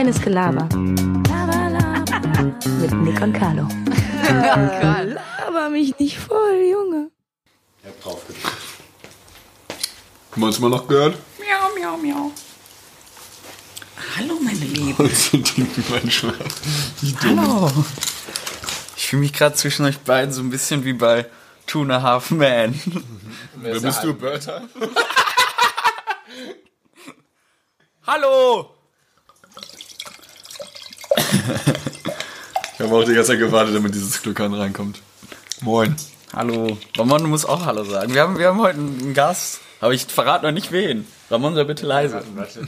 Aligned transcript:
Reines 0.00 0.18
Gelaber. 0.22 0.66
Mit 2.80 2.92
Nick 3.02 3.20
und 3.20 3.34
Carlo. 3.34 3.68
Laber 4.22 5.68
mich 5.68 5.98
nicht 5.98 6.16
voll, 6.16 6.70
Junge. 6.72 7.10
Ich 7.82 7.86
hab 7.86 8.00
drauf 8.00 8.26
gedrückt. 8.26 8.56
Haben 10.30 10.40
wir 10.40 10.46
uns 10.46 10.58
mal 10.58 10.70
noch 10.70 10.88
gehört? 10.88 11.18
Miau, 11.38 11.68
miau, 11.78 11.98
miau. 11.98 12.32
Hallo, 14.16 14.38
meine 14.42 14.58
Lieben. 14.60 14.96
Dumm. 17.22 17.38
Hallo. 17.38 17.70
Ich 18.96 19.06
fühle 19.06 19.20
mich 19.20 19.34
gerade 19.34 19.54
zwischen 19.54 19.84
euch 19.84 19.98
beiden 19.98 20.32
so 20.32 20.40
ein 20.40 20.48
bisschen 20.48 20.82
wie 20.84 20.94
bei 20.94 21.26
Two 21.66 21.82
and 21.82 21.92
a 21.92 22.00
Half 22.00 22.30
Men. 22.30 22.80
Wer 23.56 23.78
bist 23.78 24.02
du, 24.02 24.14
Bertha? 24.14 24.62
Hallo! 28.06 28.79
Ich 32.74 32.80
habe 32.80 32.94
auch 32.94 33.04
die 33.04 33.12
ganze 33.14 33.32
Zeit 33.32 33.38
gewartet, 33.38 33.74
damit 33.74 33.94
dieses 33.94 34.22
Glückan 34.22 34.54
reinkommt. 34.54 35.00
Moin. 35.60 35.94
Hallo. 36.32 36.78
Ramon, 36.96 37.22
du 37.22 37.28
musst 37.28 37.46
auch 37.48 37.66
Hallo 37.66 37.84
sagen. 37.84 38.14
Wir 38.14 38.22
haben, 38.22 38.38
wir 38.38 38.48
haben 38.48 38.58
heute 38.60 38.78
einen 38.78 39.12
Gast, 39.14 39.60
aber 39.80 39.92
ich 39.92 40.06
verrate 40.06 40.46
noch 40.46 40.52
nicht 40.52 40.72
wen. 40.72 41.06
Ramon, 41.30 41.54
sei 41.54 41.64
bitte 41.64 41.84
leise. 41.86 42.22
Warte, 42.34 42.60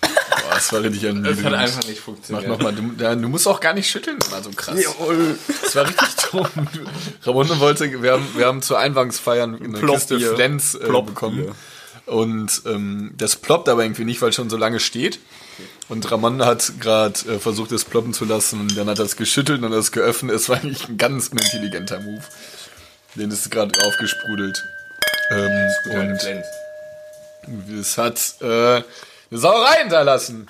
Boah, 0.00 0.54
das 0.54 0.72
war 0.72 0.82
richtig 0.82 1.02
das 1.02 1.10
erniedrigend. 1.10 1.44
hat 1.46 1.54
einfach 1.54 1.84
nicht 1.86 1.98
Mach 1.98 2.04
funktioniert. 2.04 2.48
nochmal. 2.48 2.74
Du, 2.74 2.82
du 3.16 3.28
musst 3.28 3.46
auch 3.46 3.60
gar 3.60 3.74
nicht 3.74 3.88
schütteln, 3.88 4.18
war 4.30 4.42
so 4.42 4.50
krass. 4.50 4.76
Das 5.62 5.76
war 5.76 5.86
richtig 5.86 6.08
dumm. 6.32 6.46
Ramon 7.22 7.60
wollte, 7.60 8.02
wir 8.02 8.12
haben, 8.12 8.26
wir 8.34 8.46
haben 8.46 8.62
zur 8.62 8.78
Einweihungsfeiern 8.78 9.62
eine 9.62 9.78
Plop 9.78 9.96
Kiste. 9.96 10.18
Flens 10.18 10.74
äh, 10.74 10.88
bekommen. 10.88 11.54
Und 12.06 12.62
ähm, 12.66 13.12
das 13.16 13.36
ploppt 13.36 13.68
aber 13.68 13.84
irgendwie 13.84 14.04
nicht, 14.04 14.20
weil 14.20 14.30
es 14.30 14.34
schon 14.34 14.50
so 14.50 14.56
lange 14.56 14.80
steht. 14.80 15.20
Und 15.88 16.10
Ramon 16.10 16.44
hat 16.44 16.72
gerade 16.80 17.18
äh, 17.28 17.38
versucht, 17.38 17.72
es 17.72 17.84
ploppen 17.84 18.14
zu 18.14 18.24
lassen 18.24 18.60
und 18.60 18.76
dann 18.76 18.88
hat 18.88 18.98
er 18.98 19.04
es 19.04 19.16
geschüttelt 19.16 19.62
und 19.62 19.72
es 19.72 19.92
geöffnet. 19.92 20.34
Es 20.34 20.48
war 20.48 20.56
eigentlich 20.56 20.88
ein 20.88 20.96
ganz 20.96 21.28
unintelligenter 21.28 22.00
Move. 22.00 22.22
Den 23.14 23.30
ist 23.30 23.50
gerade 23.50 23.72
aufgesprudelt. 23.86 24.62
Ähm, 25.30 25.70
und 25.90 27.80
es 27.80 27.98
hat 27.98 28.18
äh, 28.40 28.46
eine 28.46 28.84
Sauerei 29.30 29.80
hinterlassen. 29.80 30.48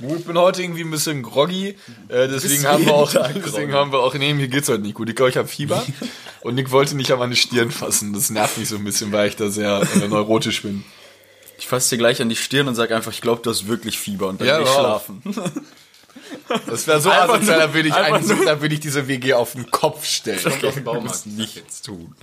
Ich 0.00 0.24
bin 0.24 0.38
heute 0.38 0.62
irgendwie 0.62 0.82
ein 0.82 0.92
bisschen 0.92 1.24
groggy, 1.24 1.70
äh, 2.08 2.28
deswegen 2.28 2.64
haben 2.66 2.86
wir 2.86 2.94
auch, 2.94 3.12
deswegen 3.34 3.72
haben 3.72 3.90
wir 3.90 3.98
auch, 3.98 4.14
nee, 4.14 4.32
mir 4.32 4.46
geht's 4.46 4.68
heute 4.68 4.82
nicht 4.82 4.94
gut. 4.94 5.08
Ich 5.08 5.16
glaube, 5.16 5.30
ich 5.30 5.36
habe 5.36 5.48
Fieber 5.48 5.84
und 6.42 6.54
Nick 6.54 6.70
wollte 6.70 6.96
nicht 6.96 7.10
an 7.10 7.18
meine 7.18 7.34
Stirn 7.34 7.72
fassen. 7.72 8.12
Das 8.12 8.30
nervt 8.30 8.58
mich 8.58 8.68
so 8.68 8.76
ein 8.76 8.84
bisschen, 8.84 9.10
weil 9.10 9.28
ich 9.28 9.34
da 9.34 9.50
sehr 9.50 9.82
äh, 9.96 10.06
neurotisch 10.06 10.62
bin. 10.62 10.84
Ich 11.58 11.66
fasse 11.66 11.90
dir 11.90 11.98
gleich 11.98 12.22
an 12.22 12.28
die 12.28 12.36
Stirn 12.36 12.68
und 12.68 12.74
sag 12.74 12.92
einfach, 12.92 13.12
ich 13.12 13.20
glaube, 13.20 13.42
du 13.42 13.50
hast 13.50 13.66
wirklich 13.66 13.98
Fieber 13.98 14.28
und 14.28 14.40
dann 14.40 14.48
Ja, 14.48 14.58
geh 14.58 14.64
ich 14.64 14.70
hör 14.70 14.78
schlafen. 14.78 15.22
Das 16.66 16.86
wäre 16.86 17.00
so 17.00 17.10
Einfach 17.10 17.34
asozial, 17.34 17.58
da 17.58 17.74
würde 17.74 17.88
ich, 17.88 17.94
da 17.94 18.60
würde 18.60 18.74
ich 18.74 18.80
diese 18.80 19.08
WG 19.08 19.32
auf 19.34 19.52
den 19.52 19.70
Kopf 19.70 20.04
stellen. 20.04 20.42
Kommt 20.42 20.64
auf 20.64 20.74
den 20.74 20.84
Baumarkt. 20.84 21.26
nichts 21.26 21.80
tun. 21.80 22.14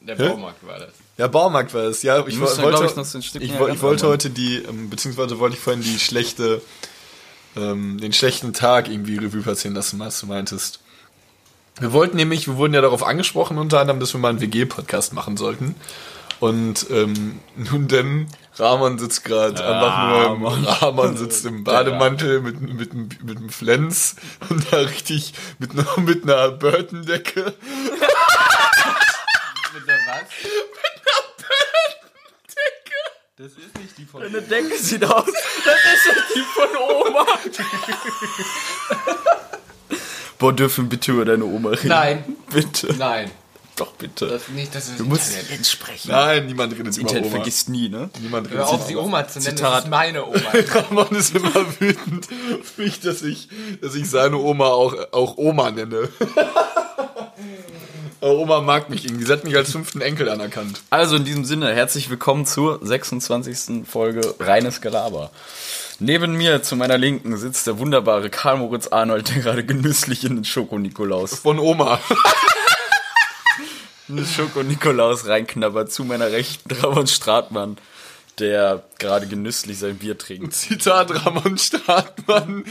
Der 0.00 0.14
Baumarkt 0.14 0.66
war 0.66 0.78
das. 0.78 0.90
Ja, 1.16 1.26
Baumarkt 1.26 1.74
war 1.74 1.84
es. 1.84 2.02
Ja, 2.02 2.24
ich 2.26 2.38
dann, 2.38 2.62
wollte, 2.62 2.84
ich, 2.84 2.96
noch 2.96 3.04
so 3.04 3.18
ein 3.18 3.22
Stück 3.22 3.42
ich, 3.42 3.52
ich 3.52 3.82
wollte 3.82 4.06
heute 4.06 4.30
die, 4.30 4.56
ähm, 4.56 4.88
beziehungsweise 4.88 5.38
wollte 5.38 5.56
ich 5.56 5.60
vorhin 5.60 5.82
die 5.82 5.98
schlechte, 5.98 6.62
ähm, 7.56 7.98
den 8.00 8.12
schlechten 8.12 8.52
Tag 8.52 8.88
irgendwie 8.88 9.16
Revue 9.16 9.42
passieren 9.42 9.74
lassen, 9.74 9.98
was 9.98 10.20
du 10.20 10.26
meintest. 10.26 10.80
Wir 11.80 11.92
wollten 11.92 12.16
nämlich, 12.16 12.46
wir 12.46 12.56
wurden 12.56 12.74
ja 12.74 12.80
darauf 12.80 13.02
angesprochen, 13.02 13.58
unter 13.58 13.80
anderem, 13.80 14.00
dass 14.00 14.14
wir 14.14 14.20
mal 14.20 14.30
einen 14.30 14.40
WG-Podcast 14.40 15.12
machen 15.12 15.36
sollten. 15.36 15.74
Und 16.40 16.86
ähm, 16.90 17.40
nun 17.56 17.88
denn, 17.88 18.28
Rahman 18.58 18.98
sitzt 18.98 19.24
gerade 19.24 19.64
einfach 19.64 20.08
nur, 20.08 20.24
im, 20.36 20.64
Rahman 20.66 21.16
sitzt 21.16 21.44
im 21.46 21.64
Bademantel 21.64 22.40
mit, 22.40 22.60
mit, 22.60 22.92
mit, 22.94 23.22
mit 23.24 23.36
einem 23.38 23.50
Flens 23.50 24.16
und 24.48 24.72
da 24.72 24.78
richtig 24.78 25.32
mit, 25.58 25.72
einer- 25.72 25.98
mit 26.00 26.24
einer 26.24 26.50
Burton-Decke. 26.52 27.54
Mit 29.74 29.86
der 29.86 29.96
was? 30.06 30.22
Das 33.36 33.52
ist 33.52 33.78
nicht 33.78 33.96
die 33.98 34.04
von 34.04 34.20
Deine 34.22 34.42
Decke 34.42 34.76
sieht 34.76 35.04
aus. 35.04 35.24
Das 35.24 35.34
ist 35.94 36.06
ja 36.06 36.14
die 36.34 36.40
von 36.40 36.68
Oma. 37.06 37.26
Boah, 40.38 40.52
dürfen 40.52 40.88
bitte 40.88 41.12
über 41.12 41.24
deine 41.24 41.44
Oma 41.44 41.70
reden? 41.70 41.88
Nein. 41.88 42.36
Bitte. 42.50 42.92
Nein. 42.98 43.30
Doch, 43.78 43.92
bitte. 43.92 44.26
Das 44.26 44.48
nicht, 44.48 44.74
das 44.74 44.88
ist 44.88 44.98
du 45.00 45.04
musst 45.04 45.32
Internet. 45.38 45.66
sprechen. 45.66 46.10
Nein, 46.10 46.46
niemand 46.46 46.72
redet 46.72 46.88
Das 46.88 46.96
über 46.98 47.08
Internet 47.08 47.26
Oma. 47.26 47.36
vergisst 47.36 47.68
nie, 47.68 47.88
ne? 47.88 48.10
Niemand 48.20 48.50
Hör 48.50 48.58
redet 48.60 48.72
auf, 48.74 48.86
die 48.86 48.96
Oma 48.96 49.26
zu 49.28 49.38
nennen, 49.38 49.44
das 49.50 49.54
Zitat. 49.56 49.84
ist 49.84 49.90
meine 49.90 50.26
Oma. 50.26 50.40
Ramon 50.72 51.08
ist 51.16 51.34
immer 51.34 51.54
wütend 51.80 52.28
auf 52.60 52.76
mich, 52.78 53.00
dass 53.00 53.22
ich, 53.22 53.48
dass 53.80 53.94
ich 53.94 54.10
seine 54.10 54.36
Oma 54.38 54.66
auch, 54.66 54.94
auch 55.12 55.36
Oma 55.36 55.70
nenne. 55.70 56.08
Aber 58.20 58.32
Oma 58.36 58.60
mag 58.60 58.90
mich 58.90 59.04
irgendwie. 59.04 59.24
Sie 59.24 59.32
hat 59.32 59.44
mich 59.44 59.54
als 59.56 59.70
fünften 59.70 60.00
Enkel 60.00 60.28
anerkannt. 60.28 60.80
Also 60.90 61.14
in 61.16 61.24
diesem 61.24 61.44
Sinne, 61.44 61.72
herzlich 61.72 62.10
willkommen 62.10 62.46
zur 62.46 62.80
26. 62.84 63.86
Folge 63.88 64.34
Reines 64.40 64.80
Gelaber. 64.80 65.30
Neben 66.00 66.34
mir 66.36 66.62
zu 66.62 66.74
meiner 66.74 66.98
Linken 66.98 67.36
sitzt 67.36 67.66
der 67.68 67.78
wunderbare 67.78 68.28
Karl 68.28 68.56
Moritz 68.58 68.88
Arnold, 68.88 69.28
der 69.34 69.42
gerade 69.42 69.64
genüsslich 69.64 70.24
in 70.24 70.34
den 70.36 70.44
Schoko-Nikolaus, 70.44 71.34
Von 71.38 71.58
Oma. 71.60 72.00
Schoko-Nikolaus 74.36 75.26
reinknabbert. 75.26 75.92
Zu 75.92 76.04
meiner 76.04 76.30
Rechten 76.32 76.70
Ramon 76.74 77.06
Stratmann, 77.06 77.76
der 78.38 78.84
gerade 78.98 79.26
genüsslich 79.26 79.78
sein 79.78 79.96
Bier 79.98 80.16
trinkt. 80.16 80.54
Zitat 80.54 81.24
Ramon 81.26 81.58
Startmann. 81.58 82.64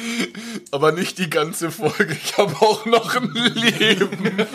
Aber 0.72 0.92
nicht 0.92 1.18
die 1.20 1.30
ganze 1.30 1.72
Folge. 1.72 2.18
Ich 2.24 2.38
habe 2.38 2.56
auch 2.62 2.86
noch 2.86 3.16
ein 3.16 3.31
Leben. 3.34 4.38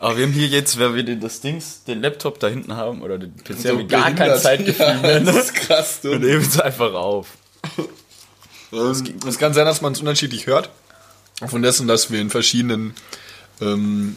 Aber 0.00 0.16
wir 0.16 0.24
haben 0.26 0.32
hier 0.32 0.46
jetzt, 0.46 0.78
wenn 0.78 0.94
wir 0.94 1.02
den, 1.02 1.20
das 1.20 1.40
Dings, 1.40 1.82
den 1.84 2.00
Laptop 2.00 2.38
da 2.38 2.46
hinten 2.48 2.76
haben, 2.76 3.02
oder 3.02 3.18
den 3.18 3.36
PC, 3.36 3.48
haben 3.48 3.64
wir 3.64 3.72
So 3.72 3.86
gar 3.86 4.04
kein 4.04 4.14
behindert. 4.16 4.40
Zeitgefühl 4.42 4.94
mehr. 5.00 5.20
Das 5.20 5.34
Ne? 5.34 5.40
ist 5.40 5.54
krass. 5.54 5.98
Wir 6.02 6.18
Du. 6.18 6.26
nehmen 6.26 6.42
es 6.42 6.60
einfach 6.60 6.92
auf. 6.94 7.28
Ähm, 8.72 9.18
Es 9.26 9.38
kann 9.38 9.54
sein, 9.54 9.64
dass 9.66 9.80
man 9.80 9.92
es 9.92 10.00
unterschiedlich 10.00 10.46
hört. 10.46 10.70
Von 11.46 11.62
dessen, 11.62 11.86
dass 11.86 12.10
wir 12.10 12.20
in 12.20 12.30
verschiedenen 12.30 12.94
ähm, 13.60 14.16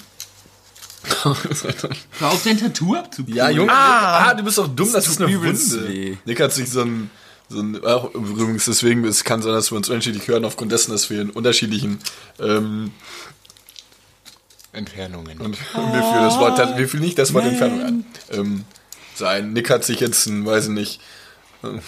Hör 1.23 2.31
auf, 2.31 2.43
dein 2.43 2.59
Tattoo 2.59 2.95
abzubauen. 2.95 3.35
Ja, 3.35 3.49
Junge. 3.49 3.71
Ah, 3.71 4.33
du 4.33 4.43
bist 4.43 4.57
doch 4.57 4.67
dumm, 4.67 4.91
das, 4.93 5.07
ist 5.07 5.21
eine 5.21 5.33
Wunde. 5.33 5.89
weh. 5.89 6.17
Nick 6.25 6.39
hat 6.39 6.53
sich 6.53 6.69
so 6.69 6.81
ein, 6.81 7.09
so 7.49 7.59
ein 7.59 7.83
auch 7.83 8.13
übrigens 8.13 8.65
deswegen, 8.65 9.03
es 9.05 9.23
kann 9.23 9.41
sein, 9.41 9.53
dass 9.53 9.71
wir 9.71 9.77
uns 9.77 9.89
unterschiedlich 9.89 10.27
hören, 10.27 10.45
aufgrund 10.45 10.71
dessen, 10.71 10.91
dass 10.91 11.09
wir 11.09 11.21
in 11.21 11.31
unterschiedlichen, 11.31 11.99
ähm, 12.39 12.91
Entfernungen. 14.73 15.39
und 15.39 15.49
mir 15.73 16.03
fiel 16.03 16.21
das 16.21 16.37
Wort, 16.37 16.77
mir 16.77 16.87
fiel 16.87 16.99
nicht 16.99 17.17
das 17.17 17.33
Wort 17.33 17.45
Entfernung 17.45 17.81
an, 17.81 18.05
ähm, 18.31 18.65
sein. 19.15 19.53
Nick 19.53 19.69
hat 19.69 19.83
sich 19.83 19.99
jetzt 19.99 20.27
ein, 20.27 20.45
weiß 20.45 20.65
ich 20.65 20.71
nicht, 20.71 21.01
ähm, 21.63 21.81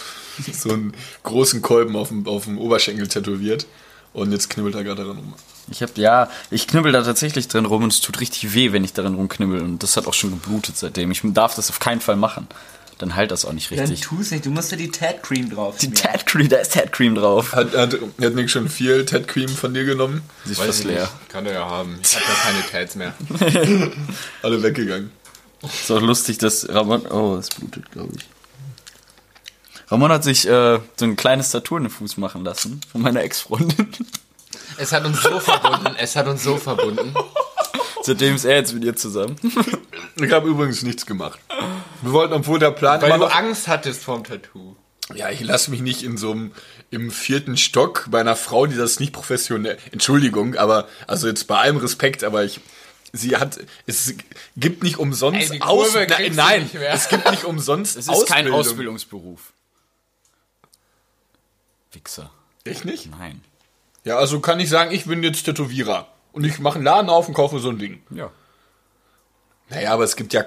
so 0.52 0.70
einen 0.70 0.94
großen 1.22 1.62
Kolben 1.62 1.96
auf 1.96 2.08
dem, 2.10 2.28
auf 2.28 2.46
dem 2.46 2.58
Oberschenkel 2.58 3.08
tätowiert 3.08 3.68
und 4.14 4.32
jetzt 4.32 4.50
knibbelt 4.50 4.76
er 4.76 4.84
gerade 4.84 5.04
daran 5.04 5.18
rum. 5.18 5.34
Ich 5.72 5.82
hab, 5.82 5.98
ja, 5.98 6.30
ich 6.52 6.68
knibbel 6.68 6.92
da 6.92 7.04
tatsächlich 7.04 7.48
drin 7.48 7.66
rum 7.66 7.84
und 7.84 7.94
es 7.94 8.02
tut 8.02 8.20
richtig 8.20 8.54
weh, 8.54 8.74
wenn 8.74 8.84
ich 8.84 8.94
darin 8.94 9.16
rumknibbel 9.16 9.62
und 9.62 9.82
das 9.82 9.96
hat 9.98 10.08
auch 10.08 10.14
schon 10.14 10.32
geblutet 10.32 10.78
seitdem. 10.78 11.12
Ich 11.12 11.22
darf 11.24 11.56
das 11.56 11.70
auf 11.70 11.80
keinen 11.80 12.02
Fall 12.02 12.16
machen. 12.18 12.48
Dann 13.00 13.16
heilt 13.16 13.32
das 13.32 13.44
auch 13.44 13.54
nicht 13.54 13.72
Dann 13.72 13.80
richtig. 13.80 14.02
tu's 14.02 14.32
nicht, 14.32 14.46
du 14.46 14.52
musst 14.52 14.72
ja 14.72 14.78
die 14.78 14.92
Tat 14.92 15.24
Cream 15.24 15.50
drauf. 15.50 15.78
Die 15.78 15.92
Tat 15.92 16.26
Cream, 16.26 16.48
da 16.48 16.58
ist 16.58 16.74
Tat 16.74 16.92
Cream 16.92 17.16
drauf. 17.16 17.54
Hat, 17.54 17.76
hat, 17.76 17.94
hat 18.22 18.36
Nick 18.36 18.50
schon 18.50 18.70
viel 18.70 19.06
Ted 19.06 19.28
Cream 19.28 19.50
von 19.50 19.74
dir 19.74 19.84
genommen? 19.84 20.22
Sie 20.46 20.52
ist 20.52 20.60
Weiß 20.60 20.68
fast 20.68 20.80
ich 20.82 20.86
leer. 20.86 21.02
nicht. 21.02 21.30
Kann 21.30 21.46
er 21.46 21.54
ja 21.54 21.66
haben. 21.70 22.00
Ich 22.02 22.16
hab 22.16 22.22
ja 22.22 22.34
keine 22.44 22.66
Tats 22.72 22.96
mehr. 22.96 23.14
Alle 24.44 24.62
weggegangen. 24.62 25.12
Ist 25.64 25.92
auch 25.92 26.02
lustig, 26.02 26.38
dass 26.38 26.68
Ramon, 26.70 27.06
oh, 27.08 27.36
es 27.38 27.50
blutet, 27.50 27.90
glaube 27.92 28.14
ich. 28.18 28.26
Ramon 29.94 30.12
hat 30.12 30.24
sich 30.24 30.48
äh, 30.48 30.80
so 30.96 31.06
ein 31.06 31.16
kleines 31.16 31.52
Tattoo 31.52 31.78
in 31.78 31.84
den 31.84 31.92
Fuß 31.92 32.18
machen 32.18 32.44
lassen 32.44 32.82
von 32.92 33.04
meiner 33.04 33.22
Ex-Freundin. 33.22 33.90
Es 34.78 34.92
hat 34.92 35.06
uns 35.06 35.22
so 35.22 35.40
verbunden. 35.40 35.96
Es 36.00 36.16
hat 36.16 36.26
uns 36.26 36.44
so 36.44 36.58
verbunden. 36.58 37.14
Seitdem 38.02 38.34
ist 38.34 38.44
er 38.44 38.56
jetzt 38.56 38.74
mit 38.74 38.84
ihr 38.84 38.96
zusammen. 38.96 39.36
Ich 40.16 40.32
habe 40.32 40.50
übrigens 40.50 40.82
nichts 40.82 41.06
gemacht. 41.06 41.40
Wir 42.02 42.12
wollten, 42.12 42.34
obwohl 42.34 42.58
der 42.58 42.72
Plan 42.72 43.04
Weil 43.04 43.10
immer 43.10 43.20
du 43.20 43.26
noch, 43.26 43.36
Angst 43.36 43.68
hattest 43.68 44.04
vorm 44.04 44.24
Tattoo. 44.24 44.76
Ja, 45.14 45.30
ich 45.30 45.42
lasse 45.42 45.70
mich 45.70 45.82
nicht 45.82 46.02
in 46.02 46.18
so 46.18 46.32
einem 46.32 46.54
im 46.90 47.12
vierten 47.12 47.56
Stock 47.56 48.08
bei 48.10 48.20
einer 48.20 48.36
Frau, 48.36 48.66
die 48.66 48.76
das 48.76 49.00
nicht 49.00 49.14
professionell. 49.14 49.78
Entschuldigung, 49.92 50.56
aber 50.56 50.88
also 51.06 51.28
jetzt 51.28 51.46
bei 51.46 51.60
allem 51.60 51.78
Respekt, 51.78 52.24
aber 52.24 52.44
ich. 52.44 52.62
Sie 53.16 53.38
hat, 53.38 53.60
es 53.86 54.16
gibt 54.58 54.82
nicht 54.82 54.98
umsonst 54.98 55.52
Ey, 55.52 55.58
die 55.58 55.62
Aus, 55.62 55.92
Kurve 55.92 56.00
nein, 56.00 56.08
kriegst 56.08 56.32
du 56.32 56.42
nein, 56.42 56.64
nicht 56.64 56.74
mehr. 56.74 56.94
es 56.94 57.10
gibt 57.10 57.30
nicht 57.30 57.44
umsonst 57.46 57.96
Es 57.96 58.08
ist 58.08 58.26
kein 58.26 58.52
Ausbildungsberuf. 58.52 59.54
Wichser. 61.94 62.32
Ich 62.64 62.84
nicht? 62.84 63.10
Nein. 63.12 63.42
Ja, 64.04 64.18
also 64.18 64.40
kann 64.40 64.60
ich 64.60 64.70
sagen, 64.70 64.92
ich 64.92 65.06
bin 65.06 65.24
jetzt 65.24 65.44
Tätowierer 65.44 66.08
und 66.32 66.44
ich 66.44 66.60
mache 66.60 66.76
einen 66.76 66.84
Laden 66.86 67.10
auf 67.10 67.28
und 67.28 67.34
kaufe 67.34 67.60
so 67.60 67.70
ein 67.70 67.80
Ding. 67.80 68.02
Ja. 68.10 68.32
Naja, 69.70 69.94
aber 69.94 70.04
es 70.04 70.16
gibt 70.16 70.34
ja, 70.34 70.46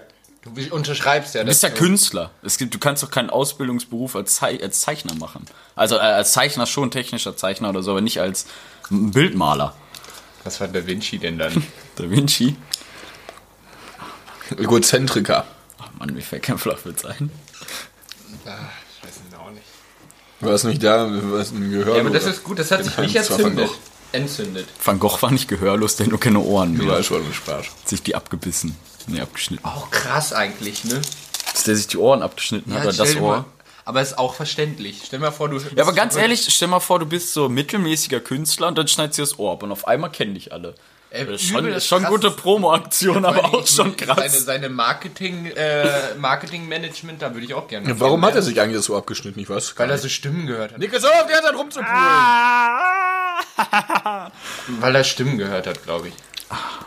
Du 0.54 0.74
unterschreibst 0.74 1.34
ja. 1.34 1.42
Du 1.42 1.48
bist 1.48 1.62
ja 1.62 1.70
Künstler. 1.70 2.30
Es 2.42 2.56
gibt, 2.56 2.72
du 2.72 2.78
kannst 2.78 3.02
doch 3.02 3.10
keinen 3.10 3.30
Ausbildungsberuf 3.30 4.14
als, 4.14 4.36
Zei 4.36 4.62
als 4.62 4.80
Zeichner 4.80 5.14
machen. 5.14 5.44
Also 5.74 5.96
äh, 5.96 6.00
als 6.00 6.32
Zeichner 6.32 6.66
schon 6.66 6.90
technischer 6.92 7.36
Zeichner 7.36 7.70
oder 7.70 7.82
so, 7.82 7.90
aber 7.90 8.00
nicht 8.00 8.20
als 8.20 8.46
Bildmaler. 8.88 9.74
Was 10.44 10.60
war 10.60 10.68
Da 10.68 10.86
Vinci 10.86 11.18
denn 11.18 11.38
dann? 11.38 11.66
Da 11.96 12.08
Vinci. 12.08 12.54
Egozentriker. 14.56 15.46
Ach 15.78 15.88
Mann, 15.98 16.14
mir 16.14 16.22
fällt 16.22 16.44
kein 16.44 16.58
Flachwitz 16.58 17.04
ein. 17.04 17.30
ah, 18.44 18.50
ich 18.96 19.08
weiß 19.08 19.14
es 19.28 19.34
auch 19.36 19.50
nicht. 19.50 19.64
Du 20.46 20.52
warst 20.52 20.64
nicht 20.64 20.82
da, 20.82 21.06
du 21.06 21.38
hast 21.38 21.52
ein 21.52 21.70
Gehör. 21.70 21.94
Ja, 21.96 22.00
aber 22.00 22.10
das 22.10 22.24
ist 22.26 22.44
gut, 22.44 22.58
das 22.58 22.70
hat 22.70 22.84
sich 22.84 22.96
nicht 22.98 23.16
entzündet. 23.16 23.66
Gogh. 23.68 23.76
Entzündet. 24.12 24.66
Van 24.82 24.98
Gogh 24.98 25.20
war 25.20 25.30
nicht 25.30 25.48
gehörlos, 25.48 25.96
der 25.96 26.06
hat 26.06 26.10
nur 26.10 26.20
keine 26.20 26.38
Ohren 26.38 26.76
Ja, 26.78 26.84
mehr. 26.84 26.98
ist 26.98 27.06
schon 27.06 27.24
ein 27.24 27.34
Spaß. 27.34 27.66
Hat 27.66 27.88
sich 27.88 28.02
die 28.02 28.14
abgebissen. 28.14 28.76
Nee, 29.08 29.20
abgeschnitten. 29.20 29.64
Auch 29.64 29.90
krass 29.90 30.32
eigentlich, 30.32 30.84
ne? 30.84 31.00
Dass 31.52 31.64
der 31.64 31.76
sich 31.76 31.88
die 31.88 31.96
Ohren 31.98 32.22
abgeschnitten 32.22 32.72
hat, 32.74 32.82
oder 32.86 32.92
das 32.92 33.16
Ohr. 33.16 33.36
mal- 33.38 33.44
Aber 33.84 34.00
ist 34.02 34.18
auch 34.18 34.34
verständlich. 34.34 35.02
Stell 35.06 35.18
dir 35.20 35.26
mal 35.26 35.30
vor, 35.32 35.48
du. 35.48 35.58
Ja, 35.74 35.82
aber 35.82 35.92
ganz 35.92 36.16
ehrlich, 36.16 36.46
stell 36.50 36.68
mal 36.68 36.80
vor, 36.80 36.98
du 36.98 37.06
bist 37.06 37.32
so 37.32 37.48
mittelmäßiger 37.48 38.20
Künstler 38.20 38.68
und 38.68 38.78
dann 38.78 38.88
schneidest 38.88 39.18
du 39.18 39.22
das 39.22 39.38
Ohr 39.38 39.52
ab 39.52 39.62
und 39.62 39.70
auf 39.72 39.86
einmal 39.86 40.10
kennen 40.10 40.34
dich 40.34 40.52
alle. 40.52 40.74
Ey, 41.16 41.24
Das 41.26 41.42
ist 41.42 41.48
schon, 41.48 41.64
ist 41.66 41.86
schon 41.86 42.04
gute 42.04 42.30
Promo-Aktion, 42.30 43.24
aber 43.24 43.44
auch 43.46 43.66
schon 43.66 43.94
Seine, 43.96 44.14
krass. 44.14 44.44
seine 44.44 44.68
Marketing, 44.68 45.46
äh, 45.46 46.14
Marketing-Management, 46.18 47.22
da 47.22 47.32
würde 47.34 47.46
ich 47.46 47.54
auch 47.54 47.66
gerne. 47.68 47.98
Warum 48.00 48.24
hat 48.24 48.34
er 48.34 48.42
sich 48.42 48.60
eigentlich 48.60 48.82
so 48.84 48.96
abgeschnitten? 48.96 49.40
Ich 49.40 49.48
weiß. 49.48 49.74
Weil 49.76 49.90
er 49.90 49.98
so 49.98 50.08
Stimmen 50.08 50.46
gehört 50.46 50.72
hat. 50.74 50.82
Ist 50.82 51.04
auf, 51.04 51.26
der 51.28 51.36
hat 51.38 51.44
dann 51.44 51.56
rumzupulen. 51.56 51.92
Weil 54.80 54.96
er 54.96 55.04
Stimmen 55.04 55.38
gehört 55.38 55.66
hat, 55.66 55.82
glaube 55.84 56.08
ich. 56.08 56.14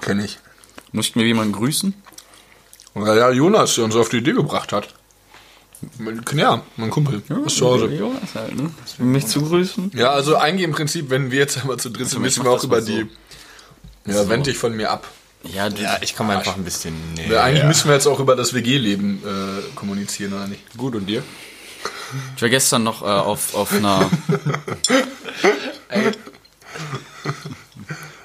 Kenn 0.01 0.19
ich. 0.19 0.39
Muss 0.91 1.07
ich 1.07 1.15
mir 1.15 1.25
jemanden 1.25 1.53
grüßen? 1.53 1.93
Ja, 2.95 3.15
ja, 3.15 3.29
Jonas, 3.31 3.75
der 3.75 3.83
uns 3.85 3.95
auf 3.95 4.09
die 4.09 4.17
Idee 4.17 4.33
gebracht 4.33 4.71
hat. 4.73 4.89
Ja, 6.33 6.61
mein 6.75 6.89
Kumpel. 6.89 7.21
ist 7.45 7.55
zu 7.55 7.65
Hause. 7.65 7.85
Jonas 7.85 8.35
halt, 8.35 8.53
ne? 8.55 8.69
Mich 8.97 9.27
zu 9.27 9.41
grüßen? 9.41 9.91
Ja, 9.95 10.09
also 10.11 10.35
eigentlich 10.35 10.63
im 10.65 10.73
Prinzip, 10.73 11.09
wenn 11.09 11.31
wir 11.31 11.39
jetzt 11.39 11.57
einmal 11.57 11.77
zu 11.77 11.89
dritt 11.89 12.09
sind, 12.09 12.19
mich 12.21 12.35
müssen 12.37 12.43
wir 12.43 12.51
auch 12.51 12.63
über 12.63 12.77
mal 12.77 12.85
die. 12.85 13.07
Ja, 14.05 14.27
wend 14.29 14.47
dich 14.47 14.57
von 14.57 14.75
mir 14.75 14.91
ab. 14.91 15.07
Ja, 15.43 15.69
du, 15.69 15.81
ich 16.01 16.15
komme 16.15 16.37
einfach 16.37 16.57
ein 16.57 16.63
bisschen 16.63 17.13
näher. 17.13 17.31
Ja, 17.31 17.43
eigentlich 17.43 17.63
müssen 17.63 17.87
wir 17.87 17.93
jetzt 17.95 18.07
auch 18.07 18.19
über 18.19 18.35
das 18.35 18.53
WG-Leben 18.53 19.23
äh, 19.23 19.61
kommunizieren, 19.75 20.33
oder 20.33 20.47
nicht? 20.47 20.61
Gut, 20.77 20.95
und 20.95 21.05
dir? 21.05 21.23
ich 22.35 22.41
war 22.41 22.49
gestern 22.49 22.83
noch 22.83 23.01
äh, 23.01 23.05
auf, 23.05 23.55
auf 23.55 23.71
einer... 23.71 24.09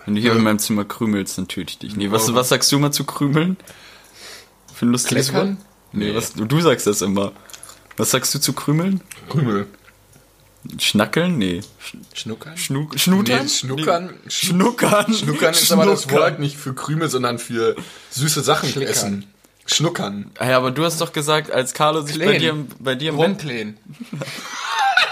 Wenn 0.06 0.16
du 0.16 0.20
hier 0.20 0.32
in 0.32 0.42
meinem 0.42 0.58
Zimmer 0.58 0.84
krümelst, 0.84 1.38
dann 1.38 1.48
töte 1.48 1.72
ich 1.72 1.78
dich. 1.78 1.96
Nee, 1.96 2.10
was, 2.10 2.34
was 2.34 2.50
sagst 2.50 2.70
du 2.72 2.78
mal 2.78 2.90
zu 2.90 3.04
krümeln? 3.04 3.56
Für 4.74 4.86
ein 4.86 4.90
lustiges 4.90 5.32
Wort? 5.32 5.44
Kleckern? 5.44 5.64
Nee, 5.92 6.14
was, 6.14 6.34
du, 6.34 6.44
du 6.44 6.60
sagst 6.60 6.86
das 6.86 7.00
immer. 7.00 7.32
Was 7.96 8.10
sagst 8.10 8.34
du 8.34 8.40
zu 8.40 8.52
krümeln? 8.52 9.00
Krümel. 9.30 9.66
Schnackeln? 10.78 11.36
Nee. 11.38 11.60
Schnuckern? 12.14 12.56
Schnu 12.56 12.88
Schnutern? 12.96 13.42
Nee, 13.44 13.48
Schnuckern. 13.48 14.06
Nee. 14.24 14.30
Schnuckern. 14.30 15.14
Schnuckern 15.14 15.52
ist 15.52 15.70
aber 15.72 15.86
das 15.86 16.02
Schnuckern. 16.04 16.20
Wort 16.20 16.38
nicht 16.38 16.56
für 16.56 16.74
Krümel, 16.74 17.08
sondern 17.08 17.38
für 17.38 17.76
süße 18.10 18.42
Sachen 18.42 18.68
Schlickern. 18.70 18.90
essen. 18.92 19.26
Schnuckern. 19.66 20.30
Ah 20.38 20.48
Ja, 20.50 20.56
aber 20.58 20.70
du 20.70 20.84
hast 20.84 21.00
doch 21.00 21.12
gesagt, 21.12 21.50
als 21.50 21.72
Carlo 21.74 22.02
sich 22.02 22.18
bei 22.18 22.36
Kleen. 22.36 22.40
dir, 22.40 22.50
im- 22.50 22.68
bei 22.80 22.94
dir 22.94 23.10
im? 23.10 23.76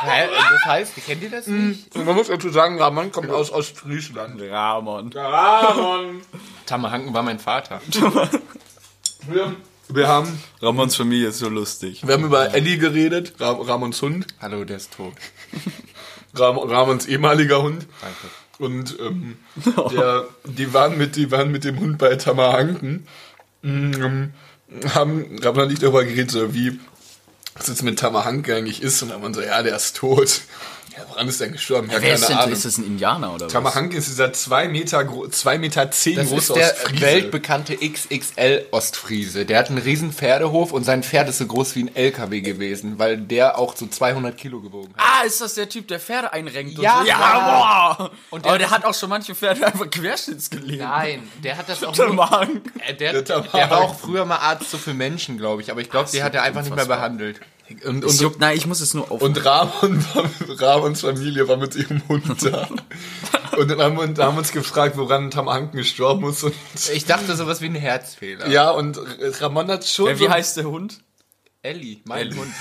Das 0.05 0.65
heißt, 0.65 0.93
kennt 1.07 1.23
ihr 1.23 1.31
das 1.31 1.47
nicht? 1.47 1.95
Und 1.95 2.05
man 2.07 2.17
muss 2.17 2.27
dazu 2.29 2.49
sagen, 2.51 2.81
Ramon 2.81 3.13
kommt 3.13 3.31
aus 3.31 3.51
Ostfriesland. 3.53 4.41
Ramon. 4.43 5.13
Ramon. 5.13 6.21
Tamahanken 6.67 7.15
war 7.15 7.23
mein 7.23 7.39
Vater. 7.39 7.81
Wir, 9.29 9.55
wir, 9.95 10.09
haben, 10.09 10.43
Ramons 10.61 10.97
Familie 10.97 11.29
ist 11.29 11.39
so 11.39 11.49
lustig. 11.49 12.07
wir 12.07 12.15
haben 12.15 12.25
über 12.25 12.55
Ellie 12.55 12.79
geredet, 12.79 13.35
Ra 13.39 13.51
Ramons 13.53 14.01
Hund, 14.03 14.27
Hallo, 14.41 14.65
der 14.65 14.77
ist 14.77 14.93
tot. 14.93 15.15
Ram 16.35 16.59
Ramons 16.59 17.07
ehemaliger 17.07 17.63
Hund. 17.63 17.87
Danke. 18.01 18.17
Und 18.59 18.99
ähm, 19.01 19.37
der, 19.93 20.27
die, 20.45 20.73
waren 20.73 20.97
mit, 20.97 21.17
die 21.17 21.31
waren 21.31 21.51
mit 21.51 21.65
dem 21.65 21.81
Hund 21.81 21.99
bei 21.99 22.15
Tamahanken. 22.17 23.07
Ähm, 23.65 24.33
haben, 24.95 25.41
haben 25.45 25.59
dann 25.59 25.69
nicht 25.69 25.83
darüber 25.83 26.05
geredet, 26.05 26.31
so 26.31 26.55
wie 26.55 26.79
was 27.55 27.69
jetzt 27.69 27.83
mit 27.83 27.99
Tamahanke 27.99 28.55
eigentlich 28.55 28.83
ist. 28.83 29.03
Und 29.03 29.11
dann 29.11 29.23
waren 29.23 29.35
so, 29.35 29.43
ja, 29.43 29.63
der 29.63 29.77
ist 29.77 29.97
tot. 29.97 30.43
Ja, 30.97 31.05
woran 31.09 31.27
ist 31.29 31.41
der 31.41 31.49
gestorben? 31.49 31.89
Ja, 31.91 32.03
Wer 32.03 32.15
ist 32.15 32.29
denn, 32.29 32.37
Ahnung. 32.37 32.53
ist 32.53 32.65
das 32.67 32.77
ein 32.77 32.85
Indianer 32.85 33.35
oder 33.35 33.47
was? 33.47 33.53
Tamahanke 33.53 33.97
ist 33.97 34.09
dieser 34.09 34.33
2 34.33 34.69
Meter, 34.69 35.05
gro- 35.05 35.27
zwei 35.29 35.57
Meter 35.57 35.91
zehn 35.91 36.17
Das 36.17 36.29
große 36.29 36.53
ist 36.53 36.57
der 36.57 36.73
Ostfriese. 36.73 37.01
weltbekannte 37.03 37.77
XXL 37.77 38.67
Ostfriese. 38.73 39.47
Der 39.47 39.59
hat 39.59 39.69
einen 39.71 39.79
riesen 39.79 40.13
Pferdehof 40.13 40.73
und 40.73 40.85
sein 40.85 41.03
Pferd 41.03 41.29
ist 41.31 41.39
so 41.39 41.47
groß 41.47 41.75
wie 41.77 41.85
ein 41.85 41.97
LKW 41.97 42.41
gewesen, 42.43 42.99
weil 42.99 43.17
der 43.17 43.59
auch 43.59 43.75
so 43.77 43.87
200 43.87 44.37
Kilo 44.37 44.61
gewogen 44.61 44.93
hat. 44.97 45.23
Ah, 45.23 45.25
ist 45.27 45.41
das 45.41 45.55
der 45.55 45.69
Typ, 45.69 45.89
der 45.89 45.99
Pferde 46.01 46.33
einrenkt? 46.33 46.79
Ja, 46.79 46.99
und 46.99 47.05
so? 47.05 47.09
ja. 47.09 47.97
boah. 47.99 48.11
Und 48.31 48.45
der- 48.45 48.51
Aber 48.51 48.59
der 48.59 48.71
hat 48.71 48.85
auch 48.85 48.95
schon 48.95 49.09
manche 49.09 49.35
Pferde 49.35 49.67
einfach 49.67 49.89
querschnittsgelähmt. 49.89 50.81
Nein, 50.83 51.23
der 51.43 51.57
hat 51.57 51.69
das 51.69 51.83
auch 51.85 51.93
Der 51.93 52.07
nur, 52.07 52.17
Mann. 52.17 52.61
äh, 52.87 52.95
der, 52.95 53.23
Der 53.23 53.23
der, 53.23 53.71
war 53.71 53.79
auch 53.81 53.99
früher 53.99 54.25
mal 54.25 54.37
Arzt 54.37 54.71
so 54.71 54.77
für 54.79 54.93
Menschen, 54.95 55.39
glaube 55.39 55.63
ich, 55.63 55.71
aber 55.71 55.81
ich 55.81 55.89
glaube, 55.91 56.11
die 56.13 56.23
hat 56.23 56.35
er 56.35 56.43
einfach 56.43 56.61
nicht 56.61 56.71
mehr 56.75 56.85
unfassbar. 56.85 56.99
behandelt. 56.99 57.41
Und, 57.85 58.05
und, 58.05 58.21
juckt, 58.21 58.41
nein, 58.41 58.57
ich 58.57 58.67
muss 58.67 58.81
es 58.81 58.95
nur 58.95 59.11
auf. 59.11 59.21
und 59.23 59.45
Ramon, 59.45 60.05
Ramons 60.59 61.01
Familie 61.03 61.47
war 61.49 61.57
mit 61.57 61.75
ihrem 61.75 62.03
Hund 62.09 62.25
da. 62.45 62.69
Und 63.57 63.71
dann 63.71 63.81
haben 63.83 63.97
wir, 64.17 64.25
haben 64.25 64.39
uns 64.39 64.51
gefragt, 64.53 64.97
woran 64.97 65.31
Tamahanken 65.31 65.77
gestorben 65.79 66.29
ist. 66.31 66.43
Und, 66.45 66.55
Ich 66.95 67.05
dachte 67.05 67.37
sowas 67.37 67.61
wie 67.61 67.67
ein 67.67 67.75
Herzfehler. 67.75 68.49
ja, 68.49 68.71
und 68.71 68.99
Ramon 69.41 69.69
hat 69.69 69.87
schon. 69.87 70.09
Äh, 70.09 70.19
wie 70.19 70.25
so- 70.25 70.31
heißt 70.31 70.57
der 70.57 70.65
Hund? 70.65 71.01
Ellie, 71.65 72.01
mein 72.07 72.37
Hund. 72.37 72.53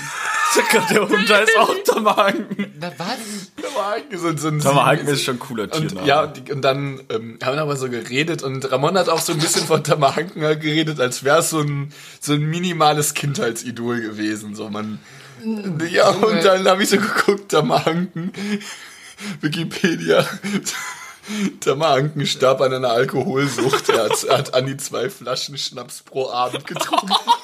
Der 0.90 1.08
Hund 1.08 1.28
heißt 1.28 1.58
auch 1.58 1.74
Tamahanken. 1.84 2.74
Na 2.78 2.92
was? 2.98 3.50
Tamahanken, 3.60 4.18
so, 4.18 4.36
so 4.36 4.46
ein 4.48 4.60
Tamahanken 4.60 5.08
ist 5.08 5.24
schon 5.24 5.36
ein 5.36 5.38
cooler 5.40 5.64
Und, 5.64 5.72
Tiername. 5.88 6.06
ja, 6.06 6.26
die, 6.28 6.52
und 6.52 6.62
dann 6.62 7.00
ähm, 7.08 7.38
haben 7.42 7.56
wir 7.56 7.62
aber 7.62 7.76
so 7.76 7.88
geredet 7.88 8.44
und 8.44 8.70
Ramon 8.70 8.96
hat 8.96 9.08
auch 9.08 9.18
so 9.20 9.32
ein 9.32 9.38
bisschen 9.40 9.66
von 9.66 9.82
Tamahanken 9.82 10.44
halt 10.44 10.60
geredet, 10.60 11.00
als 11.00 11.24
wäre 11.24 11.38
es 11.38 11.50
so 11.50 11.60
ein, 11.60 11.92
so 12.20 12.34
ein 12.34 12.42
minimales 12.42 13.14
Kindheitsidol 13.14 14.02
gewesen. 14.02 14.54
So 14.54 14.70
man, 14.70 15.00
ja, 15.90 16.08
und 16.10 16.44
dann 16.44 16.64
habe 16.68 16.84
ich 16.84 16.90
so 16.90 16.98
geguckt, 16.98 17.50
Tamahanken, 17.50 18.32
Wikipedia, 19.40 20.24
Tamahanken 21.58 22.24
starb 22.26 22.60
an 22.60 22.72
einer 22.72 22.90
Alkoholsucht. 22.90 23.88
Er 23.88 24.04
hat, 24.04 24.24
er 24.24 24.38
hat 24.38 24.54
an 24.54 24.66
die 24.66 24.76
zwei 24.76 25.10
Flaschen 25.10 25.58
Schnaps 25.58 26.02
pro 26.02 26.30
Abend 26.30 26.66
getrunken. 26.68 27.12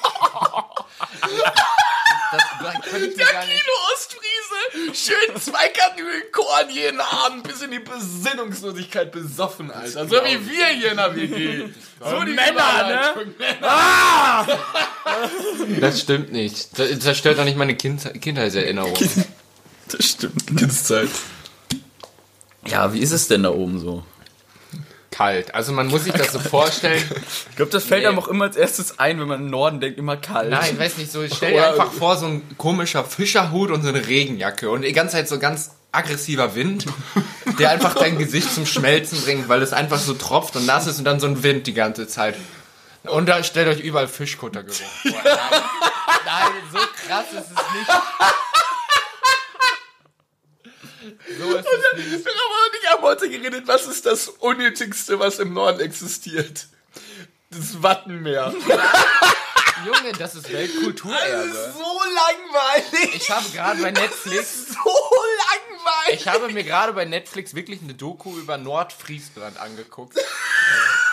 Das 2.31 2.73
kann 2.89 3.03
ich 3.03 3.15
mir 3.15 3.25
gar 3.25 3.45
nicht. 3.45 3.63
Ostfriese, 3.93 4.93
schön 4.93 5.41
zwei 5.41 5.69
Kanülen 5.69 6.23
Korn 6.31 6.69
jeden 6.69 7.01
Abend 7.01 7.43
bis 7.47 7.61
in 7.61 7.71
die 7.71 7.79
Besinnungslosigkeit 7.79 9.11
besoffen, 9.11 9.71
Alter. 9.71 10.07
So 10.07 10.15
wie 10.17 10.49
wir 10.49 10.67
hier 10.67 10.91
in 10.91 10.97
der 10.97 11.15
WG. 11.15 11.69
So 11.99 12.23
die 12.23 12.33
Männer, 12.33 12.87
ne? 12.87 13.13
Überleitung. 13.19 13.35
Das 15.79 15.99
stimmt 16.01 16.31
nicht. 16.31 16.77
Das 16.77 16.99
zerstört 16.99 17.39
doch 17.39 17.45
nicht 17.45 17.57
meine 17.57 17.75
kind 17.75 18.21
Kindheitserinnerung. 18.21 18.93
Das 19.87 20.05
stimmt. 20.05 20.45
Kindszeit. 20.55 21.09
Ja, 22.67 22.93
wie 22.93 22.99
ist 22.99 23.11
es 23.11 23.27
denn 23.27 23.43
da 23.43 23.49
oben 23.49 23.79
so? 23.79 24.03
Kalt. 25.19 25.53
Also 25.53 25.73
man 25.73 25.87
muss 25.87 26.05
sich 26.05 26.13
das 26.13 26.31
so 26.31 26.39
vorstellen. 26.39 27.03
Ich 27.49 27.55
glaube, 27.57 27.71
das 27.73 27.83
fällt 27.83 28.03
Nee. 28.03 28.07
einem 28.07 28.19
auch 28.19 28.29
immer 28.29 28.45
als 28.45 28.55
erstes 28.55 28.99
ein, 28.99 29.19
wenn 29.19 29.27
man 29.27 29.41
im 29.41 29.49
Norden 29.49 29.81
denkt, 29.81 29.99
immer 29.99 30.15
kalt. 30.15 30.49
Nein, 30.49 30.79
weiß 30.79 30.95
nicht, 30.97 31.11
so 31.11 31.27
stell 31.27 31.51
dir 31.51 31.67
einfach 31.67 31.91
vor, 31.91 32.15
so 32.15 32.25
ein 32.27 32.41
komischer 32.57 33.03
Fischerhut 33.03 33.69
und 33.69 33.81
so 33.83 33.89
eine 33.89 34.07
Regenjacke 34.07 34.69
und 34.69 34.83
die 34.83 34.93
ganze 34.93 35.17
Zeit 35.17 35.27
so 35.27 35.37
ganz 35.37 35.71
aggressiver 35.91 36.55
Wind, 36.55 36.85
der 37.59 37.71
einfach 37.71 37.95
dein 37.95 38.17
Gesicht 38.17 38.53
zum 38.53 38.65
Schmelzen 38.65 39.21
bringt, 39.21 39.49
weil 39.49 39.61
es 39.61 39.73
einfach 39.73 39.99
so 39.99 40.13
tropft 40.13 40.55
und 40.55 40.65
nass 40.65 40.87
ist 40.87 40.99
und 40.99 41.03
dann 41.03 41.19
so 41.19 41.27
ein 41.27 41.43
Wind 41.43 41.67
die 41.67 41.73
ganze 41.73 42.07
Zeit. 42.07 42.35
Und 43.03 43.27
da 43.27 43.43
stellt 43.43 43.67
euch 43.67 43.81
überall 43.83 44.07
Fischkuttergeruch 44.07 44.73
vor. 44.77 45.11
Nein, 45.23 46.53
so 46.71 46.77
krass 46.77 47.25
ist 47.33 47.39
es 47.51 47.73
nicht. 47.75 47.89
So 51.39 51.55
ist 51.55 51.65
es 51.65 51.97
nicht. 51.97 52.27
Ramon 52.27 52.59
und 52.65 52.79
ich 52.81 52.89
haben 52.89 53.03
heute 53.03 53.29
geredet, 53.29 53.67
was 53.67 53.87
ist 53.87 54.05
das 54.05 54.27
Unnötigste, 54.27 55.19
was 55.19 55.39
im 55.39 55.53
Norden 55.53 55.79
existiert? 55.79 56.67
Das 57.49 57.81
Wattenmeer. 57.81 58.53
Junge, 59.85 60.11
das 60.17 60.35
ist 60.35 60.51
Weltkulturerbe. 60.51 61.73
So 61.73 61.99
langweilig. 62.13 63.15
Ich 63.15 63.29
habe 63.29 63.49
gerade 63.49 63.81
bei 63.81 63.91
Netflix 63.91 64.67
So 64.67 64.75
langweilig. 64.75 66.19
Ich 66.19 66.27
habe 66.27 66.49
mir 66.49 66.63
gerade 66.63 66.93
bei 66.93 67.05
Netflix 67.05 67.55
wirklich 67.55 67.81
eine 67.81 67.93
Doku 67.93 68.37
über 68.37 68.57
Nordfriesland 68.57 69.57
angeguckt. 69.57 70.17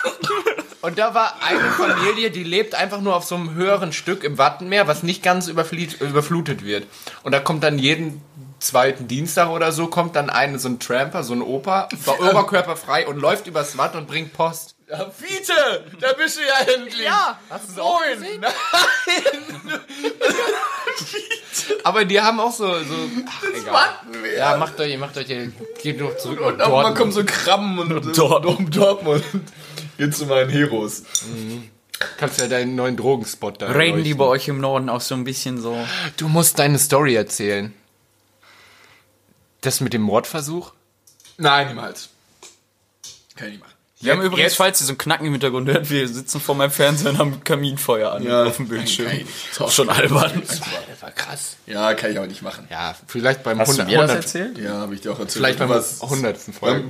Und 0.81 0.97
da 0.99 1.13
war 1.13 1.41
eine 1.41 1.71
Familie, 1.71 2.29
die 2.29 2.43
lebt 2.43 2.75
einfach 2.75 3.01
nur 3.01 3.15
auf 3.15 3.23
so 3.23 3.35
einem 3.35 3.53
höheren 3.53 3.93
Stück 3.93 4.23
im 4.23 4.37
Wattenmeer, 4.37 4.87
was 4.87 5.01
nicht 5.01 5.23
ganz 5.23 5.47
überflutet 5.47 6.63
wird. 6.63 6.87
Und 7.23 7.31
da 7.31 7.39
kommt 7.39 7.63
dann 7.63 7.79
jeden 7.79 8.21
zweiten 8.59 9.07
Dienstag 9.07 9.49
oder 9.49 9.71
so, 9.71 9.87
kommt 9.87 10.15
dann 10.15 10.29
eine, 10.29 10.59
so 10.59 10.69
ein 10.69 10.79
Tramper, 10.79 11.23
so 11.23 11.33
ein 11.33 11.41
Opa, 11.41 11.89
war 12.05 12.19
oberkörperfrei 12.19 13.07
und 13.07 13.17
läuft 13.17 13.47
übers 13.47 13.77
Watt 13.77 13.95
und 13.95 14.07
bringt 14.07 14.33
Post. 14.33 14.75
Ja, 14.89 15.09
Fiete, 15.09 15.53
da 15.99 16.13
bist 16.13 16.37
du 16.37 16.41
ja 16.41 16.73
endlich. 16.75 17.05
Ja, 17.05 17.37
hast 17.49 17.67
du 17.67 17.71
es 17.73 17.79
auch 17.79 18.01
gesehen? 18.13 18.39
Nein, 18.39 18.51
Aber 21.83 22.05
die 22.05 22.19
haben 22.21 22.39
auch 22.39 22.51
so, 22.51 22.67
so 22.67 22.95
ach, 23.27 23.43
egal. 23.53 23.73
warten 23.73 24.23
wir. 24.23 24.33
Ja, 24.37 24.57
macht 24.57 24.79
euch, 24.79 24.97
macht 24.97 25.17
euch, 25.17 25.27
geht 25.81 25.99
noch 25.99 26.15
zurück 26.17 26.39
nach 26.39 26.47
Und 26.47 26.57
mal 26.57 26.67
Dortmund. 26.67 26.97
kommen 26.97 27.11
so 27.11 27.23
Krabben 27.25 27.79
und, 27.79 27.91
und 27.91 28.17
Dortmund. 28.17 28.75
Dortmund. 28.75 28.75
Dortmund. 28.75 29.23
Geht 29.97 30.15
zu 30.15 30.25
meinen 30.25 30.49
Heroes. 30.49 31.03
Kannst 32.17 32.39
ja 32.39 32.47
deinen 32.47 32.75
neuen 32.75 32.95
Drogenspot 32.95 33.61
da 33.61 33.67
Reden 33.71 34.03
die 34.03 34.13
bei 34.13 34.25
euch 34.25 34.47
im 34.47 34.61
Norden 34.61 34.87
auch 34.89 35.01
so 35.01 35.15
ein 35.15 35.23
bisschen 35.23 35.59
so? 35.59 35.75
Du 36.17 36.27
musst 36.27 36.59
deine 36.59 36.77
Story 36.77 37.15
erzählen. 37.15 37.73
Das 39.67 39.81
mit 39.81 39.91
dem 39.91 40.01
Mordversuch? 40.01 40.71
Nein, 41.37 41.67
niemals. 41.67 42.07
Kann 43.35 43.47
ich 43.49 43.53
nicht 43.55 43.63
machen. 43.63 43.73
Wir 43.99 44.13
haben 44.13 44.21
übrigens, 44.21 44.43
jetzt- 44.43 44.55
falls 44.55 44.79
ihr 44.81 44.85
so 44.85 44.93
ein 44.93 44.97
Knacken 44.97 45.25
im 45.25 45.33
Hintergrund 45.33 45.67
hört, 45.67 45.89
wir 45.89 46.07
sitzen 46.07 46.39
vor 46.39 46.55
meinem 46.55 46.71
Fernseher 46.71 47.11
und 47.11 47.17
haben 47.17 47.43
Kaminfeuer 47.43 48.13
an 48.13 48.23
Ja, 48.23 48.45
auf 48.45 48.55
dem 48.55 48.69
Bildschirm. 48.69 49.11
nicht. 49.11 49.27
Ist 49.51 49.59
auch 49.59 49.69
schon 49.71 49.89
albern. 49.89 50.41
Das 50.47 51.01
war 51.01 51.11
krass. 51.11 51.57
Ja, 51.65 51.93
kann 51.95 52.11
ich 52.11 52.17
aber 52.17 52.27
nicht 52.27 52.41
machen. 52.43 52.65
Ja, 52.71 52.95
vielleicht 53.07 53.43
beim 53.43 53.59
Hast 53.59 53.69
du 53.77 53.81
100, 53.81 53.87
mir 53.87 53.97
das 53.97 54.09
100 54.11 54.25
erzählt? 54.25 54.57
Ja, 54.59 54.73
habe 54.77 54.95
ich 54.95 55.01
dir 55.01 55.11
auch 55.11 55.19
erzählt. 55.19 55.33
Vielleicht 55.33 55.59
beim 55.59 55.67
Du 55.67 55.73
warst- 55.75 56.01
100. 56.01 56.37
Folge. 56.53 56.85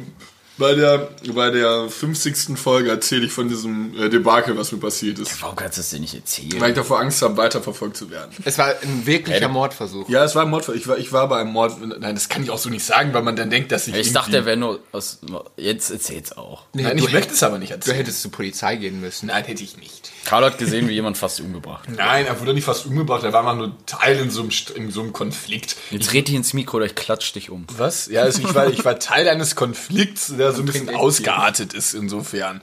Bei, 0.58 0.74
der, 0.74 1.10
bei 1.34 1.52
der 1.52 1.88
50. 1.90 2.58
Folge 2.58 2.90
erzähle 2.90 3.26
ich 3.28 3.32
von 3.32 3.48
diesem 3.48 3.96
äh, 3.98 4.10
Debakel, 4.10 4.58
was 4.58 4.72
mir 4.72 4.80
passiert 4.80 5.20
ist. 5.20 5.40
Warum 5.42 5.56
kannst 5.56 5.78
du 5.78 5.82
das 5.82 5.92
denn 5.92 6.02
nicht 6.02 6.16
erzählen? 6.16 6.60
Weil 6.60 6.70
ich 6.72 6.76
davor 6.76 7.00
Angst 7.00 7.22
habe, 7.22 7.38
weiterverfolgt 7.38 7.96
zu 7.96 8.10
werden. 8.10 8.32
Es 8.44 8.58
war 8.58 8.74
ein 8.82 9.06
wirklicher 9.06 9.48
Mordversuch. 9.50 10.10
Ja, 10.10 10.24
es 10.24 10.34
war 10.36 10.44
ein 10.44 10.50
Mordfall. 10.50 10.76
Ich 10.76 10.88
war, 10.88 10.98
ich 10.98 11.12
war 11.14 11.28
bei 11.30 11.40
einem 11.42 11.52
Mord. 11.52 11.78
Nein, 12.00 12.16
das 12.16 12.28
kann 12.30 12.42
ich 12.44 12.50
auch 12.50 12.58
so 12.58 12.70
nicht 12.70 12.84
sagen, 12.84 13.14
weil 13.14 13.22
man 13.22 13.36
dann 13.36 13.50
denkt, 13.50 13.72
dass 13.72 13.84
ich. 13.88 13.94
Ich 13.94 14.00
irgendwie- 14.00 14.14
dachte, 14.14 14.32
der 14.32 14.46
wäre 14.46 14.58
nur 14.58 14.80
aus. 14.92 15.20
Jetzt 15.58 15.92
erzähl's 15.92 16.36
auch. 16.36 16.64
Nein, 16.74 16.98
du 16.98 17.06
ich 17.06 17.12
möchte 17.14 17.34
es 17.34 17.44
aber 17.44 17.60
nicht 17.60 17.70
Du 17.72 17.76
erzählen. 17.76 17.98
hättest 17.98 18.22
zur 18.24 18.32
Polizei 18.32 18.76
gehen 18.78 19.00
müssen. 19.00 19.28
Nein, 19.28 19.44
hätte 19.46 19.64
ich 19.64 19.78
nicht. 19.78 20.12
Karl 20.26 20.44
hat 20.44 20.58
gesehen, 20.58 20.90
wie 20.90 20.94
jemand 20.94 21.18
fast 21.18 21.40
umgebracht. 21.40 21.88
Nein, 21.96 22.26
er 22.26 22.40
wurde 22.42 22.54
nicht 22.54 22.66
fast 22.66 22.86
umgebracht. 22.86 23.24
Er 23.24 23.32
war 23.32 23.44
mal 23.44 23.56
nur 23.56 23.74
Teil 23.86 24.18
in 24.20 24.30
so 24.30 24.42
einem, 24.42 24.50
St- 24.50 24.74
in 24.74 24.92
so 24.92 25.02
einem 25.02 25.14
Konflikt. 25.14 25.78
Jetzt 25.92 26.12
red 26.14 26.28
dich 26.28 26.36
ins 26.36 26.54
Mikro 26.54 26.78
oder 26.78 26.86
ich 26.88 26.96
klatsch 26.96 27.32
dich 27.34 27.50
um. 27.50 27.66
Was? 27.78 28.08
Ja, 28.08 28.24
also 28.24 28.42
ich, 28.42 28.54
war, 28.54 28.68
ich 28.68 28.84
war 28.84 29.00
Teil 29.00 29.30
eines 29.30 29.56
Konflikts, 29.56 30.34
der 30.38 30.47
so 30.54 30.62
ein 30.62 30.66
bisschen 30.66 30.94
ausgeartet 30.96 31.74
ist 31.74 31.94
insofern. 31.94 32.62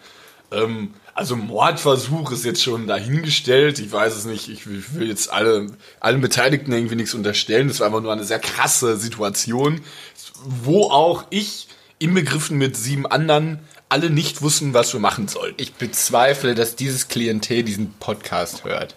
Ähm, 0.51 0.95
also 1.15 1.37
Mordversuch 1.37 2.33
ist 2.33 2.45
jetzt 2.45 2.63
schon 2.63 2.87
dahingestellt. 2.87 3.79
Ich 3.79 3.93
weiß 3.93 4.17
es 4.17 4.25
nicht. 4.25 4.49
Ich 4.49 4.67
will 4.67 4.79
ich 4.79 4.95
will 4.95 5.09
jetzt 5.09 5.33
alle, 5.33 5.69
allen 6.01 6.21
Beteiligten 6.21 6.73
irgendwie 6.73 6.97
nichts 6.97 7.15
unterstellen. 7.15 7.69
Das 7.69 7.81
war 7.81 7.87
einfach 7.87 8.03
nur 8.03 8.13
eine 8.13 8.25
sehr 8.25 8.41
krasse 8.41 8.97
Situation, 8.97 9.81
wo 10.45 10.91
auch 10.91 11.25
ich 11.31 11.69
inbegriffen 11.99 12.59
mit 12.59 12.77
sieben 12.77 13.07
anderen 13.07 13.61
alle 13.89 14.11
nicht 14.11 14.43
wussten, 14.43 14.75
was 14.75 14.93
wir 14.93 14.99
machen 14.99 15.29
sollten. 15.29 15.61
Ich 15.61 15.75
bezweifle, 15.75 16.57
dass 16.57 16.75
dieses 16.75 17.07
Klientel 17.07 17.63
diesen 17.63 17.93
Podcast 17.95 18.65
hört. 18.65 18.97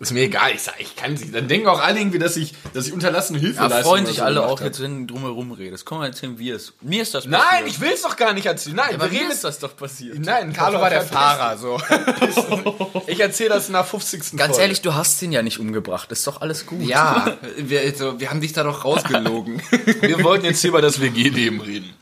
Ist 0.00 0.12
mir 0.12 0.22
egal, 0.22 0.52
ich 0.54 0.62
sag, 0.62 0.80
ich 0.80 0.96
kann 0.96 1.14
sie. 1.18 1.30
Dann 1.30 1.46
denken 1.46 1.68
auch 1.68 1.78
alle 1.78 2.00
irgendwie, 2.00 2.18
dass 2.18 2.34
ich, 2.38 2.54
dass 2.72 2.86
ich 2.86 2.94
unterlassene 2.94 3.38
Hilfe 3.38 3.58
Ja, 3.58 3.66
leiste 3.66 3.84
freuen 3.84 4.06
sich 4.06 4.16
so 4.16 4.22
alle 4.22 4.46
auch 4.46 4.58
hab. 4.58 4.66
jetzt, 4.66 4.80
wenn 4.80 5.06
du 5.06 5.12
drumherum 5.12 5.52
redest. 5.52 5.84
Komm 5.84 5.98
mal 5.98 6.06
erzählen, 6.06 6.38
wie 6.38 6.48
es. 6.48 6.72
Mir 6.80 7.02
ist 7.02 7.12
das 7.14 7.26
Nein, 7.26 7.40
passiert. 7.42 7.68
ich 7.68 7.80
will 7.82 7.90
es 7.92 8.00
doch 8.00 8.16
gar 8.16 8.32
nicht 8.32 8.46
erzählen. 8.46 8.76
Nein, 8.76 8.94
Aber 8.94 9.04
wir 9.04 9.10
mir 9.12 9.18
reden 9.20 9.30
ist 9.32 9.44
das 9.44 9.58
doch 9.58 9.76
passiert. 9.76 10.18
Nein, 10.18 10.54
Carlo 10.54 10.80
war 10.80 10.88
der 10.88 11.02
Fahrer, 11.02 11.58
so. 11.58 11.78
Ich 13.08 13.20
erzähle 13.20 13.50
das 13.50 13.68
nach 13.68 13.84
50. 13.84 14.38
Ganz 14.38 14.52
Folge. 14.52 14.62
ehrlich, 14.62 14.80
du 14.80 14.94
hast 14.94 15.20
ihn 15.20 15.32
ja 15.32 15.42
nicht 15.42 15.58
umgebracht. 15.60 16.10
Ist 16.12 16.26
doch 16.26 16.40
alles 16.40 16.64
gut. 16.64 16.80
Ja, 16.80 17.36
wir, 17.58 17.80
also, 17.82 18.18
wir 18.18 18.30
haben 18.30 18.40
dich 18.40 18.54
da 18.54 18.62
doch 18.64 18.86
rausgelogen. 18.86 19.60
wir 20.00 20.24
wollten 20.24 20.46
jetzt 20.46 20.62
hier 20.62 20.70
über 20.70 20.80
das 20.80 21.00
WG-Leben 21.02 21.60
reden. 21.60 21.92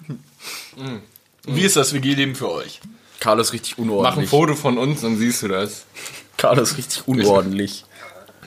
Wie 1.47 1.63
ist 1.63 1.75
das 1.75 1.93
WG-Leben 1.93 2.37
für 2.37 2.51
euch? 2.53 2.81
Karl 3.19 3.41
ist 3.41 3.53
richtig 3.53 3.73
Mach 3.79 3.85
ein 3.85 3.91
unordentlich. 3.91 4.31
Foto 4.31 4.55
von 4.55 4.79
uns, 4.79 5.01
dann 5.01 5.17
siehst 5.19 5.43
du 5.43 5.49
das. 5.49 5.87
Karl 6.37 6.59
ist 6.59 6.77
richtig 6.77 7.09
unordentlich. 7.09 7.85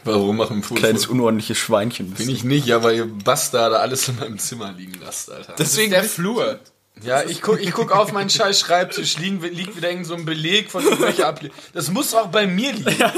Warum 0.04 0.38
machen 0.38 0.64
Foto? 0.64 0.80
Kleines 0.80 1.08
unordentliches 1.08 1.58
Schweinchen. 1.58 2.10
bist 2.10 2.26
Bin 2.26 2.36
ich 2.36 2.44
nicht, 2.44 2.66
ja, 2.66 2.84
weil 2.84 2.96
ihr 2.96 3.06
Bastarde 3.06 3.80
alles 3.80 4.08
in 4.08 4.18
meinem 4.18 4.40
Zimmer 4.40 4.72
liegen 4.72 4.94
lasst, 5.04 5.32
Alter. 5.32 5.54
Deswegen 5.58 5.92
der 5.92 6.04
Flur. 6.04 6.60
ja, 7.04 7.24
ich 7.24 7.42
guck, 7.42 7.62
ich 7.62 7.72
guck 7.72 7.92
auf 7.92 8.12
meinen 8.12 8.30
scheiß 8.32 8.60
Schreibtisch, 8.60 9.18
liegen, 9.18 9.42
liegt 9.42 9.76
wieder 9.76 9.90
irgend 9.90 10.08
so 10.08 10.16
ein 10.16 10.26
Beleg 10.26 10.72
von 10.72 10.84
irgendwelcher 10.84 11.28
Ablegen. 11.28 11.54
Das 11.74 11.90
muss 11.92 12.14
auch 12.14 12.28
bei 12.28 12.48
mir 12.48 12.74
liegen. 12.74 12.96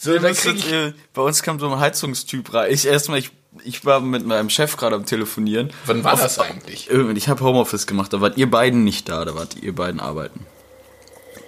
So, 0.00 0.12
Wir 0.12 0.20
dann 0.20 0.32
krieg 0.32 0.54
ich, 0.54 0.70
jetzt, 0.70 0.72
äh, 0.72 0.92
bei 1.12 1.22
uns 1.22 1.42
kam 1.42 1.58
so 1.58 1.68
ein 1.68 1.80
Heizungstyp 1.80 2.54
rein. 2.54 2.72
Ich 2.72 2.86
erstmal, 2.86 3.18
ich, 3.18 3.32
ich 3.64 3.84
war 3.84 4.00
mit 4.00 4.24
meinem 4.24 4.48
Chef 4.48 4.76
gerade 4.76 4.94
am 4.94 5.06
Telefonieren. 5.06 5.72
wann 5.86 6.04
war 6.04 6.16
das 6.16 6.38
eigentlich? 6.38 6.88
Irgendwann, 6.88 7.16
ich 7.16 7.28
habe 7.28 7.42
Homeoffice 7.42 7.88
gemacht, 7.88 8.12
da 8.12 8.20
wart 8.20 8.38
ihr 8.38 8.48
beiden 8.48 8.84
nicht 8.84 9.08
da, 9.08 9.24
da 9.24 9.34
wart 9.34 9.56
ihr 9.60 9.74
beiden 9.74 9.98
arbeiten. 9.98 10.46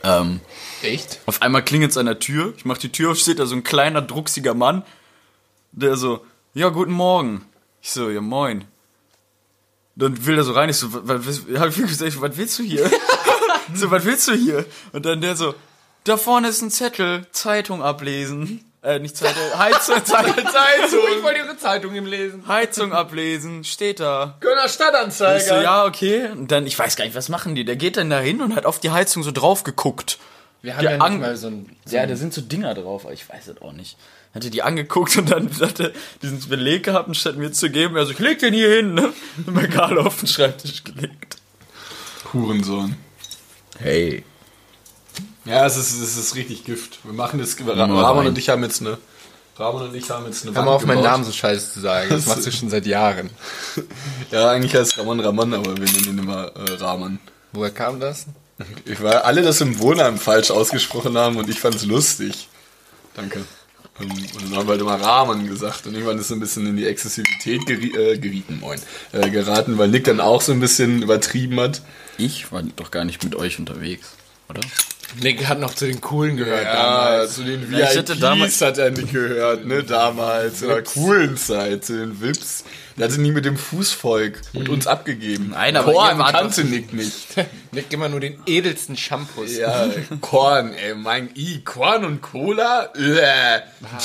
Ähm, 0.02 0.40
Echt? 0.82 1.20
auf 1.26 1.42
einmal 1.42 1.64
klingelt 1.64 1.90
es 1.90 1.96
an 1.96 2.06
der 2.06 2.18
Tür, 2.18 2.54
ich 2.56 2.64
mach 2.64 2.78
die 2.78 2.90
Tür 2.90 3.12
auf, 3.12 3.18
steht 3.18 3.38
da 3.38 3.46
so 3.46 3.54
ein 3.54 3.62
kleiner, 3.64 4.02
drucksiger 4.02 4.54
Mann, 4.54 4.82
der 5.72 5.96
so, 5.96 6.25
ja, 6.54 6.68
guten 6.68 6.92
Morgen. 6.92 7.44
Ich 7.82 7.90
so, 7.92 8.10
ja, 8.10 8.20
moin. 8.20 8.64
Dann 9.96 10.25
will 10.26 10.37
er 10.38 10.44
so 10.44 10.52
rein, 10.52 10.68
ich 10.68 10.76
so, 10.76 10.88
was, 10.90 11.42
hab 11.58 11.68
ich 11.68 11.76
gesagt, 11.76 12.20
was 12.20 12.37
willst 12.37 12.58
du 12.58 12.62
hier? 12.62 12.90
so, 13.75 13.90
was 13.90 14.04
willst 14.04 14.28
du 14.28 14.32
hier? 14.34 14.64
Und 14.92 15.04
dann 15.06 15.20
der 15.20 15.37
so, 15.37 15.54
da 16.04 16.16
vorne 16.16 16.49
ist 16.49 16.62
ein 16.62 16.70
Zettel, 16.70 17.26
Zeitung 17.32 17.82
ablesen. 17.82 18.64
Äh, 18.82 18.99
nicht 18.99 19.14
Zeitung, 19.16 19.42
Heizung, 19.58 20.02
Zeitung, 20.04 20.34
Ich 20.38 20.50
Zeitung. 20.50 21.22
wollte 21.22 21.40
ihre 21.40 21.56
Zeitung 21.58 21.94
im 21.94 22.06
Lesen. 22.06 22.49
Heizung 22.49 22.92
ablesen, 22.94 23.62
steht 23.64 24.00
da. 24.00 24.38
Kölner 24.40 24.64
Ich 24.64 24.72
so, 24.72 24.76
Stadtanzeiger. 24.84 25.62
ja, 25.62 25.84
okay. 25.84 26.30
Und 26.32 26.50
dann, 26.50 26.66
ich 26.66 26.78
weiß 26.78 26.96
gar 26.96 27.04
nicht, 27.04 27.14
was 27.14 27.28
machen 27.28 27.54
die? 27.54 27.66
Der 27.66 27.76
geht 27.76 27.99
dann 27.99 28.08
da 28.08 28.20
hin 28.20 28.40
und 28.40 28.56
hat 28.56 28.64
auf 28.64 28.80
die 28.80 28.90
Heizung 28.90 29.22
so 29.22 29.32
drauf 29.32 29.64
geguckt. 29.64 30.18
Wir 30.62 30.76
haben 30.76 30.84
Ja, 30.84 30.90
nicht 30.92 31.00
an- 31.02 31.20
mal 31.20 31.36
so 31.36 31.46
ein... 31.48 31.74
Ja, 31.88 32.06
da 32.06 32.16
sind 32.16 32.34
so 32.34 32.40
Dinger 32.42 32.74
drauf, 32.74 33.04
aber 33.04 33.14
ich 33.14 33.28
weiß 33.28 33.48
es 33.48 33.62
auch 33.62 33.72
nicht. 33.72 33.96
Hatte 34.34 34.50
die 34.50 34.62
angeguckt 34.62 35.16
und 35.16 35.30
dann 35.30 35.50
hat 35.60 35.80
er 35.80 35.90
diesen 36.22 36.40
Beleg 36.48 36.84
gehabt, 36.84 37.08
anstatt 37.08 37.36
mir 37.36 37.50
zu 37.52 37.70
geben. 37.70 37.96
Also, 37.96 38.12
ich 38.12 38.18
leg 38.18 38.38
den 38.38 38.54
hier 38.54 38.68
hin, 38.76 38.94
ne? 38.94 39.12
Und 39.46 39.54
bei 39.54 39.66
Karl 39.66 39.98
auf 39.98 40.20
den 40.20 40.28
Schreibtisch 40.28 40.84
gelegt. 40.84 41.36
Hurensohn. 42.32 42.96
Hey. 43.78 44.24
Ja, 45.44 45.66
es 45.66 45.76
ist, 45.76 46.00
es 46.00 46.16
ist 46.16 46.34
richtig 46.36 46.64
Gift. 46.64 47.00
Wir 47.04 47.12
machen 47.14 47.40
das. 47.40 47.56
Ramon 47.66 48.26
und 48.26 48.38
ich 48.38 48.48
haben 48.50 48.62
jetzt 48.62 48.80
eine. 48.82 48.98
Ramon 49.56 49.88
und 49.88 49.94
ich 49.94 50.08
haben 50.10 50.26
jetzt 50.26 50.46
eine 50.46 50.54
Hör 50.54 50.62
mal 50.62 50.70
auf, 50.72 50.86
meinen. 50.86 51.02
Namen 51.02 51.24
so 51.24 51.32
scheiße 51.32 51.72
zu 51.72 51.80
sagen. 51.80 52.10
Das 52.10 52.26
machst 52.26 52.46
du 52.46 52.52
schon 52.52 52.70
seit 52.70 52.86
Jahren. 52.86 53.30
Ja, 54.30 54.50
eigentlich 54.50 54.74
heißt 54.76 54.96
Ramon 54.98 55.18
Ramon, 55.18 55.52
aber 55.54 55.76
wir 55.76 55.84
nennen 55.84 56.04
ihn 56.06 56.18
immer 56.18 56.52
äh, 56.54 56.74
Rahman. 56.74 57.18
Woher 57.52 57.72
kam 57.72 57.98
das? 57.98 58.26
Ich 58.84 59.02
war 59.02 59.24
alle 59.24 59.42
das 59.42 59.60
im 59.60 59.78
Wohnheim 59.78 60.18
falsch 60.18 60.50
ausgesprochen 60.50 61.16
haben 61.16 61.36
und 61.36 61.48
ich 61.48 61.60
fand's 61.60 61.84
lustig. 61.84 62.48
Danke. 63.14 63.44
Ähm, 64.00 64.10
Und 64.10 64.42
dann 64.42 64.56
haben 64.56 64.66
wir 64.66 64.72
halt 64.72 64.80
immer 64.80 65.00
Rahmen 65.00 65.46
gesagt 65.48 65.86
und 65.86 65.94
irgendwann 65.94 66.18
ist 66.18 66.28
so 66.28 66.34
ein 66.34 66.40
bisschen 66.40 66.66
in 66.66 66.76
die 66.76 66.86
Exzessivität 66.86 67.66
geri 67.66 67.88
äh, 67.96 68.18
gerieten, 68.18 68.58
moin, 68.60 68.80
äh, 69.12 69.30
geraten, 69.30 69.78
weil 69.78 69.88
Nick 69.88 70.04
dann 70.04 70.20
auch 70.20 70.42
so 70.42 70.52
ein 70.52 70.60
bisschen 70.60 71.02
übertrieben 71.02 71.60
hat. 71.60 71.82
Ich 72.18 72.50
war 72.52 72.62
doch 72.76 72.90
gar 72.90 73.04
nicht 73.04 73.22
mit 73.24 73.34
euch 73.34 73.58
unterwegs, 73.58 74.08
oder? 74.48 74.60
Nick 75.22 75.46
hat 75.48 75.58
noch 75.58 75.74
zu 75.74 75.86
den 75.86 76.00
Coolen 76.00 76.36
gehört 76.36 76.64
Ja, 76.64 76.72
damals. 76.74 77.34
zu 77.34 77.42
den 77.44 77.72
Ja, 77.72 77.90
ich 77.90 77.98
hatte 77.98 78.12
VIPs 78.12 78.20
damals- 78.20 78.60
hat 78.60 78.78
er 78.78 78.90
nicht 78.90 79.12
gehört, 79.12 79.64
ne, 79.66 79.82
damals, 79.82 80.62
in 80.62 80.68
der 80.68 80.82
coolen 80.84 81.36
Zeit, 81.36 81.84
zu 81.84 81.94
den 81.98 82.20
Vips. 82.20 82.64
Der 82.96 83.08
hatte 83.08 83.20
nie 83.20 83.32
mit 83.32 83.44
dem 83.46 83.56
Fußvolk 83.56 84.40
und 84.52 84.68
uns 84.68 84.86
abgegeben. 84.86 85.50
Nein, 85.50 85.76
aber 85.76 85.92
Korn 85.92 86.18
kannte 86.18 86.64
Nick 86.64 86.92
nicht. 86.92 87.28
Nick 87.72 87.92
immer 87.92 88.08
nur 88.10 88.20
den 88.20 88.38
edelsten 88.46 88.96
Shampoos. 88.96 89.56
Ja, 89.56 89.88
Korn, 90.20 90.74
ey, 90.74 90.94
mein 90.94 91.30
I, 91.34 91.62
Korn 91.64 92.04
und 92.04 92.20
Cola? 92.20 92.90
Äh. 92.94 93.60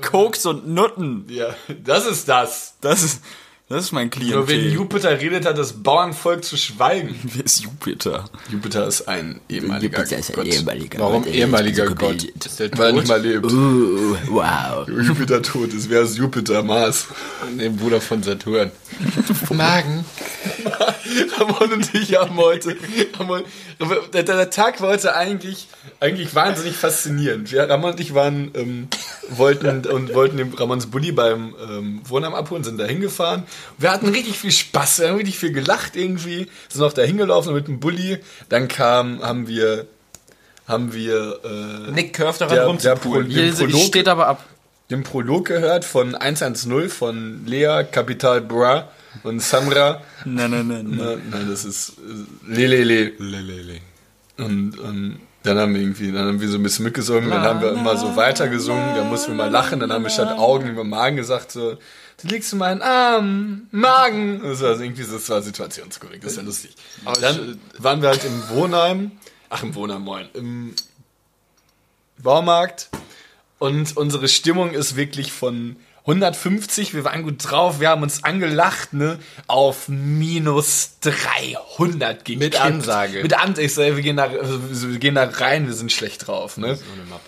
Koks 0.00 0.46
und 0.46 0.68
Nutten. 0.68 1.26
Ja, 1.28 1.54
das 1.84 2.06
ist 2.06 2.28
das. 2.28 2.74
Das 2.80 3.02
ist, 3.02 3.20
das 3.68 3.84
ist 3.84 3.92
mein 3.92 4.08
Klientel. 4.08 4.38
Nur 4.38 4.48
wenn 4.48 4.72
Jupiter 4.72 5.20
redet, 5.20 5.44
hat 5.44 5.58
das 5.58 5.74
Bauernvolk 5.74 6.42
zu 6.42 6.56
schweigen. 6.56 7.14
Wer 7.22 7.44
ist 7.44 7.60
Jupiter? 7.60 8.24
Jupiter 8.50 8.86
ist 8.86 9.06
ein 9.06 9.40
ehemaliger 9.48 10.04
Gott. 10.32 10.46
ehemaliger 10.46 10.98
Warum 10.98 11.26
ehemaliger 11.26 11.86
Gott? 11.94 12.24
Ist 12.24 12.60
der 12.60 12.70
Weil 12.78 12.86
er 12.86 12.92
nicht 12.92 13.08
mal 13.08 13.20
lebt. 13.20 13.44
Uh, 13.44 14.16
wow. 14.28 14.88
Jupiter 15.06 15.42
tot 15.42 15.74
ist. 15.74 15.90
Wer 15.90 16.02
ist 16.02 16.16
Jupiter? 16.16 16.62
Mars. 16.62 17.08
Der 17.58 17.68
Bruder 17.68 18.00
von 18.00 18.22
Saturn. 18.22 18.70
Magen. 19.50 20.04
Ramon 21.38 21.72
und 21.72 21.94
ich 21.94 22.16
haben 22.16 22.36
heute, 22.36 22.76
haben 23.18 23.28
heute 23.28 23.44
der, 24.12 24.22
der 24.22 24.50
Tag 24.50 24.80
war 24.80 24.90
heute 24.90 25.14
eigentlich, 25.14 25.68
eigentlich 26.00 26.34
wahnsinnig 26.34 26.74
faszinierend. 26.74 27.52
Wir, 27.52 27.68
Ramon 27.68 27.92
und 27.92 28.00
ich 28.00 28.14
waren, 28.14 28.50
ähm, 28.54 28.88
wollten 29.30 29.86
und 29.86 30.14
wollten 30.14 30.36
dem 30.36 30.52
Ramons 30.52 30.86
Bulli 30.86 31.12
beim 31.12 31.54
ähm, 31.68 32.00
Wohnheim 32.04 32.34
abholen, 32.34 32.64
sind 32.64 32.78
da 32.78 32.84
hingefahren. 32.84 33.44
Wir 33.78 33.90
hatten 33.90 34.08
richtig 34.08 34.38
viel 34.38 34.50
Spaß, 34.52 35.00
wir 35.00 35.08
haben 35.08 35.16
richtig 35.16 35.38
viel 35.38 35.52
gelacht 35.52 35.96
irgendwie, 35.96 36.48
sind 36.68 36.82
auch 36.82 36.92
da 36.92 37.02
hingelaufen 37.02 37.54
mit 37.54 37.68
dem 37.68 37.80
Bulli. 37.80 38.18
Dann 38.48 38.68
kam, 38.68 39.22
haben 39.22 39.48
wir, 39.48 39.86
haben 40.66 40.92
wir, 40.92 41.40
äh, 41.44 41.90
Nick 41.92 42.14
Curve 42.14 42.38
daran 42.38 42.78
der, 42.78 42.94
der 42.94 42.96
Pro, 42.96 43.10
Prolog, 43.10 43.86
steht 43.86 44.08
aber 44.08 44.28
ab. 44.28 44.44
den 44.90 45.02
Prolog 45.02 45.46
gehört 45.46 45.84
von 45.84 46.14
110 46.14 46.88
von 46.88 47.46
Lea, 47.46 47.84
Capital 47.90 48.40
Bra 48.40 48.90
und 49.22 49.40
Samra. 49.40 50.02
Nein, 50.24 50.50
nein, 50.50 50.66
nein. 50.66 50.90
nein. 50.90 51.22
Nein, 51.30 51.46
das 51.48 51.64
ist 51.64 51.94
äh, 51.98 52.52
Lelele. 52.52 53.12
Und 54.36 54.76
ähm, 54.84 55.20
dann 55.42 55.58
haben 55.58 55.74
wir 55.74 55.80
irgendwie, 55.80 56.12
dann 56.12 56.26
haben 56.26 56.40
wir 56.40 56.48
so 56.48 56.58
ein 56.58 56.62
bisschen 56.62 56.84
mitgesungen, 56.84 57.30
dann 57.30 57.42
haben 57.42 57.60
wir 57.60 57.72
immer 57.72 57.96
so 57.96 58.16
weitergesungen, 58.16 58.94
dann 58.94 59.08
mussten 59.08 59.32
wir 59.32 59.36
mal 59.36 59.50
lachen, 59.50 59.80
dann 59.80 59.92
haben 59.92 60.02
wir 60.02 60.10
statt 60.10 60.36
Augen 60.36 60.68
über 60.68 60.84
Magen 60.84 61.16
gesagt, 61.16 61.52
so, 61.52 61.78
du 62.22 62.28
liegst 62.28 62.52
in 62.52 62.58
meinen 62.58 62.82
Arm, 62.82 63.66
Magen. 63.70 64.42
Das 64.42 64.60
war 64.60 64.78
irgendwie, 64.80 65.02
so- 65.02 65.14
das 65.14 65.28
war 65.28 65.42
situationskorrekt, 65.42 66.24
das 66.24 66.32
ist 66.32 66.36
ja 66.38 66.42
lustig. 66.44 66.74
Dann 67.20 67.60
waren 67.78 68.02
wir 68.02 68.08
halt 68.10 68.24
im 68.24 68.48
Wohnheim, 68.50 69.12
ach 69.50 69.62
im 69.62 69.74
Wohnheim, 69.74 70.02
moin, 70.02 70.28
im 70.34 70.74
Baumarkt 72.18 72.88
und 73.58 73.96
unsere 73.96 74.28
Stimmung 74.28 74.72
ist 74.72 74.96
wirklich 74.96 75.32
von 75.32 75.76
150, 76.08 76.94
wir 76.94 77.04
waren 77.04 77.22
gut 77.22 77.36
drauf, 77.38 77.80
wir 77.80 77.90
haben 77.90 78.02
uns 78.02 78.24
angelacht, 78.24 78.94
ne, 78.94 79.18
auf 79.46 79.88
minus 79.88 80.92
300 81.02 82.24
gekippt. 82.24 82.38
Mit 82.38 82.60
Ansage. 82.60 83.22
Mit 83.22 83.34
Ansage. 83.34 83.66
Ich 83.66 83.74
sag, 83.74 83.94
wir 83.94 84.02
gehen 84.02 84.16
da, 84.16 84.24
also 84.24 84.90
wir 84.90 84.98
gehen 84.98 85.16
da 85.16 85.24
rein, 85.24 85.66
wir 85.66 85.74
sind 85.74 85.92
schlecht 85.92 86.26
drauf, 86.26 86.56
ne. 86.56 86.78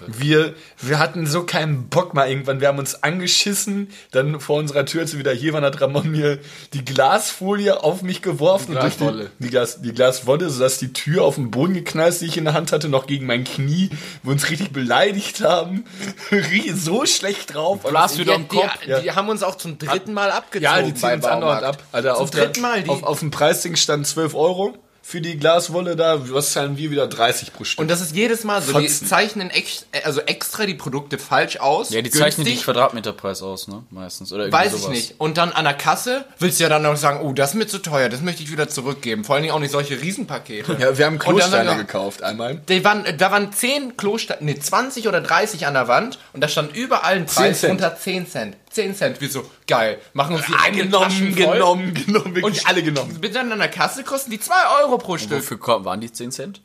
Wir, 0.07 0.55
wir 0.81 0.99
hatten 0.99 1.27
so 1.27 1.45
keinen 1.45 1.89
Bock 1.89 2.15
mal 2.15 2.31
irgendwann, 2.31 2.63
wir 2.63 2.69
haben 2.69 2.79
uns 2.79 3.03
angeschissen, 3.03 3.91
dann 4.13 4.41
vor 4.41 4.59
unserer 4.59 4.87
Tür, 4.87 5.03
als 5.03 5.13
wir 5.13 5.19
wieder 5.19 5.35
hier 5.35 5.53
waren, 5.53 5.65
hat 5.65 5.79
Ramon 5.79 6.11
mir 6.11 6.39
die 6.73 6.83
Glasfolie 6.83 7.85
auf 7.85 8.01
mich 8.01 8.23
geworfen. 8.23 8.73
Die 8.73 8.77
und 8.77 8.81
Glaswolle. 8.81 9.31
Die, 9.39 9.45
die, 9.45 9.51
Glas, 9.51 9.83
die 9.83 9.93
Glaswolle, 9.93 10.49
sodass 10.49 10.79
die 10.79 10.95
Tür 10.95 11.25
auf 11.25 11.35
den 11.35 11.51
Boden 11.51 11.75
geknallt, 11.75 12.19
die 12.23 12.27
ich 12.27 12.39
in 12.39 12.45
der 12.45 12.55
Hand 12.55 12.73
hatte, 12.73 12.89
noch 12.89 13.07
gegen 13.07 13.27
mein 13.27 13.45
Knie, 13.45 13.91
wir 14.23 14.33
uns 14.33 14.49
richtig 14.49 14.73
beleidigt 14.73 15.43
haben. 15.43 15.85
So 16.73 17.05
schlecht 17.05 17.55
drauf. 17.55 17.83
Glas 17.83 18.19
wieder 18.19 18.35
im 18.35 18.49
Kopf. 18.49 18.70
Die, 18.85 19.03
die 19.03 19.13
haben 19.13 19.29
uns 19.29 19.43
auch 19.43 19.57
zum 19.57 19.79
dritten 19.79 20.13
Mal 20.13 20.31
abgezogen. 20.31 20.65
Ja, 20.65 20.83
die 20.83 20.95
ziehen 20.95 21.15
uns 21.15 21.25
andauernd 21.25 21.63
ab. 21.65 21.83
Alter, 21.93 22.15
Zum 22.15 22.23
auf, 22.25 22.31
der, 22.31 22.45
dritten 22.47 22.61
Mal. 22.61 22.83
Die, 22.83 22.91
auf, 22.91 23.03
auf 23.03 23.19
dem 23.21 23.31
Preisding 23.31 23.77
stand 23.77 24.07
12 24.07 24.35
Euro 24.35 24.75
für 25.03 25.21
die 25.21 25.37
Glaswolle 25.39 25.97
da. 25.97 26.21
Was 26.31 26.53
zahlen 26.53 26.77
wir 26.77 26.91
wieder? 26.91 27.07
30 27.07 27.53
pro 27.53 27.65
Stück. 27.65 27.81
und 27.81 27.91
das 27.91 28.01
ist 28.01 28.15
jedes 28.15 28.45
Mal 28.45 28.63
so. 28.63 28.79
Die 28.79 28.87
Fotzen. 28.87 29.07
zeichnen 29.07 29.51
ex, 29.51 29.87
also 30.05 30.21
extra 30.21 30.67
die 30.67 30.75
Produkte 30.75 31.19
falsch 31.19 31.57
aus. 31.57 31.91
Ja, 31.91 32.01
die 32.01 32.11
zeichnen 32.11 32.45
die 32.45 32.53
günstig, 32.53 32.65
Quadratmeterpreis 32.65 33.43
aus, 33.43 33.67
ne? 33.67 33.83
Meistens. 33.91 34.33
Oder 34.33 34.45
irgendwie 34.45 34.59
Weiß 34.59 34.73
sowas. 34.73 34.85
ich 34.85 34.89
nicht. 34.91 35.15
Und 35.19 35.37
dann 35.37 35.53
an 35.53 35.65
der 35.65 35.75
Kasse 35.75 36.25
willst 36.39 36.61
du 36.61 36.65
ja 36.65 36.69
dann 36.69 36.83
noch 36.83 36.97
sagen, 36.97 37.27
oh, 37.27 37.33
das 37.33 37.51
ist 37.51 37.57
mir 37.57 37.67
zu 37.67 37.79
teuer, 37.79 38.09
das 38.09 38.21
möchte 38.21 38.43
ich 38.43 38.53
wieder 38.53 38.69
zurückgeben. 38.69 39.25
Vor 39.25 39.35
allen 39.35 39.43
Dingen 39.43 39.55
auch 39.55 39.59
nicht 39.61 39.73
solche 39.73 40.01
Riesenpakete. 40.01 40.77
ja, 40.79 40.97
wir 40.97 41.07
haben 41.07 41.19
Klosteine 41.19 41.77
gekauft 41.77 42.23
einmal. 42.23 42.61
Die 42.69 42.85
waren, 42.85 43.05
da 43.19 43.33
waren 43.33 43.53
10 43.53 43.97
Klosteine, 43.97 44.41
nee, 44.43 44.59
20 44.59 45.09
oder 45.09 45.21
30 45.21 45.67
an 45.67 45.75
der 45.75 45.89
Wand 45.89 46.19
und 46.33 46.41
da 46.41 46.49
stand 46.49 46.77
überall 46.77 47.17
ein 47.17 47.27
Preis 47.27 47.65
unter 47.65 47.97
10 47.97 48.29
Cent. 48.29 48.57
10 48.71 48.95
Cent, 48.95 49.17
wieso? 49.21 49.45
Geil. 49.67 50.01
Machen 50.13 50.37
uns 50.37 50.47
die 50.47 50.53
Ah, 50.55 50.71
genommen, 50.71 51.35
genommen, 51.35 51.93
genommen, 51.95 52.35
wirklich 52.37 52.45
Und 52.63 52.67
alle 52.69 52.83
genommen. 52.83 53.21
Bitte 53.21 53.35
dann 53.35 53.51
an 53.53 53.59
der 53.59 53.69
Kasse 53.69 54.05
kosten 54.05 54.31
die 54.31 54.39
2 54.41 54.55
Euro 54.83 54.97
pro 54.99 55.19
Stück. 55.19 55.39
Wofür 55.39 55.59
kommen, 55.59 55.85
waren 55.85 56.01
die 56.01 56.13
10 56.13 56.31
Cent? 56.31 56.63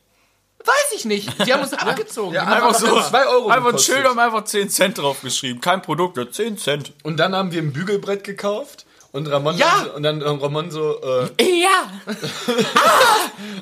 Weiß 0.64 0.94
ich 0.96 1.06
nicht. 1.06 1.46
Die 1.46 1.54
haben 1.54 1.62
uns 1.62 1.74
abgezogen. 1.74 2.34
Ja, 2.36 2.44
einfach 2.46 2.74
so. 2.76 2.88
immer- 2.88 3.04
2 3.08 3.26
Euro 3.28 3.50
Einfach 3.50 3.74
ein. 3.74 3.80
Schild 3.80 4.04
haben 4.06 4.18
einfach 4.20 4.44
10 4.46 4.70
Cent 4.70 4.98
draufgeschrieben. 4.98 5.62
Kein 5.62 5.82
Produkt, 5.82 6.16
nur 6.16 6.32
10 6.32 6.58
Cent. 6.58 6.94
Und 7.04 7.18
dann 7.18 7.36
haben 7.36 7.52
wir 7.52 7.62
ein 7.62 7.74
Bügelbrett 7.74 8.24
gekauft. 8.24 8.86
Und 9.12 9.28
Ramon, 9.28 9.58
Ja. 9.58 9.88
und 9.96 10.04
dann 10.04 10.22
äh, 10.22 10.26
Ramon 10.28 10.72
so, 10.72 11.00
äh, 11.02 11.62
Ja. 11.62 11.92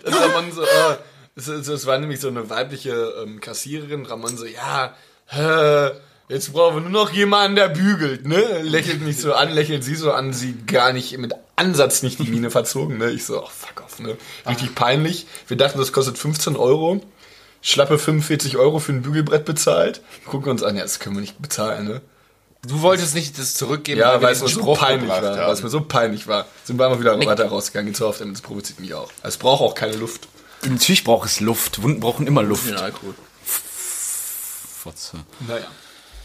Und 0.06 0.14
Ramon 0.16 0.52
so, 0.52 0.64
äh, 0.64 0.98
es, 1.36 1.48
es, 1.48 1.68
es 1.68 1.86
war 1.86 1.98
nämlich 1.98 2.20
so 2.20 2.28
eine 2.28 2.50
weibliche 2.50 2.92
ähm, 3.24 3.40
Kassiererin. 3.40 4.06
Ramon 4.06 4.36
so, 4.38 4.46
ja, 4.46 4.96
äh, 5.32 5.92
jetzt 6.30 6.54
brauchen 6.54 6.76
wir 6.76 6.82
nur 6.82 6.90
noch 7.06 7.12
jemanden, 7.12 7.56
der 7.56 7.70
bügelt, 7.70 8.26
ne? 8.28 8.62
Lächelt 8.64 9.02
mich 9.02 9.18
so 9.18 9.34
an, 9.34 9.52
lächelt 9.52 9.84
sie 9.84 9.96
so 9.96 10.12
an, 10.12 10.34
sie 10.34 10.56
gar 10.66 10.94
nicht 10.94 11.18
mit 11.18 11.34
Ansatz 11.56 12.02
nicht 12.04 12.20
die 12.20 12.24
Miene 12.30 12.50
verzogen, 12.52 12.98
ne? 12.98 13.10
Ich 13.12 13.26
so, 13.26 13.44
oh, 13.44 13.48
fuck 13.50 13.84
off, 13.86 14.00
ne? 14.00 14.18
Richtig 14.48 14.76
peinlich. 14.76 15.28
Wir 15.48 15.58
dachten, 15.58 15.78
das 15.80 15.92
kostet 15.92 16.18
15 16.18 16.56
Euro. 16.56 17.02
Schlappe 17.62 17.98
45 17.98 18.58
Euro 18.58 18.80
für 18.80 18.92
ein 18.92 19.02
Bügelbrett 19.04 19.46
bezahlt. 19.46 20.02
Gucken 20.26 20.52
uns 20.52 20.64
an, 20.64 20.76
ja, 20.76 20.82
das 20.84 21.00
können 21.00 21.16
wir 21.16 21.22
nicht 21.22 21.42
bezahlen, 21.42 21.88
ne? 21.88 22.02
Du 22.66 22.82
wolltest 22.82 23.14
nicht 23.14 23.38
das 23.38 23.56
zurückgeben, 23.56 24.00
Ja, 24.00 24.22
weil 24.22 24.32
es 24.34 24.42
mir 24.42 24.48
so 24.50 24.74
peinlich 24.74 25.10
war. 25.10 25.22
haben. 25.22 25.38
Weil 25.38 25.52
es 25.54 25.64
mir 25.64 25.70
so 25.70 25.82
peinlich 25.82 26.28
war. 26.28 26.46
Sind 26.64 26.78
wir 26.80 26.86
einfach 26.86 27.00
wieder 27.00 27.18
weiter 27.26 27.48
rausgegangen, 27.48 27.92
jetzt 27.92 28.02
auf 28.02 28.18
damit, 28.18 28.36
das 28.36 28.42
provoziert 28.42 28.80
mich 28.80 28.94
auch. 28.94 29.12
Es 29.22 29.36
braucht 29.38 29.62
auch 29.62 29.76
keine 29.76 29.96
Luft. 29.98 30.28
Natürlich 30.66 31.04
braucht 31.04 31.28
es 31.28 31.42
Luft. 31.42 31.82
Wunden 31.82 32.00
brauchen 32.00 32.26
immer 32.26 32.42
Luft. 32.42 32.70
Ja, 32.70 32.78
Alkohol. 32.78 33.16
Fotze. 33.44 35.18
Naja. 35.48 35.66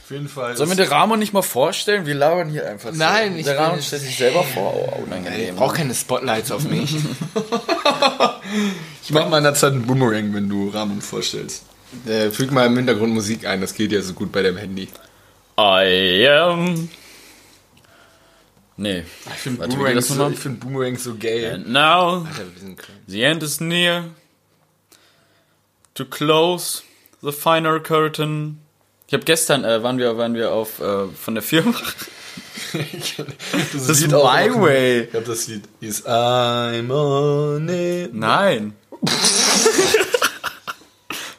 Auf 0.09 0.13
jeden 0.13 0.29
Fall. 0.31 0.57
Sollen 0.57 0.71
wir 0.71 0.77
den 0.77 0.89
Ramon 0.89 1.19
nicht 1.19 1.35
mal 1.35 1.43
vorstellen? 1.43 2.07
Wir 2.07 2.15
labern 2.15 2.49
hier 2.49 2.67
einfach 2.67 2.93
so. 2.95 2.99
Nein, 2.99 3.37
ich 3.37 3.45
Der 3.45 3.59
Ramon 3.59 3.83
stellt 3.83 4.01
sich 4.01 4.17
selber 4.17 4.43
vor. 4.43 4.73
Oh, 4.75 4.95
Ich 4.97 5.03
unangenehm. 5.05 5.55
brauche 5.57 5.77
keine 5.77 5.95
Spotlights 5.95 6.51
auf 6.51 6.65
mich. 6.65 6.97
Ich 9.05 9.11
mach 9.11 9.29
mal 9.29 9.37
in 9.39 9.45
der 9.45 9.53
Zeit 9.53 9.73
einen 9.73 9.87
Boomerang, 9.87 10.33
wenn 10.33 10.49
du 10.49 10.71
Rahmen 10.71 11.03
vorstellst. 11.03 11.65
äh, 12.07 12.31
füg 12.31 12.51
mal 12.53 12.67
im 12.67 12.77
Hintergrund 12.77 13.13
Musik 13.13 13.47
ein, 13.47 13.61
das 13.61 13.75
geht 13.75 13.93
ja 13.93 14.01
so 14.01 14.15
gut 14.15 14.33
bei 14.33 14.41
dem 14.41 14.57
Handy. 14.57 14.89
I 15.59 16.27
am. 16.29 16.89
Nee. 18.79 19.05
Ich 19.27 19.41
finde 19.43 19.69
Boomerang, 19.69 20.01
so, 20.01 20.31
ich 20.31 20.39
find 20.39 20.61
Boomerang 20.61 20.97
so 20.97 21.17
gay. 21.17 21.51
And 21.51 21.69
now, 21.69 22.25
Alter, 22.27 22.47
the 23.07 23.23
end 23.25 23.43
is 23.43 23.61
near. 23.61 24.05
To 25.95 26.07
close 26.07 26.83
the 27.21 27.33
final 27.33 27.79
curtain. 27.81 28.61
Ich 29.09 29.15
habe 29.15 29.25
gestern, 29.25 29.65
äh, 29.65 29.83
waren 29.83 29.99
wir, 29.99 30.17
waren 30.19 30.35
wir 30.35 30.53
auf, 30.53 30.81
äh, 30.81 31.09
von 31.09 31.35
der 31.35 31.43
Firma. 31.43 31.73
das 33.73 33.89
ist 33.89 34.01
Lied 34.03 34.11
My 34.11 34.49
noch- 34.49 34.61
Way. 34.63 35.01
Ich 35.05 35.15
hab 35.15 35.25
das 35.25 35.47
Lied. 35.49 35.65
Is 35.81 36.05
I'm 36.07 36.91
on 36.93 37.69
it. 37.71 38.13
Nein. 38.15 38.75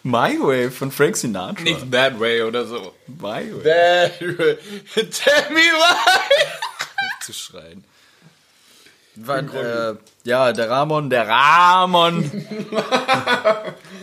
My 0.03 0.39
Way 0.41 0.71
von 0.71 0.91
Frank 0.91 1.15
Sinatra. 1.17 1.61
Nicht 1.63 1.91
That 1.91 2.19
Way 2.19 2.41
oder 2.43 2.65
so. 2.65 2.93
My 3.05 3.51
Way. 3.53 3.63
That- 3.63 4.19
Tell 5.11 5.51
me 5.51 5.59
why. 5.61 6.25
zu 7.21 7.33
schreien. 7.33 7.83
War, 9.15 9.39
äh, 9.39 9.95
ja, 10.23 10.53
der 10.53 10.69
Ramon, 10.69 11.09
der 11.09 11.27
Ramon. 11.27 12.23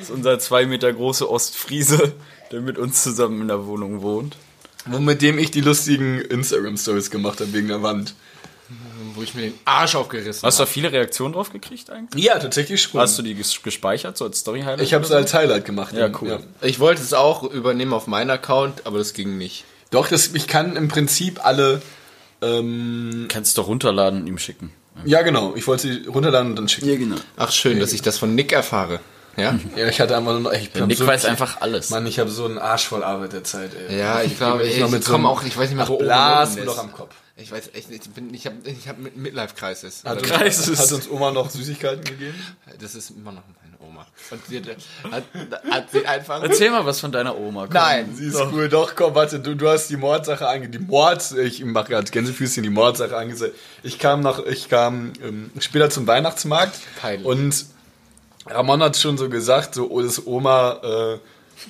ist 0.01 0.11
unser 0.11 0.39
zwei 0.39 0.67
Meter 0.67 0.93
große 0.93 1.29
Ostfriese, 1.29 2.13
der 2.53 2.61
mit 2.61 2.79
uns 2.79 3.03
zusammen 3.03 3.43
in 3.43 3.49
der 3.49 3.67
Wohnung 3.67 4.03
wohnt. 4.03 4.37
Und 4.91 5.05
mit 5.05 5.21
dem 5.23 5.39
ich 5.39 5.51
die 5.51 5.61
lustigen 5.63 6.21
Instagram-Stories 6.21 7.11
gemacht 7.11 7.41
habe 7.41 7.53
wegen 7.53 7.69
der 7.69 7.83
Wand. 7.83 8.15
Wo 9.15 9.23
ich 9.23 9.35
mir 9.35 9.43
den 9.43 9.55
Arsch 9.65 9.95
aufgerissen 9.95 10.43
Hast 10.47 10.59
du 10.59 10.63
habe. 10.63 10.69
da 10.69 10.73
viele 10.73 10.93
Reaktionen 10.93 11.35
drauf 11.35 11.53
gekriegt 11.53 11.91
eigentlich? 11.91 12.23
Ja, 12.25 12.39
tatsächlich 12.39 12.83
schon. 12.83 13.01
Hast 13.01 13.19
du 13.19 13.23
die 13.23 13.35
ges 13.35 13.63
gespeichert, 13.63 14.17
so 14.17 14.25
als 14.25 14.41
Story-Highlight? 14.41 14.81
ich 14.83 14.95
habe 14.95 15.05
es 15.05 15.11
als 15.13 15.35
Highlight 15.35 15.65
gemacht. 15.65 15.95
Ja, 15.95 16.11
cool. 16.21 16.41
Ich 16.63 16.79
wollte 16.81 17.01
es 17.03 17.15
auch 17.15 17.43
übernehmen 17.45 17.93
auf 17.93 18.07
meinen 18.07 18.31
Account, 18.31 18.87
aber 18.87 18.99
das 18.99 19.13
ging 19.13 19.39
nicht. 19.39 19.65
Doch, 19.91 20.09
das, 20.09 20.29
ich 20.35 20.47
kann 20.47 20.77
im 20.77 20.89
Prinzip 20.89 21.45
alle. 21.45 21.81
Ähm? 22.43 23.27
Kannst 23.29 23.57
du 23.57 23.63
doch 23.63 23.69
runterladen 23.69 24.23
und 24.23 24.27
ihm 24.27 24.39
schicken. 24.39 24.73
ja, 25.05 25.23
genau. 25.23 25.55
Ich 25.57 25.67
wollte 25.67 25.89
sie 25.89 26.07
runterladen 26.07 26.51
und 26.51 26.57
dann 26.57 26.69
schicken. 26.69 26.99
genau. 26.99 27.17
Ach 27.37 27.53
schön, 27.53 27.79
dass 27.81 27.93
ich 27.93 28.03
das 28.03 28.19
von 28.19 28.35
Nick 28.35 28.53
erfahre. 28.53 29.01
Ja? 29.37 29.59
Ja, 29.77 29.89
ich 29.89 30.01
hatte 30.01 30.17
einfach 30.17 30.33
nur 30.33 30.41
noch. 30.41 30.53
Ich 30.53 30.71
hab 30.75 30.87
Nick 30.87 30.99
so, 30.99 31.07
weiß 31.07 31.27
einfach 31.27 31.61
alles. 31.61 31.91
Mann, 31.91 32.07
ich 32.07 32.19
habe 32.19 32.31
so 32.31 32.45
einen 32.47 32.59
Arsch 32.59 32.87
voll 32.87 33.05
Arbeit 33.05 33.33
der 33.33 33.45
Zeit, 33.45 33.71
ey. 33.89 33.99
Ja, 33.99 34.23
ich 34.23 34.37
glaube, 34.37 34.59
bin 34.63 34.69
ich, 34.69 34.79
noch 34.79 34.87
ich 34.87 34.93
mit 34.93 35.05
so 35.05 35.13
komme 35.13 35.29
auch, 35.29 35.43
ich 35.43 35.57
weiß 35.57 35.69
nicht 35.69 35.77
mehr, 35.77 35.89
wo 35.89 35.99
blas 35.99 36.57
mir 36.57 36.65
doch 36.65 36.79
am 36.79 36.93
Kopf. 36.93 37.15
Ich 37.39 37.53
weiß 37.53 37.71
echt 37.75 37.91
nicht, 37.91 38.07
ich 38.07 38.13
bin, 38.13 38.33
ich 38.33 38.47
habe 38.47 38.57
ich 38.65 38.89
hab 38.89 38.97
Midlife-Crisis. 38.99 40.05
Hat, 40.05 40.13
Oder- 40.13 40.21
uns, 40.23 40.31
Kreises. 40.31 40.79
hat 40.81 40.93
uns 40.93 41.11
Oma 41.11 41.31
noch 41.33 41.51
Süßigkeiten 41.51 42.03
gegeben? 42.03 42.35
Das 42.81 42.95
ist 42.95 43.11
immer 43.11 43.31
noch 43.31 43.43
meine 43.63 43.77
Oma. 43.79 44.07
Und 44.31 44.41
sie 44.47 44.57
hat, 44.57 45.13
hat, 45.13 45.25
hat 45.71 45.91
sie 45.91 46.07
einfach... 46.07 46.43
Erzähl 46.43 46.71
mal 46.71 46.87
was 46.87 46.99
von 46.99 47.13
deiner 47.13 47.37
Oma. 47.37 47.67
komm. 47.67 47.75
Nein, 47.75 48.15
Sie 48.15 48.29
ist 48.29 48.41
cool, 48.53 48.71
doch, 48.71 48.95
komm, 48.97 49.15
warte, 49.15 49.39
du, 49.39 49.55
du 49.55 49.69
hast 49.69 49.89
die 49.89 49.99
Mordsache 49.99 50.49
ange... 50.49 50.71
Die 50.71 50.79
Mord... 50.79 51.31
Ich 51.33 51.63
mache 51.63 51.89
gerade 51.91 52.11
Gänsefüßchen, 52.11 52.63
die 52.63 52.71
Mordsache 52.71 53.15
angesagt. 53.15 53.53
Ich 53.83 53.99
kam 53.99 54.23
nach... 54.23 54.39
Ich 54.47 54.71
kam 54.71 55.13
ähm, 55.23 55.51
später 55.59 55.91
zum 55.91 56.07
Weihnachtsmarkt. 56.07 56.79
Peinlich. 56.99 57.27
Und 57.27 57.67
Ramon 58.49 58.83
hat 58.83 58.97
schon 58.97 59.19
so 59.19 59.29
gesagt, 59.29 59.75
so, 59.75 59.91
oh, 59.91 60.03
dass 60.03 60.27
Oma 60.27 60.81
äh, 60.83 61.19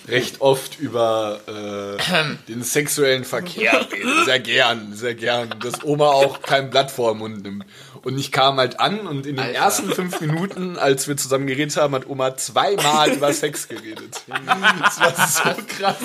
recht 0.08 0.40
oft 0.40 0.78
über 0.78 1.40
äh, 1.46 2.44
den 2.48 2.62
sexuellen 2.62 3.24
Verkehr 3.24 3.86
redet. 3.92 4.24
Sehr 4.24 4.40
gern, 4.40 4.92
sehr 4.92 5.14
gern. 5.14 5.54
Dass 5.60 5.84
Oma 5.84 6.06
auch 6.06 6.42
kein 6.42 6.70
Blatt 6.70 6.90
vor 6.90 7.12
den 7.12 7.18
Mund 7.18 7.42
nimmt. 7.42 7.64
Und 8.02 8.18
ich 8.18 8.30
kam 8.30 8.58
halt 8.58 8.78
an 8.78 9.00
und 9.06 9.26
in 9.26 9.36
den 9.36 9.46
Alter. 9.46 9.58
ersten 9.58 9.92
fünf 9.92 10.20
Minuten, 10.20 10.78
als 10.78 11.08
wir 11.08 11.16
zusammen 11.16 11.46
geredet 11.46 11.76
haben, 11.76 11.94
hat 11.94 12.08
Oma 12.08 12.36
zweimal 12.36 13.10
über 13.10 13.32
Sex 13.32 13.68
geredet. 13.68 14.22
Das 14.28 15.00
war 15.00 15.54
so 15.54 15.62
krass. 15.66 15.96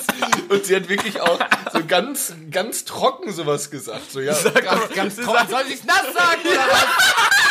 Und 0.49 0.65
sie 0.65 0.75
hat 0.75 0.89
wirklich 0.89 1.21
auch 1.21 1.39
so 1.71 1.85
ganz, 1.85 2.33
ganz 2.49 2.85
trocken 2.85 3.31
sowas 3.31 3.69
gesagt. 3.69 4.11
So, 4.11 4.19
ja, 4.19 4.33
ganz, 4.33 4.93
ganz 4.95 5.15
trocken. 5.17 5.49
Soll 5.49 5.63
es 5.71 5.83
nass 5.83 6.05
sagen 6.13 6.41
oder 6.43 6.67
was? 6.71 7.50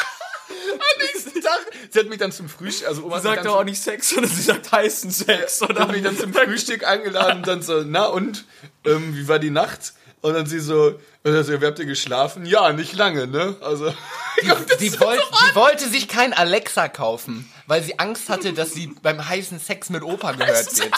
Am 0.72 1.06
nächsten 1.06 1.40
Tag. 1.40 1.61
Sie 1.90 1.98
hat 1.98 2.09
mich 2.09 2.18
dann 2.18 2.33
zum 2.33 2.48
Frühstück, 2.48 2.88
also 2.88 3.04
Oma 3.04 3.18
Sie 3.18 3.24
sagt 3.24 3.46
doch 3.46 3.56
auch 3.56 3.64
nicht 3.64 3.83
Sex, 3.83 4.11
sondern 4.11 4.30
sie 4.30 4.42
sagt 4.42 4.70
heißen 4.70 5.11
Sex. 5.11 5.62
Oder? 5.62 5.80
hat 5.80 5.92
mich 5.92 6.02
dann 6.02 6.16
zum 6.18 6.33
Frühstück 6.33 6.87
eingeladen 6.87 7.38
und 7.38 7.46
dann 7.46 7.62
so, 7.62 7.83
na 7.85 8.06
und, 8.06 8.44
ähm, 8.85 9.14
wie 9.16 9.28
war 9.28 9.38
die 9.38 9.50
Nacht? 9.50 9.94
Und 10.22 10.35
dann 10.35 10.46
sie 10.46 10.61
so, 10.61 11.00
also, 11.24 11.61
wer 11.61 11.68
habt 11.68 11.78
ihr 11.78 11.87
geschlafen? 11.87 12.44
Ja, 12.44 12.72
nicht 12.72 12.94
lange, 12.94 13.26
ne? 13.26 13.56
Also, 13.61 13.94
Die, 14.80 15.00
wollt, 15.00 15.20
die 15.20 15.54
wollte 15.54 15.88
sich 15.88 16.09
kein 16.09 16.33
Alexa 16.33 16.88
kaufen, 16.88 17.50
weil 17.66 17.83
sie 17.83 17.98
Angst 17.98 18.28
hatte, 18.28 18.52
dass 18.52 18.72
sie 18.72 18.87
beim 19.02 19.28
heißen 19.28 19.61
Sex 19.61 19.90
mit 19.90 20.02
Opa 20.02 20.33
gehört 20.33 20.78
wird. 20.78 20.92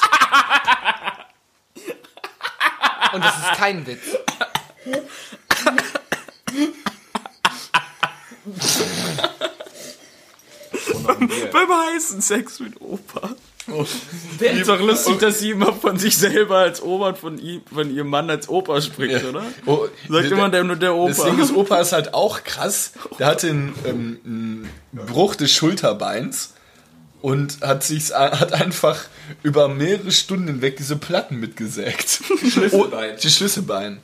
Und 3.13 3.25
das 3.25 3.37
ist 3.37 3.53
kein 3.59 3.87
Witz. 3.87 4.17
Beim 11.53 11.69
heißen 11.95 12.21
Sex 12.21 12.61
mit 12.61 12.81
Opa. 12.81 13.35
Ist 14.41 14.69
doch 14.69 14.81
lustig, 14.81 15.21
dass 15.21 15.39
sie 15.39 15.51
immer 15.51 15.73
von 15.73 15.97
sich 15.97 16.17
selber 16.17 16.59
als 16.59 16.83
Oma 16.83 17.11
und 17.11 17.19
von, 17.19 17.39
ihm, 17.39 17.63
von 17.73 17.95
ihrem 17.95 18.09
Mann 18.09 18.29
als 18.29 18.49
Opa 18.49 18.81
spricht, 18.81 19.25
oder? 19.25 19.45
Oh, 19.67 19.87
Sagt 20.09 20.33
immer 20.33 20.49
der, 20.49 20.65
nur 20.65 20.77
der 20.77 20.95
Opa. 20.95 21.09
Deswegen 21.09 21.39
ist 21.39 21.55
Opa 21.55 21.81
ist 21.81 21.93
halt 21.93 22.13
auch 22.13 22.43
krass. 22.43 22.93
Der 23.19 23.29
hatte 23.29 23.51
einen, 23.51 23.75
ähm, 23.85 24.21
einen 24.25 25.07
Bruch 25.07 25.37
des 25.37 25.53
Schulterbeins 25.53 26.55
und 27.21 27.61
hat 27.61 27.85
sich 27.85 28.13
hat 28.13 28.53
einfach 28.53 29.05
über 29.45 29.69
mehrere 29.69 30.11
Stunden 30.11 30.49
hinweg 30.49 30.77
diese 30.77 30.97
Platten 30.97 31.39
mitgesägt. 31.39 32.21
Schlüsselbein. 32.51 33.17
die 33.23 33.31
Schlüsselbein. 33.31 34.01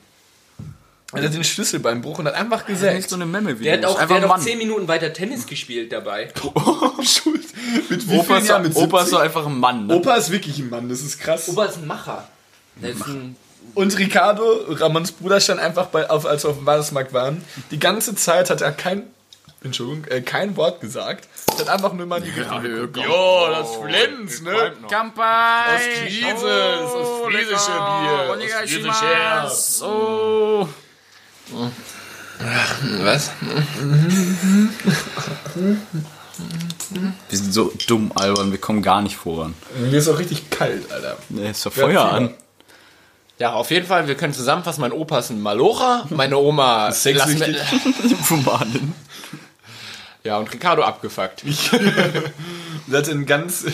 Er 1.11 1.23
hat 1.23 1.33
den 1.33 1.43
Schlüsselbeinbruch 1.43 2.19
und 2.19 2.27
hat 2.27 2.35
einfach 2.35 2.67
Nicht 2.67 2.79
gesägt. 2.81 3.09
so 3.09 3.15
eine 3.15 3.25
Memme 3.25 3.59
wie 3.59 3.63
Der 3.63 3.77
hat 3.77 3.85
auch, 3.85 3.97
der 3.97 4.09
hat 4.17 4.23
auch 4.25 4.27
Mann. 4.29 4.41
10 4.41 4.57
Minuten 4.59 4.87
weiter 4.87 5.11
Tennis 5.11 5.47
gespielt 5.47 5.91
dabei. 5.91 6.31
Schuld. 7.03 7.45
Mit 7.89 8.07
wie 8.07 8.15
Opa 8.15 8.23
vielen 8.25 8.37
ist, 8.43 8.47
Jahren? 8.49 8.61
Mit 8.63 8.75
Opa 8.75 8.99
ist 8.99 9.05
70? 9.05 9.09
so 9.09 9.17
einfach 9.17 9.45
ein 9.47 9.59
Mann. 9.59 9.87
Ne? 9.87 9.95
Opa 9.95 10.15
ist 10.15 10.29
wirklich 10.31 10.59
ein 10.59 10.69
Mann, 10.69 10.87
das 10.87 11.01
ist 11.01 11.19
krass. 11.19 11.49
Opa 11.49 11.65
ist 11.65 11.77
ein 11.77 11.87
Macher. 11.87 12.27
Der 12.75 12.91
ist 12.91 13.05
ein 13.07 13.35
Und 13.73 13.97
Ricardo, 13.97 14.43
Ramons 14.69 15.11
Bruder, 15.13 15.39
stand 15.41 15.59
einfach 15.59 15.87
bei, 15.87 16.07
auf, 16.09 16.25
als 16.27 16.43
wir 16.43 16.51
auf 16.51 16.57
dem 16.57 16.65
Weihnachtsmarkt 16.67 17.11
waren. 17.11 17.43
Die 17.71 17.79
ganze 17.79 18.13
Zeit 18.15 18.51
hat 18.51 18.61
er 18.61 18.71
kein, 18.71 19.03
Entschuldigung, 19.63 20.05
äh, 20.11 20.21
kein 20.21 20.55
Wort 20.57 20.79
gesagt. 20.79 21.27
Er 21.53 21.59
hat 21.65 21.69
einfach 21.69 21.93
nur 21.93 22.05
mal 22.05 22.21
die 22.21 22.31
geguckt. 22.31 22.97
Jo, 22.97 23.47
das 23.49 23.75
Flens, 23.77 24.41
ne? 24.43 24.73
Kampai! 24.89 25.75
Ostfrieses, 25.75 26.43
ostfriesische 26.93 27.71
Bier, 27.71 28.35
ostfriesische 28.37 29.07
Herz. 29.07 29.81
Oh. 29.83 30.67
Was? 33.03 33.31
Wir 37.29 37.37
sind 37.37 37.53
so 37.53 37.73
dumm, 37.87 38.11
albern, 38.15 38.51
wir 38.51 38.59
kommen 38.59 38.81
gar 38.81 39.01
nicht 39.01 39.17
voran. 39.17 39.53
Mir 39.79 39.97
ist 39.97 40.07
auch 40.07 40.19
richtig 40.19 40.49
kalt, 40.49 40.91
Alter. 40.91 41.17
Nee, 41.29 41.49
ist 41.49 41.65
doch 41.65 41.73
Feuer 41.73 42.05
an. 42.05 42.33
Ja, 43.39 43.53
auf 43.53 43.71
jeden 43.71 43.87
Fall, 43.87 44.07
wir 44.07 44.15
können 44.15 44.33
zusammenfassen, 44.33 44.81
mein 44.81 44.91
Opa 44.91 45.19
ist 45.19 45.29
ein 45.29 45.41
Malocher, 45.41 46.05
meine 46.09 46.37
Oma 46.37 46.91
Sexsüchtig. 46.91 47.57
Fumanen. 48.23 48.93
Ja, 50.25 50.37
und 50.37 50.51
Ricardo 50.51 50.83
abgefuckt. 50.83 51.45
Und 51.45 51.71
hat 52.91 53.25
ganz, 53.25 53.65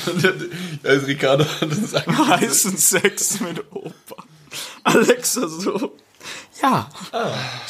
also 0.84 1.06
Ricardo 1.08 1.46
hat 1.46 1.72
das 1.72 1.82
gesagt. 1.82 2.08
Heißen 2.08 2.78
Sex 2.78 3.40
mit 3.40 3.64
Opa. 3.72 4.24
Alexa 4.84 5.48
so. 5.48 5.96
Ja. 6.62 6.90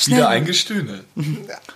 Wieder 0.05 0.29
ein 0.29 0.45
Gestöhne. 0.45 1.03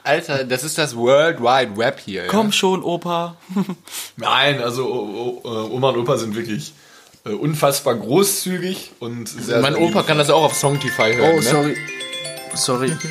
Alter, 0.03 0.43
das 0.43 0.63
ist 0.63 0.77
das 0.77 0.95
World 0.95 1.39
Wide 1.41 1.75
Web 1.77 1.99
hier. 2.03 2.27
Komm 2.27 2.51
schon, 2.51 2.83
Opa. 2.83 3.35
Nein, 4.15 4.61
also 4.61 5.41
Oma 5.71 5.89
und 5.89 5.97
Opa 5.97 6.17
sind 6.17 6.35
wirklich 6.35 6.73
äh, 7.25 7.29
unfassbar 7.29 7.95
großzügig 7.95 8.91
und 8.99 9.27
sehr, 9.27 9.57
Ja. 9.57 9.61
Mein 9.61 9.73
sehr 9.73 9.81
Opa 9.83 10.03
kann 10.03 10.17
das 10.17 10.29
auch 10.29 10.43
auf 10.43 10.55
Songtify 10.55 11.15
hören. 11.15 11.35
ne? 11.35 11.41
sorry. 11.41 11.77
Sorry. 12.55 12.91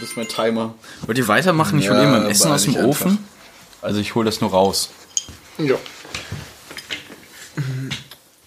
Das 0.00 0.10
ist 0.10 0.16
mein 0.16 0.26
Timer. 0.28 0.74
Wollt 1.06 1.16
ihr 1.18 1.28
weitermachen? 1.28 1.78
Ich 1.78 1.88
hol 1.88 1.96
Ja, 1.96 2.02
eben 2.02 2.10
mein 2.10 2.26
Essen 2.26 2.50
aus 2.50 2.64
dem 2.64 2.74
Ofen. 2.76 3.24
Also 3.80 4.00
ich 4.00 4.16
hol 4.16 4.24
das 4.24 4.40
nur 4.40 4.50
raus. 4.50 4.90
Ja. 5.56 5.76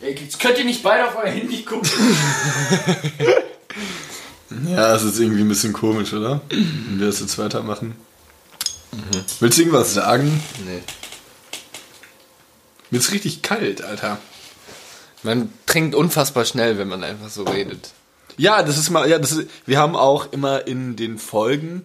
Jetzt 0.02 0.40
könnt 0.40 0.58
ihr 0.60 0.66
nicht 0.66 0.84
beide 0.84 1.08
auf 1.08 1.16
euer 1.16 1.32
Handy 1.32 1.64
gucken. 1.64 1.90
Ja, 4.66 4.96
es 4.96 5.04
ist 5.04 5.20
irgendwie 5.20 5.42
ein 5.42 5.50
bisschen 5.50 5.74
komisch, 5.74 6.14
oder? 6.14 6.42
Wenn 6.50 7.00
wir 7.00 7.08
das 7.08 7.20
jetzt 7.20 7.38
weitermachen. 7.38 7.96
Willst 9.40 9.58
du 9.58 9.62
irgendwas 9.62 9.94
sagen? 9.94 10.42
Nee. 10.66 10.82
Mir 12.90 13.00
ist 13.00 13.12
richtig 13.12 13.42
kalt, 13.42 13.82
Alter. 13.84 14.18
Man 15.24 15.52
trinkt 15.66 15.96
unfassbar 15.96 16.46
schnell, 16.46 16.78
wenn 16.78 16.88
man 16.88 17.04
einfach 17.04 17.30
so 17.30 17.44
redet. 17.44 17.92
Ja, 18.38 18.64
das 18.64 18.78
ist 18.78 18.90
mal, 18.90 19.10
ja, 19.10 19.20
das 19.20 19.32
ist, 19.34 19.50
wir 19.66 19.80
haben 19.80 19.96
auch 19.96 20.32
immer 20.32 20.68
in 20.68 20.96
den 20.96 21.18
Folgen 21.18 21.84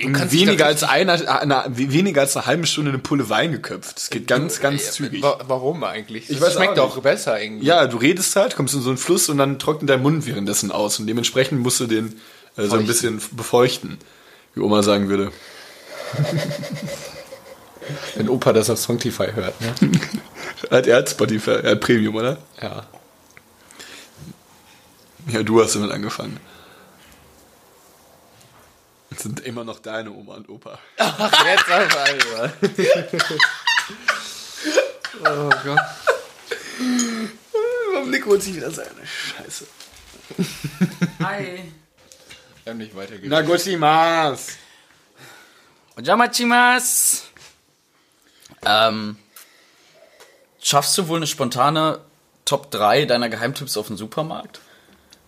in 0.00 0.32
weniger 0.32 0.66
als 0.66 0.82
einer, 0.82 1.40
einer, 1.40 1.64
weniger 1.68 2.22
als 2.22 2.36
eine 2.36 2.46
halbe 2.46 2.66
Stunde 2.66 2.90
eine 2.90 2.98
Pulle 2.98 3.28
Wein 3.28 3.52
geköpft. 3.52 3.96
Das 3.96 4.10
geht 4.10 4.26
ganz, 4.26 4.60
ganz 4.60 4.92
zügig. 4.92 5.22
Wa 5.22 5.38
warum 5.46 5.84
eigentlich? 5.84 6.26
Das 6.26 6.36
Ich 6.36 6.42
weiß 6.42 6.54
schmeckt 6.54 6.78
auch 6.78 6.96
auch 6.96 7.02
besser 7.02 7.40
irgendwie. 7.40 7.66
Ja, 7.66 7.86
du 7.86 7.96
redest 7.96 8.34
halt, 8.36 8.56
kommst 8.56 8.74
in 8.74 8.80
so 8.80 8.90
einen 8.90 8.98
Fluss 8.98 9.28
und 9.28 9.38
dann 9.38 9.58
trocknet 9.58 9.90
dein 9.90 10.02
Mund 10.02 10.26
währenddessen 10.26 10.72
aus 10.72 10.98
und 10.98 11.06
dementsprechend 11.06 11.60
musst 11.60 11.80
du 11.80 11.86
den 11.86 12.20
äh, 12.56 12.66
so 12.66 12.76
ein 12.76 12.86
bisschen 12.86 13.20
befeuchten, 13.32 13.98
wie 14.54 14.60
Oma 14.60 14.82
sagen 14.82 15.08
würde. 15.08 15.32
Wenn 18.14 18.28
Opa 18.28 18.52
das 18.52 18.70
auf 18.70 18.78
Songtify 18.78 19.32
hört, 19.34 19.60
ne? 19.60 19.74
Hat 20.70 20.86
er 20.86 20.98
hat 20.98 21.08
Spotify, 21.08 21.50
er 21.62 21.72
hat 21.72 21.80
Premium, 21.80 22.14
oder? 22.14 22.38
Ja. 22.62 22.86
Ja, 25.32 25.42
du 25.42 25.62
hast 25.62 25.74
damit 25.74 25.90
angefangen. 25.90 26.38
Das 29.10 29.22
sind 29.24 29.40
immer 29.40 29.64
noch 29.64 29.80
deine 29.80 30.12
Oma 30.12 30.36
und 30.36 30.48
Opa. 30.48 30.78
Jetzt 30.98 31.70
auf 31.70 31.96
einmal. 31.96 32.52
oh 35.24 35.50
Gott. 35.64 35.80
Nick 38.06 38.26
holt 38.26 38.42
sich 38.42 38.56
wieder 38.56 38.70
seine 38.70 39.04
Scheiße. 39.04 39.66
Hi. 41.22 41.72
Wir 42.64 42.70
haben 42.70 42.78
nicht 42.78 42.94
weitergegeben. 42.94 43.30
Na 43.30 43.42
gozzimas. 43.42 44.56
Ojamachimas. 45.96 47.24
Ähm, 48.64 49.16
schaffst 50.60 50.96
du 50.98 51.08
wohl 51.08 51.16
eine 51.16 51.26
spontane 51.26 52.00
Top 52.44 52.70
3 52.70 53.06
deiner 53.06 53.28
Geheimtipps 53.28 53.76
auf 53.76 53.88
dem 53.88 53.96
Supermarkt? 53.96 54.60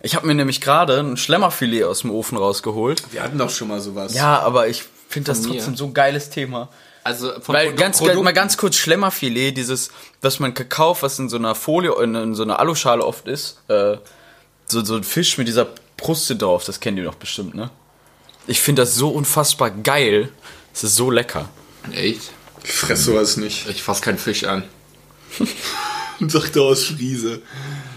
Ich 0.03 0.15
habe 0.15 0.27
mir 0.27 0.35
nämlich 0.35 0.61
gerade 0.61 0.99
ein 0.99 1.17
Schlemmerfilet 1.17 1.83
aus 1.85 2.01
dem 2.01 2.11
Ofen 2.11 2.37
rausgeholt. 2.37 3.01
Wir 3.11 3.23
hatten 3.23 3.37
doch 3.37 3.49
schon 3.49 3.69
mal 3.69 3.79
sowas. 3.81 4.13
Ja, 4.13 4.39
aber 4.41 4.67
ich 4.67 4.83
finde 5.09 5.31
das 5.31 5.41
mir. 5.41 5.53
trotzdem 5.55 5.75
so 5.75 5.85
ein 5.85 5.93
geiles 5.93 6.29
Thema. 6.29 6.69
Also 7.05 7.31
von 7.41 7.55
Weil 7.55 7.69
Produ- 7.69 7.75
ganz, 7.75 7.97
Produkt- 7.99 8.23
mal 8.23 8.33
ganz 8.33 8.57
kurz 8.57 8.75
Schlemmerfilet, 8.75 9.51
dieses, 9.57 9.89
was 10.21 10.39
man 10.39 10.53
kauft, 10.53 11.03
was 11.03 11.17
in 11.19 11.29
so 11.29 11.37
einer 11.37 11.55
Folie, 11.55 11.91
in, 12.03 12.15
in 12.15 12.35
so 12.35 12.43
einer 12.43 12.59
Aluschale 12.59 13.03
oft 13.03 13.27
ist, 13.27 13.57
äh, 13.69 13.97
so, 14.67 14.83
so 14.85 14.95
ein 14.95 15.03
Fisch 15.03 15.37
mit 15.37 15.47
dieser 15.47 15.67
Kruste 15.97 16.35
drauf, 16.35 16.63
das 16.65 16.79
kennt 16.79 16.97
ihr 16.97 17.03
doch 17.05 17.15
bestimmt, 17.15 17.55
ne? 17.55 17.69
Ich 18.45 18.59
finde 18.61 18.81
das 18.81 18.95
so 18.95 19.09
unfassbar 19.09 19.71
geil. 19.71 20.29
Es 20.73 20.83
ist 20.83 20.95
so 20.97 21.09
lecker. 21.11 21.47
Echt? 21.93 22.31
Ich 22.63 22.71
fress 22.73 23.05
sowas 23.05 23.37
nicht. 23.37 23.69
Ich 23.69 23.83
fass 23.83 24.01
keinen 24.01 24.17
Fisch 24.17 24.43
an. 24.43 24.63
Sagt 26.27 26.55
er 26.57 26.61
aus 26.63 26.85
Friese. 26.85 27.41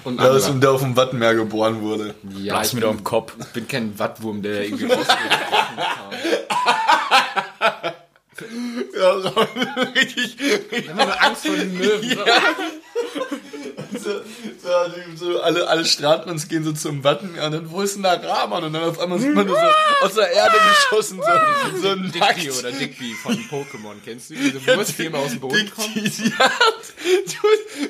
Und 0.07 0.21
Der, 0.21 0.31
aus, 0.31 0.45
anderer. 0.45 0.61
der 0.61 0.71
auf 0.71 0.81
dem 0.83 0.97
Wattenmeer 0.97 1.35
geboren 1.35 1.83
wurde. 1.83 2.15
Ja, 2.39 2.55
Bleib's 2.55 2.69
ich 2.69 2.75
mir 2.75 2.81
bin, 2.83 2.91
doch 2.91 2.97
im 2.99 3.03
Kopf. 3.05 3.33
ich 3.41 3.47
bin 3.47 3.67
kein 3.67 3.99
Wattwurm, 3.99 4.41
der 4.41 4.63
irgendwie 4.65 4.85
rausgeht. 4.87 5.17
Ja, 8.97 9.13
richtig. 9.95 10.37
Immer 10.89 11.07
nur 11.07 11.23
Angst 11.23 11.47
vor 11.47 11.57
den 11.57 11.77
Möwen. 11.77 12.19
So, 13.93 14.11
so, 14.11 14.69
die- 14.95 15.17
so 15.17 15.41
alle, 15.41 15.69
alle 15.69 15.85
Strandmanns 15.85 16.49
gehen 16.49 16.65
so 16.65 16.73
zum 16.73 17.05
Wattenmeer 17.05 17.45
und 17.47 17.53
dann, 17.53 17.71
wo 17.71 17.83
ist 17.83 17.95
denn 17.95 18.03
der 18.03 18.23
Rahman? 18.23 18.65
Und 18.65 18.73
dann 18.73 18.85
auf 18.85 18.99
einmal 18.99 19.19
sieht 19.19 19.35
man 19.35 19.47
nur 19.47 19.57
so 19.57 20.07
aus 20.07 20.15
der 20.15 20.31
Erde 20.33 20.57
geschossen, 20.57 21.21
so, 21.21 21.79
so 21.83 21.89
ein 21.91 22.11
Digby 22.13 22.51
oder 22.51 22.73
Digby 22.73 23.15
von 23.23 23.35
Pokémon, 23.51 23.95
kennst 24.05 24.31
du? 24.31 24.35
Diese 24.35 24.67
Wurst, 24.67 24.99
die 24.99 25.05
immer 25.05 25.19
aus 25.19 25.31
dem 25.33 25.41
Boden 25.41 25.57
Dick 25.57 25.75
kommt. 25.75 25.95
Ja. 25.97 26.51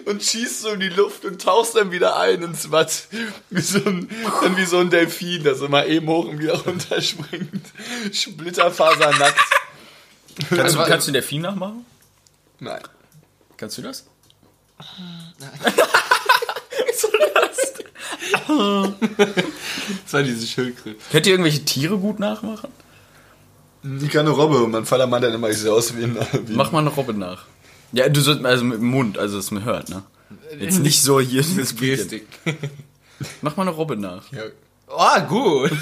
Und 0.07 0.23
schießt 0.23 0.63
so 0.63 0.71
in 0.71 0.81
die 0.81 0.89
Luft 0.89 1.25
und 1.25 1.41
tauchst 1.41 1.77
dann 1.77 1.93
wieder 1.93 2.19
ein 2.19 2.43
ins 2.43 2.71
Watt. 2.73 3.09
Wie 3.51 3.61
so 3.63 3.79
ein, 3.79 4.09
dann 4.43 4.57
wie 4.57 4.65
so 4.67 4.79
ein 4.79 4.91
Delfin, 4.91 5.45
das 5.45 5.61
immer 5.61 5.87
eben 5.87 6.09
hoch 6.09 6.27
und 6.27 6.41
wieder 6.41 6.55
runterspringt. 6.65 7.65
Splitterfasernackt. 8.13 9.41
Kannst 10.39 10.53
du, 10.53 10.61
Also- 10.63 10.79
kannst 10.85 11.09
du 11.09 11.13
Delfin 11.13 11.43
nachmachen? 11.43 11.85
Nein. 12.61 12.81
Kannst 13.57 13.79
du 13.79 13.83
das? 13.83 14.05
Das 18.47 20.13
war 20.13 20.23
diese 20.23 20.47
Schildkröte. 20.47 20.97
Könnt 21.11 21.27
ihr 21.27 21.33
irgendwelche 21.33 21.65
Tiere 21.65 21.97
gut 21.99 22.19
nachmachen? 22.19 22.71
Ich 24.03 24.11
kann 24.11 24.27
eine 24.27 24.31
Robbe 24.31 24.63
und 24.63 24.71
mein 24.73 24.85
Vater 24.85 25.07
meint 25.07 25.25
dann 25.25 25.33
immer, 25.35 25.49
ich 25.49 25.59
sehe 25.59 25.73
aus 25.73 25.97
wie 25.97 26.05
ein... 26.05 26.17
Wie 26.47 26.55
Mach 26.55 26.73
mal 26.73 26.81
eine 26.81 26.91
Robbe 26.91 27.15
nach. 27.15 27.45
Ja, 27.93 28.09
du 28.09 28.21
sollst, 28.21 28.45
also 28.45 28.65
mit 28.65 28.79
dem 28.81 28.87
Mund, 28.89 29.17
also 29.17 29.37
dass 29.37 29.51
man 29.53 29.65
hört, 29.65 29.89
ne? 29.91 30.03
Jetzt 30.59 30.81
nicht 30.81 31.01
so 31.03 31.21
hier 31.21 31.45
das 31.57 31.77
Gestik. 31.77 32.27
Mach 33.43 33.57
mal 33.57 33.63
eine 33.63 33.71
Robbe 33.71 33.97
nach. 33.97 34.31
ja. 34.33 34.43
Oh, 34.89 35.21
gut. 35.29 35.73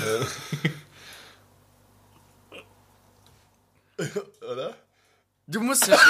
Oder? 4.50 4.74
Du 5.46 5.60
musst 5.60 5.86
ja. 5.86 5.98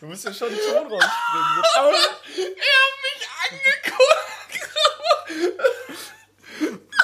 Du 0.00 0.06
musst 0.06 0.24
ja 0.24 0.34
schon 0.34 0.48
den 0.50 0.58
Ton 0.58 0.86
rausspringen. 0.86 1.00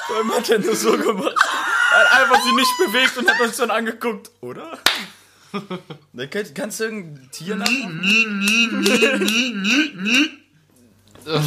Vor 0.07 0.17
allem 0.17 0.31
hat 0.35 0.49
er 0.49 0.59
nur 0.59 0.75
so 0.75 0.91
gemacht. 0.97 1.33
Er 1.93 1.99
hat 1.99 2.11
einfach 2.21 2.43
sie 2.43 2.51
nicht 2.51 2.77
bewegt 2.77 3.17
und 3.17 3.27
hat 3.29 3.39
uns 3.39 3.57
dann 3.57 3.71
angeguckt, 3.71 4.29
oder? 4.41 4.77
Kannst, 6.29 6.53
kannst 6.53 6.79
du 6.79 6.83
irgendein 6.83 7.31
Tier 7.31 7.55
nachmachen? 7.55 8.03
Das 11.25 11.43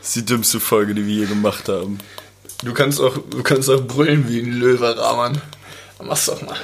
ist 0.00 0.16
die 0.16 0.24
dümmste 0.24 0.58
Folge, 0.58 0.94
die 0.94 1.06
wir 1.06 1.14
je 1.14 1.26
gemacht 1.26 1.68
haben. 1.68 1.98
Du 2.64 2.72
kannst 2.72 2.98
auch, 3.00 3.18
du 3.18 3.42
kannst 3.42 3.68
auch 3.68 3.82
brüllen 3.82 4.26
wie 4.28 4.40
ein 4.40 4.52
Löwe, 4.52 4.96
Rahman. 4.96 5.40
Mach's 6.02 6.24
doch 6.26 6.40
mal. 6.42 6.58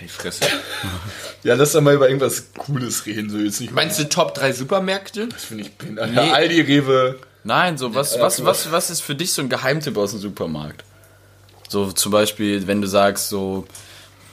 Hey, 0.00 0.08
Fresse. 0.08 0.44
Ja, 1.42 1.54
lass 1.54 1.72
doch 1.72 1.80
mal 1.80 1.94
über 1.94 2.06
irgendwas 2.06 2.52
Cooles 2.58 3.06
reden. 3.06 3.30
So 3.30 3.38
jetzt 3.38 3.60
nicht 3.62 3.72
Meinst 3.72 3.98
du 3.98 4.06
Top 4.08 4.34
3 4.34 4.52
Supermärkte? 4.52 5.26
Das 5.28 5.44
finde 5.44 5.64
ich 5.64 5.72
behindert. 5.72 6.12
Ja, 6.14 6.32
Aldi, 6.32 6.60
Rewe. 6.60 7.18
Nein, 7.44 7.78
so 7.78 7.94
was, 7.94 8.20
was, 8.20 8.44
was, 8.44 8.70
was 8.70 8.90
ist 8.90 9.00
für 9.00 9.14
dich 9.14 9.32
so 9.32 9.40
ein 9.40 9.48
Geheimtipp 9.48 9.96
aus 9.96 10.10
dem 10.10 10.20
Supermarkt? 10.20 10.84
So 11.68 11.92
zum 11.92 12.12
Beispiel, 12.12 12.66
wenn 12.66 12.82
du 12.82 12.88
sagst, 12.88 13.30
so 13.30 13.66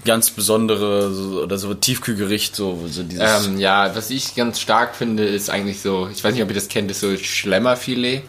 ganz 0.03 0.32
besondere 0.32 1.13
so, 1.13 1.41
oder 1.43 1.58
so 1.58 1.73
Tiefkühlgericht, 1.73 2.58
so, 2.58 2.88
so 2.89 3.03
dieses. 3.03 3.45
Ähm, 3.45 3.58
ja, 3.58 3.95
was 3.95 4.10
ich 4.10 4.36
ganz 4.36 4.60
stark 4.60 4.93
finde, 4.95 5.25
ist 5.25 5.49
eigentlich 5.49 5.82
so, 5.82 6.10
ich 6.12 6.21
weiß 6.21 6.34
nicht, 6.34 6.43
ob 6.43 6.49
ihr 6.49 6.56
das 6.56 6.67
kennt, 6.67 6.91
ist 6.91 6.99
so 6.99 7.15
Schlemmerfilet. 7.15 8.23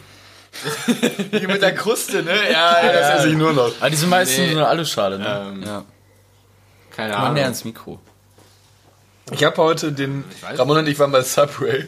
Die 1.33 1.47
mit 1.47 1.61
der 1.61 1.75
Kruste, 1.75 2.23
ne? 2.23 2.31
Ja, 2.49 2.85
ja, 2.85 2.93
das 2.93 3.19
esse 3.19 3.29
ich 3.29 3.35
nur 3.35 3.51
noch. 3.53 3.73
ah, 3.81 3.89
diese 3.89 4.07
meisten 4.07 4.41
Nee. 4.41 4.49
sind 4.49 4.59
alle 4.59 4.85
schade, 4.85 5.19
ne? 5.19 5.51
Ähm, 5.53 5.63
ja. 5.63 5.85
Keine 6.99 7.13
Komm 7.13 7.21
näher 7.21 7.29
Ahnung. 7.29 7.43
ans 7.43 7.63
Mikro. 7.65 7.99
Ich 9.31 9.43
habe 9.43 9.57
heute 9.57 9.91
den. 9.91 10.23
Ramon 10.41 10.77
und 10.77 10.87
ich 10.87 10.97
waren 10.99 11.11
bei 11.11 11.21
Subway. 11.21 11.87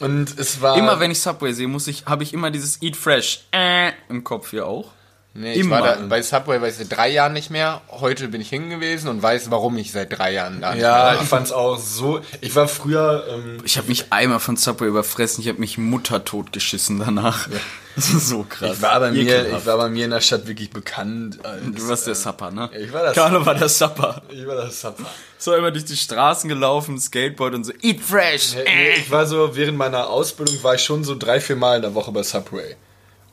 Und 0.00 0.38
es 0.38 0.60
war. 0.60 0.76
Immer 0.76 1.00
wenn 1.00 1.10
ich 1.10 1.20
Subway 1.20 1.52
sehe, 1.52 1.68
muss 1.68 1.86
ich, 1.86 2.06
habe 2.06 2.22
ich 2.22 2.32
immer 2.34 2.50
dieses 2.50 2.80
Eat 2.82 2.96
Fresh 2.96 3.46
äh, 3.52 3.92
im 4.08 4.24
Kopf 4.24 4.50
hier 4.50 4.66
auch. 4.66 4.90
Nee, 5.34 5.54
ich 5.54 5.60
Immer. 5.60 5.80
war 5.80 5.96
da, 5.96 6.06
bei 6.08 6.20
Subway 6.20 6.60
war 6.60 6.68
ich 6.68 6.74
seit 6.74 6.94
drei 6.94 7.08
Jahren 7.08 7.32
nicht 7.32 7.48
mehr. 7.48 7.80
Heute 7.88 8.28
bin 8.28 8.42
ich 8.42 8.50
hingewiesen 8.50 9.08
und 9.08 9.22
weiß, 9.22 9.50
warum 9.50 9.78
ich 9.78 9.90
seit 9.90 10.18
drei 10.18 10.32
Jahren 10.34 10.60
da 10.60 10.74
nicht 10.74 10.82
Ja, 10.82 11.14
ich 11.14 11.26
fand's 11.26 11.52
auch 11.52 11.78
so. 11.78 12.20
Ich 12.42 12.54
war 12.54 12.68
früher. 12.68 13.24
Ähm, 13.30 13.58
Ich 13.64 13.78
habe 13.78 13.88
mich 13.88 14.12
einmal 14.12 14.40
von 14.40 14.58
Subway 14.58 14.88
überfressen, 14.88 15.40
ich 15.40 15.48
habe 15.48 15.58
mich 15.58 15.78
muttertot 15.78 16.52
geschissen 16.52 16.98
danach. 16.98 17.48
Das 17.94 18.08
ist 18.08 18.28
so 18.30 18.46
krass. 18.48 18.76
ich, 18.78 18.80
war 18.82 18.98
bei 19.00 19.10
mir, 19.10 19.20
Ekelhaft. 19.20 19.60
ich 19.60 19.66
war 19.66 19.76
bei 19.76 19.90
mir 19.90 20.06
in 20.06 20.12
der 20.12 20.22
Stadt 20.22 20.46
wirklich 20.46 20.70
bekannt. 20.70 21.44
Als, 21.44 21.60
Du 21.74 21.88
warst 21.88 22.06
der 22.06 22.14
Supper, 22.14 22.50
ne? 22.50 22.70
ich 22.74 22.90
war 22.90 23.02
das- 23.02 23.14
Carlo 23.14 23.44
war 23.44 23.54
der 23.54 23.68
Supper. 23.68 24.22
Ich 24.30 24.46
war 24.46 24.54
das 24.54 24.80
Subway. 24.80 25.04
So 25.36 25.54
immer 25.54 25.70
durch 25.70 25.84
die 25.84 25.96
Straßen 25.98 26.48
gelaufen, 26.48 26.98
Skateboard 26.98 27.52
und 27.54 27.64
so, 27.64 27.72
eat 27.82 28.00
fresh. 28.00 28.54
Nee, 28.54 28.92
Ich 28.96 29.10
war 29.10 29.26
so, 29.26 29.54
während 29.54 29.76
meiner 29.76 30.08
Ausbildung 30.08 30.56
war 30.62 30.74
ich 30.76 30.82
schon 30.82 31.04
so 31.04 31.14
drei, 31.18 31.38
vier 31.38 31.56
Mal 31.56 31.76
in 31.76 31.82
der 31.82 31.94
Woche 31.94 32.10
bei 32.12 32.22
Subway. 32.22 32.76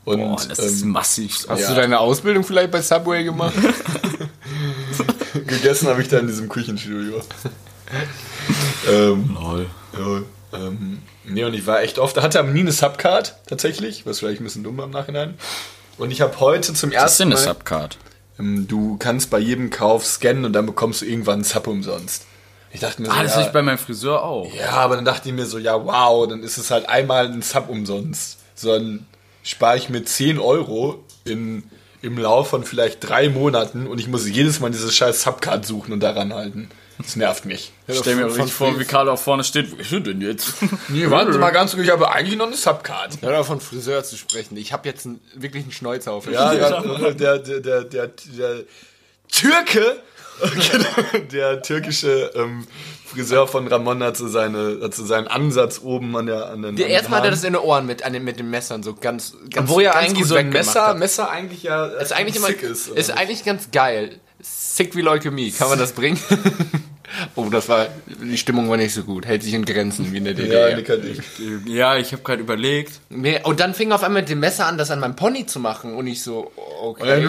Und 0.04 0.18
Boah, 0.18 0.40
das 0.48 0.58
ist 0.58 0.82
ähm, 0.82 0.90
massiv. 0.90 1.46
Hast 1.48 1.60
Ja. 1.60 1.68
du 1.68 1.74
deine 1.74 2.00
Ausbildung 2.00 2.42
vielleicht 2.42 2.70
bei 2.70 2.80
Subway 2.82 3.22
gemacht? 3.24 3.54
gegessen 5.46 5.88
habe 5.88 6.02
ich 6.02 6.08
da 6.08 6.18
in 6.18 6.26
diesem 6.26 6.48
Küchenstudio. 6.48 7.20
ähm, 8.90 9.36
Lol. 9.38 9.66
ja, 9.98 10.58
ähm, 10.58 11.02
nee, 11.24 11.44
und 11.44 11.54
ich 11.54 11.66
war 11.66 11.82
echt 11.82 11.98
oft, 11.98 12.16
da 12.16 12.22
hatte 12.22 12.38
aber 12.40 12.50
nie 12.50 12.60
eine 12.60 12.72
Subcard, 12.72 13.36
tatsächlich, 13.46 14.06
was 14.06 14.18
vielleicht 14.20 14.40
ein 14.40 14.44
bisschen 14.44 14.64
dumm 14.64 14.76
war 14.78 14.86
im 14.86 14.90
Nachhinein. 14.90 15.34
Und 15.98 16.10
ich 16.10 16.20
habe 16.22 16.38
heute 16.40 16.72
zum 16.72 16.90
Was 16.90 16.96
ist 16.96 17.02
ersten 17.02 17.22
denn 17.30 17.38
eine 17.38 17.46
Mal... 17.46 17.52
Subcard? 17.54 17.98
Ähm, 18.38 18.66
Du 18.68 18.96
kannst 18.98 19.30
bei 19.30 19.38
jedem 19.38 19.70
Kauf 19.70 20.06
scannen 20.06 20.44
und 20.44 20.52
dann 20.54 20.66
bekommst 20.66 21.02
du 21.02 21.06
irgendwann 21.06 21.34
einen 21.34 21.44
Sub 21.44 21.66
umsonst. 21.66 22.24
Ich 22.72 22.80
dachte 22.80 23.02
mir 23.02 23.08
so, 23.08 23.14
Ah, 23.14 23.22
das 23.22 23.32
ja, 23.32 23.36
hatte 23.38 23.48
ich 23.48 23.52
bei 23.52 23.62
meinem 23.62 23.78
Friseur 23.78 24.22
auch. 24.22 24.52
ja, 24.54 24.70
aber 24.70 24.96
dann 24.96 25.04
dachte 25.04 25.28
ich 25.28 25.34
mir 25.34 25.44
so, 25.46 25.58
ja, 25.58 25.84
wow, 25.84 26.26
dann 26.26 26.42
ist 26.42 26.56
es 26.56 26.70
halt 26.70 26.88
einmal 26.88 27.26
ein 27.26 27.42
Sub 27.42 27.68
umsonst. 27.68 28.38
So 28.54 28.72
dann 28.72 29.06
spare 29.42 29.76
ich 29.76 29.88
mir 29.88 30.04
10 30.04 30.38
Euro 30.38 31.04
in, 31.24 31.64
im 32.02 32.18
Lauf 32.18 32.48
von 32.50 32.64
vielleicht 32.64 33.06
drei 33.08 33.28
Monaten 33.28 33.86
und 33.86 33.98
ich 33.98 34.08
muss 34.08 34.28
jedes 34.28 34.60
Mal 34.60 34.70
diese 34.70 34.90
scheiß 34.90 35.22
Subcard 35.22 35.64
suchen 35.66 35.92
und 35.92 36.00
daran 36.00 36.32
halten. 36.34 36.70
Das 36.98 37.16
nervt 37.16 37.46
mich. 37.46 37.72
Ich 37.86 37.98
stell 37.98 38.14
mir 38.14 38.28
Von- 38.28 38.32
richtig 38.32 38.52
von 38.52 38.72
vor, 38.72 38.80
wie 38.80 38.84
Carlo 38.84 39.12
auch 39.12 39.18
vorne 39.18 39.42
steht. 39.42 39.72
Wo 39.72 39.76
ist 39.76 39.90
er 39.90 40.00
denn 40.00 40.20
jetzt? 40.20 40.52
Nee, 40.88 41.08
warten 41.08 41.32
Sie 41.32 41.38
mal 41.38 41.50
ganz 41.50 41.74
ruhig, 41.74 41.86
ich 41.86 41.90
habe 41.90 42.10
eigentlich 42.12 42.36
noch 42.36 42.46
eine 42.46 42.56
Subcard. 42.56 43.22
Hör 43.22 43.42
von 43.42 43.58
Friseur 43.60 44.04
zu 44.04 44.16
sprechen. 44.18 44.58
Ich 44.58 44.74
habe 44.74 44.86
jetzt 44.86 45.06
einen, 45.06 45.18
wirklich 45.34 45.62
einen 45.62 45.72
Schnäuzer 45.72 46.12
auf. 46.12 46.26
Ja, 46.30 46.52
ja, 46.54 46.82
der, 46.82 47.38
der, 47.38 47.60
der, 47.60 47.84
der, 47.84 48.06
der 48.36 48.64
Türke, 49.32 49.96
der 51.32 51.62
türkische 51.62 52.30
ähm, 52.34 52.66
Friseur 53.10 53.48
von 53.48 53.66
Ramon 53.66 54.02
hat 54.02 54.16
so, 54.16 54.28
seine, 54.28 54.78
hat 54.82 54.94
so 54.94 55.04
seinen 55.04 55.26
Ansatz 55.26 55.80
oben 55.82 56.16
an 56.16 56.26
der 56.26 56.46
an 56.46 56.62
den 56.62 56.76
Der 56.76 56.88
erstmal 56.88 57.18
hat 57.20 57.26
er 57.26 57.32
das 57.32 57.42
in 57.42 57.54
den 57.54 57.62
Ohren 57.62 57.86
mit, 57.86 58.04
an 58.04 58.12
den, 58.12 58.24
mit 58.24 58.38
den 58.38 58.48
Messern 58.50 58.82
so 58.82 58.94
ganz, 58.94 59.34
ganz 59.52 59.68
Wo 59.68 59.80
ja 59.80 59.92
ganz 59.92 60.06
eigentlich 60.06 60.26
so 60.26 60.36
ein 60.36 60.50
Messer, 60.50 60.88
hat. 60.88 60.98
Messer 60.98 61.28
eigentlich 61.28 61.64
ja 61.64 61.88
äh, 61.88 62.02
ist 62.02 62.12
eigentlich 62.12 62.36
immer, 62.36 62.46
sick 62.46 62.62
ist, 62.62 62.88
ist. 62.88 63.10
oder? 63.10 63.18
eigentlich 63.18 63.44
ganz 63.44 63.70
geil. 63.72 64.20
Sick 64.40 64.94
wie 64.94 65.02
Leukämie. 65.02 65.50
Kann 65.50 65.68
man 65.68 65.78
das 65.78 65.92
bringen? 65.92 66.18
oh, 67.34 67.48
das 67.50 67.68
war, 67.68 67.88
die 68.06 68.38
Stimmung 68.38 68.70
war 68.70 68.76
nicht 68.76 68.94
so 68.94 69.02
gut. 69.02 69.26
Hält 69.26 69.42
sich 69.42 69.54
in 69.54 69.64
Grenzen 69.64 70.12
wie 70.12 70.18
in 70.18 70.24
der 70.24 70.34
ja, 70.34 70.44
DDR. 70.44 70.76
nickerlich. 70.76 71.18
ja, 71.66 71.96
ich 71.96 72.12
habe 72.12 72.22
gerade 72.22 72.40
überlegt. 72.40 73.00
Nee, 73.10 73.40
und 73.42 73.60
dann 73.60 73.74
fing 73.74 73.90
er 73.90 73.96
auf 73.96 74.04
einmal 74.04 74.22
mit 74.22 74.30
dem 74.30 74.40
Messer 74.40 74.66
an, 74.66 74.78
das 74.78 74.90
an 74.90 75.00
meinem 75.00 75.16
Pony 75.16 75.46
zu 75.46 75.58
machen. 75.60 75.94
Und 75.94 76.06
ich 76.06 76.22
so, 76.22 76.52
okay. 76.80 77.26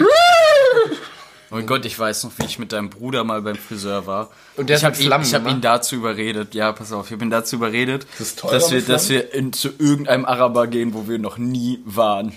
Oh 1.52 1.56
mein 1.56 1.66
Gott, 1.66 1.84
ich 1.84 1.98
weiß 1.98 2.24
noch, 2.24 2.32
wie 2.38 2.46
ich 2.46 2.58
mit 2.58 2.72
deinem 2.72 2.88
Bruder 2.88 3.24
mal 3.24 3.42
beim 3.42 3.56
Friseur 3.56 4.06
war. 4.06 4.30
Und 4.56 4.70
der 4.70 4.78
ich 4.78 4.84
hat 4.84 4.94
habe 4.94 5.02
ihn, 5.02 5.22
ich 5.22 5.34
hab 5.34 5.42
ihn 5.42 5.46
gemacht? 5.48 5.64
dazu 5.64 5.96
überredet, 5.96 6.54
ja, 6.54 6.72
pass 6.72 6.92
auf, 6.92 7.06
ich 7.08 7.12
habe 7.12 7.24
ihn 7.24 7.30
dazu 7.30 7.56
überredet, 7.56 8.06
das 8.18 8.36
dass 8.36 8.70
wir, 8.72 8.80
dass 8.80 9.10
wir 9.10 9.34
in, 9.34 9.52
zu 9.52 9.68
irgendeinem 9.68 10.24
Araber 10.24 10.66
gehen, 10.66 10.94
wo 10.94 11.08
wir 11.08 11.18
noch 11.18 11.36
nie 11.36 11.80
waren. 11.84 12.32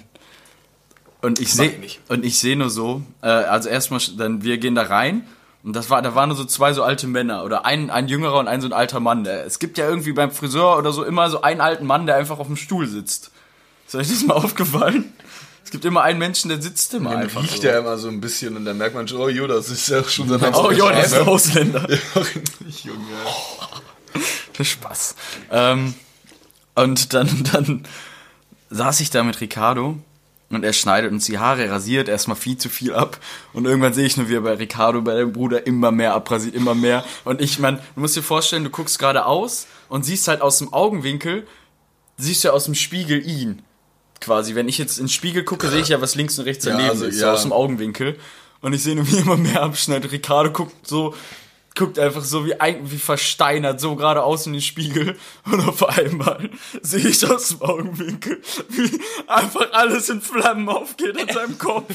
Und 1.21 1.39
ich 1.39 1.53
sehe 1.53 1.73
und 2.09 2.25
ich 2.25 2.37
sehe 2.39 2.57
nur 2.57 2.69
so, 2.69 3.03
äh, 3.21 3.27
also 3.27 3.69
erstmal, 3.69 4.01
dann 4.17 4.43
wir 4.43 4.57
gehen 4.57 4.75
da 4.75 4.83
rein 4.83 5.25
und 5.63 5.73
das 5.75 5.89
war, 5.89 6.01
da 6.01 6.13
waren 6.13 6.27
nur 6.27 6.37
so 6.37 6.43
zwei 6.43 6.73
so 6.73 6.83
alte 6.83 7.07
Männer 7.07 7.45
oder 7.45 7.65
ein, 7.65 7.89
ein 7.89 8.09
jüngerer 8.09 8.37
und 8.39 8.49
ein 8.49 8.59
so 8.59 8.67
ein 8.67 8.73
alter 8.73 8.99
Mann. 8.99 9.25
Äh, 9.25 9.43
Es 9.43 9.59
gibt 9.59 9.77
ja 9.77 9.87
irgendwie 9.87 10.11
beim 10.11 10.29
Friseur 10.29 10.77
oder 10.77 10.91
so 10.91 11.05
immer 11.05 11.29
so 11.29 11.41
einen 11.41 11.61
alten 11.61 11.85
Mann, 11.85 12.05
der 12.05 12.17
einfach 12.17 12.39
auf 12.39 12.47
dem 12.47 12.57
Stuhl 12.57 12.85
sitzt. 12.85 13.31
Ist 13.87 13.95
euch 13.95 14.09
das 14.09 14.25
mal 14.25 14.33
aufgefallen? 14.33 15.13
Es 15.75 15.81
gibt 15.81 15.91
immer 15.91 16.03
einen 16.03 16.19
Menschen, 16.19 16.47
der 16.47 16.61
sitzt 16.61 16.93
immer 16.93 17.09
Dann 17.09 17.23
einfach. 17.23 17.43
riecht 17.43 17.63
so. 17.63 17.67
er 17.67 17.79
immer 17.79 17.97
so 17.97 18.07
ein 18.07 18.21
bisschen 18.21 18.55
und 18.55 18.63
dann 18.63 18.77
merkt 18.77 18.95
man 18.95 19.09
schon, 19.09 19.19
oh 19.19 19.27
jo, 19.27 19.45
das 19.45 19.69
ist 19.69 19.89
ja 19.89 20.05
schon 20.05 20.29
sein 20.29 20.39
Oh 20.55 20.71
ja, 20.71 20.89
der 20.89 21.03
ist 21.03 21.13
ein 21.13 21.25
ne? 21.25 21.27
Ausländer. 21.27 21.85
Junge. 22.83 23.03
Spaß. 24.63 25.15
Ähm, 25.51 25.93
und 26.75 27.13
dann, 27.13 27.43
dann 27.51 27.83
saß 28.69 29.01
ich 29.01 29.09
da 29.09 29.23
mit 29.23 29.41
Ricardo 29.41 29.97
und 30.49 30.63
er 30.63 30.71
schneidet 30.71 31.11
uns 31.11 31.25
die 31.25 31.39
Haare, 31.39 31.65
er 31.65 31.71
rasiert 31.73 32.07
erstmal 32.07 32.37
viel 32.37 32.57
zu 32.57 32.69
viel 32.69 32.93
ab 32.93 33.19
und 33.51 33.65
irgendwann 33.65 33.93
sehe 33.93 34.05
ich 34.05 34.15
nur, 34.15 34.29
wie 34.29 34.35
er 34.35 34.41
bei 34.41 34.53
Ricardo, 34.53 35.01
bei 35.01 35.15
dem 35.15 35.33
Bruder 35.33 35.67
immer 35.67 35.91
mehr 35.91 36.13
abrasiert, 36.13 36.55
immer 36.55 36.73
mehr 36.73 37.03
und 37.25 37.41
ich, 37.41 37.59
man, 37.59 37.81
du 37.95 37.99
musst 37.99 38.15
dir 38.15 38.23
vorstellen, 38.23 38.63
du 38.63 38.69
guckst 38.69 38.97
geradeaus 38.97 39.67
und 39.89 40.05
siehst 40.05 40.29
halt 40.29 40.41
aus 40.41 40.59
dem 40.59 40.71
Augenwinkel, 40.71 41.45
siehst 42.15 42.45
du 42.45 42.53
aus 42.53 42.63
dem 42.63 42.75
Spiegel 42.75 43.27
ihn. 43.27 43.61
Quasi, 44.21 44.55
wenn 44.55 44.67
ich 44.67 44.77
jetzt 44.77 44.97
in 44.97 45.05
den 45.05 45.09
Spiegel 45.09 45.43
gucke, 45.43 45.67
sehe 45.69 45.81
ich 45.81 45.89
ja, 45.89 46.01
was 46.01 46.15
links 46.15 46.39
und 46.39 46.45
rechts 46.45 46.65
daneben 46.65 46.89
also, 46.89 47.05
ist, 47.05 47.19
ja. 47.19 47.33
aus 47.33 47.43
dem 47.43 47.53
Augenwinkel. 47.53 48.17
Und 48.61 48.73
ich 48.73 48.81
sehe 48.81 48.95
nur, 48.95 49.07
wie 49.07 49.17
immer 49.17 49.37
mehr 49.37 49.61
abschneidet. 49.61 50.11
Ricardo 50.11 50.51
guckt 50.51 50.87
so, 50.87 51.13
guckt 51.75 51.99
einfach 51.99 52.23
so 52.23 52.45
wie, 52.45 52.59
ein, 52.59 52.89
wie 52.89 52.97
versteinert, 52.97 53.81
so 53.81 53.95
geradeaus 53.95 54.47
in 54.47 54.53
den 54.53 54.61
Spiegel. 54.61 55.17
Und 55.45 55.67
auf 55.67 55.87
einmal 55.87 56.49
sehe 56.81 57.07
ich 57.07 57.29
aus 57.29 57.49
dem 57.49 57.61
Augenwinkel, 57.61 58.41
wie 58.69 58.99
einfach 59.27 59.71
alles 59.73 60.09
in 60.09 60.21
Flammen 60.21 60.69
aufgeht 60.69 61.19
an 61.19 61.27
seinem 61.27 61.57
Kopf. 61.57 61.93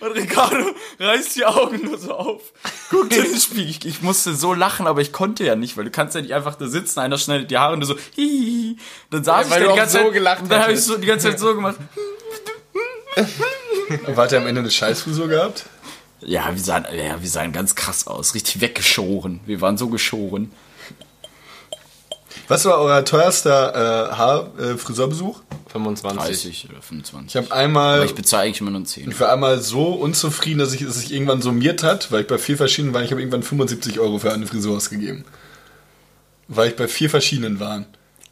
Und 0.00 0.12
Ricardo 0.12 0.66
reißt 1.00 1.36
die 1.36 1.44
Augen 1.44 1.84
nur 1.84 1.98
so 1.98 2.14
auf, 2.14 2.52
guckt 2.90 3.14
in 3.16 3.24
den 3.24 3.40
Spiegel. 3.40 3.70
Ich, 3.70 3.84
ich 3.84 4.02
musste 4.02 4.34
so 4.34 4.54
lachen, 4.54 4.86
aber 4.86 5.00
ich 5.00 5.12
konnte 5.12 5.44
ja 5.44 5.56
nicht, 5.56 5.76
weil 5.76 5.84
du 5.84 5.90
kannst 5.90 6.14
ja 6.14 6.20
nicht 6.20 6.32
einfach 6.32 6.54
da 6.54 6.68
sitzen, 6.68 7.00
einer 7.00 7.18
schneidet 7.18 7.50
die 7.50 7.58
Haare 7.58 7.74
und 7.74 7.80
du 7.80 7.86
so, 7.86 7.96
hihihi. 8.14 8.76
Dann 9.10 9.24
saß 9.24 9.50
weil 9.50 9.58
ich 9.58 9.58
da 9.58 9.58
du 9.58 9.64
die 9.64 9.70
auch 9.72 9.76
ganze 9.76 9.98
so 9.98 10.04
Zeit, 10.04 10.12
gelacht 10.12 10.42
und 10.42 10.52
dann 10.52 10.62
habe 10.62 10.72
ich 10.72 10.80
so 10.80 10.96
die 10.96 11.06
ganze 11.06 11.30
Zeit 11.30 11.40
so 11.40 11.54
gemacht. 11.54 11.76
Wart 14.06 14.32
ihr 14.32 14.38
am 14.38 14.46
Ende 14.46 14.60
eine 14.60 14.70
Scheißfrisur 14.70 15.28
gehabt? 15.28 15.66
Ja, 16.20 16.50
wir 16.52 16.62
sahen, 16.62 16.86
ja, 16.96 17.20
wir 17.20 17.28
sahen 17.28 17.52
ganz 17.52 17.74
krass 17.74 18.06
aus, 18.06 18.34
richtig 18.34 18.60
weggeschoren. 18.60 19.40
Wir 19.46 19.60
waren 19.60 19.76
so 19.76 19.88
geschoren. 19.88 20.52
Was 22.48 22.64
war 22.64 22.78
euer 22.78 23.04
teuerster 23.04 24.10
äh, 24.10 24.14
Haar, 24.14 24.58
äh, 24.58 24.76
Friseurbesuch? 24.76 25.40
25. 25.68 26.18
30 26.18 26.70
oder 26.70 26.82
25. 26.82 27.26
Ich 27.28 27.36
habe 27.36 27.54
einmal, 27.54 27.96
Aber 27.96 28.04
ich 28.04 28.14
bezahle 28.14 28.44
eigentlich 28.44 28.60
immer 28.60 28.70
nur 28.70 28.84
10. 28.84 29.10
ich 29.10 29.20
war 29.20 29.32
einmal 29.32 29.60
so 29.60 29.88
unzufrieden, 29.88 30.58
dass 30.58 30.72
ich 30.72 30.82
es 30.82 30.94
sich 30.94 31.12
irgendwann 31.12 31.42
summiert 31.42 31.82
hat, 31.82 32.12
weil 32.12 32.22
ich 32.22 32.26
bei 32.26 32.38
vier 32.38 32.56
verschiedenen 32.56 32.94
war. 32.94 33.02
Ich 33.02 33.10
habe 33.10 33.20
irgendwann 33.20 33.42
75 33.42 33.98
Euro 33.98 34.18
für 34.18 34.32
eine 34.32 34.46
Frisur 34.46 34.76
ausgegeben. 34.76 35.24
Weil 36.46 36.68
ich 36.68 36.76
bei 36.76 36.86
vier 36.86 37.10
verschiedenen 37.10 37.58
waren. 37.60 37.86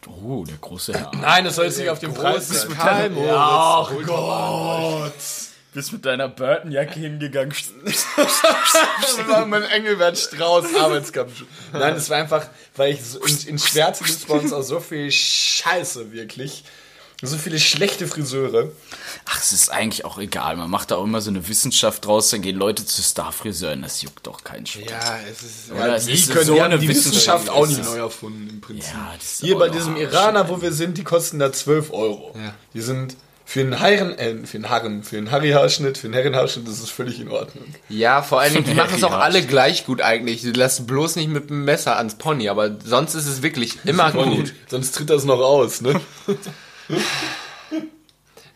Oh, 0.07 0.45
der 0.45 0.57
große 0.57 0.93
Herr. 0.95 1.11
Nein, 1.21 1.45
das 1.45 1.57
soll 1.57 1.67
jetzt 1.67 1.79
nicht 1.79 1.89
auf 1.89 1.99
den 1.99 2.13
Preis 2.13 2.49
Moritz. 2.49 2.67
Ach 3.33 3.91
Gott. 4.07 5.13
Bist 5.73 5.93
mit 5.93 6.05
deiner 6.05 6.29
Burton-Jacke 6.29 7.01
hingegangen. 7.01 7.55
Das 7.85 9.29
war 9.29 9.47
mein 9.47 9.63
Engelbert 9.65 10.19
Strauß 10.19 10.75
Arbeitskampf. 10.79 11.45
Nein, 11.73 11.95
es 11.95 12.11
war 12.11 12.19
einfach, 12.19 12.47
weil 12.77 12.93
ich 12.93 13.03
so, 13.03 13.19
in, 13.21 13.39
in 13.47 13.59
Schwärze 13.59 14.05
gibt 14.05 14.19
es 14.19 14.25
bei 14.27 14.35
uns 14.35 14.53
auch 14.53 14.63
so 14.63 14.81
viel 14.81 15.11
Scheiße, 15.11 16.13
wirklich. 16.13 16.65
So 17.25 17.39
viele 17.39 17.61
schlechte 17.61 18.09
Friseure. 18.09 18.73
Ach, 19.27 19.39
es 19.41 19.53
ist 19.53 19.71
eigentlich 19.71 20.05
auch 20.05 20.19
egal. 20.19 20.57
Man 20.57 20.69
macht 20.69 20.91
da 20.91 20.97
auch 20.97 21.05
immer 21.05 21.21
so 21.21 21.31
eine 21.31 21.47
Wissenschaft 21.47 22.05
draus, 22.05 22.31
dann 22.31 22.43
gehen 22.43 22.57
Leute 22.57 22.85
zu 22.85 23.01
Starfriseuren, 23.01 23.83
das 23.83 24.03
juckt 24.03 24.27
doch 24.27 24.43
keinen 24.43 24.67
Schwanz. 24.67 24.91
Ja, 24.91 25.21
es 25.31 25.43
ist. 25.43 25.71
Oder 25.71 25.95
es 25.95 26.07
die 26.07 26.15
ist 26.15 26.33
können 26.33 26.47
so 26.47 26.55
die 26.55 26.61
eine 26.61 26.81
die 26.81 26.89
Wissenschaft 26.89 27.47
Wissenschaft 27.47 27.49
auch 27.51 27.67
nicht 27.69 27.85
neu 27.85 27.99
erfunden 27.99 28.51
im 28.51 28.61
Prinzip. 28.61 28.93
Ja, 28.93 29.13
das 29.17 29.25
ist 29.25 29.41
Hier 29.41 29.57
bei 29.57 29.69
diesem 29.69 29.97
Iraner, 29.97 30.49
wo 30.49 30.61
wir 30.61 30.73
sind, 30.73 30.99
die 30.99 31.05
kosten 31.05 31.39
da 31.39 31.53
12 31.53 31.93
Euro. 31.93 32.35
Ja. 32.37 32.55
Die 32.75 32.81
sind 32.81 33.17
für 33.53 33.61
einen 33.61 33.79
Herren, 33.79 34.19
äh, 34.19 34.47
für 34.47 34.57
einen 34.57 34.71
Harren, 34.71 35.03
für 35.03 35.19
einen 35.19 35.31
Harry-Haarschnitt, 35.31 35.99
für 35.99 36.07
einen 36.07 36.15
Herrenhaarschnitt, 36.15 36.67
das 36.67 36.81
ist 36.81 36.89
völlig 36.89 37.21
in 37.21 37.29
Ordnung. 37.29 37.67
Ja, 37.91 38.23
vor 38.23 38.41
allen 38.41 38.55
Dingen, 38.55 38.65
die 38.65 38.73
machen 38.83 38.95
es 38.97 39.05
auch 39.05 39.13
alle 39.13 39.43
gleich 39.43 39.85
gut 39.85 40.01
eigentlich. 40.01 40.41
Die 40.41 40.53
lassen 40.53 40.87
bloß 40.87 41.17
nicht 41.17 41.29
mit 41.29 41.51
dem 41.51 41.67
Messer 41.67 41.99
ans 41.99 42.15
Pony, 42.15 42.49
aber 42.49 42.79
sonst 42.83 43.15
ist 43.15 43.27
es 43.27 43.43
wirklich 43.43 43.79
immer 43.85 44.11
gut. 44.11 44.55
Sonst 44.69 44.93
tritt 44.93 45.11
das 45.11 45.27
noch 45.27 45.41
aus, 45.41 45.83
ne? 45.83 46.01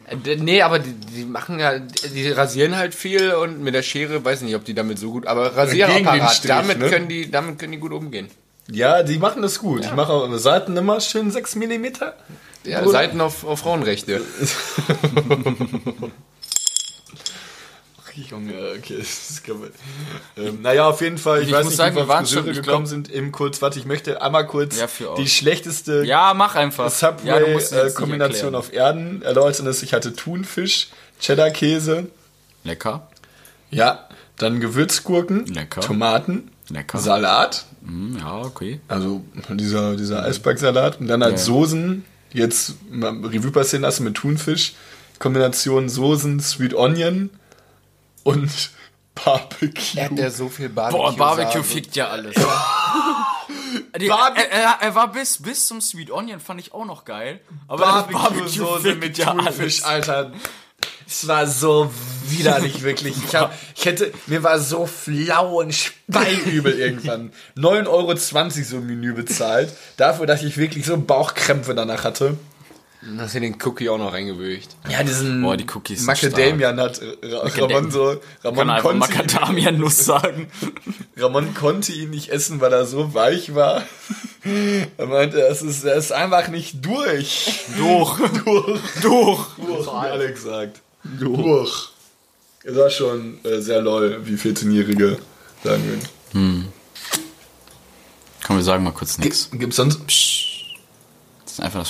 Äh, 0.06 0.36
Nee, 0.36 0.62
aber 0.62 0.78
die, 0.78 0.94
die 0.94 1.24
machen 1.26 1.58
ja, 1.58 1.78
die 1.78 2.30
rasieren 2.30 2.76
halt 2.76 2.94
viel 2.94 3.32
und 3.32 3.60
mit 3.60 3.74
der 3.74 3.82
Schere, 3.82 4.24
weiß 4.24 4.42
nicht, 4.42 4.54
ob 4.54 4.64
die 4.64 4.72
damit 4.72 4.98
so 4.98 5.10
gut, 5.10 5.26
aber 5.26 5.56
Rasierapparat, 5.56 6.32
Strich, 6.32 6.48
damit 6.48 6.78
ne? 6.78 6.88
können 6.88 7.08
die, 7.08 7.30
damit 7.30 7.58
können 7.58 7.72
die 7.72 7.78
gut 7.78 7.92
umgehen. 7.92 8.28
Ja, 8.70 9.02
die 9.02 9.18
machen 9.18 9.42
das 9.42 9.58
gut. 9.58 9.84
Ich 9.84 9.92
mache 9.92 10.12
auch 10.12 10.36
Seiten 10.38 10.76
immer 10.76 11.00
schön 11.00 11.30
6 11.30 11.54
mm. 11.56 11.86
Ja, 12.64 12.80
Bruder. 12.80 12.90
Seiten 12.90 13.20
auf, 13.20 13.44
auf 13.44 13.60
Frauenrechte. 13.60 14.20
Junge, 18.30 18.54
okay, 18.78 18.96
das 18.98 19.42
kann 19.46 19.60
man. 19.60 19.68
Ähm, 20.38 20.62
naja, 20.62 20.88
auf 20.88 21.02
jeden 21.02 21.18
Fall, 21.18 21.42
ich, 21.42 21.48
Ich 21.48 21.52
weiß 21.54 21.64
muss 21.64 21.72
nicht, 21.72 21.76
sagen, 21.76 21.96
wie 21.96 22.00
wir 22.00 22.08
waren 22.08 22.26
schon- 22.26 22.46
gekommen 22.46 22.62
glaub- 22.62 22.86
sind. 22.86 23.10
Im 23.10 23.30
kurz, 23.30 23.60
warte, 23.60 23.78
ich 23.78 23.84
möchte 23.84 24.22
einmal 24.22 24.46
kurz 24.46 24.78
Ja, 24.78 24.86
für 24.88 25.14
die 25.18 25.28
schlechteste 25.28 26.02
Ja, 26.04 26.32
mach 26.32 26.54
einfach. 26.54 26.90
ja, 27.02 27.10
du 27.12 27.48
musst 27.48 27.66
es 27.66 27.70
jetzt 27.72 27.72
nicht 27.72 27.72
Subway-Kombination 27.92 28.34
erklären. 28.34 28.54
auf 28.54 28.72
Erden 28.72 29.20
erläutern. 29.22 29.66
ist, 29.66 29.82
Ich 29.82 29.92
hatte 29.92 30.14
Thunfisch, 30.14 30.88
Cheddar-Käse, 31.20 32.06
Lecker. 32.64 33.06
ja, 33.70 34.08
dann 34.38 34.60
Gewürzgurken, 34.60 35.44
Lecker. 35.46 35.82
Tomaten, 35.82 36.50
Lecker. 36.70 36.96
Salat, 36.98 37.66
ja, 38.18 38.40
okay. 38.42 38.80
also 38.88 39.22
dieser, 39.50 39.96
dieser 39.96 40.22
Eisbergsalat 40.24 41.00
und 41.00 41.06
dann 41.08 41.22
als 41.22 41.42
Ja. 41.42 41.46
Soßen, 41.54 42.04
jetzt 42.32 42.74
mal 42.90 43.10
Revue 43.24 43.50
passieren 43.52 43.82
lassen 43.82 44.04
mit 44.04 44.14
Thunfisch, 44.16 44.74
Kombination 45.18 45.88
Soßen, 45.88 46.40
Sweet 46.40 46.74
Onion 46.74 47.30
und 48.24 48.50
Barbecue. 49.24 49.70
Er 49.94 50.10
hat 50.10 50.18
ja 50.18 50.30
so 50.30 50.48
viel 50.48 50.68
Barbecue. 50.68 50.98
Boah, 51.02 51.16
Barbecue 51.16 51.62
fickt 51.62 51.96
ja 51.96 52.08
alles. 52.08 52.34
Die, 54.00 54.08
Barbe- 54.08 54.36
er, 54.38 54.50
er, 54.50 54.78
er 54.80 54.94
war 54.94 55.10
bis, 55.12 55.40
bis 55.42 55.66
zum 55.66 55.80
Sweet 55.80 56.10
Onion, 56.10 56.40
fand 56.40 56.60
ich 56.60 56.74
auch 56.74 56.84
noch 56.84 57.04
geil. 57.04 57.40
Aber 57.68 57.84
Barbecue-Soße 58.10 58.80
fickt 58.82 59.00
mit 59.00 59.18
ja 59.18 59.32
Thunfisch, 59.32 59.84
alles. 59.84 60.08
Alter. 60.08 60.32
Es 61.06 61.28
war 61.28 61.46
so 61.46 61.90
widerlich, 62.28 62.82
wirklich. 62.82 63.14
Ich, 63.24 63.34
hab, 63.34 63.54
ich 63.76 63.84
hätte, 63.84 64.12
mir 64.26 64.42
war 64.42 64.58
so 64.58 64.86
flau 64.86 65.60
und 65.60 65.74
speiübel 65.74 66.72
irgendwann. 66.78 67.32
9,20 67.56 67.86
Euro 67.88 68.16
so 68.16 68.76
ein 68.76 68.86
Menü 68.86 69.12
bezahlt. 69.12 69.72
Dafür, 69.96 70.26
dass 70.26 70.42
ich 70.42 70.56
wirklich 70.56 70.86
so 70.86 70.96
Bauchkrämpfe 70.96 71.74
danach 71.74 72.04
hatte. 72.04 72.36
Dann 73.06 73.20
hast 73.20 73.34
du 73.36 73.40
den 73.40 73.56
Cookie 73.62 73.88
auch 73.88 73.98
noch 73.98 74.12
reingewürgt. 74.12 74.74
Ja, 74.88 75.02
diesen 75.04 75.40
Boah, 75.40 75.56
die 75.56 75.64
Cookies 75.72 75.98
sind 75.98 76.06
Macadamian 76.06 76.80
hat 76.80 77.00
äh, 77.00 77.16
Ra- 77.34 77.46
Ramon 77.46 77.90
so, 77.92 78.16
Kann 78.42 78.56
Ramon 78.56 78.70
einfach 78.70 78.82
konnte, 78.90 78.96
ihn, 78.96 78.98
Macadamia-Nuss 78.98 80.04
sagen. 80.04 80.50
Ramon 81.16 81.54
konnte 81.54 81.92
ihn 81.92 82.10
nicht 82.10 82.30
essen, 82.30 82.60
weil 82.60 82.72
er 82.72 82.84
so 82.84 83.14
weich 83.14 83.54
war. 83.54 83.84
Er 84.96 85.06
meinte, 85.06 85.40
es 85.40 85.60
ist, 85.60 85.82
er 85.82 85.96
ist 85.96 86.12
einfach 86.12 86.46
nicht 86.48 86.84
durch. 86.86 87.64
Durch. 87.76 88.16
Durch. 88.44 88.80
Durch. 89.02 89.46
Durch, 89.56 89.86
wie 89.88 89.90
Alex 89.90 90.42
sagt. 90.44 90.82
Durch. 91.02 91.88
Es 92.62 92.76
war 92.76 92.88
schon 92.90 93.44
äh, 93.44 93.60
sehr 93.60 93.80
lol, 93.82 94.20
wie 94.24 94.34
14-Jährige 94.36 95.18
sagen 95.64 95.82
würden. 96.32 96.68
Komm, 98.46 98.56
wir 98.56 98.62
sagen 98.62 98.84
mal 98.84 98.92
kurz 98.92 99.18
nichts. 99.18 99.50
Gibt's 99.52 99.76
sonst, 99.76 99.98
Das 101.44 101.52
ist 101.54 101.60
einfach 101.60 101.80
das 101.80 101.88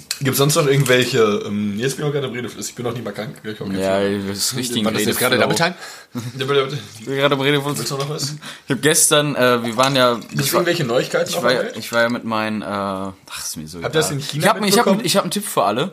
Feuerknistern. 0.00 0.24
gibt's 0.24 0.38
sonst 0.38 0.54
noch 0.56 0.66
irgendwelche, 0.66 1.42
ähm, 1.46 1.78
jetzt 1.78 1.96
bin 1.96 2.04
ich 2.04 2.10
auch 2.10 2.14
gerade 2.14 2.32
redeflüssig, 2.32 2.70
ich 2.70 2.76
bin 2.76 2.84
noch 2.84 2.92
nicht 2.92 3.04
mal 3.04 3.12
krank. 3.12 3.40
Ich 3.42 3.58
Ja, 3.78 4.00
das 4.28 4.38
ist 4.38 4.56
richtig 4.56 4.84
War 4.84 4.92
das 4.92 5.04
jetzt 5.04 5.18
gerade 5.18 5.38
Double 5.38 5.56
Time? 5.56 5.74
Ich 6.38 7.04
bin 7.04 7.16
gerade 7.16 7.34
im 7.34 7.40
Redefluss. 7.40 7.78
Willst 7.78 7.90
du 7.90 7.96
noch 7.96 8.08
was? 8.08 8.34
Ich 8.66 8.70
habe 8.70 8.80
gestern, 8.80 9.36
äh, 9.36 9.64
wir 9.64 9.76
waren 9.76 9.96
ja. 9.96 10.18
Ich 10.32 10.52
war, 10.52 10.60
irgendwelche 10.60 10.84
Neuigkeiten 10.84 11.30
ich, 11.30 11.42
war, 11.42 11.76
ich 11.76 11.92
war 11.92 12.02
ja 12.02 12.08
mit 12.08 12.24
meinen. 12.24 12.62
Äh, 12.62 12.66
ach, 12.66 13.14
ist 13.38 13.56
mir 13.56 13.68
so 13.68 13.82
Habt 13.82 13.94
ihr 13.94 14.00
das 14.00 14.10
in 14.10 14.20
China 14.20 14.44
Ich 14.44 14.48
habe 14.48 14.66
ich 14.66 14.78
hab, 14.78 15.04
ich 15.04 15.16
hab 15.16 15.24
einen 15.24 15.30
Tipp 15.30 15.46
für 15.46 15.64
alle. 15.64 15.92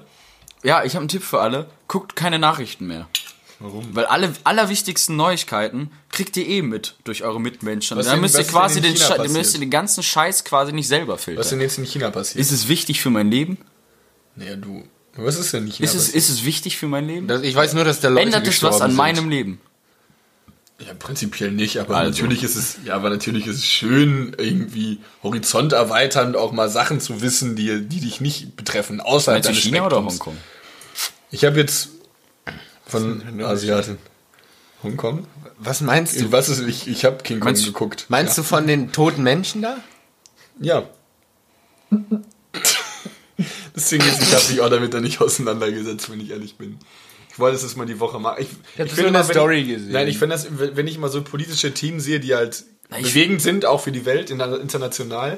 Ja, 0.64 0.84
ich 0.84 0.94
habe 0.94 1.02
einen 1.02 1.10
Tipp 1.10 1.24
für 1.24 1.40
alle. 1.40 1.68
Guckt 1.88 2.16
keine 2.16 2.40
Nachrichten 2.40 2.88
mehr. 2.88 3.08
Warum? 3.60 3.96
Weil 3.96 4.06
alle 4.06 4.34
allerwichtigsten 4.44 5.16
Neuigkeiten 5.16 5.92
kriegt 6.10 6.38
ihr 6.38 6.48
eh 6.48 6.62
mit 6.62 6.96
durch 7.06 7.24
eure 7.24 7.42
Mitmenschen. 7.42 7.98
Was 7.98 8.06
Da 8.06 8.16
müsst 8.16 8.36
was 8.36 8.46
ihr 8.46 8.52
quasi 8.52 8.82
den, 8.82 8.94
müsst 9.34 9.56
ihr 9.56 9.60
den 9.60 9.72
ganzen 9.72 10.04
Scheiß 10.04 10.44
quasi 10.44 10.74
nicht 10.74 10.88
selber 10.88 11.14
Was 11.14 11.24
filtern. 11.24 11.48
denn 11.50 11.62
jetzt 11.62 11.78
in 11.78 11.86
China 11.86 12.12
passiert? 12.12 12.40
Ist 12.40 12.52
es 12.52 12.68
wichtig 12.68 13.02
für 13.02 13.10
mein 13.10 13.32
Leben? 13.32 13.58
Naja, 14.38 14.56
du. 14.56 14.84
Was 15.16 15.38
ist 15.40 15.52
denn 15.54 15.66
in 15.66 15.72
China 15.72 15.86
Ist 15.90 15.96
es, 15.96 16.10
ist 16.10 16.30
es 16.30 16.46
wichtig 16.46 16.78
für 16.78 16.88
mein 16.88 17.08
Leben? 17.08 17.28
Das, 17.28 17.42
ich 17.42 17.56
weiß 17.56 17.74
nur, 17.74 17.84
dass 17.84 18.00
der 18.00 18.12
Leute 18.12 18.26
Ändert 18.28 18.48
es 18.48 18.62
was 18.62 18.82
an 18.82 18.92
sind. 18.92 18.98
meinem 18.98 19.30
Leben? 19.30 19.60
Ja, 20.80 20.94
prinzipiell 20.94 21.52
nicht, 21.52 21.80
aber 21.80 21.98
Also. 21.98 22.12
natürlich 22.12 22.44
ist 22.44 22.56
es, 22.56 22.78
ja, 22.86 22.94
aber 22.94 23.10
natürlich 23.10 23.48
ist 23.48 23.56
es 23.56 23.66
schön, 23.66 24.36
irgendwie 24.38 25.00
Horizont 25.24 25.74
erweiternd 25.74 26.36
auch 26.36 26.52
mal 26.52 26.70
Sachen 26.70 27.00
zu 27.00 27.22
wissen, 27.22 27.56
die, 27.56 27.82
die 27.88 28.00
dich 28.00 28.22
nicht 28.22 28.56
betreffen, 28.56 29.02
außerhalb 29.02 29.44
Meinst 29.44 29.50
du 29.50 29.54
deines 29.54 29.64
China 29.64 29.86
oder 29.88 29.96
Spektrums. 29.98 30.20
Hongkong? 30.20 30.38
Ich 31.32 31.46
habe 31.46 31.58
jetzt 31.60 31.90
von 32.86 33.42
Asiaten. 33.44 33.98
Hongkong? 34.84 35.26
Was 35.58 35.82
meinst 35.82 36.22
du? 36.22 36.32
Was 36.32 36.48
ist, 36.48 36.60
ich, 36.60 36.88
ich 36.88 37.06
habe 37.06 37.24
King 37.24 37.40
Kong 37.40 37.54
Meinst- 37.54 37.66
geguckt. 37.66 38.06
Meinst 38.10 38.38
du 38.38 38.44
von 38.44 38.68
den 38.68 38.92
toten 38.92 39.24
Menschen 39.24 39.64
da? 39.64 39.78
Ja. 40.60 40.84
Deswegen 43.78 44.04
ist, 44.06 44.22
ich 44.22 44.34
habe 44.34 44.44
mich 44.50 44.62
auch 44.62 44.70
damit 44.70 44.94
dann 44.94 45.04
nicht 45.04 45.22
auseinandergesetzt, 45.22 46.12
wenn 46.12 46.20
ich 46.20 46.32
ehrlich 46.32 46.56
bin. 46.58 46.78
Ich 47.32 47.40
wollte 47.40 47.56
es 47.56 47.62
jetzt 47.62 47.78
mal 47.78 47.86
die 47.86 48.00
Woche 48.00 48.20
machen. 48.20 48.38
Ich, 48.42 48.48
ich 48.50 48.58
das 48.76 48.96
der 48.96 49.12
mal, 49.12 49.28
wenn 49.28 49.34
Story 49.36 49.60
ich, 49.62 49.68
gesehen. 49.68 49.92
Nein, 49.92 50.08
ich 50.08 50.18
finde 50.18 50.36
das, 50.36 50.48
wenn 50.50 50.88
ich 50.88 50.98
mal 50.98 51.10
so 51.12 51.22
politische 51.22 51.72
Themen 51.74 52.00
sehe, 52.00 52.20
die 52.20 52.34
halt 52.36 52.64
ich- 52.98 53.04
bewegend 53.04 53.42
sind, 53.42 53.66
auch 53.66 53.80
für 53.82 53.92
die 53.92 54.06
Welt 54.06 54.32
in- 54.32 54.40
international, 54.40 55.38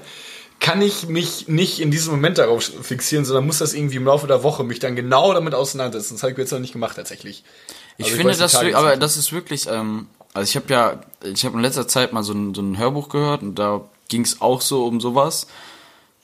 kann 0.61 0.81
ich 0.81 1.07
mich 1.07 1.47
nicht 1.47 1.79
in 1.79 1.91
diesem 1.91 2.11
Moment 2.11 2.37
darauf 2.37 2.63
fixieren, 2.81 3.25
sondern 3.25 3.45
muss 3.45 3.59
das 3.59 3.73
irgendwie 3.73 3.97
im 3.97 4.05
Laufe 4.05 4.27
der 4.27 4.43
Woche 4.43 4.63
mich 4.63 4.79
dann 4.79 4.95
genau 4.95 5.33
damit 5.33 5.53
auseinandersetzen. 5.53 6.15
Das 6.15 6.23
habe 6.23 6.31
ich 6.33 6.37
jetzt 6.37 6.51
noch 6.51 6.59
nicht 6.59 6.73
gemacht 6.73 6.95
tatsächlich. 6.95 7.43
Ich 7.97 8.05
Also 8.05 8.17
finde 8.17 8.31
weiß 8.31 8.37
das, 8.39 8.61
wir- 8.61 8.77
aber 8.77 8.95
das 8.97 9.17
ist 9.17 9.31
wirklich, 9.33 9.67
ähm, 9.69 10.07
also 10.33 10.49
ich 10.49 10.55
habe 10.55 10.65
ja, 10.71 11.01
ich 11.23 11.43
habe 11.43 11.57
in 11.57 11.63
letzter 11.63 11.87
Zeit 11.87 12.13
mal 12.13 12.23
so 12.23 12.33
ein, 12.33 12.53
so 12.53 12.61
ein 12.61 12.77
Hörbuch 12.77 13.09
gehört 13.09 13.41
und 13.41 13.55
da 13.55 13.81
ging 14.09 14.21
es 14.21 14.41
auch 14.41 14.61
so 14.61 14.85
um 14.85 15.01
sowas. 15.01 15.47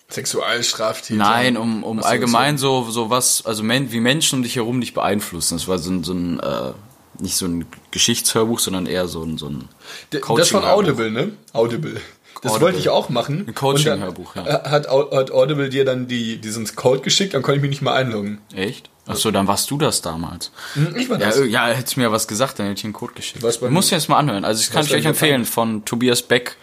Sexualstraftäter. 0.09 1.17
Nein, 1.17 1.57
um, 1.57 1.83
um 1.83 1.97
Was 1.99 2.05
allgemein 2.05 2.57
so, 2.57 2.89
so 2.89 3.09
was, 3.09 3.45
also 3.45 3.63
men, 3.63 3.91
wie 3.91 3.99
Menschen 3.99 4.37
um 4.39 4.43
dich 4.43 4.55
herum 4.55 4.79
dich 4.81 4.93
beeinflussen. 4.93 5.57
Das 5.57 5.67
war 5.67 5.77
so 5.79 5.91
ein, 5.91 6.03
so 6.03 6.13
ein 6.13 6.39
äh, 6.39 6.71
nicht 7.19 7.35
so 7.35 7.45
ein 7.45 7.65
Geschichtshörbuch, 7.91 8.59
sondern 8.59 8.85
eher 8.85 9.07
so 9.07 9.23
ein, 9.23 9.37
so 9.37 9.47
ein 9.47 9.69
D- 10.13 10.19
Das 10.19 10.49
von. 10.49 10.63
Audible, 10.63 11.11
ne? 11.11 11.31
Audible. 11.53 11.99
Das 12.41 12.51
Audible. 12.51 12.61
wollte 12.67 12.79
ich 12.79 12.89
auch 12.89 13.09
machen. 13.09 13.45
Ein 13.47 13.55
Coaching-Hörbuch, 13.55 14.35
ja. 14.35 14.43
dann 14.43 14.71
Hat, 14.71 14.87
hat 14.89 15.31
Audible 15.31 15.69
dir 15.69 15.85
dann 15.85 16.07
die, 16.07 16.37
diesen 16.37 16.65
Code 16.75 17.01
geschickt, 17.01 17.33
dann 17.33 17.41
konnte 17.41 17.57
ich 17.57 17.61
mich 17.61 17.69
nicht 17.69 17.81
mal 17.81 17.93
einloggen. 17.93 18.39
Echt? 18.53 18.89
Achso, 19.07 19.31
dann 19.31 19.47
warst 19.47 19.71
du 19.71 19.77
das 19.77 20.01
damals. 20.01 20.51
Hm, 20.73 20.95
Ich 20.97 21.09
war 21.09 21.19
Ja, 21.19 21.27
das. 21.27 21.37
äh, 21.37 21.45
ja, 21.45 21.67
hättest 21.67 21.95
du 21.95 22.01
mir 22.01 22.11
was 22.11 22.27
gesagt, 22.27 22.59
dann 22.59 22.67
hätte 22.67 22.79
ich 22.79 22.83
einen 22.83 22.93
Code 22.93 23.13
geschickt. 23.13 23.41
Was 23.43 23.59
bei 23.59 23.69
dir 23.69 23.81
das 23.91 24.07
mal 24.09 24.17
anhören. 24.17 24.43
Also, 24.43 24.61
das 24.63 24.71
kann 24.71 24.85
ich 24.85 24.93
euch 24.93 25.05
empfehlen 25.05 25.45
von 25.45 25.85
Tobias 25.85 26.21
Beck. 26.21 26.57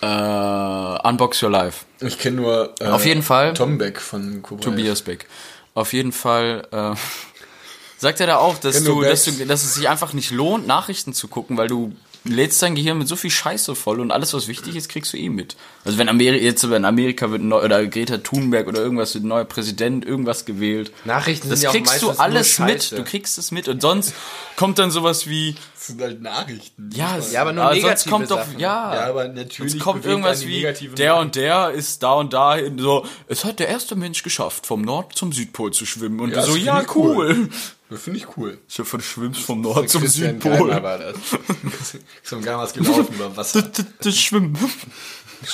Äh, 0.00 0.06
Unbox 0.06 1.42
Your 1.42 1.50
Life. 1.50 1.84
Ich 2.00 2.18
kenne 2.18 2.36
nur 2.36 2.74
äh, 2.80 2.86
Auf 2.86 3.06
jeden 3.06 3.22
Fall. 3.22 3.54
Tom 3.54 3.78
Beck 3.78 4.00
von 4.00 4.42
Cobra. 4.42 4.62
Tobias 4.62 5.02
Beck. 5.02 5.26
Auf 5.74 5.92
jeden 5.92 6.12
Fall 6.12 6.66
äh, 6.70 6.94
sagt 7.98 8.20
er 8.20 8.26
da 8.26 8.36
auch, 8.36 8.58
dass 8.58 8.82
du, 8.82 9.02
dass 9.02 9.24
du, 9.24 9.32
dass 9.46 9.62
es 9.62 9.74
sich 9.74 9.88
einfach 9.88 10.12
nicht 10.12 10.30
lohnt, 10.30 10.66
Nachrichten 10.66 11.12
zu 11.12 11.28
gucken, 11.28 11.56
weil 11.56 11.68
du 11.68 11.92
lädst 12.28 12.62
dein 12.62 12.74
Gehirn 12.74 12.98
mit 12.98 13.08
so 13.08 13.16
viel 13.16 13.30
Scheiße 13.30 13.74
voll 13.74 14.00
und 14.00 14.10
alles, 14.10 14.34
was 14.34 14.48
wichtig 14.48 14.76
ist, 14.76 14.88
kriegst 14.88 15.12
du 15.12 15.16
eh 15.16 15.28
mit. 15.28 15.56
Also 15.84 15.98
wenn 15.98 16.08
Amerika 16.08 16.42
jetzt 16.42 16.64
in 16.64 16.84
Amerika 16.84 17.30
wird 17.30 17.42
neu, 17.42 17.62
oder 17.62 17.86
Greta 17.86 18.18
Thunberg 18.18 18.66
oder 18.66 18.80
irgendwas 18.80 19.14
wird 19.14 19.24
neuer 19.24 19.44
Präsident, 19.44 20.04
irgendwas 20.04 20.44
gewählt. 20.44 20.92
Nachrichten 21.04 21.48
Das 21.48 21.60
sind 21.60 21.64
ja 21.64 21.70
auch 21.70 21.74
kriegst 21.74 22.02
du 22.02 22.10
alles 22.10 22.58
mit. 22.58 22.92
Du 22.92 23.04
kriegst 23.04 23.38
es 23.38 23.50
mit 23.50 23.68
und 23.68 23.80
sonst 23.80 24.14
kommt 24.56 24.78
dann 24.78 24.90
sowas 24.90 25.28
wie 25.28 25.54
Das 25.86 25.94
sind 25.94 26.00
halt 26.02 26.20
Nachrichten. 26.20 26.90
ja, 26.92 27.18
Ja, 27.18 27.42
aber 27.42 27.52
nur 27.52 27.64
sonst 27.66 27.82
negative 27.82 28.10
kommt 28.10 28.30
doch 28.30 28.38
Sachen. 28.38 28.58
ja, 28.58 28.94
Ja, 28.94 29.06
aber 29.08 29.28
natürlich 29.28 29.72
Sonst 29.72 29.78
kommt 29.80 30.04
irgendwas 30.04 30.44
wie 30.46 30.56
negativen 30.56 30.96
der 30.96 31.16
und 31.16 31.36
der 31.36 31.70
ist 31.70 32.02
da 32.02 32.14
und 32.14 32.32
da 32.32 32.56
hin, 32.56 32.78
so 32.78 33.06
es 33.28 33.44
hat 33.44 33.60
der 33.60 33.68
erste 33.68 33.94
Mensch 33.94 34.22
geschafft 34.22 34.66
vom 34.66 34.82
Nord 34.82 35.14
zum 35.14 35.32
Südpol 35.32 35.72
zu 35.72 35.86
schwimmen 35.86 36.18
und 36.20 36.30
Ja, 36.30 36.44
du 36.44 36.52
so 36.52 36.56
ja 36.56 36.84
cool. 36.94 37.16
cool. 37.16 37.48
Das 37.88 38.02
finde 38.02 38.18
ich 38.18 38.36
cool. 38.36 38.58
Ich 38.68 38.78
hoffe, 38.80 38.98
du 38.98 39.04
schwimmst 39.04 39.42
vom 39.42 39.60
Nord 39.60 39.88
zum 39.88 40.02
Christian 40.02 40.40
Südpol. 40.40 40.70
Keimer 40.70 40.82
war 40.82 40.98
das. 40.98 41.14
Ist 42.24 42.44
gar 42.44 42.58
was 42.58 42.72
gelaufen 42.72 43.14
über 43.14 43.36
Wasser. 43.36 43.62
Das, 43.62 43.72
das, 43.72 43.86
das 44.00 44.18
Schwimmen. 44.18 44.58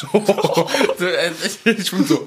ich 1.64 1.90
bin 1.90 2.06
so. 2.06 2.26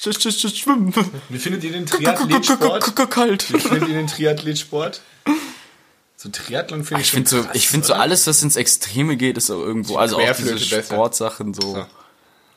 Schwimmen. 0.00 0.92
Wie 1.28 1.38
findet 1.38 1.62
ihr 1.62 1.72
den 1.72 1.86
Triathletsport? 1.86 3.10
Kalt. 3.10 3.52
Wie 3.52 3.60
findet 3.60 3.88
ihr 3.88 3.94
den 3.94 4.06
Triathletsport? 4.08 5.00
So 6.22 6.28
Triathlon 6.28 6.84
finde 6.84 7.00
ich 7.00 7.08
Ich 7.08 7.12
finde 7.12 7.28
so, 7.30 7.44
ich 7.52 7.68
finde 7.68 7.86
so 7.86 7.94
alles, 7.94 8.26
was 8.28 8.42
ins 8.44 8.54
Extreme 8.56 9.16
geht, 9.16 9.36
ist 9.36 9.50
auch 9.50 9.58
irgendwo, 9.58 9.96
also 9.96 10.18
auch 10.18 10.36
diese. 10.36 10.56
Sportsachen 10.58 11.52
so. 11.52 11.84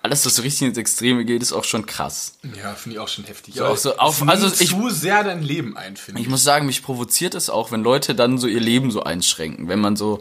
Alles, 0.03 0.24
was 0.24 0.36
so 0.36 0.43
richtig 0.43 0.68
ins 0.68 0.78
Extreme 0.78 1.26
geht, 1.26 1.41
ist 1.41 1.51
auch 1.51 1.63
schon 1.63 1.88
krass. 1.88 2.34
Ja, 2.61 2.76
finde 2.76 2.97
ich 2.97 2.99
auch 2.99 3.07
schon 3.07 3.24
heftig. 3.26 3.59
auch 3.59 3.76
so 3.76 3.97
auf- 3.97 4.22
also 4.28 4.51
ich- 4.59 4.70
zu 4.70 4.91
sehr 4.91 5.24
dein 5.24 5.41
Leben 5.41 5.76
ein, 5.78 5.97
finde 5.97 6.22
Ich 6.22 6.28
ich. 6.28 6.30
muss 6.32 6.43
sagen, 6.43 6.68
mich 6.68 6.84
provoziert 6.84 7.34
es 7.34 7.49
auch, 7.49 7.72
wenn 7.72 7.82
Leute 7.82 8.13
dann 8.13 8.38
so 8.38 8.45
ihr 8.45 8.59
Leben 8.59 8.91
so 8.91 9.01
einschränken. 9.01 9.68
Wenn 9.68 9.80
man 9.80 9.95
so 9.95 10.20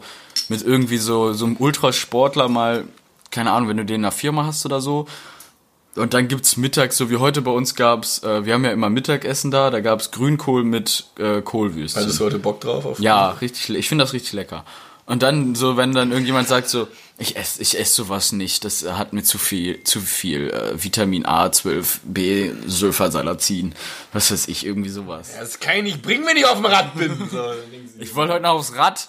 mit 0.49 0.63
irgendwie 0.63 0.97
so, 0.97 1.33
so 1.33 1.45
einem 1.45 1.57
Ultrasportler 1.57 2.47
mal, 2.49 2.85
keine 3.29 3.51
Ahnung, 3.51 3.69
wenn 3.69 3.77
du 3.77 3.85
den 3.85 3.97
in 3.97 4.05
einer 4.05 4.11
Firma 4.11 4.45
hast 4.47 4.65
oder 4.65 4.81
so, 4.81 5.07
und 5.95 6.13
dann 6.13 6.27
gibt's 6.27 6.57
mittags, 6.57 6.97
so 6.97 7.09
wie 7.09 7.17
heute 7.17 7.41
bei 7.41 7.51
uns 7.51 7.75
gab's, 7.75 8.23
äh, 8.23 8.45
wir 8.45 8.53
haben 8.53 8.65
ja 8.65 8.71
immer 8.71 8.89
Mittagessen 8.89 9.51
da, 9.51 9.69
da 9.69 9.79
gab's 9.79 10.11
Grünkohl 10.11 10.63
mit 10.63 11.05
äh, 11.17 11.41
Kohlwürstchen. 11.41 12.03
Also 12.03 12.09
hast 12.11 12.19
du 12.19 12.25
heute 12.25 12.39
Bock 12.39 12.61
drauf? 12.61 12.85
Auf 12.85 12.99
Ja, 12.99 13.29
richtig, 13.29 13.69
ich 13.69 13.87
finde 13.87 14.03
das 14.03 14.13
richtig 14.13 14.33
lecker. 14.33 14.65
Und 15.05 15.21
dann 15.21 15.53
so, 15.53 15.77
wenn 15.77 15.93
dann 15.93 16.11
irgendjemand 16.11 16.47
sagt 16.47 16.67
so, 16.67 16.87
ich 17.17 17.37
esse 17.37 17.61
ich 17.61 17.79
ess 17.79 17.93
sowas 17.93 18.31
nicht, 18.31 18.65
das 18.65 18.83
hat 18.83 19.13
mir 19.13 19.23
zu 19.23 19.37
viel, 19.37 19.83
zu 19.83 20.01
viel 20.01 20.49
äh, 20.49 20.83
Vitamin 20.83 21.25
A, 21.25 21.51
12, 21.51 22.01
B, 22.03 22.51
Sulfasalazin, 22.65 23.75
was 24.13 24.31
weiß 24.31 24.47
ich, 24.47 24.65
irgendwie 24.65 24.89
sowas. 24.89 25.29
Das 25.39 25.59
kann 25.59 25.77
ich 25.77 25.83
nicht 25.83 26.01
bringen, 26.01 26.25
wenn 26.25 26.37
ich 26.37 26.45
auf 26.45 26.55
dem 26.55 26.65
Rad 26.65 26.95
bin. 26.95 27.15
So, 27.29 27.53
Ich 27.99 28.15
wollte 28.15 28.33
heute 28.33 28.43
noch 28.43 28.55
aufs 28.55 28.75
Rad. 28.75 29.07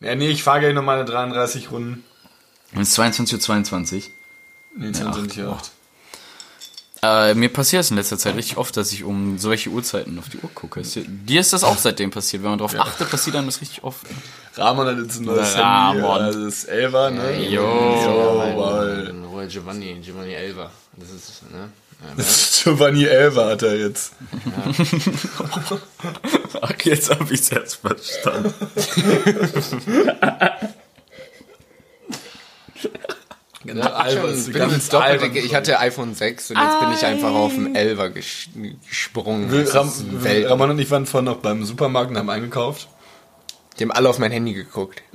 ja, 0.00 0.14
nee, 0.14 0.28
ich 0.28 0.42
fahre 0.42 0.60
gleich 0.60 0.74
noch 0.74 0.82
meine 0.82 1.04
33 1.04 1.70
Runden. 1.70 2.02
Es 2.72 2.88
ist 2.88 2.98
22.22 2.98 3.94
Uhr. 3.94 4.02
Nee, 4.76 4.90
dann 4.90 5.12
sind 5.12 5.32
hier 5.34 5.50
acht. 5.50 5.70
Äh, 7.04 7.34
mir 7.34 7.48
passiert 7.48 7.80
es 7.80 7.90
in 7.90 7.96
letzter 7.96 8.18
Zeit 8.18 8.36
richtig 8.36 8.56
oft, 8.56 8.76
dass 8.76 8.92
ich 8.92 9.04
um 9.04 9.38
solche 9.38 9.70
Uhrzeiten 9.70 10.18
auf 10.18 10.28
die 10.28 10.38
Uhr 10.38 10.50
gucke. 10.54 10.80
Ist 10.80 10.96
dir- 10.96 11.40
ist 11.40 11.52
das 11.52 11.64
auch 11.64 11.76
seitdem 11.76 12.10
passiert. 12.10 12.42
Wenn 12.42 12.50
man 12.50 12.58
darauf 12.58 12.78
achtet, 12.78 13.10
passiert 13.10 13.36
einem 13.36 13.46
das 13.46 13.60
richtig 13.60 13.82
oft. 13.84 14.06
Ramon 14.56 14.86
hat 14.86 14.98
jetzt 14.98 15.18
ein 15.20 15.24
neues 15.24 15.56
Ramon. 15.56 16.02
Handy. 16.02 16.24
Also 16.24 16.44
das 16.44 16.54
ist 16.54 16.64
Elva, 16.64 17.10
ne? 17.10 17.48
Jo. 17.48 18.40
Royal 19.32 19.48
Giovanni, 19.48 19.94
Giovanni 20.00 20.32
Elva. 20.32 20.70
Das 20.96 21.10
ist, 21.10 21.42
ne? 21.50 21.70
Das 22.16 22.28
ist 22.28 22.64
Giovanni 22.64 23.04
Elva 23.04 23.50
hat 23.50 23.62
er 23.62 23.76
jetzt. 23.76 24.12
Ach, 26.60 26.72
jetzt 26.84 27.10
habe 27.10 27.34
ich 27.34 27.40
es 27.40 27.50
erst 27.50 27.76
verstanden. 27.76 28.54
Genau, 33.64 33.84
Ja, 33.84 34.04
bin 34.04 34.52
ganz 34.52 34.92
albern. 34.92 35.34
ich 35.34 35.54
hatte 35.54 35.78
iPhone 35.78 36.14
6 36.14 36.50
und 36.50 36.58
jetzt 36.58 36.80
bin 36.80 36.92
ich 36.92 37.04
einfach 37.04 37.32
auf 37.32 37.52
den 37.52 37.74
11er 37.76 38.10
ges 38.10 38.48
gesprungen. 38.88 39.50
Ram. 39.68 39.92
Ramon 40.22 40.70
und 40.70 40.78
ich 40.78 40.90
waren 40.90 41.06
vorhin 41.06 41.26
noch 41.26 41.38
beim 41.38 41.64
Supermarkt 41.64 42.10
und 42.10 42.18
haben 42.18 42.30
eingekauft. 42.30 42.88
Die 43.78 43.84
haben 43.84 43.92
alle 43.92 44.08
auf 44.08 44.18
mein 44.18 44.30
Handy 44.30 44.52
geguckt. 44.52 45.02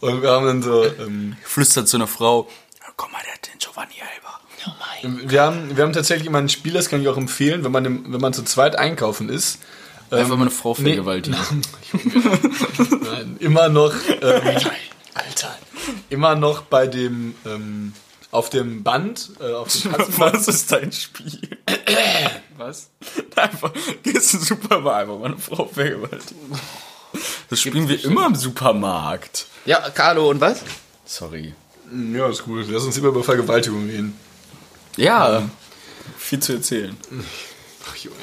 Und 0.00 0.20
wir 0.20 0.32
haben 0.32 0.44
dann 0.44 0.62
so, 0.62 0.84
ähm, 0.84 1.34
Flüstert 1.42 1.88
zu 1.88 1.96
einer 1.96 2.06
Frau, 2.06 2.46
guck 2.96 3.10
mal, 3.10 3.20
der 3.24 3.32
hat 3.32 3.48
den 3.48 3.58
Giovanni 3.58 3.94
Elber. 3.94 5.30
wir 5.30 5.42
haben, 5.42 5.76
wir 5.76 5.82
haben 5.82 5.94
tatsächlich 5.94 6.26
immer 6.26 6.38
ein 6.38 6.50
Spiel, 6.50 6.74
das 6.74 6.90
kann 6.90 7.00
ich 7.00 7.08
auch 7.08 7.16
empfehlen, 7.16 7.64
wenn 7.64 7.72
man, 7.72 7.86
im, 7.86 8.12
wenn 8.12 8.20
man 8.20 8.34
zu 8.34 8.42
zweit 8.42 8.76
einkaufen 8.76 9.30
ist. 9.30 9.60
Einfach 10.10 10.36
mal 10.36 10.42
eine 10.42 10.50
Frau 10.50 10.76
nee. 10.78 10.90
vergewaltigen. 10.90 11.38
Nein, 13.02 13.36
immer 13.40 13.70
noch, 13.70 13.94
ähm, 14.20 14.58
Alter, 15.14 15.56
immer 16.10 16.34
noch 16.34 16.62
bei 16.62 16.86
dem, 16.86 17.34
ähm, 17.46 17.92
auf 18.30 18.50
dem 18.50 18.82
Band, 18.82 19.30
äh, 19.40 19.52
auf 19.52 19.72
dem 19.72 19.92
Kassenband. 19.92 20.34
Was 20.34 20.48
ist 20.48 20.72
dein 20.72 20.92
Spiel? 20.92 21.56
Was? 22.56 22.90
Einfach, 23.36 23.72
gehst 24.02 24.34
in 24.34 24.40
den 24.40 24.46
Supermarkt, 24.46 25.00
einfach 25.00 25.18
mal 25.18 25.26
eine 25.26 25.38
Frau 25.38 25.66
vergewaltigen. 25.66 26.58
Das 27.48 27.60
spielen 27.60 27.88
wir 27.88 28.04
immer 28.04 28.26
im 28.26 28.34
Supermarkt. 28.34 29.46
Ja, 29.64 29.88
Carlo, 29.90 30.30
und 30.30 30.40
was? 30.40 30.62
Sorry. 31.04 31.54
Ja, 32.12 32.28
ist 32.28 32.44
gut. 32.44 32.66
Lass 32.68 32.84
uns 32.84 32.96
lieber 32.96 33.08
über 33.08 33.22
Vergewaltigung 33.22 33.86
reden. 33.86 34.18
Ja, 34.96 35.48
viel 36.18 36.40
zu 36.40 36.54
erzählen. 36.54 36.96
Ach, 37.88 37.96
Junge. 37.96 38.16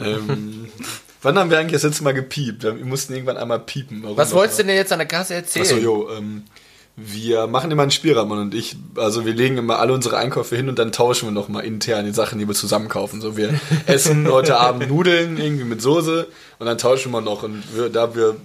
ähm, 0.00 0.70
wann 1.26 1.38
haben 1.38 1.50
wir 1.50 1.58
eigentlich 1.58 1.72
das 1.72 1.82
letzte 1.82 2.04
Mal 2.04 2.14
gepiept? 2.14 2.62
Wir 2.62 2.72
mussten 2.72 3.12
irgendwann 3.12 3.36
einmal 3.36 3.58
piepen. 3.58 4.02
Warum 4.02 4.16
Was 4.16 4.32
wolltest 4.32 4.60
du 4.60 4.64
denn 4.64 4.76
jetzt 4.76 4.92
an 4.92 5.00
der 5.00 5.08
Kasse 5.08 5.34
erzählen? 5.34 5.66
Achso, 5.66 5.76
jo, 5.76 6.08
ähm, 6.16 6.44
wir 6.94 7.48
machen 7.48 7.70
immer 7.70 7.82
einen 7.82 7.90
Spiel, 7.90 8.16
Ramon 8.16 8.38
und 8.38 8.54
ich. 8.54 8.76
Also 8.94 9.26
wir 9.26 9.34
legen 9.34 9.58
immer 9.58 9.80
alle 9.80 9.92
unsere 9.92 10.16
Einkäufe 10.16 10.56
hin 10.56 10.68
und 10.68 10.78
dann 10.78 10.92
tauschen 10.92 11.26
wir 11.26 11.32
nochmal 11.32 11.64
intern 11.64 12.06
die 12.06 12.12
Sachen, 12.12 12.38
die 12.38 12.46
wir 12.46 12.54
zusammen 12.54 12.88
kaufen. 12.88 13.20
So, 13.20 13.36
wir 13.36 13.58
essen 13.86 14.30
heute 14.30 14.58
Abend 14.58 14.88
Nudeln 14.88 15.36
irgendwie 15.36 15.64
mit 15.64 15.82
Soße 15.82 16.28
und 16.60 16.66
dann 16.66 16.78
tauschen 16.78 17.10
wir 17.10 17.20
noch. 17.20 17.42
Und 17.42 17.64
wir, 17.74 17.90
da 17.90 18.14
wir 18.14 18.36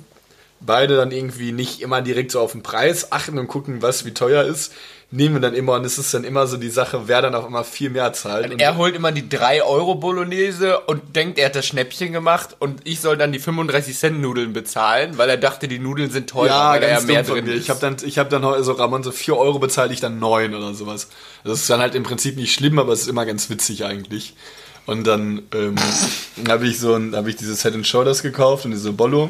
beide 0.66 0.96
dann 0.96 1.12
irgendwie 1.12 1.52
nicht 1.52 1.82
immer 1.82 2.02
direkt 2.02 2.32
so 2.32 2.40
auf 2.40 2.52
den 2.54 2.64
Preis 2.64 3.12
achten 3.12 3.38
und 3.38 3.48
gucken, 3.48 3.82
was 3.82 4.06
wie 4.06 4.14
teuer 4.14 4.44
ist, 4.44 4.74
nehmen 5.14 5.36
wir 5.36 5.42
dann 5.42 5.54
immer 5.54 5.74
und 5.74 5.86
es 5.86 5.98
ist 5.98 6.14
dann 6.14 6.24
immer 6.24 6.48
so 6.48 6.56
die 6.56 6.70
Sache, 6.70 7.04
wer 7.08 7.22
dann 7.22 7.36
auf 7.36 7.46
einmal 7.46 7.66
viel 7.66 7.90
mehr 7.90 8.14
zahlt. 8.14 8.50
Und 8.52 8.62
Er 8.62 8.78
holt 8.78 8.96
immer 8.96 9.12
die 9.12 9.28
3 9.28 9.64
Euro 9.64 9.96
Bolognese 9.96 10.80
und 10.80 11.16
denkt, 11.16 11.38
er 11.38 11.48
hat 11.48 11.56
das 11.56 11.66
Schnäppchen 11.66 12.14
gemacht 12.14 12.56
und 12.60 12.80
ich 12.86 13.02
soll 13.02 13.18
dann 13.18 13.34
die 13.34 13.40
35 13.40 13.98
Cent 13.98 14.22
Nudeln 14.22 14.54
bezahlen, 14.54 15.18
weil 15.18 15.30
er 15.30 15.38
dachte, 15.38 15.68
die 15.68 15.80
Nudeln 15.80 16.12
sind 16.12 16.30
teurer, 16.30 16.48
Ja, 16.48 16.72
weil 16.72 16.80
ganz 16.82 17.06
mehr 17.06 17.24
drin 17.24 17.46
ist. 17.48 17.60
Ich 17.60 17.70
habe 17.70 17.82
dann, 17.82 17.98
ich 18.06 18.18
habe 18.18 18.30
dann 18.30 18.46
also 18.46 18.72
Ramon 18.72 19.04
so 19.04 19.12
4 19.12 19.36
Euro 19.36 19.60
bezahlt, 19.60 19.92
ich 19.92 20.00
dann 20.00 20.20
9 20.20 20.56
oder 20.56 20.74
sowas. 20.74 21.10
Das 21.44 21.60
ist 21.60 21.70
dann 21.70 21.82
halt 21.82 21.94
im 21.96 22.04
Prinzip 22.04 22.38
nicht 22.38 22.54
schlimm, 22.54 22.80
aber 22.80 22.94
es 22.94 23.02
ist 23.02 23.08
immer 23.08 23.26
ganz 23.26 23.50
witzig 23.50 23.84
eigentlich. 23.84 24.36
Und 24.86 25.06
dann 25.06 25.42
ähm, 25.54 25.76
habe 26.48 26.68
ich 26.68 26.80
so 26.80 26.96
ein, 26.96 27.16
habe 27.16 27.30
ich 27.30 27.36
dieses 27.36 27.64
Head 27.64 27.74
and 27.74 27.86
Shoulders 27.86 28.22
gekauft 28.24 28.64
und 28.64 28.72
diese 28.72 28.94
Bollo. 28.94 29.30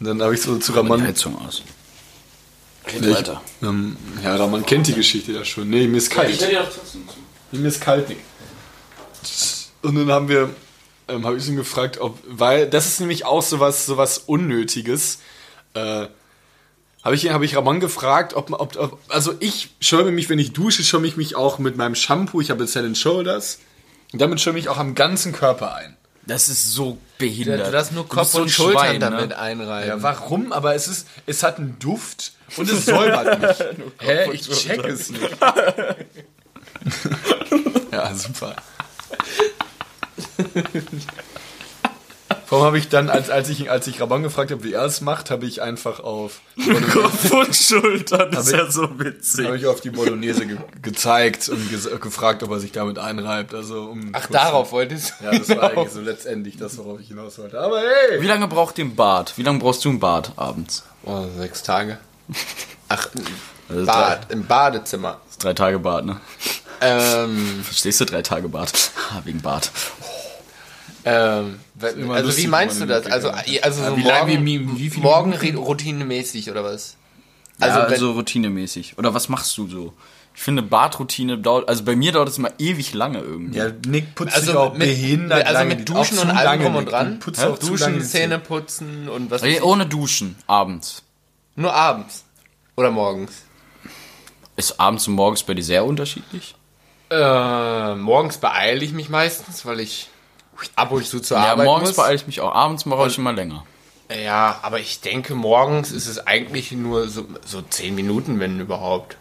Und 0.00 0.06
dann 0.06 0.22
habe 0.22 0.34
ich 0.34 0.42
so 0.42 0.56
zu 0.58 0.72
Ramon. 0.72 1.02
Heizung 1.02 1.36
aus. 1.44 1.62
Red 2.86 3.04
Ich- 3.04 3.14
weiter. 3.16 3.42
Ähm, 3.62 3.96
ja, 4.22 4.36
Ramon 4.36 4.64
kennt 4.64 4.86
die 4.86 4.94
Geschichte 4.94 5.32
ja 5.32 5.44
schon. 5.44 5.68
Nee, 5.68 5.86
mir 5.86 5.98
ist 5.98 6.10
kalt. 6.10 6.40
dir 6.40 6.60
doch 6.60 6.70
trotzdem 6.72 7.06
zu. 7.08 7.56
Mir 7.56 7.68
ist 7.68 7.80
kalt, 7.80 8.08
Nick. 8.08 8.18
Und 9.82 9.94
dann 9.96 10.10
haben 10.10 10.28
wir, 10.28 10.50
ähm, 11.08 11.26
habe 11.26 11.36
ich 11.36 11.48
ihn 11.48 11.56
gefragt, 11.56 11.98
ob, 12.00 12.18
weil 12.26 12.68
das 12.68 12.86
ist 12.86 13.00
nämlich 13.00 13.24
auch 13.24 13.42
sowas, 13.42 13.86
sowas 13.86 14.18
Unnötiges. 14.18 15.18
Äh, 15.74 16.06
habe 17.04 17.14
ich, 17.14 17.28
hab 17.30 17.42
ich 17.42 17.56
Ramon 17.56 17.80
gefragt, 17.80 18.34
ob, 18.34 18.50
ob, 18.52 18.76
ob 18.76 18.98
also 19.08 19.34
ich 19.40 19.70
schäume 19.80 20.10
mich, 20.10 20.28
wenn 20.28 20.38
ich 20.38 20.52
dusche, 20.52 20.82
schäume 20.82 21.06
ich 21.06 21.16
mich 21.16 21.36
auch 21.36 21.58
mit 21.58 21.76
meinem 21.76 21.94
Shampoo, 21.94 22.40
ich 22.40 22.50
habe 22.50 22.64
jetzt 22.64 22.74
Head 22.74 22.96
Shoulders, 22.96 23.58
und 24.12 24.20
damit 24.20 24.40
schäume 24.40 24.58
ich 24.58 24.68
auch 24.68 24.78
am 24.78 24.94
ganzen 24.94 25.32
Körper 25.32 25.74
ein. 25.74 25.96
Das 26.28 26.48
ist 26.48 26.72
so 26.72 26.92
Du 26.92 26.98
behindert. 27.24 27.72
darfst 27.74 27.92
nur 27.92 28.04
Du 28.04 28.08
Kopf 28.10 28.20
bist 28.20 28.32
so 28.34 28.42
und 28.42 28.50
Schultern 28.50 28.84
Schwein, 28.84 29.00
damit 29.00 29.30
Ne? 29.30 29.38
einreiben. 29.38 29.88
Ja, 29.88 30.00
warum? 30.02 30.52
Aber 30.52 30.74
es 30.74 30.86
ist, 30.86 31.08
es 31.26 31.42
hat 31.42 31.58
einen 31.58 31.76
Duft 31.80 32.32
und 32.56 32.70
es 32.70 32.84
säubert 32.86 33.40
mich. 33.40 33.56
Hä? 34.00 34.30
Ich 34.32 34.48
check 34.48 34.84
es 34.84 35.10
nicht. 35.10 35.22
ja, 37.92 38.14
super. 38.14 38.54
Warum 42.50 42.64
habe 42.64 42.78
ich 42.78 42.88
dann, 42.88 43.10
als, 43.10 43.28
als, 43.28 43.48
ich, 43.50 43.70
als 43.70 43.86
ich 43.86 44.00
Ramon 44.00 44.22
gefragt 44.22 44.50
habe, 44.50 44.64
wie 44.64 44.72
er 44.72 44.84
es 44.84 45.00
macht, 45.02 45.30
habe 45.30 45.44
ich 45.44 45.60
einfach 45.60 46.00
auf 46.00 46.40
Kopf 46.92 47.30
und 47.30 47.54
Schultern, 47.54 48.30
das 48.30 48.46
ist 48.46 48.52
ja 48.56 48.70
so 48.70 48.98
witzig. 48.98 49.44
habe 49.46 49.56
ich 49.58 49.66
auf 49.66 49.80
die 49.82 49.90
Bolognese 49.90 50.46
ge 50.46 50.56
gezeigt 50.80 51.48
und 51.50 51.68
ges 51.70 51.88
gefragt, 52.00 52.42
ob 52.42 52.50
er 52.50 52.60
sich 52.60 52.72
damit 52.72 52.98
einreibt. 52.98 53.52
Also 53.54 53.82
um 53.84 54.10
Ach, 54.14 54.26
darauf 54.28 54.72
wolltest 54.72 55.12
du? 55.20 55.24
Ja, 55.26 55.38
das 55.38 55.48
war 55.50 55.62
eigentlich 55.70 55.90
so 55.90 56.00
letztendlich 56.02 56.56
das, 56.56 56.78
worauf 56.78 57.00
ich 57.00 57.08
hinaus 57.08 57.38
wollte. 57.38 57.60
Aber 57.60 57.80
hey! 57.80 58.20
Wie 58.22 58.26
lange 58.26 58.48
braucht 58.48 58.78
ihr 58.78 58.86
ein 58.86 58.96
Bad? 58.96 59.34
Wie 59.36 59.42
lange 59.42 59.58
brauchst 59.58 59.84
du 59.84 59.90
ein 59.90 59.98
Bad 60.00 60.32
abends? 60.36 60.84
Oh, 61.04 61.26
sechs 61.36 61.62
Tage. 61.62 61.98
Ach, 62.88 63.08
Also 63.68 63.84
Bad, 63.84 64.32
im 64.32 64.46
Badezimmer. 64.46 65.20
Das 65.26 65.32
ist 65.32 65.44
drei 65.44 65.52
Tage 65.52 65.78
Bad, 65.78 66.06
ne? 66.06 66.18
Ähm, 66.80 67.60
Verstehst 67.62 68.00
du? 68.00 68.06
Drei 68.06 68.22
Tage 68.22 68.48
Bad. 68.48 68.72
Ah, 69.10 69.20
wegen 69.24 69.42
Bad. 69.42 69.70
Ähm, 71.08 71.58
also 72.10 72.36
wie 72.36 72.46
meinst 72.46 72.80
du 72.80 72.86
das? 72.86 73.06
Also, 73.06 73.30
den 73.30 73.62
also 73.62 73.84
so 73.84 73.96
wie 73.96 74.02
morgen, 74.02 74.44
wie- 74.46 74.90
morgen 75.00 75.32
routinemäßig 75.56 76.50
oder 76.50 76.64
was? 76.64 76.96
Also, 77.60 77.78
ja, 77.78 77.84
also 77.84 78.12
routinemäßig. 78.12 78.98
Oder 78.98 79.14
was 79.14 79.28
machst 79.28 79.56
du 79.58 79.68
so? 79.68 79.92
Ich 80.34 80.42
finde, 80.42 80.62
Badroutine 80.62 81.36
dauert, 81.38 81.68
also 81.68 81.82
bei 81.82 81.96
mir 81.96 82.12
dauert 82.12 82.28
es 82.28 82.38
immer 82.38 82.52
ewig 82.58 82.94
lange 82.94 83.18
irgendwie. 83.18 83.58
Ja, 83.58 83.72
Nick 83.88 84.14
putzt 84.14 84.34
Also 84.36 84.46
sich 84.46 84.56
auch 84.56 84.72
mit, 84.72 84.80
behindert 84.86 85.44
also 85.44 85.52
lange. 85.58 85.74
mit 85.74 85.90
Auch 85.90 85.94
Duschen 85.96 86.18
und 86.20 86.30
allem 86.30 86.62
drum 86.62 86.76
und 86.76 86.84
dran. 86.92 87.18
Putzt 87.18 87.42
auch 87.44 87.58
zu 87.58 87.74
lange 87.74 87.94
Duschen, 87.96 88.08
Zähne 88.08 88.38
putzen 88.38 89.08
und 89.08 89.30
was 89.32 89.42
ich. 89.42 89.60
ohne 89.62 89.86
Duschen, 89.86 90.36
abends. 90.46 91.02
Nur 91.56 91.72
abends. 91.74 92.24
Oder 92.76 92.92
morgens. 92.92 93.32
Ist 94.54 94.78
abends 94.78 95.08
und 95.08 95.14
morgens 95.14 95.42
bei 95.42 95.54
dir 95.54 95.64
sehr 95.64 95.84
unterschiedlich? 95.84 96.54
Äh, 97.10 97.94
morgens 97.96 98.38
beeile 98.38 98.84
ich 98.84 98.92
mich 98.92 99.08
meistens, 99.08 99.66
weil 99.66 99.80
ich 99.80 100.08
ab, 100.76 100.90
wo 100.90 100.98
ich 100.98 101.08
so 101.08 101.18
zur 101.20 101.36
Ja, 101.38 101.52
Arbeit 101.52 101.66
morgens 101.66 101.88
muss. 101.90 101.96
beeile 101.96 102.16
ich 102.16 102.26
mich 102.26 102.40
auch. 102.40 102.54
Abends 102.54 102.86
mache 102.86 103.06
ich 103.08 103.18
immer 103.18 103.32
länger. 103.32 103.64
Ja, 104.24 104.58
aber 104.62 104.80
ich 104.80 105.00
denke, 105.00 105.34
morgens 105.34 105.92
ist 105.92 106.06
es 106.06 106.26
eigentlich 106.26 106.72
nur 106.72 107.08
so, 107.08 107.26
so 107.44 107.60
10 107.62 107.94
Minuten, 107.94 108.40
wenn 108.40 108.58
überhaupt. 108.58 109.16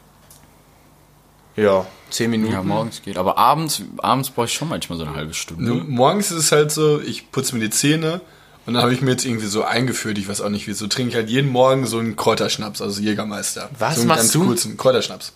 Ja, 1.55 1.85
10 2.11 2.29
Minuten. 2.31 2.53
Ja, 2.53 2.61
morgens 2.63 3.01
geht. 3.01 3.17
Aber 3.17 3.37
abends, 3.37 3.81
abends 3.97 4.29
brauche 4.29 4.45
ich 4.45 4.53
schon 4.53 4.69
manchmal 4.69 4.97
so 4.97 5.05
eine 5.05 5.15
halbe 5.15 5.33
Stunde. 5.33 5.63
Nur 5.63 5.83
Morgens 5.83 6.31
ist 6.31 6.37
es 6.37 6.51
halt 6.51 6.71
so, 6.71 7.01
ich 7.01 7.31
putze 7.31 7.55
mir 7.55 7.61
die 7.61 7.69
Zähne 7.71 8.21
und 8.65 8.75
dann 8.75 8.83
habe 8.83 8.93
ich 8.93 9.01
mir 9.01 9.11
jetzt 9.11 9.25
irgendwie 9.25 9.47
so 9.47 9.63
eingeführt, 9.63 10.17
ich 10.17 10.27
weiß 10.29 10.41
auch 10.41 10.49
nicht 10.49 10.67
wieso, 10.67 10.87
trinke 10.87 11.09
ich 11.09 11.15
halt 11.15 11.29
jeden 11.29 11.49
Morgen 11.49 11.85
so 11.87 11.97
einen 11.99 12.15
Kräuterschnaps, 12.15 12.81
also 12.81 13.01
Jägermeister. 13.01 13.69
Was 13.79 13.95
so 13.95 14.01
einen 14.01 14.07
machst 14.09 14.21
ganz 14.21 14.31
du? 14.33 14.45
kurzen 14.45 14.77
Kräuterschnaps. 14.77 15.33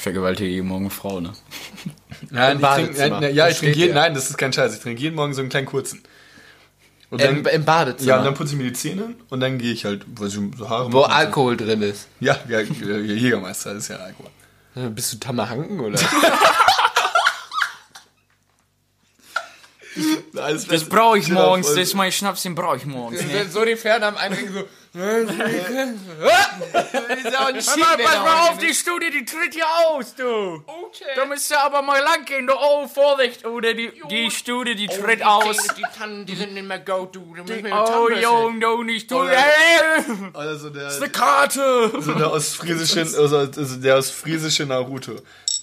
Ich 0.00 0.04
vergewaltige 0.04 0.48
jeden 0.48 0.66
Morgen 0.66 0.84
eine 0.84 0.90
Frau, 0.90 1.20
ne? 1.20 1.34
Nein, 2.30 2.56
Im 2.56 2.64
ich 2.64 2.70
trink, 2.70 2.96
nein, 2.96 3.10
nein, 3.10 3.34
ja, 3.34 3.44
Das 3.44 3.52
ich 3.52 3.58
trinke 3.58 3.78
jeden, 3.78 3.94
nein, 3.94 4.14
das 4.14 4.30
ist 4.30 4.38
kein 4.38 4.50
Scheiß, 4.50 4.72
ich 4.74 4.80
trinke 4.80 4.98
jeden 4.98 5.14
Morgen 5.14 5.34
so 5.34 5.42
einen 5.42 5.50
kleinen 5.50 5.66
kurzen. 5.66 6.02
Und 7.10 7.20
Im, 7.20 7.46
Im 7.46 7.64
Badezimmer. 7.66 8.08
ja, 8.08 8.18
und 8.18 8.24
dann 8.24 8.32
putze 8.32 8.52
ich 8.52 8.56
mir 8.56 8.64
die 8.64 8.72
Zähne 8.72 9.14
und 9.28 9.40
dann 9.40 9.58
gehe 9.58 9.74
ich 9.74 9.84
halt, 9.84 10.06
weiß 10.18 10.32
ich, 10.36 10.40
so 10.56 10.70
Haare 10.70 10.90
wo. 10.90 11.02
Alkohol 11.02 11.58
drin 11.58 11.82
ist. 11.82 12.08
Ja, 12.18 12.38
ja, 12.48 12.60
Jägermeister, 12.60 13.74
das 13.74 13.82
ist 13.82 13.88
ja 13.88 13.96
Alkohol. 13.96 14.30
Bist 14.88 15.12
du 15.12 15.18
Tammerhanken 15.18 15.78
oder? 15.80 15.98
Alles 20.36 20.66
Das 20.68 20.84
brauche 20.88 21.18
ich 21.18 21.28
morgens. 21.28 21.68
Das 21.68 21.76
ist 21.78 21.94
mein 21.94 22.12
Schnaps, 22.12 22.42
den 22.42 22.54
brauche 22.54 22.76
ich 22.78 22.86
morgens. 22.86 23.22
Ne? 23.22 23.46
so 23.50 23.64
die 23.64 23.76
Pferde 23.76 24.06
am 24.06 24.16
Eingang 24.16 24.48
so. 24.52 24.64
ist 24.92 24.96
Pass 27.32 27.76
mal 27.76 28.48
auf, 28.50 28.58
die 28.58 28.74
Studie, 28.74 29.10
die 29.12 29.24
tritt 29.24 29.54
hier 29.54 29.66
aus, 29.86 30.16
du. 30.16 30.64
Da 31.14 31.24
müsst 31.26 31.48
ihr 31.52 31.60
aber 31.62 31.80
mal 31.80 32.00
lang 32.02 32.24
gehen, 32.24 32.48
du. 32.48 32.54
Oh, 32.54 32.88
Vorsicht, 32.88 33.46
oder 33.46 33.72
die, 33.72 33.92
die 34.10 34.30
Studie, 34.32 34.74
die 34.74 34.88
tritt 34.88 35.24
aus. 35.24 35.58
Die 35.78 35.84
Tannen, 35.96 36.26
die 36.26 36.34
sind 36.34 36.54
nicht 36.54 36.66
mehr 36.66 36.80
go, 36.80 37.06
du. 37.06 37.20
du 37.36 37.42
Oh, 37.42 37.46
Zahnbürste. 37.86 38.20
Jung, 38.22 38.60
du 38.60 38.82
nicht, 38.82 39.08
du. 39.10 39.20
Oder- 39.20 39.32
Äh, 39.32 40.02
Also 40.34 40.70
der, 40.70 40.90
Eine 40.90 41.08
Karte. 41.08 41.92
so 42.00 42.12
der 42.14 42.32
ostfriesische, 42.32 43.00
also, 43.18 43.36
also 43.38 43.76
der 43.76 43.96
ostfriesische 43.96 44.66
Naruto. 44.66 45.12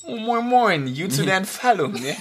Oh, 0.03 0.15
moin 0.15 0.45
moin, 0.47 0.87
you 0.87 1.09
zu 1.09 1.25
der 1.25 1.35
Entfallung, 1.35 1.91
ne? 1.91 2.15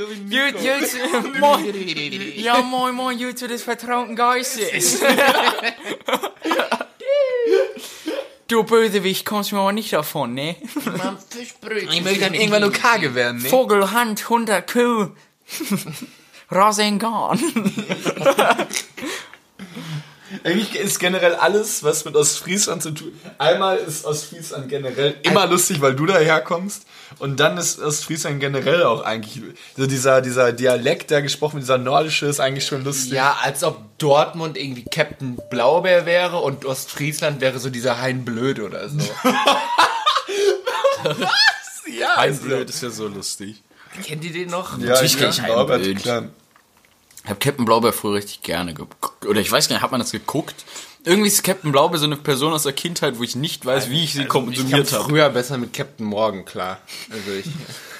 Jut, 0.00 0.62
jut, 0.62 1.34
moin. 1.40 1.74
Ja, 2.36 2.62
moin, 2.62 2.94
moin, 2.94 3.18
jut 3.18 3.38
zu 3.38 3.46
des 3.48 3.62
vertrauten 3.62 4.16
Geistes. 4.16 5.00
Du 8.48 8.64
Bösewicht, 8.64 9.26
kommst 9.26 9.52
mir 9.52 9.60
aber 9.60 9.72
nicht 9.72 9.92
davon, 9.92 10.34
ne? 10.34 10.56
Ich 11.90 12.02
möchte 12.02 12.20
dann 12.20 12.34
irgendwann 12.34 12.62
nur 12.62 12.72
karge 12.72 13.14
werden, 13.14 13.42
ne? 13.42 13.48
Vogel, 13.48 13.92
Hand, 13.92 14.22
100 14.22 14.72
Kuh. 14.72 15.10
Rasengan. 16.50 17.38
Eigentlich 20.42 20.74
ist 20.76 20.98
generell 20.98 21.34
alles, 21.34 21.84
was 21.84 22.04
mit 22.04 22.16
Ostfriesland 22.16 22.82
zu 22.82 22.92
tun 22.92 23.20
Einmal 23.38 23.76
ist 23.78 24.04
Ostfriesland 24.04 24.68
generell 24.68 25.16
immer 25.22 25.46
lustig, 25.46 25.80
weil 25.80 25.94
du 25.94 26.06
daherkommst. 26.06 26.86
Und 27.18 27.40
dann 27.40 27.58
ist 27.58 27.80
Ostfriesland 27.80 28.40
generell 28.40 28.84
auch 28.84 29.02
eigentlich. 29.02 29.42
So 29.76 29.86
dieser, 29.86 30.20
dieser 30.20 30.52
Dialekt, 30.52 31.10
der 31.10 31.22
gesprochen 31.22 31.54
wird, 31.54 31.64
dieser 31.64 31.78
nordische, 31.78 32.26
ist 32.26 32.40
eigentlich 32.40 32.66
schon 32.66 32.84
lustig. 32.84 33.12
Ja, 33.12 33.36
als 33.42 33.64
ob 33.64 33.98
Dortmund 33.98 34.56
irgendwie 34.56 34.84
Captain 34.84 35.38
Blaubeer 35.50 36.06
wäre 36.06 36.38
und 36.38 36.64
Ostfriesland 36.64 37.40
wäre 37.40 37.58
so 37.58 37.68
dieser 37.70 38.00
Hein 38.00 38.24
Blöd 38.24 38.60
oder 38.60 38.88
so. 38.88 38.98
ja, 41.98 42.14
Ein 42.16 42.32
ist 42.32 42.42
Blöd 42.42 42.70
ist 42.70 42.82
ja 42.82 42.90
so 42.90 43.08
lustig. 43.08 43.62
Kennt 44.04 44.24
ihr 44.24 44.32
den 44.32 44.48
noch? 44.50 44.78
Ja, 44.78 44.90
Natürlich 44.90 45.14
ja, 45.14 45.30
kenn 45.30 45.30
ich 45.30 45.66
Blöd. 45.66 45.98
klar. 46.02 46.28
Ich 47.24 47.28
habe 47.28 47.38
Captain 47.38 47.64
Blaubeer 47.66 47.92
früher 47.92 48.14
richtig 48.14 48.42
gerne 48.42 48.72
geguckt. 48.72 49.26
Oder 49.26 49.40
ich 49.40 49.52
weiß 49.52 49.68
gar 49.68 49.76
nicht, 49.76 49.82
hat 49.82 49.90
man 49.90 50.00
das 50.00 50.10
geguckt? 50.12 50.64
Irgendwie 51.04 51.28
ist 51.28 51.42
Captain 51.42 51.72
Blaubeer 51.72 51.98
so 51.98 52.04
eine 52.06 52.16
Person 52.16 52.52
aus 52.52 52.64
der 52.64 52.72
Kindheit, 52.74 53.18
wo 53.18 53.22
ich 53.22 53.34
nicht 53.36 53.64
weiß, 53.64 53.88
wie 53.90 54.04
ich 54.04 54.12
sie 54.12 54.22
Ich 54.22 54.28
kam 54.28 54.44
konsumiert 54.46 54.92
habe. 54.92 55.04
früher 55.04 55.28
besser 55.30 55.56
mit 55.56 55.72
Captain 55.72 56.04
Morgan 56.06 56.44
klar. 56.44 56.78
Also 57.10 57.30
ich. 57.32 57.46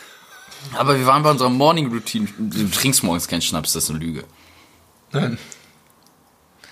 Aber 0.76 0.98
wir 0.98 1.06
waren 1.06 1.22
bei 1.22 1.30
unserer 1.30 1.48
Morning 1.48 1.90
Routine. 1.90 2.28
Du 2.38 2.68
trinkst 2.70 3.02
morgens 3.02 3.26
keinen 3.28 3.40
Schnaps, 3.40 3.72
das 3.72 3.84
ist 3.84 3.90
eine 3.90 3.98
Lüge. 3.98 4.24
Nein. 5.12 5.38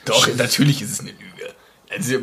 Doch, 0.05 0.29
natürlich 0.37 0.83
ist 0.83 0.93
es 0.93 1.01
eine 1.01 1.11
Lüge. 1.13 1.55
Also, 1.91 2.19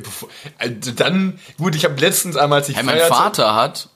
also 0.60 0.92
dann, 0.92 1.40
gut, 1.58 1.76
ich 1.76 1.86
habe 1.86 2.00
letztens 2.00 2.36
einmal, 2.38 2.60
als 2.60 2.70
ich 2.70 2.76
Hey, 2.76 2.84
mein 2.84 2.98
feierte- 3.00 3.14
Vater 3.16 3.56
hat 3.56 3.90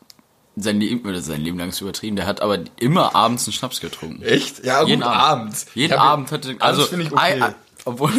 sein 0.56 0.80
Leben, 0.80 1.08
oder 1.08 1.22
sein 1.22 1.42
Leben 1.42 1.60
lang 1.60 1.70
ist 1.70 1.80
übertrieben, 1.80 2.16
der 2.16 2.26
hat 2.26 2.42
aber 2.42 2.58
immer 2.80 3.16
abends 3.16 3.46
einen 3.46 3.54
Schnaps 3.54 3.80
getrunken. 3.80 4.24
Echt? 4.24 4.66
Ja, 4.66 4.84
Jeden 4.84 5.02
gut, 5.02 5.10
Abend. 5.10 5.22
abends. 5.22 5.66
Jeden 5.76 5.94
Ich 5.94 6.00
Abend 6.00 6.32
hatte, 6.32 6.56
also, 6.60 6.86
finde 6.86 7.06
ich 7.06 7.12
okay. 7.12 7.22
ei- 7.22 7.42
ei- 7.50 7.56
obwohl, 7.86 8.12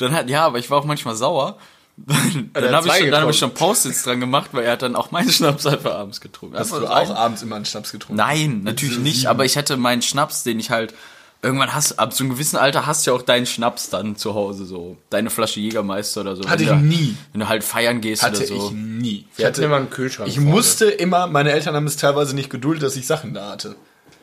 dann 0.00 0.12
hat, 0.12 0.28
ja, 0.30 0.44
aber 0.46 0.58
ich 0.58 0.70
war 0.70 0.78
auch 0.78 0.84
manchmal 0.84 1.14
sauer. 1.16 1.58
dann 1.96 2.74
habe 2.74 2.88
ich, 2.88 2.94
schon- 2.94 3.10
dann 3.10 3.22
hab 3.24 3.30
ich 3.30 3.38
schon 3.38 3.52
Post-its 3.52 4.04
dran 4.04 4.20
gemacht, 4.20 4.50
weil 4.52 4.64
er 4.64 4.72
hat 4.72 4.82
dann 4.82 4.96
auch 4.96 5.10
meinen 5.10 5.30
Schnaps 5.30 5.66
einfach 5.66 5.94
abends 5.94 6.20
getrunken. 6.20 6.56
Hast 6.56 6.72
Einfach 6.72 6.88
du 6.88 6.92
auch 6.94 7.14
abends 7.16 7.42
immer 7.42 7.56
einen 7.56 7.66
Schnaps 7.66 7.92
getrunken? 7.92 8.16
Nein, 8.16 8.62
natürlich 8.62 8.98
nicht, 8.98 9.16
sieben. 9.18 9.28
aber 9.28 9.44
ich 9.44 9.56
hatte 9.58 9.76
meinen 9.76 10.00
Schnaps, 10.00 10.42
den 10.42 10.58
ich 10.58 10.70
halt 10.70 10.94
irgendwann 11.42 11.74
hast, 11.74 11.98
ab 11.98 12.12
so 12.14 12.22
einem 12.24 12.32
gewissen 12.34 12.56
Alter 12.56 12.86
hast 12.86 13.06
du 13.06 13.10
ja 13.10 13.16
auch 13.16 13.22
deinen 13.22 13.46
Schnaps 13.46 13.88
dann 13.90 14.14
zu 14.16 14.34
Hause 14.34 14.64
so, 14.66 14.96
deine 15.10 15.30
Flasche 15.30 15.60
Jägermeister 15.60 16.20
oder 16.22 16.36
so. 16.36 16.48
Hatte 16.48 16.62
ich 16.64 16.68
du, 16.70 16.76
nie. 16.76 17.16
Wenn 17.32 17.40
du 17.40 17.48
halt 17.48 17.64
feiern 17.64 18.00
gehst 18.00 18.22
Hatte 18.22 18.38
oder 18.38 18.46
so. 18.46 18.66
ich 18.68 18.70
nie. 18.72 19.26
Ich 19.32 19.38
Wir 19.38 19.46
hatten 19.46 19.54
hatte 19.56 19.64
immer 19.64 19.76
einen 19.76 19.90
Kühlschrank 19.90 20.28
Ich 20.28 20.36
vorne. 20.36 20.50
musste 20.50 20.86
immer, 20.86 21.26
meine 21.26 21.52
Eltern 21.52 21.74
haben 21.74 21.86
es 21.86 21.96
teilweise 21.96 22.34
nicht 22.34 22.50
geduldet, 22.50 22.82
dass 22.82 22.96
ich 22.96 23.06
Sachen 23.06 23.32
da 23.34 23.50
hatte. 23.52 23.74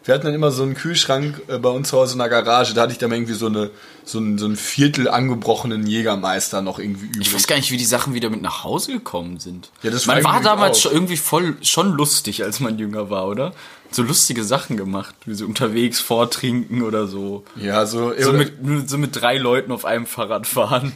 Wir 0.07 0.13
hatten 0.13 0.25
dann 0.25 0.35
immer 0.35 0.51
so 0.51 0.63
einen 0.63 0.73
Kühlschrank 0.73 1.41
äh, 1.49 1.57
bei 1.57 1.67
uns 1.67 1.89
zu 1.89 1.97
Hause 1.97 2.13
in 2.13 2.19
der 2.19 2.29
Garage, 2.29 2.73
da 2.73 2.83
hatte 2.83 2.93
ich 2.93 2.97
dann 2.97 3.11
irgendwie 3.11 3.33
so, 3.33 3.47
eine, 3.47 3.71
so, 4.05 4.19
ein, 4.19 4.37
so 4.37 4.45
ein 4.45 4.55
Viertel 4.55 5.09
angebrochenen 5.09 5.85
Jägermeister 5.85 6.61
noch 6.61 6.79
irgendwie 6.79 7.07
übrig. 7.07 7.27
Ich 7.27 7.33
weiß 7.33 7.45
gar 7.45 7.57
nicht, 7.57 7.71
wie 7.71 7.77
die 7.77 7.83
Sachen 7.83 8.13
wieder 8.13 8.29
mit 8.29 8.41
nach 8.41 8.63
Hause 8.63 8.93
gekommen 8.93 9.41
sind. 9.41 9.69
Ja, 9.83 9.91
das 9.91 10.05
man 10.05 10.23
war 10.23 10.41
damals 10.41 10.77
auch. 10.77 10.81
schon 10.83 10.91
irgendwie 10.93 11.17
voll 11.17 11.57
schon 11.61 11.91
lustig, 11.91 12.45
als 12.45 12.61
man 12.61 12.79
jünger 12.79 13.09
war, 13.09 13.27
oder? 13.27 13.53
So 13.89 14.03
lustige 14.03 14.43
Sachen 14.43 14.75
gemacht, 14.75 15.15
wie 15.25 15.33
so 15.33 15.45
unterwegs 15.45 15.99
vortrinken 15.99 16.81
oder 16.81 17.07
so. 17.07 17.45
ja, 17.55 17.85
so, 17.85 18.13
So 18.19 18.33
mit, 18.33 18.53
so 18.89 18.97
mit 18.97 19.15
drei 19.19 19.37
Leuten 19.37 19.71
auf 19.71 19.85
einem 19.85 20.05
Fahrrad 20.05 20.45
fahren. 20.45 20.91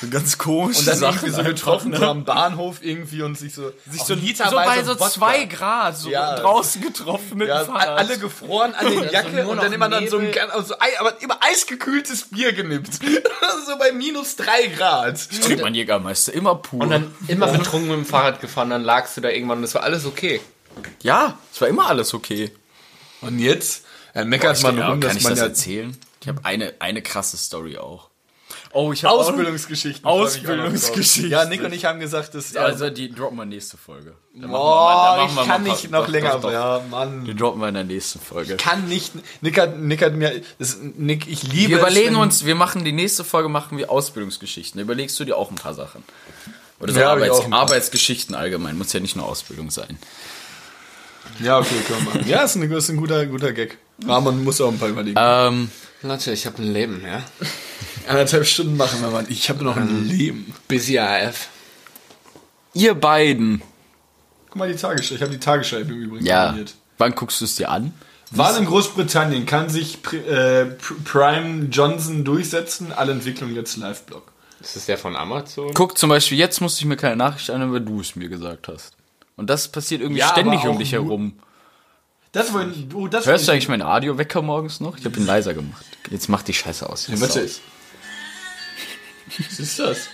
So 0.00 0.08
ganz 0.10 0.38
komisch. 0.38 0.78
und 0.78 0.88
dann 0.88 1.00
irgendwie 1.02 1.30
so 1.30 1.42
getroffen, 1.44 1.90
ne? 1.92 1.98
so 1.98 2.06
am 2.06 2.24
Bahnhof 2.24 2.78
irgendwie 2.82 3.22
und 3.22 3.38
sich 3.38 3.54
so, 3.54 3.72
Sich 3.88 4.00
so, 4.02 4.14
so 4.14 4.14
literweise 4.14 4.54
bei 4.54 4.82
so 4.82 4.90
Wodka. 4.94 5.10
zwei 5.10 5.44
Grad, 5.44 5.96
so 5.96 6.10
Ja. 6.10 6.34
draußen 6.36 6.82
getroffen 6.82 7.38
mit 7.38 7.48
Ja, 7.48 7.62
dem 7.62 7.66
Fahrrad. 7.72 7.98
alle 7.98 8.18
gefroren, 8.18 8.74
alle 8.76 8.92
in 8.92 9.10
Jacke 9.10 9.30
nur 9.42 9.48
und 9.52 9.62
dann 9.62 9.72
immer 9.72 9.88
dann 9.88 10.08
so 10.08 10.18
ein, 10.18 10.32
ganz- 10.32 10.52
also, 10.52 10.74
aber 10.98 11.20
immer 11.22 11.38
eisgekühltes 11.40 12.24
Bier 12.30 12.52
genippt. 12.52 12.94
so 13.66 13.78
bei 13.78 13.92
minus 13.92 14.36
drei 14.36 14.66
Grad. 14.66 15.18
trinkt 15.44 15.62
man 15.62 15.74
Jägermeister, 15.74 16.32
immer 16.34 16.56
pur. 16.56 16.80
Und 16.80 16.90
dann 16.90 17.14
immer 17.28 17.46
betrunken 17.48 17.88
mit 17.88 17.98
dem 17.98 18.06
Fahrrad 18.06 18.40
gefahren, 18.40 18.70
dann 18.70 18.82
lagst 18.82 19.16
du 19.16 19.20
da 19.20 19.28
irgendwann 19.28 19.58
und 19.58 19.64
es 19.64 19.74
war 19.74 19.82
alles 19.84 20.04
okay. 20.06 20.40
Ja, 21.02 21.38
es 21.52 21.60
war 21.60 21.68
immer 21.68 21.86
alles 21.88 22.14
okay. 22.14 22.52
Und 23.20 23.38
jetzt 23.38 23.84
äh, 24.14 24.24
meckert 24.24 24.56
Ich, 24.58 24.62
man 24.62 24.76
ja, 24.78 24.88
rum, 24.88 25.00
kann 25.00 25.10
dass 25.10 25.16
ich 25.16 25.24
man 25.24 25.32
das 25.32 25.40
ja 25.40 25.46
erzählen? 25.46 25.96
Ich 26.20 26.28
habe 26.28 26.44
eine, 26.44 26.74
eine 26.78 27.02
krasse 27.02 27.36
Story 27.36 27.78
auch. 27.78 28.08
Oh, 28.74 28.92
ich 28.92 29.04
habe 29.04 29.14
Ausbildungsgeschichten. 29.14 30.04
Ausbildungsgeschichten. 30.04 31.30
Ja, 31.30 31.44
Nick 31.44 31.62
und 31.62 31.72
ich 31.72 31.84
haben 31.84 32.00
gesagt, 32.00 32.34
dass. 32.34 32.54
Also 32.56 32.90
die 32.90 33.10
droppen 33.12 33.36
wir 33.38 33.44
nächste 33.44 33.76
Folge. 33.76 34.14
Dann 34.34 34.50
Boah, 34.50 35.28
ich 35.28 35.46
kann 35.46 35.62
nicht 35.62 35.90
noch 35.90 36.04
doch, 36.06 36.08
länger. 36.08 36.32
Doch, 36.32 36.42
doch. 36.42 36.52
Ja, 36.52 36.82
Mann. 36.90 37.24
Die 37.24 37.34
droppen 37.34 37.60
wir 37.60 37.68
in 37.68 37.74
der 37.74 37.84
nächsten 37.84 38.18
Folge. 38.20 38.56
Kann 38.56 38.88
nicht. 38.88 39.12
Nick 39.42 39.58
hat, 39.58 39.78
Nick 39.78 40.02
hat 40.02 40.14
mir. 40.14 40.42
Das, 40.58 40.78
Nick, 40.80 41.28
ich 41.28 41.42
liebe 41.42 41.70
Wir 41.70 41.76
es, 41.76 41.82
überlegen 41.82 42.14
wenn- 42.14 42.22
uns, 42.22 42.44
wir 42.44 42.54
machen 42.54 42.84
die 42.84 42.92
nächste 42.92 43.24
Folge 43.24 43.48
machen 43.48 43.76
wir 43.78 43.90
Ausbildungsgeschichten. 43.90 44.78
Da 44.78 44.82
überlegst 44.82 45.18
du 45.20 45.24
dir 45.24 45.36
auch 45.36 45.50
ein 45.50 45.56
paar 45.56 45.74
Sachen. 45.74 46.02
Oder 46.80 46.92
so 46.92 47.00
Ja, 47.00 47.16
ich 47.16 47.30
Arbeits. 47.32 47.52
Arbeitsgeschichten 47.52 48.34
allgemein. 48.34 48.76
Muss 48.78 48.92
ja 48.92 49.00
nicht 49.00 49.16
nur 49.16 49.26
Ausbildung 49.26 49.70
sein. 49.70 49.98
Ja, 51.40 51.58
okay, 51.58 51.74
können 51.86 52.04
wir 52.06 52.14
machen. 52.14 52.28
Ja, 52.28 52.42
ist 52.42 52.56
ein, 52.56 52.70
ist 52.70 52.88
ein 52.90 52.96
guter, 52.96 53.24
guter 53.26 53.52
Gag. 53.52 53.78
Rahman 54.06 54.42
muss 54.44 54.60
auch 54.60 54.70
ein 54.70 54.78
paar 54.78 54.88
überlegen. 54.88 55.16
Ähm, 55.20 55.70
Leute, 56.02 56.32
ich 56.32 56.46
habe 56.46 56.62
ein 56.62 56.72
Leben, 56.72 57.02
ja. 57.06 57.22
Anderthalb 58.08 58.44
Stunden 58.46 58.76
machen 58.76 59.00
wir, 59.00 59.10
Mann. 59.10 59.26
Ich 59.28 59.48
habe 59.48 59.62
noch 59.64 59.76
ein 59.76 60.08
Leben. 60.08 60.52
Busy 60.68 60.98
AF. 60.98 61.48
ihr 62.74 62.94
beiden. 62.94 63.62
Guck 64.48 64.56
mal 64.56 64.68
die 64.72 64.76
Tagesschau. 64.78 65.14
Ich 65.14 65.22
habe 65.22 65.30
die 65.32 65.38
Tagesschau 65.40 65.76
im 65.78 65.88
Übrigen 65.90 66.26
Ja. 66.26 66.46
abonniert. 66.48 66.74
Wann 66.98 67.14
guckst 67.14 67.40
du 67.40 67.44
es 67.44 67.56
dir 67.56 67.70
an? 67.70 67.92
Wahl 68.32 68.56
in 68.58 68.64
Großbritannien. 68.66 69.46
Kann 69.46 69.68
sich 69.68 69.98
Pri- 70.02 70.24
äh, 70.26 70.64
Pr- 70.80 71.04
Prime 71.04 71.66
Johnson 71.70 72.24
durchsetzen? 72.24 72.92
Alle 72.92 73.12
Entwicklungen 73.12 73.54
jetzt 73.54 73.76
Live-Blog. 73.76 74.30
Ist 74.60 74.76
das 74.76 74.86
der 74.86 74.96
von 74.98 75.16
Amazon? 75.16 75.72
Guck 75.74 75.98
zum 75.98 76.08
Beispiel, 76.10 76.38
jetzt 76.38 76.60
musste 76.60 76.80
ich 76.80 76.86
mir 76.86 76.96
keine 76.96 77.16
Nachricht 77.16 77.50
anhören, 77.50 77.72
weil 77.72 77.80
du 77.80 78.00
es 78.00 78.14
mir 78.16 78.28
gesagt 78.28 78.68
hast. 78.68 78.92
Und 79.36 79.48
das 79.50 79.70
passiert 79.70 80.00
irgendwie 80.00 80.20
Ja, 80.20 80.28
ständig 80.28 80.64
um 80.66 80.78
dich 80.78 80.92
herum. 80.92 81.38
Das 82.32 82.52
wollen. 82.52 82.90
Oh, 82.94 83.08
das 83.08 83.26
Hörst 83.26 83.46
du 83.46 83.52
eigentlich 83.52 83.68
meinen 83.68 83.82
Audiowecker 83.82 84.40
morgens 84.40 84.80
noch? 84.80 84.96
Ich 84.96 85.04
habe 85.04 85.18
ihn 85.18 85.26
leiser 85.26 85.52
gemacht. 85.52 85.84
Jetzt 86.10 86.28
mach 86.28 86.42
die 86.42 86.54
Scheiße 86.54 86.88
aus. 86.88 87.06
Ja, 87.08 87.20
warte. 87.20 87.48
Was 89.38 89.58
ist 89.58 89.78
das? 89.78 90.08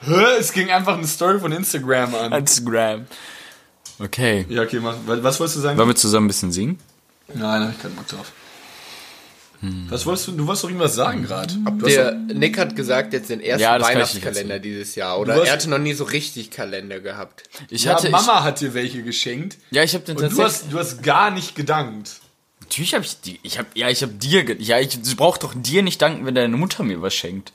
Hä? 0.00 0.24
Es 0.38 0.52
ging 0.52 0.70
einfach 0.70 0.94
eine 0.96 1.06
Story 1.06 1.38
von 1.40 1.52
Instagram 1.52 2.14
an. 2.14 2.32
Instagram. 2.32 3.06
Okay. 3.98 4.46
Ja, 4.48 4.62
okay, 4.62 4.80
mach. 4.80 4.96
Was 5.04 5.38
wolltest 5.40 5.56
du 5.56 5.60
sagen? 5.60 5.78
Wollen 5.78 5.88
wir 5.88 5.96
zusammen 5.96 6.26
ein 6.26 6.28
bisschen 6.28 6.52
singen? 6.52 6.78
Nein, 7.34 7.70
ich 7.74 7.82
keinen 7.82 7.96
Bock 7.96 8.06
drauf. 8.08 8.32
Was 9.62 10.06
wolltest 10.06 10.28
du? 10.28 10.32
Du 10.32 10.46
wolltest 10.46 10.64
doch 10.64 10.68
irgendwas 10.70 10.94
sagen 10.94 11.22
gerade. 11.22 11.52
Du 11.54 11.86
Der 11.86 12.12
Nick 12.14 12.56
hat 12.58 12.74
gesagt, 12.76 13.12
jetzt 13.12 13.28
den 13.28 13.40
ersten 13.40 13.62
Ja, 13.62 13.76
ich 13.76 13.82
Weihnachtskalender 13.82 14.58
dieses 14.58 14.94
Jahr. 14.94 15.18
Oder 15.20 15.34
Du 15.34 15.42
er 15.42 15.52
hatte 15.52 15.68
noch 15.68 15.78
nie 15.78 15.92
so 15.92 16.04
richtig 16.04 16.50
Kalender 16.50 17.00
gehabt. 17.00 17.42
Ich 17.68 17.84
ja, 17.84 17.94
hatte. 17.94 18.08
Mama 18.08 18.42
hat 18.42 18.60
dir 18.60 18.72
welche 18.72 19.02
geschenkt. 19.02 19.58
ich, 19.70 19.76
ja, 19.76 19.82
ich 19.82 19.94
habe 19.94 20.04
den 20.04 20.16
Und 20.16 20.22
du 20.22 20.28
tatsächlich. 20.28 20.62
hast, 20.62 20.72
du 20.72 20.78
hast 20.78 21.02
gar 21.02 21.30
nicht 21.30 21.54
gedankt. 21.54 22.20
Natürlich 22.60 22.94
habe 22.94 23.04
ich 23.04 23.20
die. 23.20 23.38
Ich 23.42 23.58
habe 23.58 23.68
ja, 23.74 23.90
ich 23.90 24.02
habe 24.02 24.12
dir. 24.12 24.58
Ja, 24.60 24.78
ich 24.78 24.98
brauch 25.16 25.36
doch 25.36 25.52
dir 25.54 25.82
nicht 25.82 26.00
danken, 26.00 26.24
wenn 26.24 26.34
deine 26.34 26.56
Mutter 26.56 26.82
mir 26.82 27.02
was 27.02 27.14
schenkt. 27.14 27.52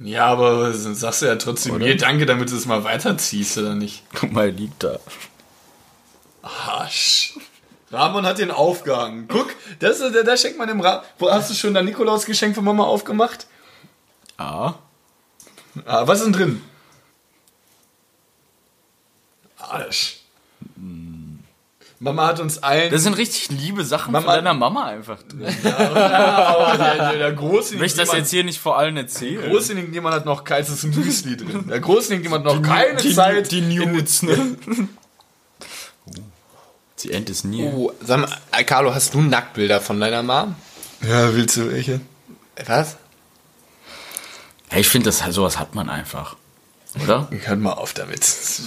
Ja, 0.00 0.26
aber 0.26 0.74
sagst 0.74 1.22
du 1.22 1.26
ja 1.26 1.36
trotzdem 1.36 1.78
mir 1.78 1.96
Danke, 1.96 2.26
damit 2.26 2.50
du 2.50 2.56
es 2.56 2.66
mal 2.66 2.84
weiterziehst, 2.84 3.56
oder 3.58 3.74
nicht? 3.74 4.02
Guck 4.12 4.32
mal, 4.32 4.50
liegt 4.50 4.82
da. 4.82 4.98
Arsch. 6.42 7.34
Ramon 7.90 8.26
hat 8.26 8.38
den 8.38 8.50
aufgehangen. 8.50 9.28
Guck, 9.28 9.54
das 9.78 9.98
da, 9.98 10.08
da 10.10 10.36
schenkt 10.36 10.58
man 10.58 10.68
dem 10.68 10.80
Ra 10.80 11.04
Wo 11.18 11.30
hast 11.30 11.50
du 11.50 11.54
schon 11.54 11.74
dein 11.74 11.84
Nikolausgeschenk 11.84 12.54
von 12.54 12.64
Mama 12.64 12.84
aufgemacht? 12.84 13.46
Ah. 14.36 14.74
Ah, 15.84 16.06
was 16.06 16.18
ist 16.18 16.24
denn 16.26 16.32
drin? 16.32 16.62
Arsch. 19.58 20.20
Mama 22.00 22.26
hat 22.26 22.40
uns 22.40 22.62
allen. 22.62 22.90
Das 22.90 23.02
sind 23.02 23.16
richtig 23.16 23.48
liebe 23.50 23.84
Sachen 23.84 24.12
Mama- 24.12 24.26
von 24.26 24.34
deiner 24.34 24.52
Mama 24.54 24.84
einfach 24.84 25.22
drin. 25.22 25.46
aber 25.64 26.76
der, 26.76 26.96
der, 26.96 27.18
der 27.18 27.32
große 27.32 27.74
Ich 27.74 27.80
möchte 27.80 27.98
das 27.98 28.12
jetzt 28.12 28.30
hier 28.30 28.44
nicht 28.44 28.60
vor 28.60 28.76
allen 28.76 28.96
erzählen. 28.96 29.50
Große 29.50 29.72
jemand 29.74 30.14
hat 30.14 30.26
noch 30.26 30.44
kein, 30.44 30.62
es 30.62 30.68
ist 30.68 30.84
ein 30.84 30.90
Müsli 30.90 31.36
drin. 31.36 31.66
Der 31.68 31.80
große 31.80 32.14
jemand 32.16 32.44
noch 32.44 32.60
keine 32.60 32.98
Zeit. 32.98 33.50
Die 33.50 33.62
Nudes, 33.62 34.22
ne? 34.22 34.56
Die 37.04 37.12
End 37.12 37.28
ist 37.28 37.44
nie. 37.44 37.64
Oh, 37.64 37.92
sag 38.00 38.20
mal, 38.20 38.30
äh, 38.52 38.64
Carlo, 38.64 38.94
hast 38.94 39.12
du 39.12 39.20
Nacktbilder 39.20 39.80
von 39.80 40.00
deiner 40.00 40.22
Mom? 40.22 40.54
Ja, 41.06 41.34
willst 41.34 41.58
du 41.58 41.70
welche? 41.70 42.00
Was? 42.66 42.96
Ja, 44.72 44.78
ich 44.78 44.88
finde, 44.88 45.10
das 45.10 45.18
sowas 45.34 45.58
hat 45.58 45.74
man 45.74 45.90
einfach. 45.90 46.36
Oder? 47.02 47.28
Hört 47.30 47.60
mal 47.60 47.72
auf 47.72 47.92
damit. 47.92 48.20
Das 48.20 48.60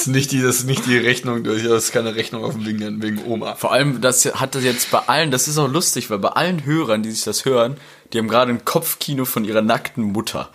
ist 0.00 0.06
nicht 0.06 0.30
die, 0.30 0.40
das 0.40 0.58
ist 0.58 0.66
nicht 0.66 0.86
die 0.86 0.96
Rechnung 0.96 1.42
durch, 1.42 1.64
das 1.64 1.86
ist 1.86 1.92
keine 1.92 2.14
Rechnung 2.14 2.44
auf 2.44 2.52
dem 2.52 2.64
wegen, 2.64 3.02
wegen 3.02 3.24
Oma. 3.24 3.56
Vor 3.56 3.72
allem, 3.72 4.00
das 4.00 4.24
hat 4.26 4.54
das 4.54 4.62
jetzt 4.62 4.92
bei 4.92 5.00
allen, 5.00 5.32
das 5.32 5.48
ist 5.48 5.58
auch 5.58 5.66
lustig, 5.66 6.10
weil 6.10 6.18
bei 6.18 6.28
allen 6.28 6.64
Hörern, 6.64 7.02
die 7.02 7.10
sich 7.10 7.24
das 7.24 7.44
hören, 7.44 7.76
die 8.12 8.18
haben 8.18 8.28
gerade 8.28 8.52
ein 8.52 8.64
Kopfkino 8.64 9.24
von 9.24 9.44
ihrer 9.44 9.62
nackten 9.62 10.04
Mutter. 10.04 10.50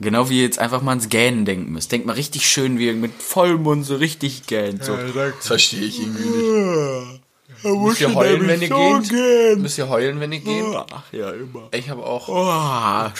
Genau 0.00 0.28
wie 0.28 0.38
ihr 0.38 0.44
jetzt 0.44 0.58
einfach 0.58 0.82
mal 0.82 0.92
ans 0.92 1.08
Gähnen 1.08 1.44
denken 1.44 1.72
müsst. 1.72 1.92
Denkt 1.92 2.06
mal 2.06 2.14
richtig 2.14 2.48
schön, 2.48 2.78
wie 2.78 2.86
ihr 2.86 2.94
mit 2.94 3.12
Vollmund 3.20 3.86
so 3.86 3.96
richtig 3.96 4.46
gähnt. 4.46 4.84
So. 4.84 4.96
Das 4.96 5.46
verstehe 5.46 5.84
ich 5.84 6.00
irgendwie 6.00 6.28
nicht. 6.28 7.20
Müsst 7.62 8.00
ihr 8.00 8.14
heulen, 8.14 8.46
wenn 8.46 8.60
ihr 8.60 8.68
geht? 8.68 9.58
Müsst 9.58 9.78
ihr 9.78 9.88
heulen, 9.88 10.20
wenn 10.20 10.32
ihr 10.32 10.40
geht? 10.40 10.64
Ach 10.92 11.04
ja, 11.12 11.30
immer. 11.30 11.68
Ich 11.72 11.88
habe 11.88 12.04
auch 12.04 12.28
Oh, 12.28 13.10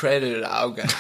Augen. 0.45 0.87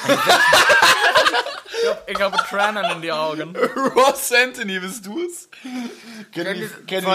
ich 2.06 2.20
habe 2.20 2.36
Tränen 2.48 2.84
in 2.92 3.02
die 3.02 3.12
Augen. 3.12 3.54
Ross 3.94 4.32
Anthony, 4.32 4.78
bist 4.78 5.04
du 5.04 5.18
es? 5.26 5.50
Kennt 6.32 6.48
ihr 6.48 6.54
die 6.54 6.68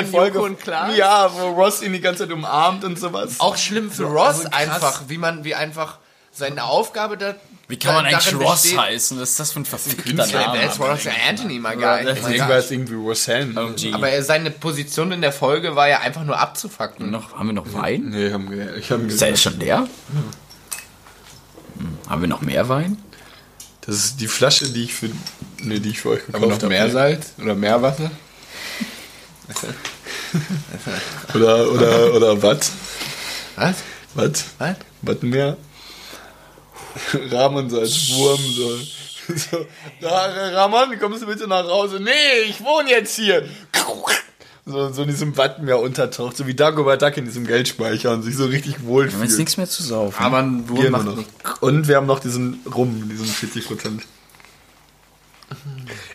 Folge? 0.06 0.36
Joko 0.36 0.46
und 0.46 0.60
Klaas? 0.60 0.96
Ja, 0.96 1.34
wo 1.34 1.48
Ross 1.50 1.82
ihn 1.82 1.94
die 1.94 2.02
ganze 2.02 2.28
Zeit 2.28 2.34
umarmt 2.34 2.84
und 2.84 3.00
sowas. 3.00 3.40
Auch 3.40 3.58
schlimm 3.58 3.90
für 3.90 4.04
Ross 4.04 4.46
also 4.46 4.50
einfach, 4.52 5.04
wie 5.08 5.18
man, 5.18 5.44
wie 5.44 5.56
einfach 5.56 5.98
seine 6.32 6.64
Aufgabe 6.64 7.18
da. 7.18 7.36
Wie 7.70 7.78
kann 7.78 7.94
man 7.94 8.06
eigentlich 8.08 8.34
Ross 8.36 8.64
besteht- 8.64 8.80
heißen? 8.80 9.20
Was 9.22 9.30
ist 9.30 9.40
das 9.40 9.52
für 9.54 9.60
ein 9.62 9.66
verfickter 9.66 10.12
Name? 10.14 10.66
Ross 10.66 11.08
Anthony, 11.30 11.62
das 11.62 11.76
Oh 11.76 11.80
ist 11.80 12.04
my 12.04 12.04
Deswegen 12.16 12.40
gosh. 12.40 12.50
war 12.50 12.58
es 12.58 12.72
irgendwie 12.72 12.94
Roseanne. 12.96 13.62
OG. 13.64 13.94
Aber 13.94 14.10
er- 14.10 14.24
seine 14.24 14.50
Position 14.52 15.12
in 15.12 15.22
der 15.22 15.32
Folge 15.32 15.76
war 15.76 15.88
ja 15.88 16.00
einfach 16.00 16.24
nur 16.24 16.38
abzufacken. 16.40 17.12
noch, 17.12 17.34
haben 17.38 17.48
wir 17.48 17.54
noch 17.54 17.72
Wein? 17.74 18.10
Nee, 18.10 18.32
haben 18.34 18.50
wir, 18.50 18.76
ich 18.76 18.92
habe 18.92 19.04
Ist 19.04 19.22
der 19.22 19.30
jetzt 19.30 19.44
schon 19.44 19.60
leer? 19.60 19.88
Hm. 21.78 21.98
Haben 22.10 22.22
wir 22.22 22.28
noch 22.28 22.42
mehr 22.42 22.68
Wein? 22.70 22.98
Das 23.82 23.96
ist 23.96 24.20
die 24.20 24.28
Flasche, 24.28 24.68
die 24.70 24.84
ich 24.86 24.94
für, 24.96 25.10
nee, 25.62 25.80
die 25.80 25.90
ich 25.92 26.02
für 26.02 26.10
euch 26.10 26.22
Aber 26.30 26.40
gekauft 26.40 26.50
noch 26.50 26.56
habe. 26.58 26.68
Meersalz 26.70 27.34
oder 27.40 27.54
Meerwasser? 27.56 28.12
Oder, 31.34 31.72
oder, 31.72 32.14
oder 32.16 32.42
was? 32.44 32.72
Was? 33.56 33.76
Was? 34.16 34.46
Was? 34.58 34.76
Was 35.02 35.22
mehr? 35.22 35.58
Ramon 37.32 37.70
so 37.70 37.80
als 37.80 38.12
Wurm 38.14 38.42
soll. 38.54 38.80
So, 39.30 39.64
da, 40.02 40.26
Ramon, 40.56 40.98
kommst 41.00 41.22
du 41.22 41.28
bitte 41.28 41.48
nach 41.48 41.64
Hause? 41.66 42.00
Nee, 42.00 42.10
ich 42.48 42.64
wohne 42.64 42.90
jetzt 42.90 43.16
hier. 43.16 43.48
So, 44.66 44.92
so 44.92 45.04
in 45.04 45.08
diesem 45.08 45.38
Wattenmeer 45.38 45.80
untertaucht, 45.80 46.36
so 46.36 46.48
wie 46.48 46.56
Dagobert 46.56 47.04
Duck 47.04 47.16
in 47.18 47.26
diesem 47.26 47.46
Geldspeicher 47.46 48.12
und 48.12 48.24
sich 48.24 48.36
so 48.36 48.46
richtig 48.46 48.78
Wir 48.82 48.90
haben 48.90 48.98
jetzt 49.04 49.12
wohlfühlt. 49.14 49.38
nichts 49.38 49.58
mehr 49.58 49.70
zu 49.70 49.84
saufen. 49.84 50.24
Aber 50.24 50.40
ein 50.40 50.68
Wurm 50.68 50.90
macht 50.90 51.06
noch. 51.06 51.62
Und 51.62 51.88
wir 51.88 51.98
haben 51.98 52.08
noch 52.08 52.20
diesen 52.20 52.60
Rum, 52.74 53.08
diesen 53.08 53.28
40 53.28 53.68
Prozent. 53.68 54.04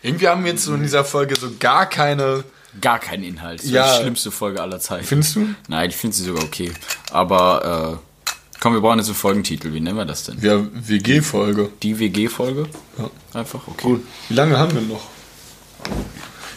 Irgendwie 0.02 0.28
haben 0.28 0.44
wir 0.44 0.52
jetzt 0.52 0.64
so 0.64 0.74
in 0.74 0.82
dieser 0.82 1.04
Folge 1.04 1.34
so 1.38 1.50
gar 1.58 1.88
keine. 1.88 2.44
Gar 2.80 2.98
kein 2.98 3.22
Inhalt. 3.22 3.60
Das 3.60 3.70
Ja. 3.70 3.86
ja. 3.86 3.96
die 3.96 4.02
schlimmste 4.02 4.30
Folge 4.32 4.60
aller 4.60 4.80
Zeiten. 4.80 5.04
Findest 5.04 5.36
du? 5.36 5.54
Nein, 5.68 5.90
ich 5.90 5.96
finde 5.96 6.16
sie 6.16 6.24
sogar 6.24 6.42
okay. 6.42 6.72
Aber, 7.12 8.00
äh, 8.00 8.13
komm, 8.60 8.74
wir 8.74 8.80
brauchen 8.80 8.98
jetzt 8.98 9.08
einen 9.08 9.16
Folgentitel. 9.16 9.72
Wie 9.72 9.80
nennen 9.80 9.96
wir 9.96 10.04
das 10.04 10.24
denn? 10.24 10.40
Ja, 10.40 10.60
WG-Folge. 10.72 11.70
Die 11.82 11.98
WG-Folge? 11.98 12.66
Ja. 12.98 13.10
Einfach, 13.38 13.66
okay. 13.66 13.82
Gut. 13.82 14.06
Wie 14.28 14.34
lange 14.34 14.58
haben 14.58 14.74
wir 14.74 14.82
noch? 14.82 15.08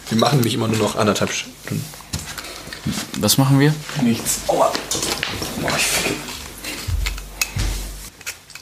Wir 0.08 0.18
machen 0.18 0.36
nämlich 0.36 0.54
immer 0.54 0.68
nur 0.68 0.78
noch 0.78 0.96
anderthalb 0.96 1.32
Stunden. 1.32 1.84
Was 3.18 3.36
machen 3.36 3.60
wir? 3.60 3.74
Nichts. 4.02 4.40
Aua. 4.48 4.72
Boah, 5.60 5.70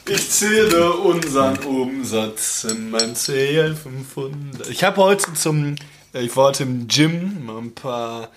ich 0.09 0.31
zähle 0.31 0.93
unseren 0.93 1.57
Umsatz 1.65 2.63
in 2.63 2.91
mein 2.91 3.13
CL 3.13 3.75
500. 3.75 4.69
Ich 4.69 4.85
habe 4.85 5.01
heute 5.01 5.33
zum, 5.33 5.75
äh, 6.13 6.21
ich 6.21 6.33
war 6.37 6.45
heute 6.45 6.63
im 6.63 6.87
Gym, 6.87 7.45
mal 7.45 7.57
ein 7.57 7.75
paar 7.75 8.29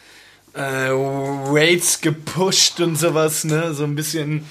äh, 0.52 0.90
Weights 0.90 2.00
gepusht 2.00 2.80
und 2.80 2.96
sowas, 2.96 3.44
ne, 3.44 3.72
so 3.72 3.84
ein 3.84 3.94
bisschen, 3.94 4.46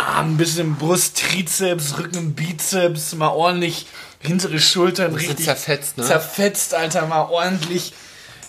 ah, 0.00 0.20
ein 0.20 0.36
bisschen 0.36 0.76
Brust, 0.76 1.18
Trizeps, 1.18 1.98
Rücken, 1.98 2.34
Bizeps, 2.34 3.14
mal 3.14 3.28
ordentlich 3.28 3.86
hintere 4.20 4.58
Schultern, 4.58 5.12
du 5.12 5.16
richtig 5.18 5.46
zerfetzt, 5.46 5.98
ne? 5.98 6.04
zerfetzt, 6.04 6.74
Alter, 6.74 7.06
mal 7.06 7.22
ordentlich. 7.22 7.92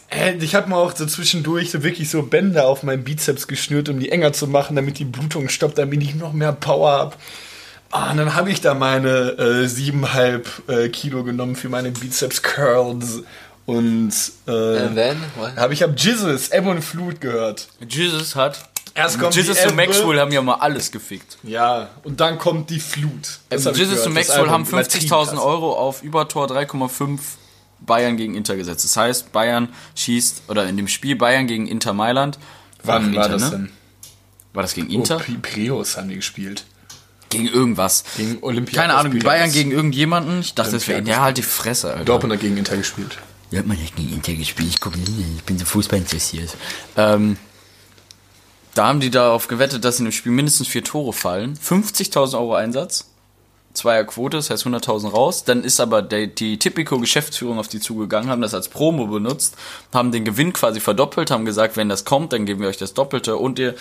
Äh, 0.09 0.35
Ich 0.35 0.55
habe 0.55 0.69
mal 0.69 0.77
auch 0.77 0.95
so 0.95 1.05
zwischendurch 1.05 1.71
so 1.71 1.83
wirklich 1.83 2.09
so 2.09 2.23
Bänder 2.23 2.67
auf 2.67 2.83
meinen 2.83 3.03
Bizeps 3.03 3.47
geschnürt, 3.47 3.89
um 3.89 3.99
die 3.99 4.11
enger 4.11 4.33
zu 4.33 4.47
machen, 4.47 4.75
damit 4.75 4.99
die 4.99 5.05
Blutung 5.05 5.49
stoppt, 5.49 5.77
damit 5.77 6.03
ich 6.03 6.15
noch 6.15 6.33
mehr 6.33 6.51
Power 6.51 6.91
habe. 6.91 7.15
Ah, 7.91 8.11
und 8.11 8.17
dann 8.17 8.35
habe 8.35 8.51
ich 8.51 8.61
da 8.61 8.73
meine 8.73 9.09
äh, 9.09 9.67
siebeneinhalb 9.67 10.47
äh, 10.69 10.89
Kilo 10.89 11.23
genommen 11.23 11.55
für 11.55 11.67
meine 11.67 11.91
Bizeps 11.91 12.41
Curls 12.41 13.23
und 13.65 14.13
äh? 14.47 14.51
What? 15.35 15.55
habe 15.57 15.73
ich 15.73 15.83
habe 15.83 15.93
Jesus 15.97 16.49
Ebb 16.49 16.67
und 16.67 16.81
Flut 16.81 17.21
gehört. 17.21 17.67
Jesus 17.87 18.35
hat. 18.35 18.70
Erst 18.93 19.19
kommt 19.19 19.35
Jesus 19.35 19.57
und. 19.65 19.75
Maxwell 19.75 20.19
haben 20.19 20.31
ja 20.31 20.41
mal 20.41 20.55
alles 20.55 20.91
gefickt. 20.91 21.37
Ja, 21.43 21.89
und 22.03 22.19
dann 22.19 22.37
kommt 22.37 22.69
die 22.69 22.79
Flut. 22.79 23.39
Das 23.49 23.65
ich 23.65 23.77
Jesus 23.77 24.05
und 24.05 24.13
Maxwell 24.13 24.49
haben 24.49 24.63
Album, 24.65 24.79
übertrieben 24.79 25.07
50.000 25.13 25.25
krass. 25.29 25.39
Euro 25.39 25.73
auf 25.77 26.03
Übertor 26.03 26.47
3,5 26.47 27.19
Bayern 27.79 28.17
gegen 28.17 28.35
Inter 28.35 28.55
gesetzt. 28.57 28.83
Das 28.83 28.97
heißt, 28.97 29.31
Bayern 29.31 29.69
schießt, 29.95 30.43
oder 30.49 30.67
in 30.67 30.77
dem 30.77 30.87
Spiel 30.87 31.15
Bayern 31.15 31.47
gegen 31.47 31.67
Inter 31.67 31.93
Mailand. 31.93 32.37
Wann 32.83 33.03
Gegen 33.05 33.15
war 33.15 33.25
Inter, 33.25 33.37
das 33.37 33.51
ne? 33.51 33.57
denn? 33.57 33.71
War 34.53 34.61
das 34.63 34.73
gegen 34.73 34.87
Oh, 34.89 34.93
Inter? 34.95 35.17
Pri- 35.17 35.39
Piräus 35.39 35.97
haben 35.97 36.09
die 36.09 36.15
gespielt. 36.15 36.65
Gegen 37.29 37.47
irgendwas. 37.47 38.03
Gegen 38.17 38.39
Olympiakos 38.43 38.81
Keine 38.81 38.95
Ahnung. 38.95 39.17
Bayern 39.19 39.51
gegen 39.53 39.71
irgendjemanden. 39.71 40.41
Ich 40.41 40.53
dachte, 40.53 40.71
das 40.73 40.87
wäre. 40.89 41.01
Ja, 41.03 41.21
halt 41.21 41.37
die 41.37 41.43
Fresse, 41.43 41.91
Alter. 41.93 42.03
Dortmund 42.03 42.33
hat 42.33 42.41
gegen 42.41 42.57
Inter 42.57 42.75
gespielt. 42.75 43.17
Ja, 43.51 43.59
hat 43.59 43.67
man 43.67 43.77
nicht 43.77 43.95
gegen 43.95 44.11
Inter 44.13 44.33
gespielt. 44.33 44.67
Ich, 44.69 44.79
guck, 44.81 44.93
ich 44.97 45.43
bin 45.43 45.57
so 45.57 45.63
Fußball 45.65 45.99
interessiert. 45.99 46.55
Ähm, 46.97 47.37
da 48.73 48.87
haben 48.87 48.99
die 48.99 49.09
darauf 49.09 49.47
gewettet, 49.47 49.83
dass 49.83 49.99
in 49.99 50.05
dem 50.05 50.11
Spiel 50.11 50.31
mindestens 50.31 50.67
vier 50.67 50.83
Tore 50.83 51.13
fallen. 51.13 51.57
50.000 51.57 52.35
Euro 52.35 52.55
Einsatz. 52.55 53.07
Zweier 53.73 54.03
Quote, 54.03 54.37
das 54.37 54.49
heißt 54.49 54.65
100.000 54.65 55.09
raus. 55.09 55.43
Dann 55.43 55.63
ist 55.63 55.79
aber 55.79 56.01
der, 56.01 56.27
die 56.27 56.59
Tipico-Geschäftsführung 56.59 57.57
auf 57.57 57.67
die 57.67 57.79
zugegangen, 57.79 58.29
haben 58.29 58.41
das 58.41 58.53
als 58.53 58.69
Promo 58.69 59.07
benutzt, 59.07 59.55
haben 59.93 60.11
den 60.11 60.25
Gewinn 60.25 60.53
quasi 60.53 60.79
verdoppelt, 60.79 61.31
haben 61.31 61.45
gesagt, 61.45 61.77
wenn 61.77 61.89
das 61.89 62.03
kommt, 62.03 62.33
dann 62.33 62.45
geben 62.45 62.61
wir 62.61 62.67
euch 62.67 62.77
das 62.77 62.93
Doppelte 62.93 63.37
und 63.37 63.59
ihr, 63.59 63.75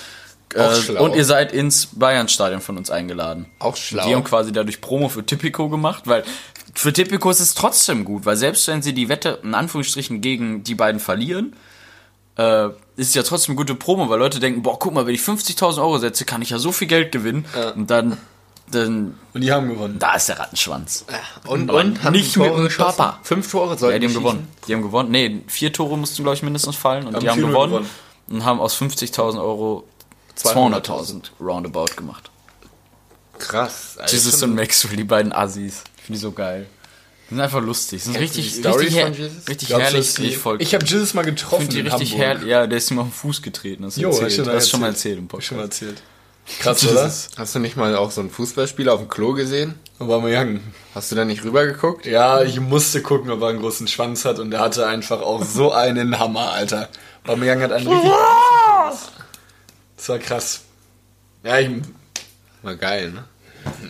äh, 0.55 0.93
und 0.93 1.17
ihr 1.17 1.25
seid 1.25 1.53
ins 1.53 1.87
Bayern-Stadion 1.93 2.61
von 2.61 2.77
uns 2.77 2.91
eingeladen. 2.91 3.47
Auch 3.59 3.77
schlau. 3.77 4.07
Die 4.07 4.15
haben 4.15 4.25
quasi 4.25 4.53
dadurch 4.53 4.81
Promo 4.81 5.09
für 5.09 5.27
Tipico 5.27 5.69
gemacht, 5.69 6.05
weil 6.07 6.25
für 6.75 6.93
Tipico 6.93 7.31
ist 7.31 7.41
es 7.41 7.55
trotzdem 7.55 8.05
gut, 8.05 8.27
weil 8.27 8.37
selbst 8.37 8.69
wenn 8.69 8.83
sie 8.83 8.93
die 8.93 9.09
Wette 9.09 9.41
in 9.43 9.55
Anführungsstrichen 9.55 10.21
gegen 10.21 10.63
die 10.63 10.77
beiden 10.77 11.01
verlieren, 11.01 11.57
äh, 12.41 12.71
ist 12.97 13.15
ja 13.15 13.23
trotzdem 13.23 13.57
gute 13.57 13.75
Promo, 13.75 14.09
weil 14.09 14.19
Leute 14.19 14.41
denken, 14.41 14.63
boah, 14.63 14.79
guck 14.79 14.93
mal, 14.95 15.07
wenn 15.07 15.15
ich 15.15 15.21
50.000 15.23 15.79
Euro 15.79 15.99
setze, 15.99 16.25
kann 16.25 16.43
ich 16.43 16.51
ja 16.51 16.59
so 16.59 16.73
viel 16.73 16.89
Geld 16.89 17.13
gewinnen 17.13 17.45
und 17.77 17.91
dann 17.91 18.19
Dann, 18.73 19.19
Und 19.35 19.41
die 19.41 19.51
haben 19.51 19.69
gewonnen. 19.69 19.99
da 19.99 20.15
ist 20.15 20.29
der 20.29 20.39
Rattenschwanz. 20.39 21.05
Und, 21.47 21.71
Und 21.73 22.05
haben 22.05 22.13
nicht 22.13 22.31
die 22.31 22.39
Tore 22.39 22.51
mit 22.51 22.59
dem 22.59 22.65
geschossen? 22.67 22.97
Papa. 22.99 23.19
Fünf 23.25 23.51
Tore 23.51 23.77
sollten 23.77 23.95
Ja, 23.95 23.99
die 23.99 24.07
haben 24.07 24.11
schießen. 24.13 24.23
gewonnen. 24.23 24.49
Die 24.69 24.75
haben 24.75 24.83
gewonnen. 24.83 25.11
Nee, 25.11 25.41
vier 25.49 25.73
Tore 25.73 25.99
mussten, 25.99 26.23
glaube 26.23 26.37
ich, 26.37 26.43
mindestens 26.45 26.77
fallen. 26.77 27.07
Und 27.09 27.15
Haben 27.17 27.21
die 27.23 27.29
haben 27.31 27.41
4-0 27.41 27.47
gewonnen, 27.49 27.73
gewonnen. 27.73 27.91
und 28.29 28.45
haben 28.45 28.61
aus 28.61 28.77
50.000 28.81 29.39
Euro 29.41 29.89
200.000 30.39 31.31
roundabout 31.41 31.97
gemacht. 31.97 32.31
Krass. 33.39 33.97
Alter. 33.99 34.13
Jesus 34.13 34.43
und 34.43 34.55
Maxwell, 34.55 34.97
die 34.97 35.05
beiden 35.05 35.33
Assis. 35.33 35.83
Ich 35.97 36.03
finde 36.05 36.19
die 36.19 36.23
so 36.23 36.31
geil. 36.33 36.67
Die 37.31 37.35
sind 37.35 37.41
einfach 37.41 37.63
lustig. 37.63 38.03
Sind 38.03 38.15
Kennst 38.17 38.37
richtig, 38.37 38.65
richtig, 38.65 38.95
her 38.97 39.07
von 39.07 39.15
Jesus? 39.15 39.49
richtig 39.49 39.69
Glaubst 39.69 39.85
herrlich. 39.87 40.15
die- 40.15 40.23
Nicht 40.23 40.39
voll 40.39 40.61
Ich 40.61 40.75
habe 40.75 40.85
Jesus 40.85 41.15
mal 41.15 41.21
Ich 41.23 41.27
getroffen 41.37 41.61
finde 41.63 41.75
die 41.75 41.81
in 41.81 41.87
richtig 41.87 42.17
herrlich. 42.17 42.45
Ja, 42.49 42.67
der 42.67 42.79
ist 42.79 42.91
ihm 42.91 42.99
auf 42.99 43.07
den 43.07 43.13
Fuß 43.13 43.43
getreten. 43.43 43.85
Das 43.85 43.97
Jo, 43.97 44.09
erzählt. 44.09 44.27
hast 44.31 44.39
du 44.39 44.43
das 44.43 44.55
hast 44.57 44.71
schon 44.71 44.81
mal 44.81 44.87
erzählt 44.89 45.19
im 45.19 45.29
ich 45.39 45.47
schon 45.47 45.57
mal 45.57 45.63
Podcast. 45.65 45.83
erzählt. 45.83 46.03
Krass, 46.59 46.85
oder? 46.89 47.13
Hast 47.37 47.55
du 47.55 47.59
nicht 47.61 47.77
mal 47.77 47.95
auch 47.95 48.11
so 48.11 48.21
einen 48.21 48.31
Fußballspieler 48.31 48.93
auf 48.93 48.99
dem 49.01 49.09
Klo 49.09 49.35
gesehen? 49.35 49.75
Aubameyang. 50.01 50.61
Hast 50.95 51.13
du 51.13 51.15
da 51.17 51.25
nicht 51.25 51.45
rübergeguckt? 51.45 52.07
Ja, 52.07 52.43
ich 52.43 52.59
musste 52.59 53.01
gucken, 53.03 53.31
ob 53.31 53.41
er 53.43 53.49
einen 53.49 53.61
großen 53.61 53.87
Schwanz 53.87 54.25
hat 54.25 54.41
und 54.41 54.53
er 54.53 54.59
hatte 54.61 54.87
einfach 54.89 55.21
auch 55.21 55.45
so 55.45 55.71
einen 55.73 56.19
Hammer, 56.19 56.51
Alter. 56.51 56.89
Aubameyang 57.25 57.61
hat 57.63 57.71
einen 57.71 57.87
richtig... 57.87 58.11
Das 59.97 60.09
war 60.09 60.19
krass. 60.19 60.63
Ja, 61.45 61.59
ich, 61.61 61.71
War 62.63 62.75
geil, 62.75 63.13
ne? 63.13 63.25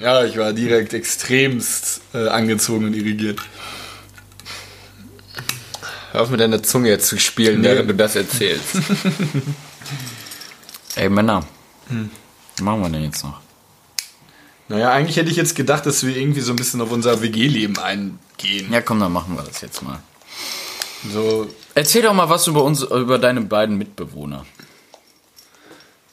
Ja, 0.00 0.24
ich 0.24 0.36
war 0.36 0.52
direkt 0.52 0.94
extremst 0.94 2.00
äh, 2.14 2.28
angezogen 2.28 2.86
und 2.86 2.94
irrigiert. 2.94 3.40
Hör 6.12 6.22
auf 6.22 6.30
mit 6.30 6.40
deiner 6.40 6.62
Zunge 6.62 6.88
jetzt 6.88 7.06
zu 7.06 7.18
spielen, 7.18 7.60
Nee. 7.60 7.68
während 7.68 7.90
du 7.90 7.94
das 7.94 8.16
erzählst. 8.16 8.74
Ey, 10.96 11.08
Männer. 11.08 11.44
Hm. 11.88 12.10
Was 12.56 12.64
machen 12.64 12.82
wir 12.82 12.88
denn 12.90 13.04
jetzt 13.04 13.22
noch? 13.22 13.40
Naja, 14.68 14.92
eigentlich 14.92 15.16
hätte 15.16 15.30
ich 15.30 15.36
jetzt 15.36 15.56
gedacht, 15.56 15.86
dass 15.86 16.04
wir 16.04 16.16
irgendwie 16.16 16.40
so 16.40 16.52
ein 16.52 16.56
bisschen 16.56 16.80
auf 16.80 16.92
unser 16.92 17.22
WG-Leben 17.22 17.78
eingehen. 17.78 18.72
Ja, 18.72 18.80
komm, 18.80 19.00
dann 19.00 19.12
machen 19.12 19.36
wir 19.36 19.42
das 19.42 19.60
jetzt 19.60 19.82
mal. 19.82 20.00
So, 21.12 21.48
Erzähl 21.74 22.02
doch 22.02 22.12
mal 22.12 22.28
was 22.28 22.46
über 22.46 22.62
uns, 22.62 22.82
über 22.82 23.18
deine 23.18 23.40
beiden 23.40 23.78
Mitbewohner. 23.78 24.44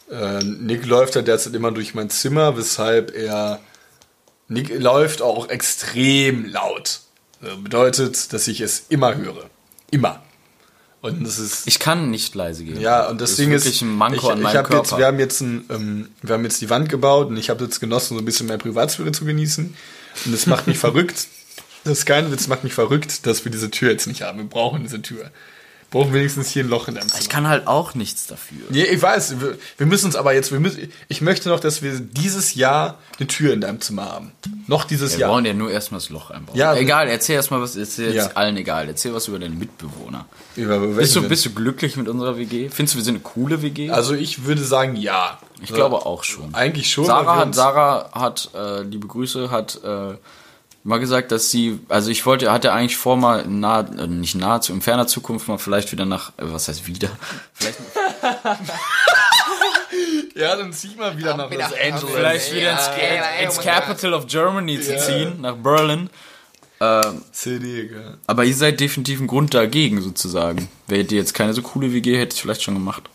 Äh, 0.09 0.43
Nick 0.43 0.85
läuft 0.85 1.15
ja 1.15 1.21
derzeit 1.21 1.53
immer 1.53 1.71
durch 1.71 1.93
mein 1.93 2.09
Zimmer, 2.09 2.57
weshalb 2.57 3.15
er. 3.15 3.59
Nick 4.49 4.69
läuft 4.79 5.21
auch 5.21 5.49
extrem 5.49 6.45
laut. 6.45 7.01
Äh, 7.41 7.55
bedeutet, 7.57 8.31
dass 8.31 8.47
ich 8.47 8.61
es 8.61 8.85
immer 8.89 9.15
höre. 9.15 9.49
Immer. 9.91 10.23
Und 11.01 11.23
das 11.23 11.39
ist. 11.39 11.67
Ich 11.67 11.79
kann 11.79 12.09
nicht 12.09 12.33
leise 12.35 12.63
gehen. 12.63 12.79
ja, 12.79 13.07
und 13.07 13.21
das, 13.21 13.35
Ding 13.35 13.51
ist. 13.51 13.65
wirklich 13.65 13.81
ein 13.81 13.95
Manko 13.95 14.27
ich, 14.27 14.31
an 14.31 14.41
ich 14.41 14.47
hab 14.47 14.67
Körper. 14.67 14.77
Jetzt, 14.77 14.97
wir 14.97 15.05
haben 15.05 15.19
jetzt 15.19 15.41
ein, 15.41 15.65
ähm, 15.69 16.09
wir 16.21 16.33
haben 16.33 16.43
jetzt 16.43 16.61
die 16.61 16.69
Wand 16.69 16.89
gebaut 16.89 17.27
und 17.27 17.37
ich 17.37 17.49
habe 17.49 17.63
jetzt 17.63 17.79
genossen, 17.79 18.15
so 18.15 18.21
ein 18.21 18.25
bisschen 18.25 18.47
mehr 18.47 18.57
Privatsphäre 18.57 19.11
zu 19.11 19.25
genießen. 19.25 19.75
Und 20.25 20.33
es 20.33 20.47
macht 20.47 20.67
mich 20.67 20.77
verrückt. 20.79 21.27
Das 21.83 21.99
ist 21.99 22.05
kein 22.05 22.31
Witz, 22.31 22.47
macht 22.47 22.63
mich 22.63 22.73
verrückt, 22.73 23.25
dass 23.25 23.45
wir 23.45 23.51
diese 23.51 23.71
Tür 23.71 23.91
jetzt 23.91 24.07
nicht 24.07 24.23
haben. 24.23 24.39
Wir 24.39 24.45
brauchen 24.45 24.83
diese 24.83 25.01
Tür. 25.01 25.31
Wir 25.89 26.01
brauchen 26.01 26.13
wenigstens 26.13 26.49
hier 26.49 26.65
ein 26.65 26.69
Loch 26.69 26.89
in 26.89 26.95
deinem 26.95 27.07
Zimmer. 27.07 27.21
ich 27.21 27.29
kann 27.29 27.47
halt 27.47 27.65
auch 27.65 27.95
nichts 27.95 28.27
dafür. 28.27 28.57
Nee, 28.69 28.83
ich 28.83 29.01
weiß, 29.01 29.39
wir, 29.39 29.57
wir 29.77 29.87
müssen 29.87 30.07
uns 30.07 30.17
aber 30.17 30.33
jetzt, 30.33 30.51
wir 30.51 30.59
müssen, 30.59 30.91
ich 31.07 31.21
möchte 31.21 31.47
noch, 31.47 31.61
dass 31.61 31.81
wir 31.81 31.97
dieses 31.99 32.55
Jahr 32.55 32.97
eine 33.17 33.27
Tür 33.27 33.53
in 33.53 33.61
deinem 33.61 33.79
Zimmer 33.79 34.05
haben. 34.11 34.33
Noch 34.67 34.83
dieses 34.83 35.13
Wir 35.13 35.19
Jahr. 35.19 35.29
brauchen 35.31 35.45
ja 35.45 35.53
nur 35.53 35.71
erstmal 35.71 35.99
das 36.01 36.09
Loch 36.09 36.29
einbauen. 36.29 36.57
Ja, 36.57 36.75
egal, 36.75 37.07
erzähl 37.07 37.35
erstmal 37.35 37.61
was, 37.61 37.77
erzähl 37.77 38.13
jetzt 38.13 38.31
Ja. 38.31 38.31
allen 38.35 38.57
egal. 38.57 38.87
Erzähl 38.89 39.13
was 39.13 39.29
über 39.29 39.39
deine 39.39 39.55
Mitbewohner. 39.55 40.25
Über 40.57 40.79
Bist 40.79 41.15
du, 41.15 41.21
bist 41.27 41.45
du 41.45 41.51
glücklich 41.53 41.95
mit 41.95 42.09
unserer 42.09 42.37
WG? 42.37 42.69
Findest 42.69 42.95
du, 42.95 42.97
wir 42.99 43.05
sind 43.05 43.15
eine 43.15 43.23
coole 43.23 43.61
WG? 43.61 43.89
also 43.89 44.13
ich 44.13 44.43
würde 44.43 44.63
sagen, 44.63 44.97
ja. 44.97 45.39
ich 45.61 45.71
glaube 45.73 46.05
auch 46.05 46.25
schon. 46.25 46.53
Eigentlich 46.53 46.91
schon. 46.91 47.05
Sarah 47.05 47.37
wir 47.37 47.45
hat, 47.45 47.55
Sarah 47.55 48.09
hat, 48.11 48.49
äh, 48.53 48.81
liebe 48.81 49.07
Grüße, 49.07 49.51
hat 49.51 49.79
äh, 49.85 50.15
mal 50.83 50.99
gesagt, 50.99 51.31
dass 51.31 51.49
sie, 51.49 51.79
also 51.89 52.09
ich 52.09 52.25
wollte, 52.25 52.51
hatte 52.51 52.71
eigentlich 52.73 52.97
vor, 52.97 53.17
mal 53.17 53.45
nah, 53.47 53.81
äh, 53.81 54.07
nicht 54.07 54.35
nahe, 54.35 54.61
zu, 54.61 54.73
in 54.73 54.81
ferner 54.81 55.07
Zukunft 55.07 55.47
mal 55.47 55.57
vielleicht 55.57 55.91
wieder 55.91 56.05
nach, 56.05 56.29
äh, 56.37 56.43
was 56.43 56.67
heißt 56.67 56.87
wieder? 56.87 57.09
Vielleicht, 57.53 57.77
Ja, 60.35 60.55
dann 60.55 60.71
zieh 60.71 60.95
mal 60.95 61.17
wieder 61.17 61.35
nach 61.35 61.49
Los 61.49 61.73
Angeles. 61.73 62.13
vielleicht 62.13 62.53
wieder 62.53 62.71
ins, 62.71 63.55
ins 63.55 63.59
Capital 63.59 64.13
of 64.13 64.27
Germany 64.27 64.79
zu 64.79 64.97
ziehen, 64.97 65.41
nach 65.41 65.55
Berlin. 65.55 66.09
CD, 67.31 67.87
gell. 67.87 68.17
Aber 68.27 68.43
ihr 68.45 68.53
seid 68.53 68.79
definitiv 68.79 69.19
ein 69.19 69.25
Grund 69.25 69.55
dagegen, 69.55 69.99
sozusagen. 70.01 70.69
Wärt 70.85 71.11
ihr 71.11 71.17
jetzt 71.17 71.33
keine 71.33 71.53
so 71.53 71.63
coole 71.63 71.91
WG, 71.91 72.17
hättet 72.19 72.37
ihr 72.37 72.41
vielleicht 72.43 72.61
schon 72.61 72.75
gemacht. 72.75 73.09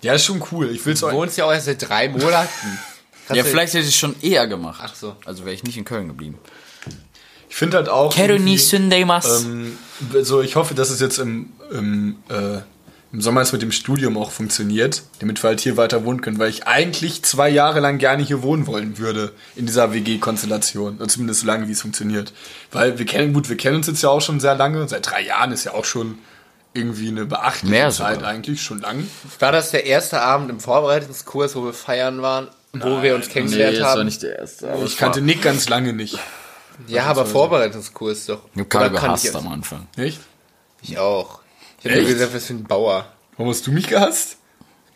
Ja, 0.00 0.14
ist 0.14 0.24
schon 0.24 0.42
cool. 0.52 0.70
Ich 0.70 0.84
will's 0.86 1.00
Du 1.00 1.10
wohnst 1.10 1.36
ja 1.36 1.44
auch 1.44 1.52
erst 1.52 1.66
seit 1.66 1.86
drei 1.88 2.08
Monaten. 2.08 2.78
Kannst 3.26 3.36
Ja, 3.36 3.44
vielleicht 3.44 3.74
hätte 3.74 3.84
ich 3.84 3.90
es 3.90 3.96
schon 3.96 4.14
eher 4.22 4.46
gemacht. 4.46 4.80
Ach 4.84 4.94
so. 4.94 5.16
Also 5.24 5.44
wäre 5.44 5.54
ich 5.54 5.64
nicht 5.64 5.76
in 5.76 5.84
Köln 5.84 6.08
geblieben. 6.08 6.38
Ich 7.48 7.56
finde 7.56 7.76
halt 7.76 7.88
auch. 7.88 8.12
Ähm, 9.44 9.78
so, 10.22 10.42
ich 10.42 10.56
hoffe, 10.56 10.74
dass 10.74 10.90
es 10.90 11.00
jetzt 11.00 11.18
im, 11.18 11.52
im, 11.70 12.16
äh, 12.28 12.58
im 13.12 13.20
Sommer 13.20 13.42
jetzt 13.42 13.52
mit 13.52 13.62
dem 13.62 13.70
Studium 13.70 14.18
auch 14.18 14.32
funktioniert, 14.32 15.04
damit 15.20 15.40
wir 15.42 15.50
halt 15.50 15.60
hier 15.60 15.76
weiter 15.76 16.04
wohnen 16.04 16.20
können, 16.20 16.40
weil 16.40 16.50
ich 16.50 16.66
eigentlich 16.66 17.22
zwei 17.22 17.48
Jahre 17.48 17.78
lang 17.78 17.98
gerne 17.98 18.24
hier 18.24 18.42
wohnen 18.42 18.66
wollen 18.66 18.98
würde 18.98 19.32
in 19.54 19.66
dieser 19.66 19.92
WG-Konstellation, 19.92 20.96
oder 20.96 21.06
zumindest 21.06 21.42
so 21.42 21.46
lange, 21.46 21.68
wie 21.68 21.72
es 21.72 21.80
funktioniert. 21.80 22.32
Weil 22.72 22.98
wir 22.98 23.06
kennen, 23.06 23.32
gut, 23.32 23.48
wir 23.48 23.56
kennen 23.56 23.76
uns 23.76 23.86
jetzt 23.86 24.02
ja 24.02 24.08
auch 24.08 24.20
schon 24.20 24.40
sehr 24.40 24.56
lange, 24.56 24.88
seit 24.88 25.08
drei 25.08 25.22
Jahren 25.22 25.52
ist 25.52 25.62
ja 25.62 25.74
auch 25.74 25.84
schon 25.84 26.18
irgendwie 26.72 27.06
eine 27.06 27.24
beachtliche 27.24 27.70
Mehr 27.70 27.90
Zeit 27.90 28.24
eigentlich, 28.24 28.62
schon 28.62 28.80
lang. 28.80 29.08
War 29.38 29.52
das 29.52 29.70
der 29.70 29.86
erste 29.86 30.20
Abend 30.20 30.50
im 30.50 30.58
Vorbereitungskurs, 30.58 31.54
wo 31.54 31.64
wir 31.64 31.72
feiern 31.72 32.20
waren? 32.20 32.48
Wo 32.74 33.02
wir 33.02 33.14
uns 33.14 33.28
kennengelernt 33.28 33.80
haben? 33.82 34.08
der 34.22 34.38
erste. 34.38 34.72
Ich 34.84 34.96
kannte 34.96 35.20
Nick 35.20 35.42
ganz 35.42 35.68
lange 35.68 35.92
nicht. 35.92 36.18
ja, 36.88 37.04
aber 37.04 37.24
Vorbereitungskurs 37.26 38.26
doch. 38.26 38.40
Ich 38.54 38.60
hab 38.60 38.70
Karl 38.70 38.90
gehasst 38.90 39.24
ich, 39.26 39.34
am 39.34 39.48
Anfang. 39.48 39.86
Echt? 39.96 40.20
ich 40.82 40.98
auch. 40.98 41.40
Ich 41.80 41.84
hab 41.86 41.92
Echt? 41.92 42.02
nur 42.02 42.12
gesagt, 42.12 42.34
was 42.34 42.44
für 42.46 42.54
ein 42.54 42.64
Bauer. 42.64 43.06
Warum 43.36 43.50
hast 43.52 43.66
du 43.66 43.72
mich 43.72 43.86
gehasst? 43.88 44.36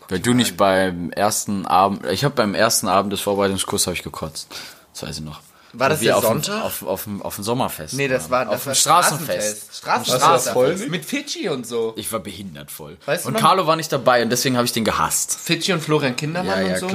Weil 0.08 0.20
du 0.20 0.32
nicht 0.32 0.56
beim 0.56 1.10
ersten 1.10 1.66
Abend, 1.66 2.06
ich 2.06 2.24
habe 2.24 2.34
beim 2.34 2.54
ersten 2.54 2.88
Abend 2.88 3.12
des 3.12 3.20
Vorbereitungskurses 3.20 3.86
habe 3.88 3.96
ich 3.96 4.02
gekotzt. 4.02 4.48
Das 4.94 5.02
weiß 5.02 5.18
ich 5.18 5.24
noch. 5.24 5.40
War 5.74 5.90
das 5.90 6.00
der 6.00 6.16
auf 6.16 6.24
Sonntag? 6.24 6.64
Auf, 6.64 6.82
auf, 6.82 7.04
dem- 7.04 7.20
auf 7.20 7.34
dem 7.34 7.44
Sommerfest. 7.44 7.92
Nee, 7.92 8.08
das 8.08 8.30
war 8.30 8.46
das 8.46 8.54
auf 8.54 8.66
war 8.66 8.74
Straßenfest. 8.74 9.76
Straßenfest. 9.76 10.48
Voll? 10.48 10.76
Mit 10.88 11.04
Fidschi 11.04 11.50
und 11.50 11.66
so. 11.66 11.92
Ich 11.96 12.10
war 12.10 12.20
behindert 12.20 12.70
voll. 12.70 12.96
Weißt 13.04 13.24
du 13.26 13.28
und? 13.28 13.36
Carlo 13.36 13.66
war 13.66 13.76
nicht 13.76 13.92
dabei 13.92 14.22
und 14.22 14.30
deswegen 14.30 14.56
habe 14.56 14.64
ich 14.64 14.72
den 14.72 14.84
gehasst. 14.84 15.38
Fidschi 15.38 15.74
und 15.74 15.80
Florian 15.82 16.16
Kindermann 16.16 16.64
und 16.64 16.76
so. 16.78 16.88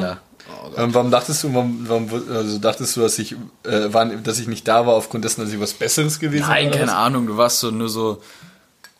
Ähm, 0.77 0.93
warum 0.93 1.11
dachtest 1.11 1.43
du, 1.43 1.53
warum, 1.53 1.87
warum 1.87 2.09
also 2.33 2.57
dachtest 2.57 2.95
du, 2.95 3.01
dass 3.01 3.19
ich, 3.19 3.33
äh, 3.63 3.93
war, 3.93 4.05
dass 4.05 4.39
ich 4.39 4.47
nicht 4.47 4.67
da 4.67 4.85
war 4.85 4.93
aufgrund 4.95 5.23
dessen, 5.23 5.41
dass 5.41 5.51
ich 5.51 5.59
was 5.59 5.73
Besseres 5.73 6.19
gewesen 6.19 6.47
Nein, 6.47 6.71
keine 6.71 6.87
was? 6.87 6.93
Ahnung, 6.93 7.27
du 7.27 7.37
warst 7.37 7.59
so 7.59 7.71
nur 7.71 7.89
so 7.89 8.21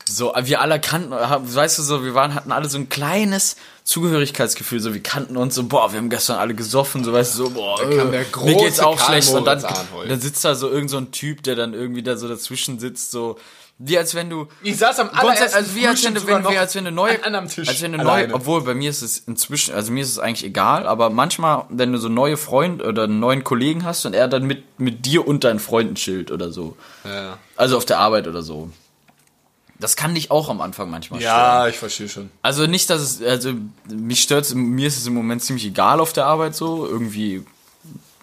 so 0.10 0.34
wir 0.44 0.62
alle 0.62 0.80
kannten, 0.80 1.12
weißt 1.12 1.80
du 1.80 1.84
so, 1.84 2.04
wir 2.04 2.14
waren 2.14 2.36
hatten 2.36 2.52
alle 2.52 2.70
so 2.70 2.78
ein 2.78 2.90
kleines 2.90 3.56
Zugehörigkeitsgefühl, 3.84 4.80
so 4.80 4.94
wir 4.94 5.02
kannten 5.02 5.38
uns 5.38 5.56
so, 5.56 5.64
boah, 5.64 5.92
wir 5.92 6.00
haben 6.00 6.10
gestern 6.10 6.38
alle 6.38 6.54
gesoffen, 6.54 7.04
so 7.04 7.14
weißt 7.14 7.34
du, 7.34 7.46
so, 7.46 7.50
boah, 7.52 7.82
äh, 7.82 8.04
mir 8.06 8.24
große 8.26 8.56
geht's 8.56 8.80
auch 8.80 8.98
Karl 8.98 9.22
schlecht. 9.22 9.34
Und 9.34 9.46
dann, 9.46 9.62
Moritz 9.62 10.10
dann 10.10 10.22
sitzt 10.22 10.44
da 10.46 10.56
so 10.56 10.70
irgend 10.70 10.90
so 10.90 10.98
ein 10.98 11.12
Typ, 11.12 11.44
der 11.44 11.56
dann 11.56 11.74
irgendwie 11.74 12.04
da 12.04 12.18
so 12.18 12.28
dazwischen 12.28 12.80
sitzt, 12.80 13.12
so 13.12 13.38
wie 13.80 13.98
als 13.98 14.16
wenn 14.16 14.30
du 14.30 14.48
Ich 14.62 14.78
saß 14.78 15.00
am 15.00 15.10
allerersten 15.10 15.56
also 15.56 15.76
wie 15.76 15.88
als 15.88 16.04
wenn 16.04 16.14
du, 16.14 16.26
wenn, 16.28 16.48
wie 16.48 16.58
als 16.58 16.76
wenn 16.76 16.86
du 16.86 16.92
neue, 16.92 17.24
an 17.24 17.36
einem 17.36 17.50
Tisch 17.50 17.68
als 17.68 17.82
wenn 17.82 17.94
du 17.94 18.00
alleine. 18.00 18.28
neue, 18.28 18.36
obwohl 18.36 18.62
bei 18.62 18.74
mir 18.74 18.90
ist 18.90 19.02
es 19.02 19.20
inzwischen, 19.20 19.74
also 19.74 19.92
mir 19.92 20.04
ist 20.04 20.10
es 20.10 20.20
eigentlich 20.20 20.46
egal, 20.46 20.88
aber 20.88 21.10
manchmal, 21.10 21.66
wenn 21.70 21.92
du 21.92 21.98
so 21.98 22.08
neue 22.08 22.38
Freunde 22.38 22.86
oder 22.86 23.04
einen 23.04 23.20
neuen 23.20 23.44
Kollegen 23.44 23.84
hast 23.84 24.06
und 24.06 24.14
er 24.14 24.28
dann 24.28 24.46
mit, 24.46 24.80
mit 24.80 25.06
dir 25.06 25.28
und 25.28 25.44
deinen 25.44 25.60
Freunden 25.60 25.96
chillt 25.96 26.32
oder 26.32 26.52
so. 26.52 26.78
Ja. 27.04 27.38
Also 27.56 27.78
auf 27.78 27.86
der 27.86 28.00
Arbeit 28.00 28.28
oder 28.28 28.42
so. 28.42 28.70
Das 29.80 29.98
kann 29.98 30.16
dich 30.16 30.32
auch 30.32 30.50
am 30.50 30.62
Anfang 30.62 30.90
manchmal 30.90 31.20
stören. 31.20 31.36
Ja, 31.36 31.68
ich 31.68 31.78
verstehe 31.78 32.08
schon. 32.08 32.30
Also 32.42 32.68
nicht, 32.68 32.90
dass 32.90 33.02
es, 33.02 33.22
also 33.22 33.54
mich 33.90 34.22
stört 34.22 34.54
mir 34.56 34.88
ist 34.88 34.98
es 34.98 35.08
im 35.08 35.14
Moment 35.14 35.44
ziemlich 35.44 35.66
egal 35.66 36.00
auf 36.00 36.14
der 36.14 36.26
Arbeit 36.26 36.56
so. 36.56 36.88
Irgendwie, 36.88 37.44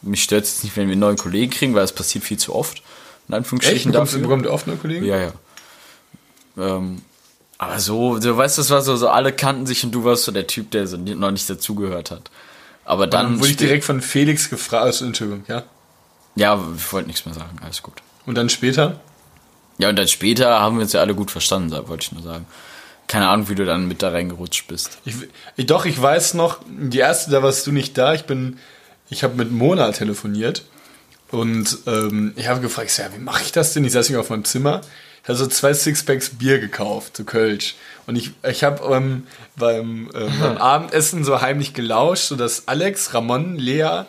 mich 0.01 0.22
stört 0.22 0.44
es 0.44 0.62
nicht, 0.62 0.74
wenn 0.76 0.86
wir 0.86 0.92
einen 0.92 1.01
neuen 1.01 1.18
Kollegen 1.18 1.51
kriegen, 1.51 1.74
weil 1.74 1.84
es 1.84 1.92
passiert 1.92 2.24
viel 2.24 2.38
zu 2.38 2.55
oft. 2.55 2.82
In 3.30 3.34
Echt? 3.34 3.38
Anführungsstrichen 3.38 3.92
Bekommst, 3.92 4.12
dafür. 4.14 4.26
bekommt 4.26 4.44
ihr 4.46 4.52
oft 4.52 4.66
neue 4.66 4.76
Kollegen? 4.76 5.06
Ja, 5.06 5.18
ja. 5.18 5.32
Ähm, 6.58 7.02
aber 7.58 7.78
so, 7.78 8.18
du 8.18 8.36
weißt, 8.36 8.58
das 8.58 8.70
war 8.70 8.82
so, 8.82 8.96
so 8.96 9.08
alle 9.08 9.32
kannten 9.32 9.66
sich 9.66 9.84
und 9.84 9.92
du 9.92 10.02
warst 10.04 10.24
so 10.24 10.32
der 10.32 10.46
Typ, 10.46 10.70
der 10.72 10.86
so 10.86 10.96
noch 10.96 11.30
nicht 11.30 11.48
dazugehört 11.48 12.10
hat. 12.10 12.30
Aber 12.84 13.06
dann, 13.06 13.26
Dann 13.26 13.40
wurde 13.40 13.50
ich 13.50 13.56
direkt 13.56 13.84
von 13.84 14.00
Felix 14.00 14.50
gefragt, 14.50 14.84
also, 14.84 15.04
Entschuldigung, 15.04 15.44
ja. 15.46 15.62
ja, 16.34 16.60
ich 16.76 16.92
wollte 16.92 17.06
nichts 17.06 17.24
mehr 17.24 17.34
sagen, 17.34 17.58
alles 17.62 17.82
gut. 17.82 18.02
Und 18.26 18.34
dann 18.34 18.48
später? 18.48 18.98
Ja, 19.78 19.88
und 19.88 19.96
dann 19.96 20.08
später 20.08 20.60
haben 20.60 20.76
wir 20.76 20.82
uns 20.82 20.92
ja 20.92 21.00
alle 21.00 21.14
gut 21.14 21.30
verstanden, 21.30 21.70
wollte 21.88 22.04
ich 22.04 22.12
nur 22.12 22.22
sagen. 22.22 22.46
Keine 23.06 23.28
Ahnung, 23.28 23.48
wie 23.48 23.54
du 23.54 23.64
dann 23.64 23.86
mit 23.88 24.02
da 24.02 24.10
reingerutscht 24.10 24.66
bist. 24.68 24.98
Ich, 25.04 25.14
ich, 25.56 25.66
doch, 25.66 25.84
ich 25.84 26.00
weiß 26.00 26.34
noch, 26.34 26.58
die 26.66 26.98
erste, 26.98 27.30
da 27.30 27.42
warst 27.42 27.66
du 27.66 27.72
nicht 27.72 27.96
da. 27.96 28.14
Ich 28.14 28.24
bin, 28.24 28.58
ich 29.08 29.22
habe 29.22 29.34
mit 29.34 29.52
Mona 29.52 29.92
telefoniert 29.92 30.64
und 31.30 31.78
ähm, 31.86 32.32
ich 32.36 32.48
habe 32.48 32.60
gefragt, 32.60 32.96
ja, 32.98 33.12
wie 33.14 33.20
mache 33.20 33.42
ich 33.42 33.52
das 33.52 33.72
denn? 33.72 33.84
Ich 33.84 33.92
saß 33.92 34.08
hier 34.08 34.20
auf 34.20 34.30
meinem 34.30 34.44
Zimmer, 34.44 34.80
ich 35.22 35.28
habe 35.28 35.38
so 35.38 35.46
zwei 35.46 35.74
Sixpacks 35.74 36.30
Bier 36.30 36.58
gekauft, 36.58 37.16
so 37.16 37.24
Kölsch. 37.24 37.76
Und 38.06 38.16
ich, 38.16 38.32
ich 38.42 38.64
habe 38.64 38.82
ähm, 38.94 39.26
beim, 39.56 40.10
ähm, 40.14 40.32
beim 40.40 40.56
Abendessen 40.56 41.24
so 41.24 41.40
heimlich 41.40 41.74
gelauscht, 41.74 42.24
sodass 42.24 42.68
Alex, 42.68 43.14
Ramon, 43.14 43.56
Lea, 43.56 44.04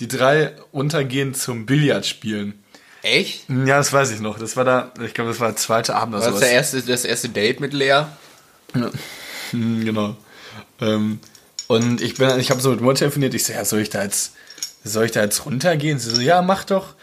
die 0.00 0.08
drei 0.08 0.52
runtergehen 0.72 1.34
zum 1.34 1.66
Billard 1.66 2.06
spielen. 2.06 2.62
Echt? 3.02 3.48
Ja, 3.48 3.76
das 3.78 3.92
weiß 3.92 4.10
ich 4.10 4.20
noch. 4.20 4.38
Das 4.38 4.56
war 4.56 4.64
da, 4.64 4.92
ich 5.04 5.14
glaube, 5.14 5.30
das 5.30 5.38
war 5.38 5.48
der 5.48 5.56
zweite 5.56 5.94
Abend 5.94 6.16
oder 6.16 6.24
War 6.24 6.30
das 6.32 6.40
sowas. 6.40 6.48
der 6.48 6.56
erste, 6.56 6.82
das 6.82 7.04
erste 7.04 7.28
Date 7.28 7.60
mit 7.60 7.72
Lea? 7.72 8.02
Hm, 9.52 9.84
genau. 9.84 10.16
Ähm, 10.80 11.20
und 11.68 12.00
ich 12.00 12.14
bin, 12.14 12.38
ich 12.40 12.50
habe 12.50 12.60
so 12.60 12.70
mit 12.70 12.80
Mutter 12.80 12.98
telefoniert. 13.00 13.34
Ich 13.34 13.44
so, 13.44 13.52
ja, 13.52 13.64
soll 13.64 13.80
ich 13.80 13.90
da 13.90 14.02
jetzt, 14.02 14.34
soll 14.88 15.06
ich 15.06 15.12
da 15.12 15.22
jetzt 15.22 15.46
runtergehen? 15.46 15.98
Sie 15.98 16.10
so, 16.10 16.20
ja, 16.20 16.42
mach 16.42 16.64
doch. 16.64 16.94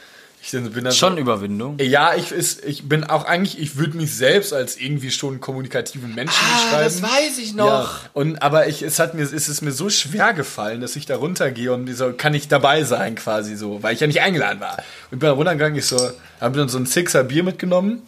Ich 0.46 0.52
bin 0.52 0.84
dann 0.84 0.92
Schon 0.92 1.14
so, 1.14 1.20
Überwindung. 1.20 1.78
Ja, 1.80 2.16
ich, 2.16 2.34
ist, 2.34 2.66
ich 2.66 2.90
bin 2.90 3.06
auch 3.06 3.24
eigentlich, 3.24 3.58
ich 3.60 3.78
würde 3.78 3.96
mich 3.96 4.14
selbst 4.14 4.52
als 4.52 4.76
irgendwie 4.76 5.10
schon 5.10 5.40
kommunikativen 5.40 6.14
Menschen 6.14 6.46
beschreiben. 6.54 6.76
Ah, 6.76 6.84
das 6.84 7.02
weiß 7.02 7.38
ich 7.38 7.54
noch. 7.54 8.04
Ja, 8.04 8.10
und 8.12 8.42
aber 8.42 8.68
ich, 8.68 8.82
es 8.82 9.00
hat 9.00 9.14
mir, 9.14 9.22
es 9.22 9.32
ist 9.32 9.62
mir 9.62 9.72
so 9.72 9.90
schwer 9.90 10.34
gefallen, 10.34 10.82
dass 10.82 10.98
ich 10.98 11.06
da 11.06 11.16
runtergehe 11.16 11.72
und 11.72 11.88
so 11.96 12.12
kann 12.12 12.34
ich 12.34 12.50
dabei 12.50 12.84
sein 12.84 13.16
quasi 13.16 13.56
so, 13.56 13.82
weil 13.84 13.94
ich 13.94 14.02
ja 14.02 14.08
nicht 14.08 14.20
eingeladen 14.20 14.60
war. 14.60 14.76
Und 15.12 15.20
bin 15.20 15.28
dann 15.28 15.38
runtergegangen, 15.38 15.78
ich 15.78 15.86
so, 15.86 16.12
habe 16.42 16.58
dann 16.58 16.68
so 16.68 16.78
ein 16.78 16.88
Sixer 16.88 17.24
Bier 17.24 17.44
mitgenommen. 17.44 18.02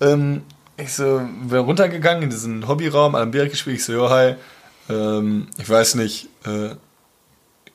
Ähm, 0.00 0.42
ich 0.76 0.92
so, 0.92 1.22
bin 1.48 1.58
runtergegangen 1.58 2.24
in 2.24 2.30
diesen 2.30 2.66
Hobbyraum, 2.66 3.14
an 3.14 3.22
einem 3.22 3.30
Bier 3.30 3.48
gespielt, 3.48 3.76
ich 3.76 3.84
so, 3.84 3.92
jo, 3.92 4.10
hi, 4.10 4.34
ähm, 4.90 5.46
ich 5.58 5.68
weiß 5.68 5.94
nicht, 5.94 6.26
äh, 6.44 6.70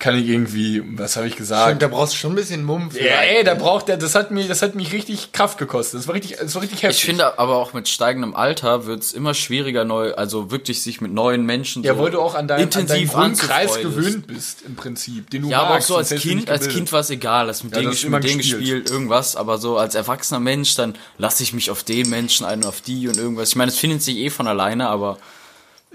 kann 0.04 0.18
ich 0.18 0.28
irgendwie, 0.28 0.84
was 0.98 1.16
habe 1.16 1.28
ich 1.28 1.38
gesagt? 1.38 1.82
Da 1.82 1.88
brauchst 1.88 2.12
du 2.12 2.18
schon 2.18 2.34
ein 2.34 2.36
bisschen 2.36 2.66
Mumm 2.66 2.92
für. 2.92 3.02
Ja, 3.02 3.22
ey, 3.22 3.46
da 3.46 3.54
braucht 3.56 3.88
der, 3.88 3.96
das 3.96 4.16
hat 4.16 4.32
mich, 4.32 4.50
das 4.50 4.62
hat 4.62 4.76
mich 4.76 4.92
richtig 4.92 5.32
Kraft 5.32 5.58
gekostet. 5.58 5.98
Das 6.02 6.08
war 6.10 6.14
richtig, 6.16 6.36
das 6.42 6.54
war 6.56 6.62
richtig 6.62 6.84
heftig. 6.84 6.98
Ich 7.00 7.06
finde 7.06 7.40
aber 7.40 7.56
auch 7.56 7.72
mit 7.72 7.88
steigendem 7.88 8.36
Alter 8.36 8.86
wird 8.86 9.02
es 9.02 9.14
immer 9.14 9.34
schwieriger, 9.34 9.86
neu, 9.86 10.14
also 10.14 10.52
wirklich 10.52 10.82
sich 10.82 11.00
mit 11.00 11.14
neuen 11.14 11.46
Menschen 11.46 11.84
ja, 11.84 11.96
so 11.96 12.02
weil 12.02 12.12
du 12.12 12.20
auch 12.20 12.36
an 12.36 12.50
deinen, 12.50 12.66
an 12.66 12.70
deinen 12.70 12.82
intensiv 12.82 13.16
anzufreunden. 13.16 13.82
gewöhnt 13.96 14.28
bist, 14.28 14.64
im 14.68 14.76
Prinzip, 14.76 15.30
den 15.30 15.44
du 15.44 15.50
Ja, 15.50 15.60
aber 15.60 15.70
auch 15.70 15.74
magst. 15.76 15.88
so 15.88 15.96
als 15.96 16.10
Kind, 16.10 16.50
als. 16.50 16.68
Kind 16.68 16.92
war 16.92 17.00
es 17.00 17.10
egal, 17.10 17.48
hast 17.48 17.64
mit 17.64 17.72
Ja, 17.72 17.80
denen, 17.80 17.92
das 17.92 18.02
gespielt, 18.02 18.12
mit 18.14 18.24
denen 18.26 18.38
gespielt. 18.40 18.60
gespielt, 18.60 18.90
irgendwas, 18.92 19.38
aber 19.38 19.58
so 19.58 19.78
als 19.78 19.96
erwachsener 19.96 20.42
Mensch, 20.42 20.76
dann 20.76 20.96
lasse 21.18 21.44
ich 21.44 21.54
mich 21.54 21.72
auf 21.72 21.84
den 21.84 22.10
Menschen 22.10 22.46
ein 22.46 22.60
und 22.60 22.66
auf 22.66 22.82
die 22.82 23.08
und 23.08 23.18
irgendwas. 23.18 23.50
Ich 23.50 23.56
meine, 23.56 23.72
es 23.72 23.80
findet 23.80 24.02
sich 24.04 24.18
eh 24.18 24.30
von 24.30 24.48
alleine, 24.48 24.90
aber 24.90 25.18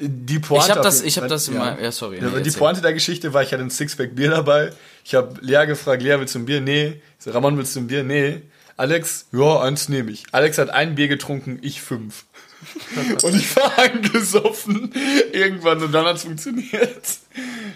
Die 0.00 0.38
Pointe 0.38 0.66
Ich 0.66 0.70
hab 0.70 0.78
auf 0.78 0.84
das- 0.84 1.02
ich 1.02 1.18
hab 1.18 1.26
das 1.28 1.50
meinem- 1.50 1.82
ja, 1.82 1.90
sorry, 1.90 2.20
nee, 2.20 2.40
die. 2.42 2.50
Pointe 2.52 2.80
der 2.80 2.92
Geschichte 2.92 3.32
war, 3.34 3.42
ich 3.42 3.52
hatte 3.52 3.62
ein 3.64 3.70
Sixpack 3.70 4.14
Bier 4.14 4.30
dabei. 4.30 4.70
Ich 5.04 5.14
habe 5.14 5.34
Lea 5.40 5.66
gefragt, 5.66 6.02
Lea, 6.02 6.16
willst 6.18 6.34
du 6.34 6.38
ein 6.38 6.46
Bier? 6.46 6.60
Nee. 6.60 7.00
So, 7.18 7.30
Ramon, 7.32 7.58
willst 7.58 7.74
du 7.74 7.80
ein 7.80 7.88
Bier? 7.88 8.04
Nee. 8.04 8.42
Alex, 8.76 9.26
ja, 9.32 9.60
eins 9.60 9.88
nehme 9.88 10.12
ich. 10.12 10.22
Alex 10.30 10.56
hat 10.58 10.70
ein 10.70 10.94
Bier 10.94 11.08
getrunken, 11.08 11.58
ich 11.62 11.82
fünf. 11.82 12.24
und 13.22 13.34
ich 13.36 13.56
war 13.56 13.76
angesoffen. 13.78 14.92
Irgendwann 15.32 15.82
und 15.82 15.92
dann 15.92 16.04
hat's 16.06 16.22
funktioniert. 16.24 17.02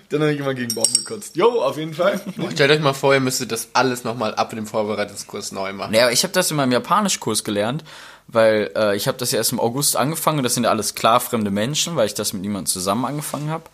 Dann 0.09 0.21
habe 0.21 0.33
ich 0.33 0.41
immer 0.41 0.55
gegen 0.55 0.75
Baum 0.75 0.85
gekotzt. 0.93 1.37
Jo, 1.37 1.61
auf 1.63 1.77
jeden 1.79 1.95
Fall. 1.95 2.21
Stellt 2.53 2.71
euch 2.71 2.81
mal 2.81 2.93
vor, 2.93 3.15
ihr 3.15 3.21
müsstet 3.21 3.51
das 3.53 3.69
alles 3.73 4.05
nochmal 4.05 4.35
ab 4.35 4.53
in 4.53 4.57
dem 4.57 4.67
Vorbereitungskurs 4.67 5.53
neu 5.53 5.73
machen. 5.73 5.95
Ja, 5.95 6.11
ich 6.11 6.23
habe 6.25 6.33
das 6.33 6.51
in 6.51 6.57
meinem 6.57 6.73
Japanischkurs 6.73 7.45
gelernt, 7.45 7.85
weil 8.33 8.71
äh, 8.75 8.97
ich 8.97 9.07
habe 9.07 9.19
das 9.19 9.31
ja 9.31 9.39
erst 9.39 9.53
im 9.53 9.61
August 9.61 9.97
angefangen 9.97 10.39
und 10.39 10.45
das 10.45 10.55
sind 10.55 10.65
ja 10.65 10.71
alles 10.71 10.95
klar 10.95 11.21
fremde 11.21 11.51
Menschen, 11.51 11.97
weil 11.97 12.07
ich 12.07 12.15
das 12.15 12.33
mit 12.33 12.43
niemandem 12.43 12.67
zusammen 12.67 13.05
angefangen 13.05 13.51
habe. 13.51 13.65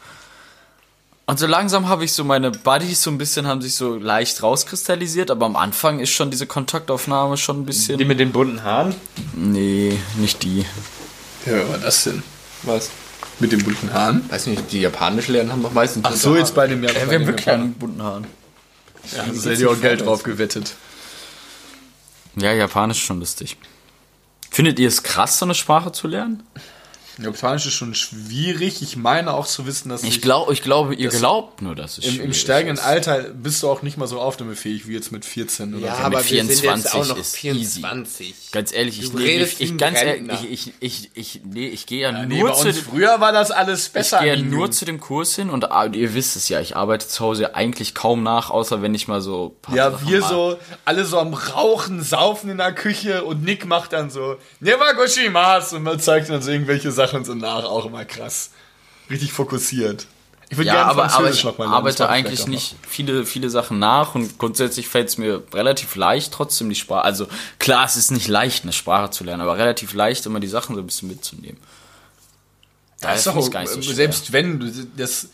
Und 1.26 1.38
so 1.38 1.46
langsam 1.46 1.88
habe 1.88 2.04
ich 2.04 2.12
so 2.14 2.24
meine 2.24 2.50
Buddies 2.50 3.02
so 3.02 3.11
ein 3.11 3.18
bisschen 3.18 3.46
haben 3.46 3.61
sich 3.61 3.74
so 3.74 3.96
leicht 3.96 4.42
rauskristallisiert, 4.42 5.30
aber 5.30 5.44
am 5.44 5.56
Anfang 5.56 6.00
ist 6.00 6.11
schon 6.11 6.30
diese 6.30 6.46
Kontaktaufnahme 6.46 7.36
schon 7.36 7.61
ein 7.61 7.66
bisschen. 7.66 7.98
Die 7.98 8.06
mit 8.06 8.18
den 8.18 8.32
bunten 8.32 8.62
Haaren? 8.62 8.94
nee, 9.34 9.98
nicht 10.16 10.42
die. 10.42 10.61
Ja, 11.44 11.52
wer 11.52 11.68
war 11.68 11.78
das 11.78 12.04
denn? 12.04 12.22
Was? 12.62 12.90
Mit 13.40 13.52
den 13.52 13.62
bunten 13.62 13.92
Haaren? 13.92 14.24
Weiß 14.30 14.46
nicht, 14.46 14.72
die 14.72 14.80
Japanisch 14.80 15.28
lernen 15.28 15.52
haben 15.52 15.62
doch 15.62 15.72
meistens 15.72 16.04
Ach 16.06 16.14
so, 16.14 16.34
jetzt 16.34 16.54
bei 16.54 16.66
dem 16.66 16.82
Jahr. 16.82 16.94
Ja, 16.94 17.11
wir 17.11 17.18
haben 17.18 17.26
wirklich 17.26 17.50
einen 17.50 17.74
bunten 17.74 18.02
Haaren. 18.02 18.26
Ja, 19.14 19.24
das 19.26 19.44
hätte 19.44 19.52
ich 19.62 19.66
auch 19.66 19.80
Geld 19.80 20.00
drauf 20.00 20.22
gewettet. 20.22 20.74
Ja, 22.36 22.52
Japanisch 22.52 22.98
ist 22.98 23.04
schon 23.04 23.20
lustig. 23.20 23.59
Findet 24.59 24.80
ihr 24.80 24.88
es 24.88 25.04
krass, 25.04 25.38
so 25.38 25.46
eine 25.46 25.54
Sprache 25.54 25.92
zu 25.92 26.09
lernen? 26.09 26.42
Japanisch 27.24 27.66
ist 27.66 27.74
schon 27.74 27.94
schwierig. 27.94 28.82
Ich 28.82 28.96
meine 28.96 29.32
auch 29.34 29.46
zu 29.46 29.66
wissen, 29.66 29.88
dass 29.88 30.02
Ich 30.02 30.20
glaube, 30.22 30.52
ich 30.52 30.62
glaube, 30.62 30.94
ihr 30.94 31.08
glaubt 31.10 31.62
nur, 31.62 31.74
dass 31.74 31.98
es 31.98 32.06
im, 32.06 32.20
im 32.20 32.32
steigenden 32.32 32.76
ist. 32.78 32.84
Alter 32.84 33.18
bist 33.34 33.62
du 33.62 33.68
auch 33.68 33.82
nicht 33.82 33.96
mal 33.96 34.06
so 34.06 34.20
aufnahmefähig 34.20 34.86
wie 34.88 34.94
jetzt 34.94 35.12
mit 35.12 35.24
14 35.24 35.74
oder 35.74 35.86
Ja, 35.86 35.96
so. 35.96 36.02
aber 36.02 36.18
mit 36.18 36.30
wir 36.30 36.38
sind 36.38 36.50
jetzt 36.50 36.60
24 36.60 37.00
auch 37.00 37.06
noch 37.08 37.18
ist 37.18 37.36
24. 37.36 38.34
Ganz 38.52 38.72
ehrlich, 38.72 39.00
ich, 39.02 39.12
nee, 39.12 39.22
redest 39.24 39.60
ich, 39.60 39.72
ich, 39.72 39.78
ganz 39.78 39.98
ehrlich, 40.00 40.30
ich, 40.50 40.50
ich, 40.50 40.72
ich, 40.80 41.10
ich, 41.14 41.40
nee, 41.44 41.68
ich 41.68 41.86
gehe 41.86 42.00
ja, 42.02 42.12
Nee, 42.12 42.38
nur 42.40 42.50
bei 42.50 42.54
zu 42.54 42.72
dem, 42.72 42.74
früher 42.82 43.20
war 43.20 43.32
das 43.32 43.50
alles 43.50 43.86
ich 43.88 43.92
besser. 43.92 44.20
gehe 44.20 44.34
ja 44.34 44.42
nur 44.42 44.70
zu 44.70 44.84
dem 44.84 45.00
Kurs 45.00 45.34
hin 45.34 45.50
und 45.50 45.70
ah, 45.70 45.86
ihr 45.86 46.14
wisst 46.14 46.36
es 46.36 46.48
ja, 46.48 46.60
ich 46.60 46.76
arbeite 46.76 47.08
zu 47.08 47.24
Hause 47.24 47.54
eigentlich 47.54 47.94
kaum 47.94 48.22
nach, 48.22 48.50
außer 48.50 48.80
wenn 48.82 48.94
ich 48.94 49.08
mal 49.08 49.20
so 49.20 49.54
ein 49.58 49.62
paar 49.62 49.76
ja, 49.76 49.90
Sachen 49.90 50.08
wir 50.08 50.20
mal- 50.20 50.28
so, 50.28 50.56
alle 50.84 51.04
so 51.04 51.18
am 51.18 51.34
Rauchen, 51.34 52.02
Saufen 52.02 52.50
in 52.50 52.58
der 52.58 52.72
Küche 52.72 53.24
und 53.24 53.42
Nick 53.42 53.66
macht 53.66 53.92
dann 53.92 54.10
so, 54.10 54.36
Never 54.60 54.94
Goshimas 54.94 55.72
und 55.72 55.82
man 55.82 56.00
zeigt 56.00 56.28
dann 56.30 56.42
so 56.42 56.50
irgendwelche 56.50 56.90
Sachen 56.92 57.07
so 57.24 57.34
nach, 57.34 57.64
auch 57.64 57.86
immer 57.86 58.04
krass. 58.04 58.50
Richtig 59.11 59.32
fokussiert. 59.32 60.06
Ich 60.50 60.56
würde 60.56 60.68
Ja, 60.68 60.74
gerne 60.74 60.90
aber, 60.90 61.02
aber 61.04 61.11
Französisch 61.11 61.44
ich 61.44 61.59
lernen. 61.59 61.72
arbeite 61.74 62.09
eigentlich 62.09 62.46
nicht 62.46 62.76
viele, 62.88 63.26
viele 63.26 63.50
Sachen 63.50 63.78
nach 63.78 64.14
und 64.14 64.38
grundsätzlich 64.38 64.88
fällt 64.88 65.09
es 65.09 65.18
mir 65.18 65.42
relativ 65.52 65.94
leicht, 65.94 66.32
trotzdem 66.32 66.68
die 66.70 66.74
Sprache. 66.74 67.04
Also 67.04 67.26
klar, 67.59 67.84
es 67.84 67.96
ist 67.96 68.11
nicht 68.11 68.28
leicht, 68.28 68.62
eine 68.62 68.72
Sprache 68.72 69.11
zu 69.11 69.24
lernen, 69.24 69.42
aber 69.42 69.59
relativ 69.59 69.92
leicht, 69.92 70.24
immer 70.24 70.40
die 70.40 70.46
Sachen 70.48 70.74
so 70.74 70.80
ein 70.80 70.86
bisschen 70.86 71.09
mitzunehmen. 71.09 71.59
Daher 73.00 73.14
Das 73.16 73.26
ist 73.26 73.34
doch, 73.34 73.50
gar 73.50 73.61
nicht 73.61 73.72
so 73.72 73.78
äh, 73.78 73.82
schwer. 73.82 73.94
selbst 73.94 74.32
wenn 74.32 74.59
du 74.59 74.70
das 74.96 75.28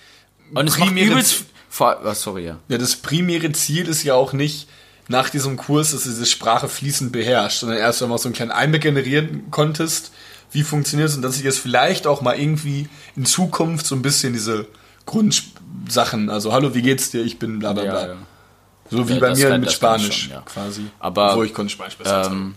und 0.52 0.68
es 0.68 0.76
primäre- 0.76 1.12
übelst. 1.12 1.44
ah, 1.78 2.14
sorry, 2.14 2.46
ja. 2.46 2.58
Ja, 2.68 2.78
das 2.78 2.96
primäre 2.96 3.50
Ziel 3.52 3.88
ist 3.88 4.02
ja 4.02 4.14
auch 4.14 4.32
nicht 4.32 4.68
nach 5.08 5.30
diesem 5.30 5.56
Kurs, 5.56 5.92
dass 5.92 6.02
du 6.04 6.10
diese 6.10 6.26
Sprache 6.26 6.68
fließend 6.68 7.12
beherrschst, 7.12 7.60
sondern 7.60 7.78
erst 7.78 8.02
einmal 8.02 8.18
so 8.18 8.26
einen 8.28 8.34
kleinen 8.34 8.50
Einblick 8.52 8.82
generieren 8.82 9.50
konntest, 9.50 10.12
wie 10.54 10.62
funktioniert 10.62 11.10
es 11.10 11.16
und 11.16 11.22
dass 11.22 11.36
ich 11.36 11.42
jetzt 11.44 11.58
vielleicht 11.58 12.06
auch 12.06 12.22
mal 12.22 12.38
irgendwie 12.38 12.88
in 13.16 13.26
Zukunft 13.26 13.84
so 13.86 13.94
ein 13.94 14.00
bisschen 14.02 14.32
diese 14.32 14.66
Grundsachen, 15.04 16.30
also 16.30 16.52
hallo, 16.52 16.74
wie 16.74 16.82
geht's 16.82 17.10
dir, 17.10 17.22
ich 17.22 17.38
bin 17.38 17.58
bla 17.58 17.72
bla 17.72 17.82
bla. 17.82 18.00
Ja, 18.02 18.06
ja. 18.14 18.16
So 18.90 19.08
wie 19.08 19.14
Ja, 19.14 19.20
bei 19.20 19.34
mir 19.34 19.48
kann- 19.48 19.60
mit 19.60 19.72
Spanisch 19.72 20.22
schon, 20.24 20.30
ja. 20.32 20.40
quasi. 20.42 20.86
Aber, 21.00 21.36
Wo 21.36 21.42
ich 21.42 21.52
konnte 21.54 21.72
Spanisch 21.72 21.96
besser 21.96 22.26
Ähm, 22.30 22.54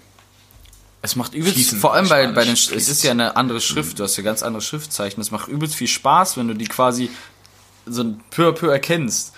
es 1.01 1.15
macht 1.15 1.33
übelst, 1.33 1.53
Fließend 1.55 1.79
vor 1.81 1.93
allem 1.93 2.09
bei, 2.09 2.27
bei 2.27 2.43
den, 2.43 2.53
es 2.53 2.69
ist 2.69 3.03
ja 3.03 3.11
eine 3.11 3.35
andere 3.35 3.61
Schrift, 3.61 3.99
du 3.99 4.03
hast 4.03 4.17
ja 4.17 4.23
ganz 4.23 4.43
andere 4.43 4.61
Schriftzeichen. 4.61 5.21
Es 5.21 5.31
macht 5.31 5.47
übelst 5.47 5.75
viel 5.75 5.87
Spaß, 5.87 6.37
wenn 6.37 6.47
du 6.47 6.53
die 6.53 6.65
quasi 6.65 7.09
so 7.85 8.03
ein 8.03 8.19
peu 8.29 8.49
à 8.49 8.51
peu 8.51 8.69
erkennst. 8.71 9.33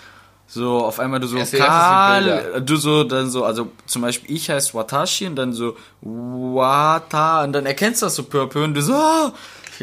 So, 0.52 0.78
auf 0.84 0.98
einmal 0.98 1.20
du 1.20 1.28
so, 1.28 1.38
Karl, 1.56 2.24
Bilder. 2.24 2.60
du 2.60 2.76
so, 2.76 3.04
dann 3.04 3.30
so, 3.30 3.44
also 3.44 3.70
zum 3.86 4.02
Beispiel 4.02 4.34
ich 4.34 4.50
heiße 4.50 4.74
Watashi 4.74 5.28
und 5.28 5.36
dann 5.36 5.52
so, 5.52 5.76
Wata, 6.02 7.44
und 7.44 7.52
dann 7.52 7.66
erkennst 7.66 8.02
du 8.02 8.06
das 8.06 8.16
so 8.16 8.24
peu 8.24 8.42
à 8.42 8.46
peu 8.46 8.64
und 8.64 8.74
du 8.74 8.82
so, 8.82 8.94
ah, 8.94 9.32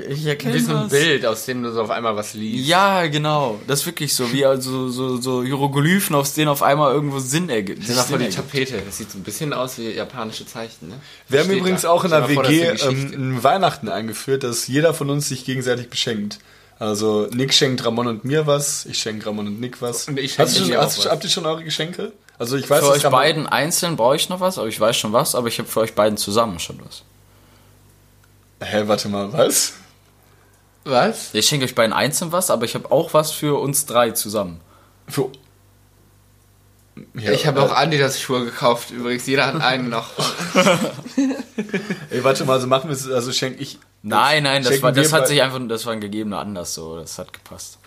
ich 0.09 0.25
Wie 0.25 0.29
erkenne 0.29 0.59
so 0.59 0.75
ein 0.75 0.81
das. 0.83 0.91
Bild, 0.91 1.25
aus 1.25 1.45
dem 1.45 1.63
du 1.63 1.71
so 1.71 1.81
auf 1.81 1.89
einmal 1.89 2.15
was 2.15 2.33
liest. 2.33 2.67
Ja, 2.67 3.07
genau. 3.07 3.59
Das 3.65 3.79
ist 3.79 3.85
wirklich 3.85 4.13
so, 4.13 4.31
wie 4.33 4.45
also 4.45 4.89
so, 4.89 5.17
so 5.17 5.41
Hieroglyphen, 5.41 6.15
aus 6.15 6.33
denen 6.33 6.49
auf 6.49 6.61
einmal 6.63 6.93
irgendwo 6.93 7.19
Sinn 7.19 7.49
ergibt. 7.49 7.83
Das 7.83 7.95
ist 7.95 8.09
voll 8.09 8.19
die. 8.19 8.29
Tapete. 8.29 8.81
Das 8.85 8.97
sieht 8.97 9.09
so 9.09 9.17
ein 9.17 9.23
bisschen 9.23 9.53
aus 9.53 9.77
wie 9.77 9.91
japanische 9.91 10.45
Zeichen, 10.45 10.89
ne? 10.89 10.95
Wir 11.29 11.39
haben 11.39 11.49
übrigens 11.49 11.83
da. 11.83 11.89
auch 11.89 12.03
in 12.03 12.11
der 12.11 12.27
vor, 12.27 12.47
WG 12.47 12.71
das 12.71 12.83
eine 12.83 12.99
ähm, 12.99 13.43
Weihnachten 13.43 13.89
eingeführt, 13.89 14.43
dass 14.43 14.67
jeder 14.67 14.93
von 14.93 15.09
uns 15.09 15.29
sich 15.29 15.45
gegenseitig 15.45 15.89
beschenkt. 15.89 16.39
Also 16.79 17.27
Nick 17.31 17.53
schenkt 17.53 17.83
Ramon 17.85 18.07
und 18.07 18.23
mir 18.23 18.45
was, 18.45 18.85
ich 18.85 18.99
schenke 18.99 19.25
Ramon 19.25 19.47
und 19.47 19.59
Nick 19.59 19.81
was. 19.81 20.07
Und 20.07 20.19
ich 20.19 20.37
Hast 20.37 20.57
du 20.59 20.65
schon, 20.65 20.77
hast, 20.77 20.99
was. 20.99 21.09
habt 21.11 21.23
ihr 21.23 21.29
schon 21.29 21.45
eure 21.45 21.63
Geschenke? 21.63 22.11
Also 22.37 22.55
ich 22.55 22.69
weiß, 22.69 22.81
Für 22.81 22.91
euch 22.91 23.03
Ramon- 23.05 23.19
beiden 23.19 23.47
einzeln 23.47 23.95
brauche 23.95 24.15
ich 24.15 24.29
noch 24.29 24.39
was, 24.39 24.59
aber 24.59 24.67
ich 24.67 24.79
weiß 24.79 24.95
schon 24.95 25.11
was, 25.11 25.33
aber 25.33 25.47
ich 25.47 25.57
habe 25.57 25.67
für 25.67 25.79
euch 25.79 25.95
beiden 25.95 26.17
zusammen 26.17 26.59
schon 26.59 26.79
was. 26.85 27.01
Hä, 28.61 28.83
warte 28.85 29.09
mal, 29.09 29.31
was? 29.33 29.73
Was? 30.83 31.33
Ich 31.33 31.47
schenke 31.47 31.65
euch 31.65 31.75
beiden 31.75 31.93
einzeln 31.93 32.31
was, 32.31 32.49
aber 32.51 32.65
ich 32.65 32.75
habe 32.75 32.91
auch 32.91 33.13
was 33.13 33.31
für 33.31 33.59
uns 33.59 33.85
drei 33.85 34.11
zusammen. 34.11 34.61
Für 35.07 35.31
ja, 37.15 37.31
Ich 37.31 37.45
habe 37.47 37.59
äh, 37.59 37.63
auch 37.63 37.71
Adidas-Schuhe 37.71 38.45
gekauft, 38.45 38.91
übrigens. 38.91 39.25
Jeder 39.25 39.47
hat 39.47 39.61
einen 39.61 39.89
noch. 39.97 40.09
Ey, 42.09 42.23
warte 42.23 42.45
mal, 42.45 42.53
also 42.53 42.67
machen 42.67 42.89
wir 42.89 42.95
es, 42.95 43.09
also 43.09 43.31
schenke 43.31 43.61
ich. 43.61 43.79
Nein, 44.03 44.43
nein, 44.43 44.63
das, 44.63 44.81
war, 44.81 44.91
das 44.91 45.11
hat 45.11 45.27
sich 45.27 45.41
einfach, 45.41 45.59
das 45.67 45.85
war 45.85 45.93
ein 45.93 46.01
gegebener 46.01 46.39
Anlass 46.39 46.73
so, 46.73 46.97
das 46.97 47.17
hat 47.17 47.33
gepasst. 47.33 47.79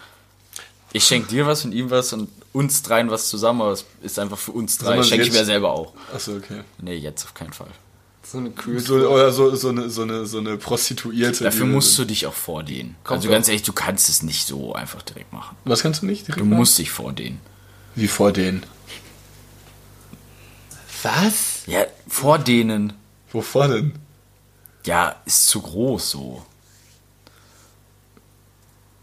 Ich 0.93 1.05
schenke 1.05 1.29
dir 1.29 1.47
was 1.47 1.65
und 1.65 1.73
ihm 1.73 1.91
was 1.91 2.13
und 2.13 2.29
uns 2.53 2.83
dreien 2.83 3.11
was 3.11 3.29
zusammen, 3.29 3.63
aber 3.63 3.73
es 3.73 3.85
ist 4.03 4.19
einfach 4.19 4.39
für 4.39 4.53
uns 4.53 4.77
drei. 4.77 4.97
wir 4.97 5.05
Schenke 5.05 5.27
ich 5.27 5.33
mir 5.33 5.45
selber 5.45 5.71
auch. 5.73 5.93
Achso, 6.13 6.33
okay. 6.33 6.63
Nee, 6.83 6.97
jetzt 6.97 7.25
auf 7.25 7.35
keinen 7.35 7.53
Fall. 7.53 7.69
So 8.25 8.39
eine 8.39 8.51
Kühe. 8.51 8.81
So, 8.81 8.97
oder 8.97 9.33
so, 9.33 9.55
so, 9.55 9.71
eine, 9.71 9.89
so, 9.89 10.03
eine, 10.03 10.27
so 10.27 10.39
eine 10.39 10.57
Prostituierte. 10.57 11.45
Dafür 11.45 11.67
musst 11.67 11.97
du 11.99 12.05
dich 12.05 12.27
auch 12.27 12.35
vordehnen. 12.35 12.97
Also 13.05 13.29
doch. 13.29 13.33
ganz 13.33 13.49
ehrlich, 13.49 13.63
du 13.63 13.73
kannst 13.73 14.09
es 14.09 14.23
nicht 14.23 14.47
so 14.47 14.73
einfach 14.73 15.03
direkt 15.03 15.33
machen. 15.33 15.57
Was 15.65 15.83
kannst 15.83 16.03
du 16.03 16.07
nicht? 16.07 16.27
direkt 16.27 16.41
Du 16.41 16.45
machen? 16.45 16.59
musst 16.59 16.79
dich 16.79 16.91
vordehnen. 16.91 17.41
Wie 17.95 18.09
vor 18.09 18.33
denen. 18.33 18.63
Was? 21.03 21.63
Ja, 21.67 21.87
vordehnen. 22.09 22.93
Wovor 23.33 23.69
denn? 23.69 23.95
Ja, 24.85 25.17
ist 25.25 25.47
zu 25.49 25.61
groß 25.63 26.11
so. 26.11 26.45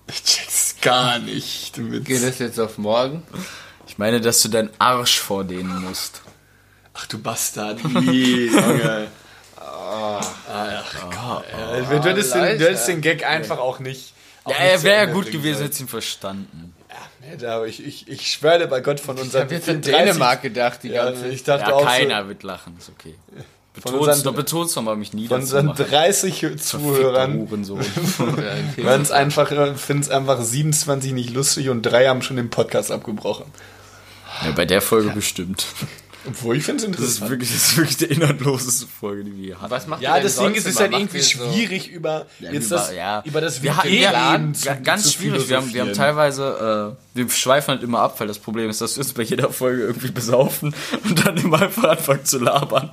Ich 0.10 0.24
check's 0.24 0.76
gar 0.82 1.20
nicht. 1.20 1.78
Damit. 1.78 2.06
Geht 2.06 2.24
das 2.24 2.40
jetzt 2.40 2.60
auf 2.60 2.78
morgen? 2.78 3.24
Ich 3.88 3.98
meine, 3.98 4.22
dass 4.22 4.42
du 4.42 4.50
deinen 4.50 4.70
Arsch 4.80 5.20
vor 5.20 5.44
denen 5.44 5.82
musst. 5.82 6.22
Ach 6.94 7.06
du 7.08 7.20
Bastard. 7.20 7.84
Nee, 7.84 8.46
Junge. 8.52 9.08
Ach 9.56 11.10
Gott. 11.12 11.46
Ja, 11.52 11.82
du, 12.00 12.10
hättest 12.10 12.34
den, 12.34 12.58
du 12.60 12.66
hättest 12.66 12.88
den 12.88 13.02
Gag 13.02 13.26
einfach 13.26 13.60
auch 13.60 13.80
nicht. 13.80 14.14
Auch 14.44 14.52
Ja, 14.52 14.58
er 14.58 14.84
wäre 14.84 15.02
Ende 15.04 15.14
gut 15.14 15.32
gewesen, 15.32 15.58
sollen. 15.60 15.70
hätte 15.72 15.84
ihn 15.84 15.88
verstanden. 15.88 16.74
Da, 17.40 17.66
ich, 17.66 17.86
ich, 17.86 18.08
ich 18.08 18.32
schwöre 18.32 18.68
bei 18.68 18.80
Gott 18.82 19.00
von 19.00 19.16
Ich 19.18 19.24
unseren 19.24 19.44
habe 19.44 19.56
jetzt 19.56 19.68
an 19.70 19.82
30 19.82 19.96
Dänemark 19.96 20.42
gedacht, 20.42 20.80
die 20.84 20.90
Ja, 20.90 21.06
ganze 21.06 21.28
ich 21.28 21.44
dachte 21.44 21.70
Ja, 21.72 21.76
auch 21.76 21.86
keiner 21.86 22.28
wird 22.28 22.44
lachen, 22.44 22.76
ist 22.80 22.90
okay. 22.90 23.16
Von 23.82 23.92
Beton's 23.92 24.08
unseren- 24.08 24.24
doch, 24.24 24.36
beton's 24.36 24.74
doch 24.74 24.82
mal, 24.82 24.96
mich 24.96 25.12
so, 25.12 25.18
von 25.28 25.40
unseren 25.40 25.66
niederzumachen. 25.68 25.92
30 25.92 26.46
Zuhörern 26.58 27.48
hören 27.50 27.62
es 27.62 27.68
einfach, 29.12 29.50
finden 29.78 30.02
es 30.04 30.10
einfach 30.10 30.42
27 30.42 31.12
nicht 31.14 31.30
lustig 31.34 31.70
und 31.70 31.84
drei 31.84 32.08
haben 32.08 32.22
schon 32.22 32.38
den 32.38 32.50
Podcast 32.50 32.92
abgebrochen. 32.92 33.46
Ja, 34.46 34.52
bei 34.52 34.66
der 34.66 34.82
Folge 34.82 35.10
bestimmt. 35.10 35.66
Obwohl 36.28 36.58
ich 36.58 36.64
finde 36.64 36.84
es 36.84 36.90
Das 36.92 37.00
ist 37.00 37.06
interessant. 37.06 37.30
wirklich, 37.32 37.52
das 37.52 37.58
ist 37.68 37.78
wirklich 37.78 37.98
die 37.98 38.06
inhaltloseste 38.06 38.86
Folge, 38.88 39.24
die 39.24 39.36
wir 39.38 39.44
je 39.46 39.56
hatten. 39.56 39.70
Was 39.72 39.88
macht 39.88 40.02
Ja, 40.02 40.14
sonst 40.28 40.58
ist, 40.58 40.66
es 40.66 40.74
ist 40.74 40.80
halt 40.80 40.92
irgendwie 40.94 41.18
ihr 41.18 41.24
so- 41.24 41.30
schwierig 41.52 41.90
über 41.90 42.26
jetzt 42.40 42.68
über, 42.68 42.76
das, 42.76 42.94
ja. 42.94 43.24
über 43.26 43.42
das 43.42 43.62
wir, 43.64 43.76
Leben 43.84 44.54
ja, 44.64 44.74
ganz 44.76 45.04
zu 45.04 45.10
schwierig. 45.12 45.48
Wir 45.50 45.58
haben, 45.58 45.74
wir 45.74 45.82
haben 45.82 45.94
teilweise, 45.94 46.96
äh, 47.16 47.18
wir 47.18 47.30
schweifen 47.30 47.70
halt 47.76 47.84
immer 47.84 48.00
ab, 48.00 48.20
weil 48.20 48.28
das 48.28 48.40
Problem 48.40 48.70
ist, 48.70 48.82
dass 48.82 48.96
wir 48.98 49.04
uns 49.04 49.14
bei 49.14 49.24
jeder 49.24 49.50
Folge 49.52 49.84
irgendwie 49.84 50.12
besaufen 50.12 50.76
und 51.04 51.26
dann 51.26 51.38
immer 51.38 51.62
einfach 51.62 51.86
anfangen 51.92 52.26
zu 52.26 52.40
labern. 52.40 52.92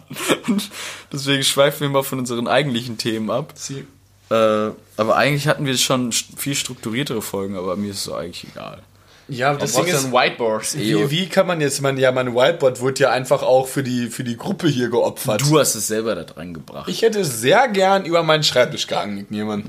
Und 0.48 0.70
deswegen 1.12 1.42
schweifen 1.42 1.80
wir 1.80 1.86
immer 1.88 2.04
von 2.04 2.18
unseren 2.18 2.48
eigentlichen 2.48 2.98
Themen 2.98 3.30
ab. 3.30 3.52
Sie- 3.56 3.84
Äh, 4.30 4.70
aber 4.96 5.16
eigentlich 5.16 5.48
hatten 5.48 5.66
wir 5.66 5.76
schon 5.76 6.10
viel 6.12 6.54
strukturiertere 6.54 7.20
Folgen, 7.20 7.58
aber 7.58 7.76
mir 7.76 7.90
ist 7.90 7.98
es 7.98 8.04
so 8.04 8.14
eigentlich 8.14 8.46
egal. 8.50 8.82
Ja, 9.28 9.50
aber 9.50 9.60
das 9.60 9.72
Ding 9.72 9.86
ist 9.86 10.12
Whiteboard. 10.12 10.76
wie, 10.76 11.10
wie 11.10 11.28
kann 11.28 11.46
man 11.46 11.60
jetzt, 11.60 11.80
man, 11.80 11.96
ja, 11.96 12.12
mein 12.12 12.34
Whiteboard 12.34 12.80
wurde 12.80 13.04
ja 13.04 13.10
einfach 13.10 13.42
auch 13.42 13.66
für 13.66 13.82
die, 13.82 14.08
für 14.08 14.22
die 14.22 14.36
Gruppe 14.36 14.68
hier 14.68 14.90
geopfert. 14.90 15.40
Du 15.40 15.58
hast 15.58 15.74
es 15.74 15.86
selber 15.86 16.14
da 16.14 16.24
dran 16.24 16.52
gebracht. 16.52 16.88
Ich 16.88 17.02
hätte 17.02 17.24
sehr 17.24 17.68
gern 17.68 18.04
über 18.04 18.22
meinen 18.22 18.42
Schreibtisch 18.42 18.86
gehangen 18.86 19.14
mit 19.16 19.30
jemand. 19.30 19.66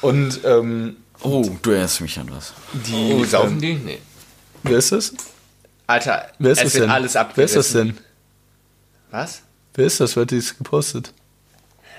Und, 0.00 0.40
ähm, 0.44 0.96
oh, 1.22 1.48
du 1.62 1.70
erinnerst 1.70 2.00
mich 2.00 2.18
an 2.18 2.30
was. 2.30 2.52
die. 2.72 3.14
Oh, 3.14 3.24
saufen 3.24 3.54
ähm, 3.54 3.60
die? 3.60 3.74
Nee. 3.74 3.98
Wer 4.64 4.78
ist 4.78 4.92
das? 4.92 5.12
Alter, 5.86 6.26
Wer 6.38 6.52
ist 6.52 6.58
es 6.58 6.64
das 6.64 6.74
wird 6.74 6.84
denn? 6.84 6.90
alles 6.90 7.14
Wer 7.14 7.20
abgerissen. 7.20 7.60
ist 7.60 7.74
das 7.74 7.82
denn? 7.82 7.98
Was? 9.10 9.42
Wer 9.74 9.86
ist 9.86 10.00
das? 10.00 10.16
Wer 10.16 10.22
hat 10.22 10.32
das 10.32 10.56
gepostet? 10.58 11.12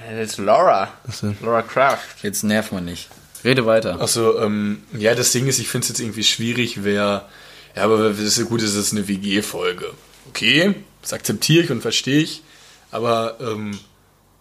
Das 0.10 0.32
ist 0.32 0.38
Laura. 0.40 0.90
Achso. 1.08 1.34
Laura 1.42 1.62
Kraft. 1.62 2.22
Jetzt 2.24 2.44
nerv 2.44 2.72
mal 2.72 2.82
nicht. 2.82 3.10
Rede 3.46 3.66
weiter. 3.66 4.02
Achso, 4.02 4.40
ähm, 4.42 4.82
ja, 4.98 5.16
das 5.16 5.32
Ding 5.32 5.48
ist, 5.48 5.60
ich 5.60 5.68
finde 5.68 5.86
es 5.86 5.90
jetzt 5.90 6.00
irgendwie 6.00 6.24
schwierig, 6.24 6.84
wer. 6.84 7.30
Ja, 7.76 7.84
aber 7.84 8.10
das 8.10 8.20
ist 8.20 8.38
ja 8.38 8.46
gut, 8.46 8.62
es 8.62 8.74
ist 8.74 8.92
eine 8.92 9.08
WG-Folge. 9.08 9.94
Okay, 10.30 10.76
das 11.02 11.14
akzeptiere 11.14 11.64
ich 11.64 11.72
und 11.72 11.82
verstehe 11.82 12.22
ich. 12.22 12.42
Aber 12.92 13.38
ähm, 13.40 13.78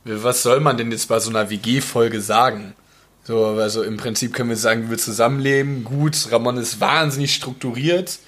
was 0.05 0.43
soll 0.43 0.61
man 0.61 0.77
denn 0.77 0.91
jetzt 0.91 1.09
bei 1.09 1.21
so 1.21 1.31
einer 1.31 1.51
WG-Folge 1.51 2.21
sagen? 2.21 2.75
So, 3.25 3.47
also 3.47 3.83
im 3.83 3.97
Prinzip 3.97 4.35
können 4.35 4.51
wir 4.51 4.57
sagen, 4.57 4.91
wir 4.91 4.99
zusammenleben, 4.99 5.85
gut, 5.85 6.29
Ramon 6.31 6.59
ist 6.59 6.81
wahnsinnig 6.81 7.35
strukturiert, 7.35 8.19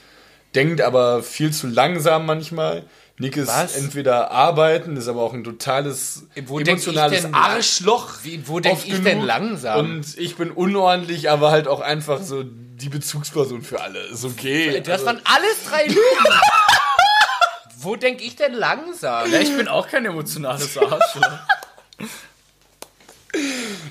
denkt 0.54 0.80
aber 0.80 1.22
viel 1.22 1.52
zu 1.52 1.66
langsam 1.66 2.26
manchmal. 2.26 2.84
Nick 3.18 3.36
ist 3.38 3.48
Was? 3.48 3.76
entweder 3.76 4.30
arbeiten, 4.30 4.96
ist 4.96 5.08
aber 5.08 5.22
auch 5.22 5.32
ein 5.32 5.42
totales 5.42 6.24
Wo 6.46 6.58
denk 6.58 6.78
ich 6.80 6.86
emotionales 6.86 7.22
denn- 7.22 7.34
Arschloch. 7.34 8.10
Wie- 8.24 8.46
wo 8.46 8.60
denk 8.60 8.76
oft 8.76 8.86
ich 8.86 9.02
denn 9.02 9.22
langsam? 9.22 9.78
Und 9.80 10.18
ich 10.18 10.36
bin 10.36 10.50
unordentlich, 10.50 11.30
aber 11.30 11.50
halt 11.50 11.66
auch 11.66 11.80
einfach 11.80 12.20
so 12.22 12.42
die 12.44 12.90
Bezugsperson 12.90 13.62
für 13.62 13.80
alle. 13.80 14.00
Ist 14.08 14.24
okay. 14.24 14.80
Das 14.82 14.92
Also- 15.00 15.06
waren 15.06 15.20
alles 15.24 15.64
drei 15.66 15.86
Lügen. 15.86 15.98
Wo 17.78 17.94
denk 17.96 18.20
ich 18.20 18.36
denn 18.36 18.52
langsam? 18.52 19.30
Ja, 19.30 19.38
ich 19.38 19.56
bin 19.56 19.68
auch 19.68 19.88
kein 19.88 20.04
emotionales 20.04 20.76
Arschloch. 20.76 21.38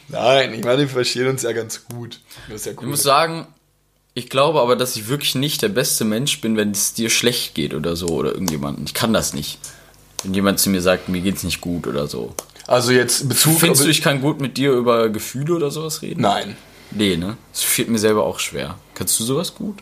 Nein, 0.09 0.53
ich 0.53 0.63
meine, 0.63 0.79
wir 0.79 0.89
verstehen 0.89 1.27
uns 1.27 1.43
ja 1.43 1.51
ganz 1.51 1.85
gut. 1.85 2.19
Das 2.47 2.57
ist 2.61 2.65
ja 2.65 2.71
Ich 2.73 2.79
cool. 2.81 2.87
muss 2.87 3.03
sagen, 3.03 3.47
ich 4.15 4.29
glaube 4.29 4.61
aber, 4.61 4.75
dass 4.75 4.95
ich 4.95 5.07
wirklich 5.09 5.35
nicht 5.35 5.61
der 5.61 5.69
beste 5.69 6.05
Mensch 6.05 6.41
bin, 6.41 6.57
wenn 6.57 6.71
es 6.71 6.93
dir 6.93 7.09
schlecht 7.09 7.53
geht 7.53 7.73
oder 7.73 7.95
so 7.95 8.07
oder 8.07 8.31
irgendjemanden. 8.31 8.85
Ich 8.85 8.93
kann 8.93 9.13
das 9.13 9.33
nicht. 9.33 9.59
Wenn 10.23 10.33
jemand 10.33 10.59
zu 10.59 10.69
mir 10.69 10.81
sagt, 10.81 11.09
mir 11.09 11.21
geht's 11.21 11.43
nicht 11.43 11.61
gut 11.61 11.85
oder 11.85 12.07
so. 12.07 12.33
Also 12.65 12.91
jetzt 12.91 13.27
Bezug. 13.29 13.59
Findest 13.59 13.83
du, 13.83 13.89
ich 13.89 14.01
kann 14.01 14.21
gut 14.21 14.41
mit 14.41 14.57
dir 14.57 14.71
über 14.71 15.09
Gefühle 15.09 15.53
oder 15.53 15.69
sowas 15.69 16.01
reden? 16.01 16.21
Nein. 16.21 16.57
Nee, 16.91 17.17
ne? 17.17 17.37
Das 17.51 17.61
fällt 17.61 17.89
mir 17.89 17.99
selber 17.99 18.23
auch 18.23 18.39
schwer. 18.39 18.79
Kannst 18.93 19.19
du 19.19 19.23
sowas 19.25 19.53
gut? 19.53 19.77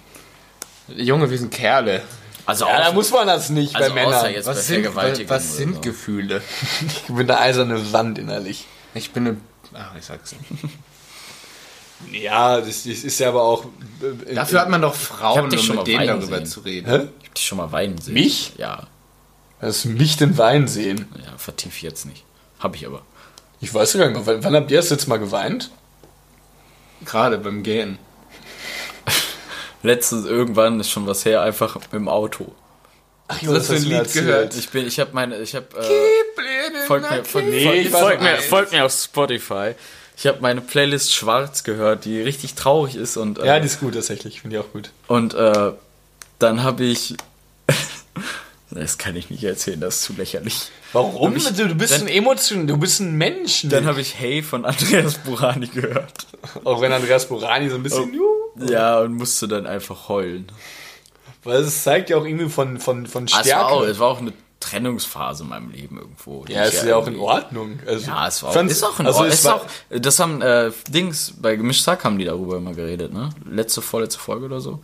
Junge, 0.96 1.30
wir 1.30 1.38
sind 1.38 1.52
Kerle. 1.52 2.02
Also 2.46 2.66
Ja, 2.66 2.86
da 2.86 2.92
muss 2.92 3.12
man 3.12 3.28
das 3.28 3.50
nicht 3.50 3.76
also 3.76 3.94
bei 3.94 4.06
außer 4.06 4.16
Männern. 4.24 4.34
jetzt 4.34 4.46
bei 4.46 4.52
Was 4.52 4.68
sind, 4.68 5.30
was 5.30 5.58
sind 5.58 5.76
so. 5.76 5.82
Gefühle? 5.82 6.42
Ich 6.88 7.04
bin 7.14 7.30
eine 7.30 7.40
eiserne 7.40 7.94
Wand 7.94 8.18
innerlich. 8.18 8.66
Ich 8.96 9.12
bin 9.12 9.28
eine. 9.28 9.38
Ach, 9.74 9.96
ich 9.98 10.06
sag's 10.06 10.34
nicht. 10.34 10.64
Ja, 12.12 12.60
das, 12.60 12.84
das 12.84 13.04
ist 13.04 13.20
ja 13.20 13.30
aber 13.30 13.41
auch. 13.43 13.66
äh, 14.28 14.36
Dafür 14.36 14.62
hat 14.62 14.70
man 14.70 14.82
doch 14.82 14.93
Frauen, 14.95 15.45
um 15.51 15.58
schon 15.58 15.68
mit 15.68 15.76
mal 15.78 15.84
denen 15.84 15.99
weinen 15.99 16.20
darüber 16.20 16.38
sehen. 16.38 16.45
zu 16.45 16.60
reden. 16.62 16.89
Hä? 16.89 16.95
Ich 17.22 17.28
hab 17.30 17.36
dich 17.36 17.45
schon 17.45 17.58
mal 17.58 17.72
weinen 17.72 17.97
sehen. 17.97 18.14
Mich? 18.14 18.54
Ja. 18.58 18.88
Dass 19.62 19.86
mich 19.86 20.18
den 20.18 20.38
Wein 20.38 20.68
sehen. 20.68 21.06
Ja, 21.26 21.38
vertief 21.38 21.82
jetzt 21.82 22.06
nicht. 22.06 22.26
Hab 22.60 22.76
ich 22.76 22.86
aber. 22.86 23.01
Ich 23.62 23.74
weiß 23.74 23.93
gar 23.93 24.10
nicht. 24.10 24.26
Wann, 24.26 24.43
wann 24.43 24.56
habt 24.56 24.72
ihr 24.72 24.78
das 24.78 24.89
jetzt 24.89 25.08
mal 25.08 25.18
geweint? 25.18 25.72
Gerade 27.06 27.38
beim 27.38 27.64
Gehen. 27.64 27.97
Letztens 29.84 30.26
irgendwann 30.26 30.80
ist 30.80 30.89
schon 30.89 31.08
was 31.08 31.26
her, 31.26 31.41
einfach 31.41 31.78
im 31.91 32.08
Auto. 32.08 32.54
Ach, 33.28 33.39
Du 33.39 33.54
hast 33.56 33.72
ein 33.72 33.84
Lied 33.84 34.12
gehört. 34.14 34.56
Ich 34.56 34.70
bin, 34.70 34.86
ich 34.88 34.99
habe 34.99 35.12
meine, 35.14 35.38
ich 35.39 35.56
habe 35.56 35.66
äh, 35.78 36.86
folgt 36.88 37.10
mir, 37.10 37.24
folgt, 37.24 37.49
Nee, 37.49 37.64
folgt, 37.64 37.78
ich 37.80 37.93
weiß 37.93 38.01
folgt, 38.01 38.22
noch 38.22 38.30
mir, 38.32 38.38
folgt 38.41 38.72
mir 38.74 38.86
auf 38.86 38.91
Spotify. 38.93 39.76
Ich 40.16 40.28
habe 40.28 40.39
meine 40.41 40.61
Playlist 40.61 41.14
Schwarz 41.14 41.64
gehört, 41.64 42.05
die 42.05 42.22
richtig 42.22 42.53
traurig 42.55 42.95
ist 42.95 43.18
und 43.18 43.39
äh, 43.39 43.45
Ja, 43.47 43.59
die 43.59 43.66
ist 43.66 43.80
gut 43.80 43.93
tatsächlich. 43.95 44.41
Finde 44.41 44.57
ich 44.57 44.64
auch 44.64 44.72
gut. 44.72 44.91
und 45.07 45.34
äh, 45.34 45.72
dann 46.39 46.64
habe 46.64 46.84
ich 46.84 47.16
das 48.72 48.97
kann 48.97 49.16
ich 49.16 49.30
nicht 49.30 49.43
erzählen, 49.43 49.80
das 49.80 49.97
ist 49.97 50.03
zu 50.03 50.14
lächerlich. 50.14 50.70
Warum? 50.93 51.36
ich- 51.36 51.47
du, 51.55 51.76
bist 51.76 51.93
dann- 51.93 52.01
ein 52.01 52.07
Emotion, 52.07 52.68
du 52.68 52.78
bist 52.78 52.99
ein 52.99 53.16
Mensch. 53.18 53.61
Dann 53.66 53.86
habe 53.86 54.01
ich 54.01 54.20
Hey 54.20 54.41
von 54.43 54.66
Andreas 54.66 55.16
Burani 55.20 55.68
gehört. 55.68 56.28
auch 56.64 56.82
wenn 56.82 56.91
Andreas 56.91 57.28
Borani 57.28 57.70
so 57.70 57.76
ein 57.76 57.84
bisschen. 57.84 58.14
Ja, 58.68 58.99
und 58.99 59.14
musste 59.16 59.47
dann 59.47 59.66
einfach 59.66 60.09
heulen. 60.09 60.47
Weil 61.43 61.61
es 61.61 61.84
zeigt 61.84 62.09
ja 62.09 62.18
auch 62.18 62.26
irgendwie 62.26 62.49
von, 62.49 62.80
von, 62.80 63.05
von 63.07 63.26
Ah, 63.26 63.39
Stärke. 63.41 63.49
es, 63.49 63.55
war 63.55 63.72
auch, 63.72 63.82
es 63.84 63.99
war 63.99 64.07
auch 64.09 64.20
eine 64.22 64.34
Trennungsphase 64.64 65.43
in 65.43 65.49
meinem 65.49 65.70
Leben 65.72 65.97
irgendwo. 65.97 66.45
ja, 66.47 66.64
ist 66.64 66.84
ja 66.84 66.95
auch 66.95 67.07
in 67.07 67.18
Ordnung. 67.20 67.80
Also, 67.86 68.07
Ja, 68.07 68.28
es 68.28 68.41
war 68.43 68.49
auch, 68.51 68.64
ist 68.64 68.84
auch 68.84 68.99
in 68.99 69.05
also 69.05 69.20
Ordnung. 69.20 69.34
es 69.34 69.39
ist 69.39 69.45
auch, 69.47 69.66
das 69.89 70.20
haben 70.20 70.41
äh, 70.41 70.72
Dings, 70.89 71.34
bei 71.41 71.55
Gemisch 71.55 71.84
Sack 71.84 72.03
haben 72.03 72.18
die 72.18 72.26
darüber 72.26 72.57
immer 72.57 72.74
geredet, 72.74 73.14
ne? 73.14 73.30
Letzte, 73.49 73.82
vorletzte 73.82 74.20
Folge 74.20 74.45
oder 74.45 74.59
so. 74.61 74.80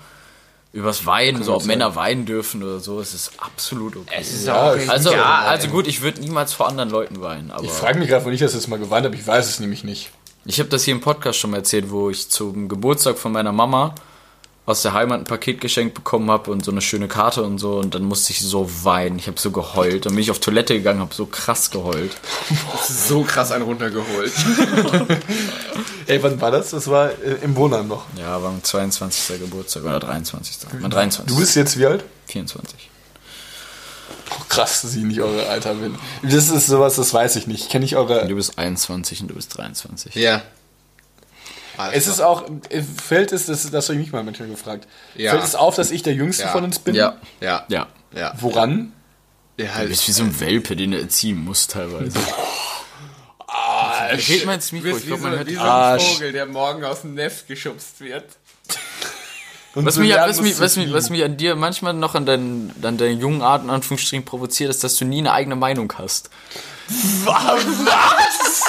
Übers 0.72 1.06
Weinen, 1.08 1.42
so 1.42 1.56
ob 1.56 1.66
Männer 1.66 1.96
weinen 1.96 2.26
dürfen 2.28 2.62
oder 2.62 2.80
so, 2.80 3.00
es 3.00 3.16
ist 3.16 3.32
absolut 3.40 3.96
okay. 3.96 4.14
Es 4.20 4.32
ist 4.32 4.46
Ja, 4.46 4.72
auch 4.72 4.76
ich- 4.76 4.88
also, 4.88 5.12
ja, 5.12 5.40
also 5.40 5.68
gut, 5.70 5.88
ich 5.88 6.02
würde 6.02 6.22
niemals 6.22 6.54
vor 6.54 6.68
anderen 6.68 6.92
Leuten 6.92 7.22
weinen, 7.22 7.50
aber 7.50 7.64
Ich 7.64 7.72
frage 7.72 7.98
mich 7.98 8.08
gerade, 8.10 8.24
wann 8.26 8.34
ich 8.34 8.40
das 8.40 8.54
jetzt 8.54 8.68
mal 8.68 8.78
geweint 8.78 9.04
habe. 9.06 9.16
Ich 9.16 9.26
weiß 9.26 9.50
es 9.50 9.60
nämlich 9.60 9.84
nicht. 9.84 10.12
ich 10.46 10.60
habe 10.60 10.70
das 10.70 10.84
hier 10.84 10.94
im 10.94 11.02
Podcast 11.02 11.40
schon 11.40 11.50
mal 11.52 11.58
erzählt, 11.58 11.90
wo 11.90 12.10
ich 12.12 12.30
zum 12.30 12.68
Geburtstag 12.70 13.18
von 13.18 13.32
meiner 13.32 13.52
Mama 13.52 13.96
aus 14.70 14.84
der 14.84 14.94
Heimat 14.94 15.22
ein 15.22 15.24
Paket 15.24 15.62
geschenkt 15.62 15.96
bekommen 15.96 16.30
habe 16.30 16.52
und 16.52 16.64
so 16.64 16.70
eine 16.70 16.82
schöne 16.82 17.08
Karte 17.08 17.42
und 17.42 17.58
so 17.58 17.80
und 17.80 17.96
dann 17.96 18.04
musste 18.04 18.32
ich 18.32 18.40
so 18.40 18.70
weinen. 18.84 19.18
Ich 19.18 19.26
habe 19.26 19.40
so 19.40 19.50
geheult. 19.50 20.06
Dann 20.06 20.14
bin 20.14 20.22
ich 20.22 20.30
auf 20.30 20.40
Toilette 20.40 20.76
gegangen, 20.76 21.00
habe 21.00 21.14
so 21.14 21.26
krass 21.26 21.72
geheult. 21.72 22.12
so 22.88 23.24
krass 23.24 23.52
einen 23.52 23.64
runtergeholt. 23.64 24.32
Ey, 26.06 26.22
wann 26.22 26.40
war 26.40 26.52
das? 26.52 26.70
Das 26.70 26.88
war 26.88 27.10
äh, 27.10 27.38
im 27.42 27.56
Wohnheim 27.56 27.88
noch. 27.88 28.06
Ja, 28.16 28.44
war 28.44 28.50
am 28.50 28.64
22. 28.64 29.40
Geburtstag 29.40 29.84
oder 29.86 30.00
23. 30.00 30.58
Mein 30.80 30.92
23. 30.92 31.34
Du 31.34 31.40
bist 31.40 31.56
jetzt 31.56 31.80
wie 31.80 31.88
alt? 31.88 32.06
24. 32.28 32.92
Oh, 34.30 34.44
krass, 34.50 34.84
dass 34.84 34.96
ich 34.96 35.02
nicht 35.04 35.22
eure 35.22 35.48
Alter 35.48 35.74
bin. 35.74 35.96
Das 36.22 36.50
ist 36.50 36.68
sowas, 36.68 36.96
das 36.96 37.12
weiß 37.12 37.38
ich 37.38 37.48
nicht. 37.48 37.72
Kenne 37.72 37.86
ich 37.86 37.96
eure. 37.96 38.28
Du 38.28 38.36
bist 38.36 38.60
21 38.60 39.22
und 39.22 39.30
du 39.30 39.34
bist 39.34 39.58
23. 39.58 40.14
Ja. 40.14 40.44
Es 41.94 42.08
ist 42.08 42.20
auch, 42.22 42.44
äh, 42.70 42.82
fällt 42.82 43.32
es, 43.32 43.46
das, 43.46 43.70
das 43.72 43.86
habe 43.90 43.96
ich 43.98 44.06
mich 44.06 44.12
mal 44.12 44.24
manchmal 44.24 44.50
gefragt. 44.50 44.88
Ja. 45.16 45.32
Fällt 45.32 45.44
es 45.44 45.56
auf, 45.56 45.76
dass 45.76 45.92
ich 45.92 46.04
der 46.04 46.14
Jüngste 46.14 46.44
Ja. 46.44 46.50
von 46.50 46.64
uns 46.64 46.80
bin? 46.80 46.96
Ja. 46.96 47.18
Ja. 47.42 47.66
Ja. 47.70 47.88
Ja. 48.16 48.34
Woran? 48.40 48.92
Ja, 49.58 49.66
Du 49.66 49.74
halt. 49.76 49.90
bist 49.90 50.08
wie 50.08 50.12
so 50.12 50.24
ein 50.24 50.40
Welpe, 50.40 50.76
den 50.76 50.92
du 50.92 51.00
erziehen 51.00 51.44
musst 51.44 51.72
teilweise. 51.72 52.18
Red 54.12 54.46
mal 54.46 54.56
ins 54.56 54.72
Mikro, 54.72 54.96
ich 54.98 55.06
glaube, 55.06 55.24
man 55.24 55.32
hört 55.34 55.48
wie 55.48 55.56
so 55.56 55.62
Arsch. 55.62 56.04
ein 56.04 56.14
Vogel, 56.16 56.32
der 56.32 56.46
morgen 56.46 56.84
aus 56.84 57.02
dem 57.02 57.14
Nest 57.16 57.48
geschubst 57.48 58.00
wird. 58.00 58.26
Was 59.76 59.96
so 59.96 60.02
mich, 60.02 60.14
was, 60.16 60.42
mich, 60.42 60.60
was, 60.60 60.76
mich, 60.78 60.92
was 60.92 61.10
mich 61.12 61.24
an 61.24 61.38
dir 61.38 61.56
manchmal 61.56 61.94
noch 61.94 62.16
an 62.16 62.26
deinen, 62.26 62.74
an 62.82 62.98
deinen 62.98 63.20
jungen 63.22 63.44
Art 63.44 63.64
in 63.64 63.70
Anführungsstrichen 63.70 64.26
provoziert, 64.26 64.72
ist, 64.72 64.84
dass 64.84 64.96
du 64.98 65.06
nie 65.06 65.20
eine 65.20 65.32
eigene 65.32 65.56
Meinung 65.56 65.94
hast. 65.96 66.32
Was? 67.24 68.69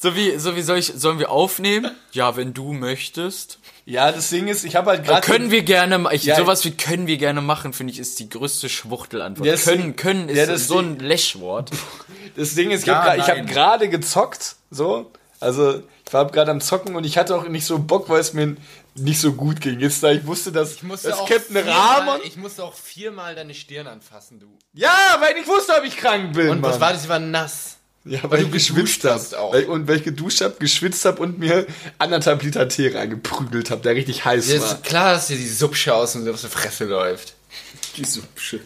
So 0.00 0.14
wie, 0.14 0.38
so 0.38 0.54
wie 0.54 0.62
soll 0.62 0.78
ich, 0.78 0.92
sollen 0.94 1.18
wir 1.18 1.30
aufnehmen? 1.30 1.90
Ja, 2.12 2.36
wenn 2.36 2.54
du 2.54 2.72
möchtest. 2.72 3.58
Ja, 3.84 4.12
das 4.12 4.28
Ding 4.30 4.46
ist, 4.46 4.64
ich 4.64 4.76
habe 4.76 4.90
halt 4.90 5.04
gerade. 5.04 5.26
können 5.26 5.50
wir 5.50 5.62
gerne, 5.62 6.06
ich, 6.12 6.24
Ja, 6.24 6.36
sowas 6.36 6.64
wie 6.64 6.70
können 6.72 7.06
wir 7.06 7.16
gerne 7.16 7.40
machen, 7.40 7.72
finde 7.72 7.92
ich, 7.92 7.98
ist 7.98 8.18
die 8.20 8.28
größte 8.28 8.68
Schwuchtelantwort. 8.68 9.48
Das 9.48 9.64
können, 9.64 9.96
können 9.96 10.28
ist 10.28 10.36
ja, 10.36 10.46
das 10.46 10.68
so 10.68 10.78
ein 10.78 10.98
Läschwort. 10.98 11.70
Das 12.36 12.54
Ding 12.54 12.70
ist, 12.70 12.82
ich 12.82 12.86
Ja, 12.86 13.02
habe 13.04 13.22
habe 13.26 13.44
gerade 13.46 13.88
gezockt, 13.88 14.54
so. 14.70 15.10
Also, 15.40 15.82
ich 16.06 16.12
war 16.12 16.26
gerade 16.30 16.52
am 16.52 16.60
Zocken 16.60 16.94
und 16.94 17.04
ich 17.04 17.18
hatte 17.18 17.34
auch 17.34 17.48
nicht 17.48 17.64
so 17.64 17.80
Bock, 17.80 18.08
weil 18.08 18.20
es 18.20 18.32
mir 18.32 18.56
nicht 18.94 19.20
so 19.20 19.32
gut 19.32 19.60
ging. 19.60 19.80
Jetzt, 19.80 20.04
da 20.04 20.12
ich 20.12 20.24
wusste, 20.24 20.52
dass 20.52 20.74
Ich 20.74 20.82
musste, 20.84 21.08
das 21.08 21.24
Captain 21.26 21.56
Ramon. 21.56 22.20
ich 22.24 22.36
musste 22.36 22.62
auch 22.62 22.74
viermal 22.74 23.34
deine 23.34 23.54
Stirn 23.54 23.88
anfassen, 23.88 24.38
du. 24.38 24.46
Ja, 24.72 24.92
weil 25.20 25.36
ich 25.40 25.48
wusste, 25.48 25.72
ob 25.76 25.84
ich 25.84 25.96
krank 25.96 26.34
bin. 26.34 26.48
Und 26.50 26.62
was 26.62 26.72
Mann. 26.72 26.80
war 26.80 26.92
das? 26.92 27.02
Sie 27.02 27.08
war 27.08 27.18
nass. 27.18 27.77
Ja, 28.08 28.20
weil, 28.30 28.40
du 28.40 28.46
ich 28.46 28.52
geschwitzt 28.52 29.04
habe. 29.04 29.14
hast 29.14 29.34
auch. 29.34 29.52
Weil, 29.52 29.64
und 29.66 29.86
weil 29.88 29.96
ich 29.96 30.04
geduscht 30.04 30.40
habe, 30.40 30.54
geschwitzt 30.58 31.04
habe 31.04 31.20
und 31.22 31.38
mir 31.38 31.66
anderthalb 31.98 32.42
Liter 32.42 32.68
Tee 32.68 32.88
reingeprügelt 32.88 33.70
habe, 33.70 33.82
der 33.82 33.94
richtig 33.94 34.24
heiß 34.24 34.48
Ja, 34.50 34.60
war. 34.60 34.72
ist 34.72 34.82
klar, 34.84 35.12
dass 35.14 35.26
dir 35.28 35.36
die 35.36 35.48
Subsche 35.48 35.94
aus 35.94 36.14
und 36.16 36.28
aus 36.28 36.40
der 36.40 36.50
Fresse 36.50 36.84
läuft. 36.86 37.34
Die 37.96 38.04
Subsche. 38.04 38.60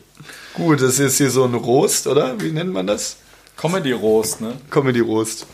Gut, 0.54 0.80
das 0.80 0.94
ist 0.94 0.98
jetzt 0.98 1.16
hier 1.18 1.30
so 1.30 1.44
ein 1.44 1.54
Roast, 1.54 2.06
oder? 2.06 2.40
Wie 2.40 2.52
nennt 2.52 2.72
man 2.72 2.86
das? 2.86 3.16
Comedy 3.56 3.92
Roast, 3.92 4.40
ne? 4.40 4.54
Comedy 4.70 5.00
Roast. 5.00 5.46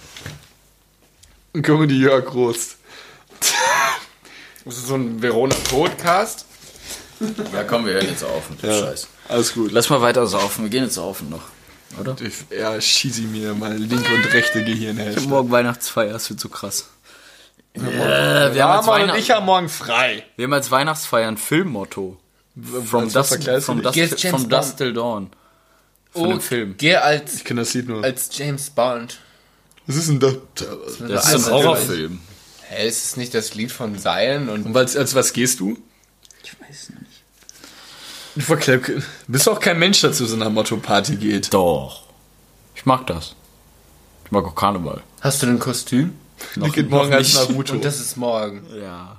Ein 1.55 1.63
Comedy 1.63 1.99
Jörg 2.01 2.33
Roast. 2.35 2.77
Das 4.65 4.77
ist 4.77 4.89
so 4.89 4.95
ein 4.97 5.23
Verona-Podcast. 5.23 6.45
Ja, 7.53 7.65
komm, 7.65 7.87
wir 7.87 7.95
hören 7.95 8.07
jetzt 8.09 8.23
auf 8.25 8.51
mit 8.51 8.63
dem 8.63 8.71
Scheiß. 8.71 9.09
Alles 9.29 9.55
gut. 9.55 9.73
Lass 9.73 9.89
mal 9.91 10.01
weiter 10.01 10.27
saufen, 10.27 10.65
wir 10.65 10.71
gehen 10.71 10.85
jetzt 10.85 10.95
saufen 10.95 11.31
noch. 11.31 11.43
Oder? 12.01 12.17
Ich, 12.21 12.35
ja, 12.57 12.81
schieße 12.81 13.23
mir 13.23 13.55
meine 13.55 13.77
linke 13.77 14.15
und 14.15 14.33
rechte 14.33 14.65
Gehirnhälfte. 14.65 15.29
Morgen 15.29 15.51
Weihnachtsfeier, 15.51 16.13
das 16.13 16.29
wird 16.31 16.41
so 16.41 16.49
krass. 16.49 16.89
Äh, 17.75 17.81
wir, 17.81 17.93
haben 17.93 18.57
Ja, 18.57 18.83
Mann, 18.83 19.11
und 19.11 19.17
ich 19.17 19.31
habe 19.31 19.45
morgen 19.45 19.69
frei. 19.69 20.25
wir 20.37 20.45
haben 20.45 20.53
als 20.53 20.71
Weihnachtsfeier 20.71 21.29
ein 21.29 21.37
Filmmotto. 21.37 22.19
From 22.85 23.11
du 23.13 23.23
from 23.25 23.41
James 23.41 23.65
from. 23.65 24.49
Dusk 24.49 24.77
Till 24.77 24.93
Dawn. 24.93 25.31
Von 26.13 26.23
Oh, 26.27 26.29
dem 26.31 26.41
Film. 26.41 26.75
Geh 26.77 26.97
als, 26.97 27.37
Ich 27.37 27.45
kenne 27.45 27.61
das 27.61 27.73
Lied 27.75 27.89
nur. 27.89 28.03
als 28.03 28.29
James 28.37 28.71
Bond. 28.71 29.19
Was 29.87 29.97
ist 29.97 30.09
denn 30.09 30.19
das? 30.21 30.35
Das 31.09 31.33
ist 31.33 31.47
ein 31.47 31.53
Horrorfilm. 31.53 32.21
Hä, 32.69 32.89
ist 32.89 33.05
es 33.05 33.17
nicht 33.17 33.33
das 33.33 33.55
Lied 33.55 33.71
von 33.73 33.99
Seilen 33.99 34.49
und 34.49 34.67
Und 34.67 34.77
als, 34.77 34.97
als 34.97 35.15
was 35.15 35.33
gehst 35.33 35.61
du? 35.61 35.79
Ich 36.43 36.53
weiß 36.61 36.91
nicht. 36.91 37.08
Du 38.39 38.45
verkleib- 38.45 39.03
bist 39.27 39.49
auch 39.49 39.59
kein 39.59 39.79
Mensch, 39.79 40.01
der 40.01 40.13
zu 40.13 40.25
so 40.27 40.37
einer 40.37 40.49
Motto-Party 40.49 41.17
geht. 41.17 41.53
Doch. 41.53 42.03
Ich 42.77 42.87
mag 42.87 43.07
das. 43.09 43.35
Ich 44.25 44.31
mag 44.31 44.45
auch 44.45 44.55
Karneval. 44.55 45.03
Hast 45.21 45.43
du 45.43 45.47
ein 45.49 45.59
Kostüm? 45.59 46.17
Die 46.55 46.71
geht 46.71 46.89
morgen 46.89 47.13
als 47.13 47.35
nicht. 47.35 47.51
Naruto. 47.51 47.73
Und 47.73 47.85
das 47.85 47.99
ist 47.99 48.17
morgen. 48.17 48.65
Ja. 48.81 49.17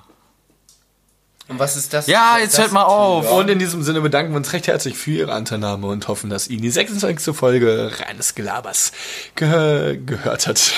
Und 1.50 1.60
was 1.60 1.76
ist 1.76 1.92
das? 1.94 2.08
Ja, 2.08 2.38
jetzt 2.40 2.52
ist 2.54 2.58
hört 2.60 2.68
das 2.68 2.74
mal 2.74 2.84
auf. 2.84 3.26
Typ? 3.26 3.34
Und 3.34 3.50
in 3.50 3.60
diesem 3.60 3.84
Sinne 3.84 4.00
bedanken 4.02 4.32
wir 4.32 4.38
uns 4.38 4.54
recht 4.54 4.68
herzlich 4.68 4.96
für 4.98 5.12
Ihre 5.12 5.34
Anteilnahme 5.34 5.88
und 5.88 6.08
hoffen, 6.08 6.30
dass 6.30 6.48
Ihnen 6.48 6.62
die 6.62 6.70
26. 6.70 7.36
Folge 7.36 7.92
reines 8.00 8.36
Gelabers 8.36 8.92
ge 9.36 10.00
gehört 10.06 10.48
hat, 10.48 10.72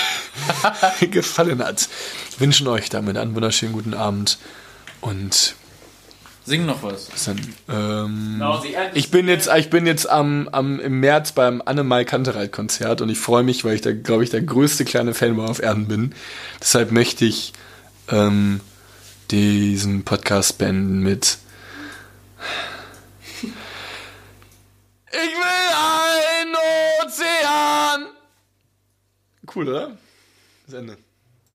gefallen 1.10 1.62
hat. 1.62 1.88
Wünschen 2.38 2.66
euch 2.66 2.88
damit 2.88 3.18
einen 3.18 3.34
wunderschönen 3.36 3.72
guten 3.74 3.94
Abend 3.94 4.38
und 5.02 5.54
Sing 6.44 6.66
noch 6.66 6.82
was. 6.82 7.08
dann. 7.24 7.40
Ähm, 7.68 8.42
ich 8.94 9.10
bin 9.10 9.28
jetzt, 9.28 9.48
ich 9.56 9.70
bin 9.70 9.86
jetzt 9.86 10.08
am, 10.08 10.48
am, 10.50 10.80
im 10.80 10.98
März 10.98 11.32
beim 11.32 11.62
Annemai 11.64 12.04
Kantereit 12.04 12.50
Konzert 12.50 13.00
und 13.00 13.08
ich 13.08 13.18
freue 13.18 13.44
mich, 13.44 13.64
weil 13.64 13.76
ich 13.76 13.80
da, 13.80 13.92
glaube 13.92 14.24
ich, 14.24 14.30
der 14.30 14.42
größte 14.42 14.84
kleine 14.84 15.14
Fanboy 15.14 15.46
auf 15.46 15.62
Erden 15.62 15.86
bin. 15.86 16.14
Deshalb 16.60 16.90
möchte 16.90 17.24
ich 17.24 17.52
ähm, 18.10 18.60
diesen 19.30 20.04
Podcast 20.04 20.58
beenden 20.58 21.00
mit 21.00 21.38
Ich 25.12 25.18
will 25.18 25.72
einen 26.40 26.56
Ozean! 27.04 28.06
Cool, 29.54 29.68
oder? 29.68 29.96
Das 30.66 30.74
Ende. 30.74 30.96